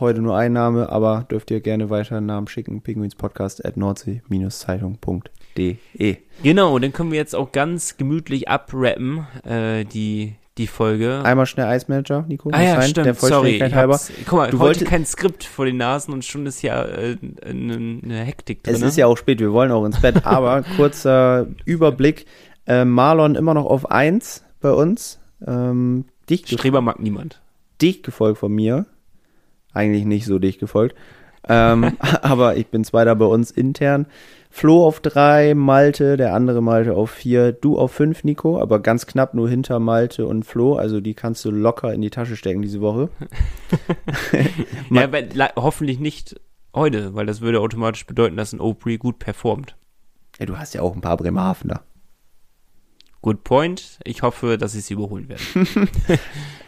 heute 0.00 0.22
nur 0.22 0.38
ein 0.38 0.54
Name, 0.54 0.88
aber 0.88 1.26
dürft 1.30 1.50
ihr 1.50 1.60
gerne 1.60 1.90
weiter 1.90 2.16
einen 2.16 2.24
Namen 2.26 2.48
schicken. 2.48 2.80
Pinguinspodcast 2.80 3.66
at 3.66 3.76
nordsee-zeitung.de. 3.76 6.16
Genau, 6.42 6.78
dann 6.78 6.94
können 6.94 7.10
wir 7.10 7.18
jetzt 7.18 7.36
auch 7.36 7.52
ganz 7.52 7.98
gemütlich 7.98 8.48
abrappen, 8.48 9.26
äh, 9.44 9.84
die, 9.84 10.36
die 10.58 10.66
Folge. 10.66 11.22
Einmal 11.24 11.46
schnell 11.46 11.66
Eismanager, 11.66 12.24
Nico. 12.28 12.50
ah 12.52 12.60
ja, 12.62 12.80
sein, 12.80 12.90
stimmt, 12.90 13.06
Der 13.06 13.14
sorry. 13.14 13.58
Halber. 13.58 13.98
guck 14.26 14.38
mal, 14.38 14.50
Du 14.50 14.58
wolltest- 14.58 14.86
kein 14.86 15.06
Skript 15.06 15.44
vor 15.44 15.64
den 15.64 15.78
Nasen 15.78 16.12
und 16.12 16.24
schon 16.24 16.44
ist 16.46 16.62
ja 16.62 16.84
äh, 16.84 17.16
eine, 17.44 17.74
eine 18.02 18.20
Hektik 18.24 18.62
drin. 18.62 18.74
Es 18.74 18.82
ist 18.82 18.96
ja 18.96 19.06
auch 19.06 19.16
spät, 19.16 19.40
wir 19.40 19.52
wollen 19.52 19.70
auch 19.72 19.84
ins 19.84 20.00
Bett, 20.00 20.16
aber 20.26 20.62
kurzer 20.76 21.46
Überblick. 21.64 22.26
Äh, 22.66 22.84
Marlon 22.84 23.34
immer 23.34 23.54
noch 23.54 23.66
auf 23.66 23.90
1 23.90 24.44
bei 24.60 24.70
uns. 24.72 25.20
Ähm, 25.46 26.04
dicht, 26.28 26.48
Streber 26.50 26.80
mag 26.80 27.00
niemand. 27.00 27.40
dicht 27.80 28.02
gefolgt 28.04 28.38
von 28.38 28.52
mir. 28.52 28.86
Eigentlich 29.72 30.04
nicht 30.04 30.26
so 30.26 30.38
dicht 30.38 30.60
gefolgt. 30.60 30.94
Ähm, 31.48 31.96
aber 32.22 32.56
ich 32.56 32.66
bin 32.68 32.84
Zweiter 32.84 33.16
bei 33.16 33.24
uns 33.24 33.50
intern. 33.50 34.06
Flo 34.54 34.86
auf 34.86 35.00
3, 35.00 35.54
Malte, 35.54 36.18
der 36.18 36.34
andere 36.34 36.62
Malte 36.62 36.94
auf 36.94 37.10
4, 37.10 37.52
du 37.52 37.78
auf 37.78 37.90
5, 37.92 38.22
Nico, 38.22 38.60
aber 38.60 38.80
ganz 38.80 39.06
knapp 39.06 39.32
nur 39.32 39.48
hinter 39.48 39.78
Malte 39.78 40.26
und 40.26 40.44
Flo. 40.44 40.74
Also 40.76 41.00
die 41.00 41.14
kannst 41.14 41.42
du 41.46 41.50
locker 41.50 41.94
in 41.94 42.02
die 42.02 42.10
Tasche 42.10 42.36
stecken 42.36 42.60
diese 42.60 42.82
Woche. 42.82 43.08
Ja, 44.90 45.04
aber 45.04 45.22
hoffentlich 45.56 45.98
nicht 45.98 46.38
heute, 46.74 47.14
weil 47.14 47.24
das 47.24 47.40
würde 47.40 47.60
automatisch 47.60 48.06
bedeuten, 48.06 48.36
dass 48.36 48.52
ein 48.52 48.60
Opry 48.60 48.98
gut 48.98 49.18
performt. 49.18 49.74
Ja, 50.38 50.44
du 50.44 50.58
hast 50.58 50.74
ja 50.74 50.82
auch 50.82 50.94
ein 50.94 51.00
paar 51.00 51.16
Bremerhavener. 51.16 51.80
Good 53.22 53.44
point. 53.44 53.98
Ich 54.04 54.22
hoffe, 54.22 54.58
dass 54.58 54.74
ich 54.74 54.84
sie 54.84 54.94
überholen 54.94 55.28
werde. 55.28 55.42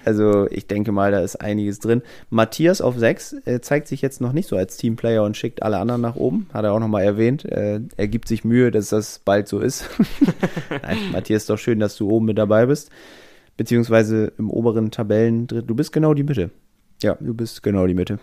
Also 0.05 0.47
ich 0.51 0.67
denke 0.67 0.93
mal, 0.93 1.13
da 1.13 1.21
ist 1.21 1.37
einiges 1.37 1.79
drin. 1.79 2.03
Matthias 2.31 2.81
auf 2.81 2.99
6 2.99 3.37
äh, 3.47 3.61
zeigt 3.61 3.89
sich 3.89 4.03
jetzt 4.03 4.21
noch 4.21 4.33
nicht 4.33 4.49
so 4.49 4.57
als 4.57 4.77
Teamplayer 4.77 5.23
und 5.23 5.37
schickt 5.37 5.63
alle 5.63 5.79
anderen 5.79 6.03
nach 6.03 6.17
oben. 6.17 6.47
Hat 6.53 6.65
er 6.65 6.73
auch 6.73 6.79
nochmal 6.79 7.05
erwähnt. 7.05 7.45
Äh, 7.45 7.81
er 7.97 8.09
gibt 8.09 8.29
sich 8.29 8.45
Mühe, 8.45 8.71
dass 8.71 8.91
das 8.91 9.21
bald 9.25 9.49
so 9.49 9.61
ist. 9.61 9.89
Nein, 10.83 10.99
Matthias, 11.13 11.47
doch 11.47 11.59
schön, 11.59 11.81
dass 11.81 11.97
du 11.97 12.11
oben 12.11 12.27
mit 12.27 12.39
dabei 12.39 12.67
bist. 12.67 12.91
Beziehungsweise 13.57 14.33
im 14.39 14.51
oberen 14.51 14.91
Tabellen. 14.91 15.47
Du 15.47 15.75
bist 15.75 15.93
genau 15.93 16.13
die 16.13 16.25
Mitte. 16.25 16.51
Ja, 17.03 17.17
du 17.21 17.35
bist 17.35 17.63
genau 17.63 17.87
die 17.87 17.95
Mitte. 17.95 18.19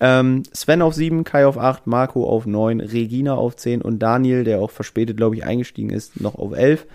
Ähm, 0.00 0.42
Sven 0.52 0.82
auf 0.82 0.94
7, 0.94 1.24
Kai 1.24 1.46
auf 1.46 1.56
8, 1.56 1.86
Marco 1.86 2.28
auf 2.28 2.46
9, 2.46 2.80
Regina 2.80 3.34
auf 3.34 3.56
10 3.56 3.80
und 3.80 4.00
Daniel, 4.00 4.44
der 4.44 4.60
auch 4.60 4.70
verspätet, 4.70 5.16
glaube 5.16 5.36
ich, 5.36 5.44
eingestiegen 5.44 5.90
ist, 5.90 6.20
noch 6.20 6.34
auf 6.34 6.52
11. 6.52 6.86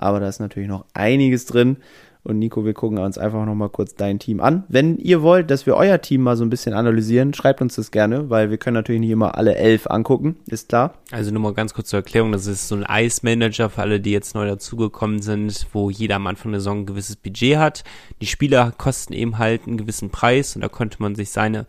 Aber 0.00 0.18
da 0.18 0.28
ist 0.28 0.40
natürlich 0.40 0.68
noch 0.68 0.86
einiges 0.94 1.44
drin. 1.44 1.76
Und 2.22 2.38
Nico, 2.38 2.66
wir 2.66 2.74
gucken 2.74 2.98
uns 2.98 3.16
einfach 3.16 3.44
noch 3.46 3.54
mal 3.54 3.70
kurz 3.70 3.94
dein 3.94 4.18
Team 4.18 4.40
an. 4.40 4.64
Wenn 4.68 4.98
ihr 4.98 5.22
wollt, 5.22 5.50
dass 5.50 5.64
wir 5.64 5.76
euer 5.76 6.00
Team 6.02 6.22
mal 6.22 6.36
so 6.36 6.44
ein 6.44 6.50
bisschen 6.50 6.74
analysieren, 6.74 7.32
schreibt 7.32 7.62
uns 7.62 7.76
das 7.76 7.90
gerne, 7.90 8.28
weil 8.28 8.50
wir 8.50 8.58
können 8.58 8.74
natürlich 8.74 9.00
nicht 9.00 9.10
immer 9.10 9.38
alle 9.38 9.54
elf 9.54 9.86
angucken, 9.86 10.36
ist 10.46 10.68
klar. 10.68 10.94
Also 11.12 11.30
nur 11.30 11.40
mal 11.40 11.54
ganz 11.54 11.72
kurz 11.72 11.88
zur 11.88 12.00
Erklärung, 12.00 12.32
das 12.32 12.46
ist 12.46 12.68
so 12.68 12.76
ein 12.76 12.84
Ice-Manager 12.88 13.70
für 13.70 13.80
alle, 13.80 14.00
die 14.00 14.10
jetzt 14.12 14.34
neu 14.34 14.46
dazugekommen 14.46 15.22
sind, 15.22 15.66
wo 15.72 15.88
jeder 15.88 16.16
am 16.16 16.26
Anfang 16.26 16.52
der 16.52 16.60
Saison 16.60 16.80
ein 16.80 16.86
gewisses 16.86 17.16
Budget 17.16 17.56
hat. 17.56 17.84
Die 18.20 18.26
Spieler 18.26 18.72
kosten 18.76 19.14
eben 19.14 19.38
halt 19.38 19.66
einen 19.66 19.78
gewissen 19.78 20.10
Preis 20.10 20.54
und 20.54 20.60
da 20.60 20.68
konnte 20.68 20.98
man 21.00 21.14
sich 21.14 21.30
seine, 21.30 21.66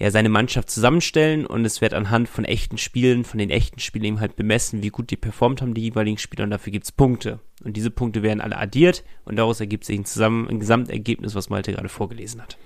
ja, 0.00 0.10
seine 0.10 0.30
Mannschaft 0.30 0.70
zusammenstellen 0.70 1.44
und 1.44 1.64
es 1.66 1.82
wird 1.82 1.92
anhand 1.92 2.28
von 2.28 2.46
echten 2.46 2.78
Spielen, 2.78 3.22
von 3.22 3.38
den 3.38 3.50
echten 3.50 3.80
Spielen 3.80 4.04
eben 4.06 4.20
halt 4.20 4.34
bemessen, 4.34 4.82
wie 4.82 4.88
gut 4.88 5.10
die 5.10 5.16
performt 5.16 5.60
haben, 5.60 5.74
die 5.74 5.82
jeweiligen 5.82 6.16
Spieler 6.16 6.44
und 6.44 6.50
dafür 6.50 6.72
gibt's 6.72 6.90
Punkte. 6.90 7.38
Und 7.62 7.76
diese 7.76 7.90
Punkte 7.90 8.22
werden 8.22 8.40
alle 8.40 8.56
addiert 8.56 9.04
und 9.26 9.36
daraus 9.36 9.60
ergibt 9.60 9.84
sich 9.84 9.98
ein, 9.98 10.06
zusammen, 10.06 10.48
ein 10.48 10.58
Gesamtergebnis, 10.58 11.34
was 11.34 11.50
Malte 11.50 11.72
gerade 11.72 11.90
vorgelesen 11.90 12.40
hat. 12.40 12.56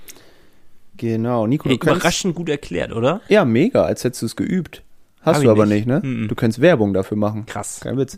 Genau, 0.96 1.48
Nico, 1.48 1.64
Hey, 1.68 1.72
du 1.76 1.78
kannst, 1.78 2.00
überraschend 2.02 2.34
gut 2.36 2.48
erklärt, 2.48 2.92
oder? 2.92 3.20
Ja, 3.28 3.44
mega, 3.44 3.82
als 3.82 4.04
hättest 4.04 4.22
du 4.22 4.26
es 4.26 4.36
geübt. 4.36 4.84
Hast 5.22 5.36
Hab 5.38 5.42
du 5.42 5.50
aber 5.50 5.66
nicht. 5.66 5.86
nicht, 5.86 6.04
ne? 6.04 6.08
Mhm. 6.08 6.28
Du 6.28 6.36
kannst 6.36 6.60
Werbung 6.60 6.94
dafür 6.94 7.16
machen. 7.16 7.46
Krass. 7.46 7.80
Kein 7.80 7.98
Witz. 7.98 8.16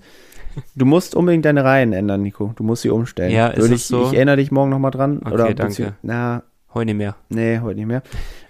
Du 0.75 0.85
musst 0.85 1.15
unbedingt 1.15 1.45
deine 1.47 1.65
Reihen 1.65 1.93
ändern, 1.95 2.21
Nico. 2.23 2.53
Du 2.57 2.65
musst 2.65 2.83
sie 2.83 2.91
umstellen. 2.91 3.31
Ja, 3.31 3.49
ist 3.49 3.61
Würde 3.61 3.75
ich, 3.77 3.85
so? 3.85 4.09
ich 4.09 4.15
erinnere 4.15 4.37
dich 4.37 4.51
morgen 4.51 4.71
nochmal 4.71 4.91
dran. 4.91 5.21
Okay, 5.25 5.33
oder 5.33 5.55
danke. 5.55 5.95
Na, 6.03 6.43
Heute 6.77 6.87
nicht 6.87 6.97
mehr. 6.97 7.17
Nee, 7.31 7.61
heute 7.61 7.79
nicht 7.79 7.87
mehr. 7.87 8.03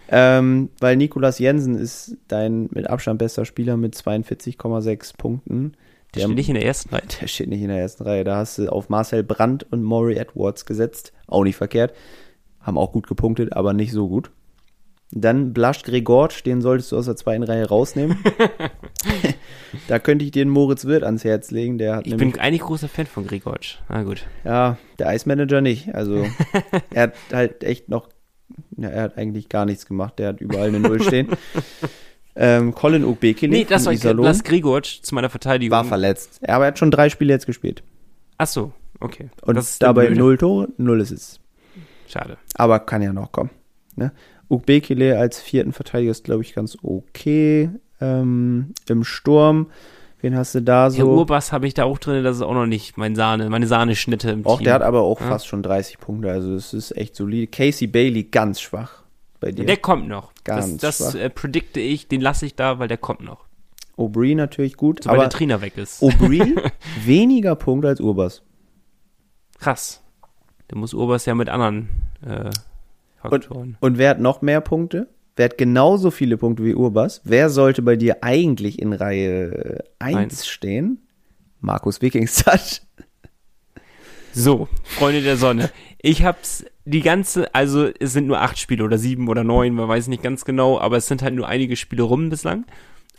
Ähm, 0.08 0.70
weil 0.80 0.96
Nikolas 0.96 1.38
Jensen 1.38 1.76
ist 1.76 2.16
dein 2.28 2.68
mit 2.72 2.88
Abstand 2.88 3.18
bester 3.18 3.44
Spieler 3.44 3.76
mit 3.76 3.94
42,6 3.94 5.16
Punkten. 5.16 5.76
Der 6.14 6.20
steht 6.22 6.36
nicht 6.36 6.48
in 6.48 6.54
der 6.54 6.64
ersten 6.64 6.94
Reihe. 6.94 7.02
der 7.20 7.26
steht 7.26 7.48
nicht 7.48 7.62
in 7.62 7.68
der 7.68 7.78
ersten 7.78 8.04
Reihe. 8.04 8.24
Da 8.24 8.36
hast 8.36 8.58
du 8.58 8.68
auf 8.68 8.88
Marcel 8.88 9.22
Brandt 9.22 9.66
und 9.70 9.82
Maury 9.82 10.16
Edwards 10.16 10.64
gesetzt. 10.64 11.12
Auch 11.26 11.44
nicht 11.44 11.56
verkehrt. 11.56 11.92
Haben 12.60 12.78
auch 12.78 12.92
gut 12.92 13.06
gepunktet, 13.06 13.52
aber 13.52 13.72
nicht 13.72 13.92
so 13.92 14.08
gut. 14.08 14.30
Dann 15.12 15.52
Blasch 15.52 15.82
Gregorc, 15.82 16.42
den 16.42 16.60
solltest 16.60 16.90
du 16.90 16.96
aus 16.96 17.04
der 17.04 17.16
zweiten 17.16 17.44
Reihe 17.44 17.68
rausnehmen. 17.68 18.18
da 19.88 19.98
könnte 19.98 20.24
ich 20.24 20.32
dir 20.32 20.44
den 20.44 20.50
Moritz 20.50 20.84
Wirth 20.84 21.04
ans 21.04 21.24
Herz 21.24 21.50
legen. 21.50 21.78
Der 21.78 21.96
hat 21.96 22.06
Ich 22.06 22.16
bin 22.16 22.38
eigentlich 22.38 22.62
großer 22.62 22.88
Fan 22.88 23.06
von 23.06 23.26
Grigorc. 23.26 23.78
Na 23.88 24.02
gut. 24.02 24.26
ja, 24.44 24.78
der 24.98 25.08
Eismanager 25.08 25.60
nicht. 25.60 25.94
Also 25.94 26.26
er 26.92 27.02
hat 27.02 27.14
halt 27.32 27.64
echt 27.64 27.88
noch, 27.88 28.08
ja, 28.76 28.88
er 28.88 29.02
hat 29.02 29.18
eigentlich 29.18 29.48
gar 29.48 29.64
nichts 29.64 29.86
gemacht. 29.86 30.18
Der 30.18 30.28
hat 30.28 30.40
überall 30.40 30.68
eine 30.68 30.80
Null 30.80 31.02
stehen. 31.02 31.28
ähm, 32.36 32.74
Colin 32.74 33.04
Ukbekele 33.04 33.52
Nee, 33.52 33.64
das 33.64 33.86
war 33.86 34.14
Blas 34.14 34.44
Grigorc 34.44 34.86
zu 34.86 35.14
meiner 35.14 35.30
Verteidigung. 35.30 35.76
war 35.76 35.84
verletzt. 35.84 36.40
Ja, 36.46 36.56
aber 36.56 36.64
er 36.64 36.68
hat 36.68 36.78
schon 36.78 36.90
drei 36.90 37.08
Spiele 37.08 37.32
jetzt 37.32 37.46
gespielt. 37.46 37.82
Ach 38.38 38.46
so, 38.46 38.72
okay. 39.00 39.30
Und 39.42 39.58
dabei 39.80 40.10
null 40.10 40.36
Tore, 40.38 40.68
null 40.76 41.00
ist 41.00 41.10
es. 41.10 41.40
Schade. 42.08 42.36
Aber 42.54 42.80
kann 42.80 43.02
ja 43.02 43.12
noch 43.12 43.32
kommen. 43.32 43.50
Ne? 43.96 44.12
Ukbekele 44.48 45.18
als 45.18 45.40
vierten 45.40 45.72
Verteidiger 45.72 46.12
ist, 46.12 46.24
glaube 46.24 46.42
ich, 46.42 46.54
ganz 46.54 46.76
okay. 46.82 47.70
Ähm, 48.00 48.74
Im 48.88 49.04
Sturm 49.04 49.68
Wen 50.20 50.34
hast 50.36 50.54
du 50.54 50.62
da 50.62 50.90
so? 50.90 50.96
Der 50.96 51.06
Urbass 51.06 51.52
habe 51.52 51.66
ich 51.66 51.74
da 51.74 51.84
auch 51.84 51.98
drin, 51.98 52.24
das 52.24 52.36
ist 52.36 52.42
auch 52.42 52.54
noch 52.54 52.66
nicht 52.66 52.96
mein 52.96 53.14
Sahne, 53.14 53.50
meine 53.50 53.66
Sahneschnitte 53.66 54.30
im 54.30 54.46
auch, 54.46 54.56
Team. 54.58 54.64
der 54.64 54.74
hat 54.74 54.82
aber 54.82 55.02
auch 55.02 55.20
Ja. 55.20 55.28
fast 55.28 55.46
schon 55.46 55.62
30 55.62 55.98
Punkte, 55.98 56.30
also 56.30 56.54
es 56.54 56.72
ist 56.72 56.96
echt 56.96 57.14
solide. 57.14 57.46
Casey 57.48 57.86
Bailey 57.86 58.24
ganz 58.24 58.60
schwach 58.60 59.02
bei 59.40 59.52
dir. 59.52 59.66
Der 59.66 59.76
kommt 59.76 60.08
noch. 60.08 60.32
Ganz 60.44 60.78
das 60.78 60.98
das 60.98 61.14
äh, 61.14 61.28
predikte 61.28 61.80
ich, 61.80 62.08
den 62.08 62.20
lasse 62.22 62.46
ich 62.46 62.54
da, 62.54 62.78
weil 62.78 62.88
der 62.88 62.96
kommt 62.98 63.20
noch. 63.20 63.44
Aubry 63.98 64.34
natürlich 64.34 64.76
gut, 64.76 65.02
Sobald 65.04 65.18
aber 65.20 65.28
der 65.28 65.36
Trainer 65.38 65.60
weg 65.60 65.76
ist. 65.76 66.02
Aubry 66.02 66.54
weniger 67.04 67.54
Punkte 67.54 67.88
als 67.88 68.00
Urbas. 68.00 68.42
Krass. 69.58 70.02
Der 70.70 70.78
muss 70.78 70.94
Urbas 70.94 71.26
ja 71.26 71.34
mit 71.34 71.48
anderen 71.48 71.88
äh, 72.26 72.50
Faktoren. 73.16 73.76
Und 73.80 73.98
wer 73.98 74.10
hat 74.10 74.20
noch 74.20 74.42
mehr 74.42 74.60
Punkte? 74.60 75.08
Wer 75.36 75.46
hat 75.46 75.58
genauso 75.58 76.10
viele 76.10 76.38
Punkte 76.38 76.64
wie 76.64 76.74
Urbas? 76.74 77.20
Wer 77.24 77.50
sollte 77.50 77.82
bei 77.82 77.96
dir 77.96 78.22
eigentlich 78.24 78.80
in 78.80 78.94
Reihe 78.94 79.84
1 79.98 80.16
Eins. 80.16 80.46
stehen? 80.46 81.06
Markus 81.60 82.00
Wikingstad. 82.00 82.82
So, 84.32 84.68
Freunde 84.84 85.22
der 85.22 85.36
Sonne. 85.36 85.70
Ich 86.00 86.22
hab's 86.22 86.64
die 86.84 87.00
ganze, 87.00 87.54
also 87.54 87.88
es 87.98 88.12
sind 88.12 88.26
nur 88.26 88.40
acht 88.40 88.58
Spiele 88.58 88.84
oder 88.84 88.98
sieben 88.98 89.28
oder 89.28 89.44
neun, 89.44 89.74
man 89.74 89.88
weiß 89.88 90.08
nicht 90.08 90.22
ganz 90.22 90.44
genau, 90.44 90.78
aber 90.78 90.98
es 90.98 91.06
sind 91.06 91.22
halt 91.22 91.34
nur 91.34 91.48
einige 91.48 91.76
Spiele 91.76 92.02
rum 92.02 92.28
bislang. 92.28 92.64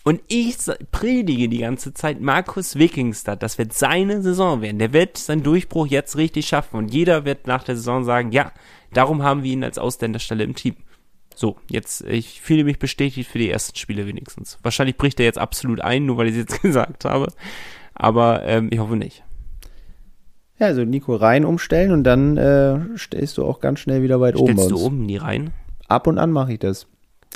Und 0.03 0.21
ich 0.27 0.57
predige 0.91 1.49
die 1.49 1.57
ganze 1.57 1.93
Zeit 1.93 2.21
Markus 2.21 2.77
Wikingstad, 2.77 3.43
das 3.43 3.57
wird 3.57 3.73
seine 3.73 4.21
Saison 4.21 4.61
werden. 4.61 4.79
Der 4.79 4.93
wird 4.93 5.17
seinen 5.17 5.43
Durchbruch 5.43 5.87
jetzt 5.87 6.17
richtig 6.17 6.47
schaffen 6.47 6.77
und 6.77 6.93
jeder 6.93 7.25
wird 7.25 7.45
nach 7.45 7.63
der 7.63 7.75
Saison 7.75 8.03
sagen, 8.03 8.31
ja, 8.31 8.53
darum 8.93 9.21
haben 9.21 9.43
wir 9.43 9.51
ihn 9.51 9.63
als 9.63 9.77
Ausländerstelle 9.77 10.43
im 10.43 10.55
Team. 10.55 10.75
So, 11.37 11.57
jetzt, 11.69 12.01
ich 12.01 12.41
fühle 12.41 12.63
mich 12.63 12.79
bestätigt 12.79 13.29
für 13.29 13.37
die 13.37 13.51
ersten 13.51 13.77
Spiele 13.77 14.07
wenigstens. 14.07 14.57
Wahrscheinlich 14.63 14.97
bricht 14.97 15.19
er 15.19 15.27
jetzt 15.27 15.37
absolut 15.37 15.81
ein, 15.81 16.07
nur 16.07 16.17
weil 16.17 16.25
ich 16.25 16.31
es 16.31 16.39
jetzt 16.39 16.61
gesagt 16.63 17.05
habe. 17.05 17.31
Aber 17.93 18.41
ähm, 18.43 18.69
ich 18.71 18.79
hoffe 18.79 18.95
nicht. 18.95 19.23
Ja, 20.57 20.65
also 20.65 20.83
Nico 20.83 21.15
rein 21.15 21.45
umstellen 21.45 21.91
und 21.91 22.03
dann 22.05 22.37
äh, 22.37 22.79
stehst 22.97 23.37
du 23.37 23.45
auch 23.45 23.59
ganz 23.59 23.81
schnell 23.81 24.01
wieder 24.01 24.19
weit 24.19 24.35
oben 24.35 24.55
bei 24.55 24.63
Stellst 24.63 24.71
du 24.71 24.83
oben 24.83 25.05
nie 25.05 25.17
rein? 25.17 25.51
Ab 25.87 26.07
und 26.07 26.17
an 26.17 26.31
mache 26.31 26.53
ich 26.53 26.59
das. 26.59 26.87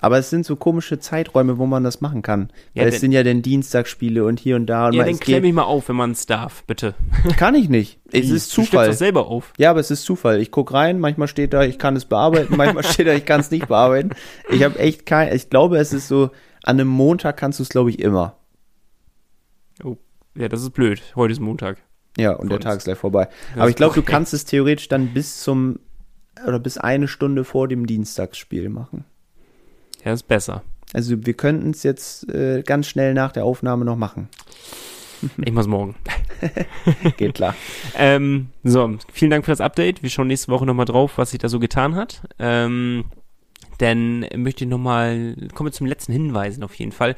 Aber 0.04 0.18
es 0.18 0.32
sind 0.32 0.48
so 0.48 0.56
komische 0.56 0.98
Zeiträume, 1.00 1.60
wo 1.60 1.68
man 1.68 1.84
das 1.84 2.02
machen 2.02 2.24
kann. 2.24 2.52
Ja, 2.74 2.82
Weil 2.82 2.90
es 2.90 3.00
sind 3.00 3.12
ja 3.12 3.24
dann 3.24 3.44
Dienstagsspiele 3.44 4.26
und 4.26 4.40
hier 4.40 4.56
und 4.56 4.66
da. 4.66 4.88
Und 4.88 4.94
Ja, 4.94 5.06
dann 5.06 5.18
geht, 5.18 5.44
mich 5.44 5.54
mal 5.54 5.64
auf, 5.64 5.88
wenn 5.90 5.96
man 5.96 6.12
es 6.12 6.26
darf, 6.26 6.64
bitte. 6.66 6.96
kann 7.38 7.54
ich 7.54 7.70
nicht. 7.70 8.00
Es 8.12 8.32
ist 8.32 8.52
Du 8.58 8.64
Zufall. 8.64 8.88
doch 8.88 8.94
selber 8.96 9.28
auf. 9.28 9.54
Ja, 9.58 9.70
aber 9.70 9.80
es 9.80 9.92
ist 9.92 10.04
Zufall. 10.04 10.42
Ich 10.42 10.50
guck 10.50 10.74
rein, 10.74 11.00
manchmal 11.00 11.28
steht 11.28 11.54
da, 11.54 11.64
ich 11.64 11.78
kann 11.78 11.96
es 11.96 12.06
bearbeiten, 12.06 12.58
manchmal 12.58 12.84
steht 12.84 13.06
da, 13.08 13.14
ich 13.14 13.26
kann 13.26 13.42
es 13.42 13.52
nicht 13.52 13.68
bearbeiten. 13.68 14.10
Ich 14.50 14.64
habe 14.64 14.80
echt 14.80 15.06
kein, 15.06 15.34
ich 15.36 15.52
glaube, 15.52 15.78
es 15.78 15.94
ist 15.94 16.08
so, 16.08 16.32
an 16.64 16.80
einem 16.80 16.90
Montag 16.90 17.38
kannst 17.38 17.60
du 17.60 17.64
es, 17.64 17.70
glaube 17.70 17.92
ich, 17.92 18.00
immer. 18.00 18.38
Oh, 19.84 19.98
ja, 20.36 20.50
das 20.50 20.62
ist 20.64 20.72
blöd. 20.72 21.02
Heute 21.16 21.32
ist 21.32 21.40
Montag. 21.40 21.78
Ja, 22.18 22.34
und 22.34 22.52
der. 22.52 22.60
Tag 22.60 22.78
ist 22.78 22.86
gleich 22.86 22.98
vorbei. 22.98 23.30
Aber 23.56 23.70
ich 23.70 23.76
glaube, 23.76 23.94
du 23.96 24.02
kannst 24.02 24.34
es 24.34 24.46
theoretisch 24.46 24.88
dann 24.88 25.14
bis 25.14 25.42
zum, 25.42 25.80
oder 26.46 26.60
bis 26.60 26.78
eine 26.80 27.08
Stunde 27.08 27.44
vor 27.44 27.68
dem 27.68 27.86
Dienstagsspiel 27.86 28.70
machen. 28.70 29.06
Ja, 30.04 30.14
ist 30.14 30.28
besser. 30.28 30.64
Also 30.94 31.26
wir 31.26 31.34
könnten 31.34 31.72
es 31.72 31.84
jetzt 31.84 32.30
äh, 32.30 32.64
ganz 32.64 32.88
schnell 32.88 33.14
nach 33.14 33.32
der 33.32 33.46
Aufnahme 33.46 33.86
noch 33.86 33.98
machen. 33.98 34.30
Ich 35.46 35.54
mach's 35.54 35.68
morgen. 35.68 35.96
Geht 37.18 37.36
klar. 37.36 37.56
Ähm, 37.96 38.48
so, 38.64 38.98
vielen 39.14 39.30
Dank 39.30 39.46
für 39.46 39.52
das 39.52 39.62
Update. 39.62 40.02
Wir 40.02 40.10
schauen 40.10 40.28
nächste 40.28 40.52
Woche 40.52 40.66
nochmal 40.66 40.88
drauf, 40.88 41.18
was 41.18 41.30
sich 41.30 41.40
da 41.40 41.48
so 41.48 41.60
getan 41.60 41.94
hat. 41.96 42.22
Ähm, 42.40 43.06
dann 43.78 44.26
möchte 44.36 44.64
ich 44.64 44.70
nochmal, 44.70 45.36
kommen 45.54 45.68
wir 45.68 45.74
zum 45.74 45.86
letzten 45.86 46.14
Hinweisen 46.14 46.64
auf 46.64 46.74
jeden 46.76 46.92
Fall. 46.92 47.16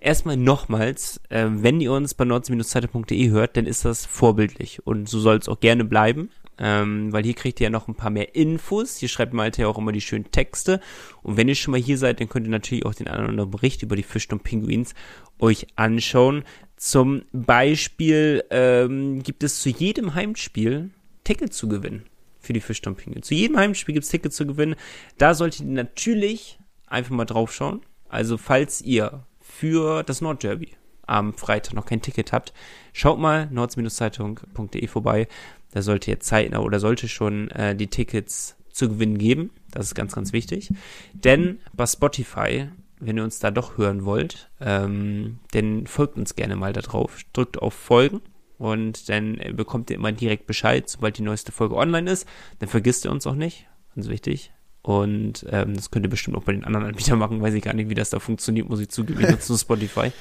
Erstmal 0.00 0.36
nochmals, 0.36 1.20
äh, 1.28 1.46
wenn 1.48 1.80
ihr 1.80 1.92
uns 1.92 2.14
bei 2.14 2.24
nordsee-zeitung.de 2.24 3.30
hört, 3.30 3.56
dann 3.56 3.66
ist 3.66 3.84
das 3.84 4.06
vorbildlich 4.06 4.86
und 4.86 5.08
so 5.08 5.20
soll 5.20 5.36
es 5.36 5.48
auch 5.48 5.60
gerne 5.60 5.84
bleiben. 5.84 6.30
Ähm, 6.64 7.12
weil 7.12 7.24
hier 7.24 7.34
kriegt 7.34 7.60
ihr 7.60 7.64
ja 7.64 7.70
noch 7.70 7.88
ein 7.88 7.96
paar 7.96 8.10
mehr 8.10 8.36
Infos. 8.36 8.96
Hier 8.96 9.08
schreibt 9.08 9.32
Malte 9.32 9.62
ja 9.62 9.68
auch 9.68 9.78
immer 9.78 9.90
die 9.90 10.00
schönen 10.00 10.30
Texte. 10.30 10.80
Und 11.22 11.36
wenn 11.36 11.48
ihr 11.48 11.56
schon 11.56 11.72
mal 11.72 11.80
hier 11.80 11.98
seid, 11.98 12.20
dann 12.20 12.28
könnt 12.28 12.46
ihr 12.46 12.50
natürlich 12.50 12.86
auch 12.86 12.94
den 12.94 13.08
anderen 13.08 13.50
Bericht 13.50 13.82
über 13.82 13.96
die 13.96 14.04
Fischton 14.04 14.38
Pinguins 14.38 14.94
euch 15.40 15.66
anschauen. 15.74 16.44
Zum 16.76 17.22
Beispiel 17.32 18.44
ähm, 18.50 19.24
gibt 19.24 19.42
es 19.42 19.60
zu 19.60 19.70
jedem 19.70 20.14
Heimspiel 20.14 20.90
Tickets 21.24 21.56
zu 21.56 21.68
gewinnen 21.68 22.04
für 22.38 22.52
die 22.52 22.60
Fischton 22.60 22.94
Pinguins. 22.94 23.26
Zu 23.26 23.34
jedem 23.34 23.56
Heimspiel 23.56 23.94
gibt 23.94 24.04
es 24.04 24.10
Tickets 24.10 24.36
zu 24.36 24.46
gewinnen. 24.46 24.76
Da 25.18 25.34
solltet 25.34 25.62
ihr 25.62 25.66
natürlich 25.66 26.60
einfach 26.86 27.10
mal 27.10 27.24
drauf 27.24 27.52
schauen. 27.52 27.82
Also 28.08 28.38
falls 28.38 28.82
ihr 28.82 29.26
für 29.40 30.04
das 30.04 30.20
Nordderby 30.20 30.68
am 31.06 31.34
Freitag 31.34 31.74
noch 31.74 31.86
kein 31.86 32.02
Ticket 32.02 32.32
habt, 32.32 32.52
schaut 32.92 33.18
mal 33.18 33.48
nords-zeitung.de 33.50 34.86
vorbei. 34.86 35.26
Da 35.72 35.82
sollte 35.82 36.10
jetzt 36.10 36.26
zeitnah 36.26 36.60
oder 36.60 36.78
sollte 36.80 37.08
schon 37.08 37.50
äh, 37.50 37.74
die 37.74 37.88
Tickets 37.88 38.56
zu 38.70 38.88
gewinnen 38.88 39.18
geben. 39.18 39.50
Das 39.70 39.86
ist 39.86 39.94
ganz, 39.94 40.14
ganz 40.14 40.32
wichtig. 40.32 40.70
Denn 41.12 41.58
bei 41.72 41.86
Spotify, 41.86 42.68
wenn 43.00 43.16
ihr 43.16 43.24
uns 43.24 43.38
da 43.38 43.50
doch 43.50 43.76
hören 43.78 44.04
wollt, 44.04 44.50
ähm, 44.60 45.38
dann 45.52 45.86
folgt 45.86 46.16
uns 46.16 46.34
gerne 46.36 46.56
mal 46.56 46.72
da 46.72 46.80
drauf. 46.82 47.18
Drückt 47.32 47.58
auf 47.60 47.74
Folgen 47.74 48.20
und 48.58 49.08
dann 49.08 49.38
äh, 49.38 49.52
bekommt 49.52 49.90
ihr 49.90 49.96
immer 49.96 50.12
direkt 50.12 50.46
Bescheid, 50.46 50.88
sobald 50.88 51.18
die 51.18 51.22
neueste 51.22 51.52
Folge 51.52 51.74
online 51.76 52.10
ist. 52.10 52.26
Dann 52.60 52.68
vergisst 52.68 53.04
ihr 53.04 53.10
uns 53.10 53.26
auch 53.26 53.34
nicht. 53.34 53.66
Ganz 53.94 54.08
wichtig. 54.08 54.52
Und 54.82 55.46
ähm, 55.50 55.74
das 55.74 55.90
könnt 55.90 56.04
ihr 56.06 56.10
bestimmt 56.10 56.36
auch 56.36 56.44
bei 56.44 56.52
den 56.52 56.64
anderen 56.64 56.86
Anbietern 56.86 57.18
machen. 57.18 57.40
Weiß 57.40 57.54
ich 57.54 57.62
gar 57.62 57.74
nicht, 57.74 57.88
wie 57.88 57.94
das 57.94 58.10
da 58.10 58.18
funktioniert, 58.20 58.68
muss 58.68 58.80
ich 58.80 58.88
zugeben. 58.88 59.20
Nur 59.20 59.58
Spotify. 59.58 60.12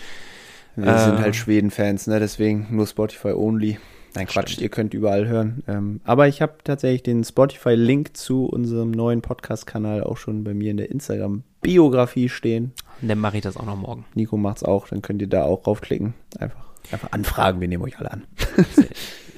Wir 0.75 0.97
sind 0.99 1.15
Äh. 1.15 1.21
halt 1.21 1.35
Schweden-Fans, 1.35 2.07
ne? 2.07 2.19
Deswegen 2.19 2.67
nur 2.69 2.85
Spotify 2.87 3.29
only. 3.33 3.77
Nein, 4.15 4.27
Quatsch, 4.27 4.49
Stimmt. 4.49 4.61
ihr 4.63 4.69
könnt 4.69 4.93
überall 4.93 5.27
hören. 5.27 5.63
Ähm, 5.67 6.01
aber 6.03 6.27
ich 6.27 6.41
habe 6.41 6.55
tatsächlich 6.63 7.03
den 7.03 7.23
Spotify-Link 7.23 8.17
zu 8.17 8.45
unserem 8.45 8.91
neuen 8.91 9.21
Podcast-Kanal 9.21 10.03
auch 10.03 10.17
schon 10.17 10.43
bei 10.43 10.53
mir 10.53 10.71
in 10.71 10.77
der 10.77 10.91
Instagram-Biografie 10.91 12.29
stehen. 12.29 12.73
Und 13.01 13.07
dann 13.07 13.19
mache 13.19 13.37
ich 13.37 13.43
das 13.43 13.57
auch 13.57 13.65
noch 13.65 13.77
morgen. 13.77 14.05
Nico 14.13 14.37
macht's 14.37 14.63
auch, 14.63 14.87
dann 14.89 15.01
könnt 15.01 15.21
ihr 15.21 15.27
da 15.29 15.43
auch 15.43 15.65
raufklicken. 15.65 16.13
Einfach, 16.39 16.59
einfach 16.91 17.11
anfragen, 17.11 17.61
wir 17.61 17.67
nehmen 17.67 17.83
euch 17.83 17.97
alle 17.99 18.11
an. 18.11 18.23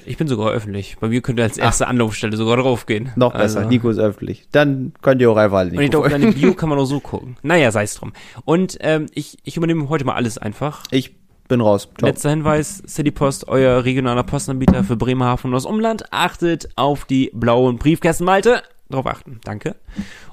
Ich 0.06 0.18
bin 0.18 0.28
sogar 0.28 0.52
öffentlich. 0.52 0.98
Bei 1.00 1.08
mir 1.08 1.22
könnt 1.22 1.40
ihr 1.40 1.44
als 1.46 1.58
erste 1.58 1.88
Anlaufstelle 1.88 2.36
sogar 2.36 2.58
draufgehen. 2.58 3.12
Noch 3.16 3.32
besser, 3.32 3.60
Also- 3.60 3.70
Nico 3.70 3.90
ist 3.90 4.00
öffentlich. 4.00 4.50
Dann 4.52 4.92
könnt 5.02 5.22
ihr 5.22 5.32
auch 5.32 5.38
einfach 5.38 5.60
alle 5.60 5.70
Und 5.70 5.76
ich 5.76 5.80
Nico 5.80 6.02
glaube, 6.02 6.10
deine 6.10 6.34
Bio 6.34 6.54
kann 6.56 6.68
man 6.68 6.78
auch 6.78 6.84
so 6.84 7.00
gucken. 7.00 7.38
Naja, 7.42 7.72
sei 7.72 7.84
es 7.84 7.96
drum. 7.96 8.12
Und 8.44 8.78
ähm, 8.82 9.06
ich, 9.14 9.38
ich 9.46 9.56
übernehme 9.56 9.88
heute 9.88 10.04
mal 10.04 10.16
alles 10.16 10.38
einfach. 10.38 10.84
Ich 10.92 11.16
bin 11.48 11.62
raus. 11.62 11.90
Ciao. 11.98 12.08
Letzter 12.10 12.30
Hinweis, 12.30 12.82
City 12.88 13.12
Post, 13.12 13.48
euer 13.48 13.84
regionaler 13.84 14.24
Postanbieter 14.24 14.84
für 14.84 14.96
Bremerhaven 14.96 15.48
und 15.50 15.54
das 15.54 15.66
Umland. 15.66 16.06
Achtet 16.12 16.70
auf 16.76 17.06
die 17.06 17.32
blauen 17.34 17.78
Briefkästen, 17.78 18.26
Malte. 18.26 18.64
Drauf 18.90 19.06
achten, 19.08 19.40
danke. 19.44 19.76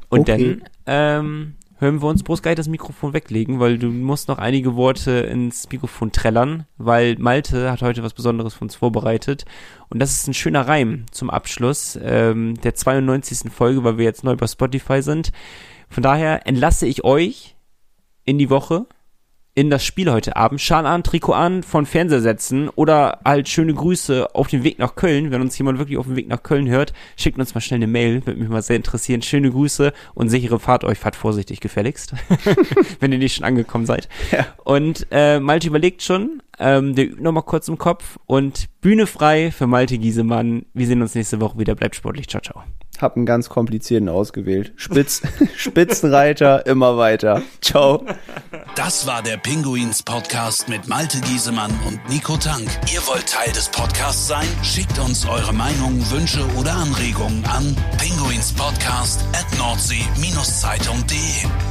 Und 0.09 0.21
Okay. 0.29 0.61
dann 0.87 1.25
ähm, 1.25 1.55
hören 1.79 2.03
wir 2.03 2.09
uns 2.09 2.23
bloß 2.23 2.43
gleich 2.43 2.57
das 2.57 2.69
Mikrofon 2.69 3.13
weglegen, 3.13 3.59
weil 3.61 3.79
du 3.79 3.89
musst 3.89 4.29
noch 4.29 4.39
einige 4.39 4.77
Worte 4.77 5.13
ins 5.13 5.69
Mikrofon 5.71 6.13
trällern, 6.13 6.67
weil 6.77 7.17
Malte 7.19 7.71
hat 7.71 7.81
heute 7.83 8.03
was 8.03 8.13
Besonderes 8.13 8.55
für 8.55 8.63
uns 8.63 8.75
vorbereitet. 8.75 9.45
Und 9.89 9.99
das 10.01 10.13
ist 10.13 10.27
ein 10.29 10.35
schöner 10.35 10.69
Reim 10.69 11.07
zum 11.11 11.31
Abschluss 11.31 11.99
ähm, 12.03 12.55
der 12.63 12.75
92. 12.75 13.51
Folge, 13.53 13.83
weil 13.85 13.99
wir 13.99 14.05
jetzt 14.05 14.25
neu 14.25 14.37
bei 14.37 14.47
Spotify 14.47 15.01
sind. 15.03 15.33
Von 15.89 16.03
daher 16.03 16.47
entlasse 16.47 16.87
ich 16.87 17.03
euch 17.05 17.57
in 18.25 18.39
die 18.39 18.51
Woche 18.51 18.87
in 19.61 19.69
das 19.69 19.85
Spiel 19.85 20.11
heute 20.11 20.37
Abend. 20.37 20.59
Schal 20.59 20.87
an, 20.87 21.03
Trikot 21.03 21.35
an, 21.35 21.63
von 21.63 21.85
Fernseher 21.85 22.23
setzen 22.23 22.71
oder 22.71 23.21
halt 23.27 23.47
schöne 23.47 23.75
Grüße 23.75 24.35
auf 24.35 24.49
dem 24.49 24.65
Weg 24.65 24.79
nach 24.79 24.95
Köln. 24.95 25.31
Wenn 25.31 25.43
uns 25.43 25.59
jemand 25.59 25.79
wirklich 25.79 25.99
auf 25.99 26.07
dem 26.07 26.17
Weg 26.17 26.29
nach 26.29 26.43
Köln 26.43 26.67
hört, 26.67 26.95
schickt 27.19 27.39
uns 27.39 27.55
mal 27.55 27.61
schnell 27.61 27.77
eine 27.77 27.87
Mail. 27.87 28.25
Würde 28.25 28.41
mich 28.41 28.49
mal 28.49 28.63
sehr 28.63 28.77
interessieren. 28.77 29.21
Schöne 29.21 29.51
Grüße 29.51 29.93
und 30.15 30.31
sichere 30.31 30.59
Fahrt 30.59 30.85
euch. 30.85 30.97
Fahrt 30.97 31.15
vorsichtig 31.15 31.61
gefälligst, 31.61 32.15
wenn 33.01 33.13
ihr 33.13 33.19
nicht 33.19 33.35
schon 33.35 33.45
angekommen 33.45 33.85
seid. 33.85 34.09
Ja. 34.33 34.47
Und 34.65 35.07
äh, 35.11 35.41
Malte 35.41 35.69
überlegt 35.69 36.03
schon, 36.03 36.43
ähm, 36.59 36.95
der 36.95 37.11
übt 37.11 37.23
nochmal 37.23 37.43
kurz 37.43 37.69
im 37.69 37.77
Kopf 37.77 38.17
und 38.25 38.71
Bühne 38.81 39.07
frei 39.07 39.51
für 39.51 39.67
Malte 39.67 39.99
Giesemann. 39.99 40.65
Wir 40.73 40.87
sehen 40.87 41.03
uns 41.03 41.15
nächste 41.15 41.39
Woche 41.39 41.59
wieder. 41.59 41.75
Bleibt 41.75 41.97
sportlich. 41.97 42.29
Ciao, 42.29 42.41
ciao. 42.41 42.65
Hab 43.01 43.17
einen 43.17 43.27
ganz 43.27 43.49
komplizierten 43.49 44.09
ausgewählt. 44.09 44.73
Spitz, 44.77 45.23
Spitzenreiter, 45.57 46.67
immer 46.67 46.97
weiter. 46.97 47.43
Ciao. 47.61 48.05
Das 48.77 49.07
war 49.07 49.23
der 49.23 49.37
Pinguins 49.37 50.03
Podcast 50.03 50.69
mit 50.69 50.89
Malte 50.89 51.21
Giesemann 51.21 51.71
und 51.87 52.01
Nico 52.09 52.37
Tank. 52.37 52.69
Ihr 52.93 53.01
wollt 53.07 53.27
Teil 53.27 53.53
des 53.53 53.69
Podcasts 53.69 54.29
sein? 54.29 54.47
Schickt 54.63 54.99
uns 54.99 55.27
eure 55.27 55.53
Meinungen, 55.53 56.09
Wünsche 56.11 56.45
oder 56.59 56.73
Anregungen 56.75 57.45
an 57.47 57.77
pinguinspodcast 57.99 59.25
at 59.33 59.47
nordsee-zeitung.de. 59.59 61.19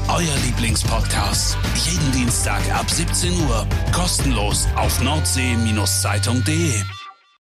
Euer 0.07 0.35
Lieblingspodcast. 0.45 1.57
Jeden 1.75 2.11
Dienstag 2.11 2.61
ab 2.73 2.89
17 2.89 3.31
Uhr. 3.47 3.67
Kostenlos 3.93 4.67
auf 4.75 5.01
nordsee-zeitung.de. 5.01 6.98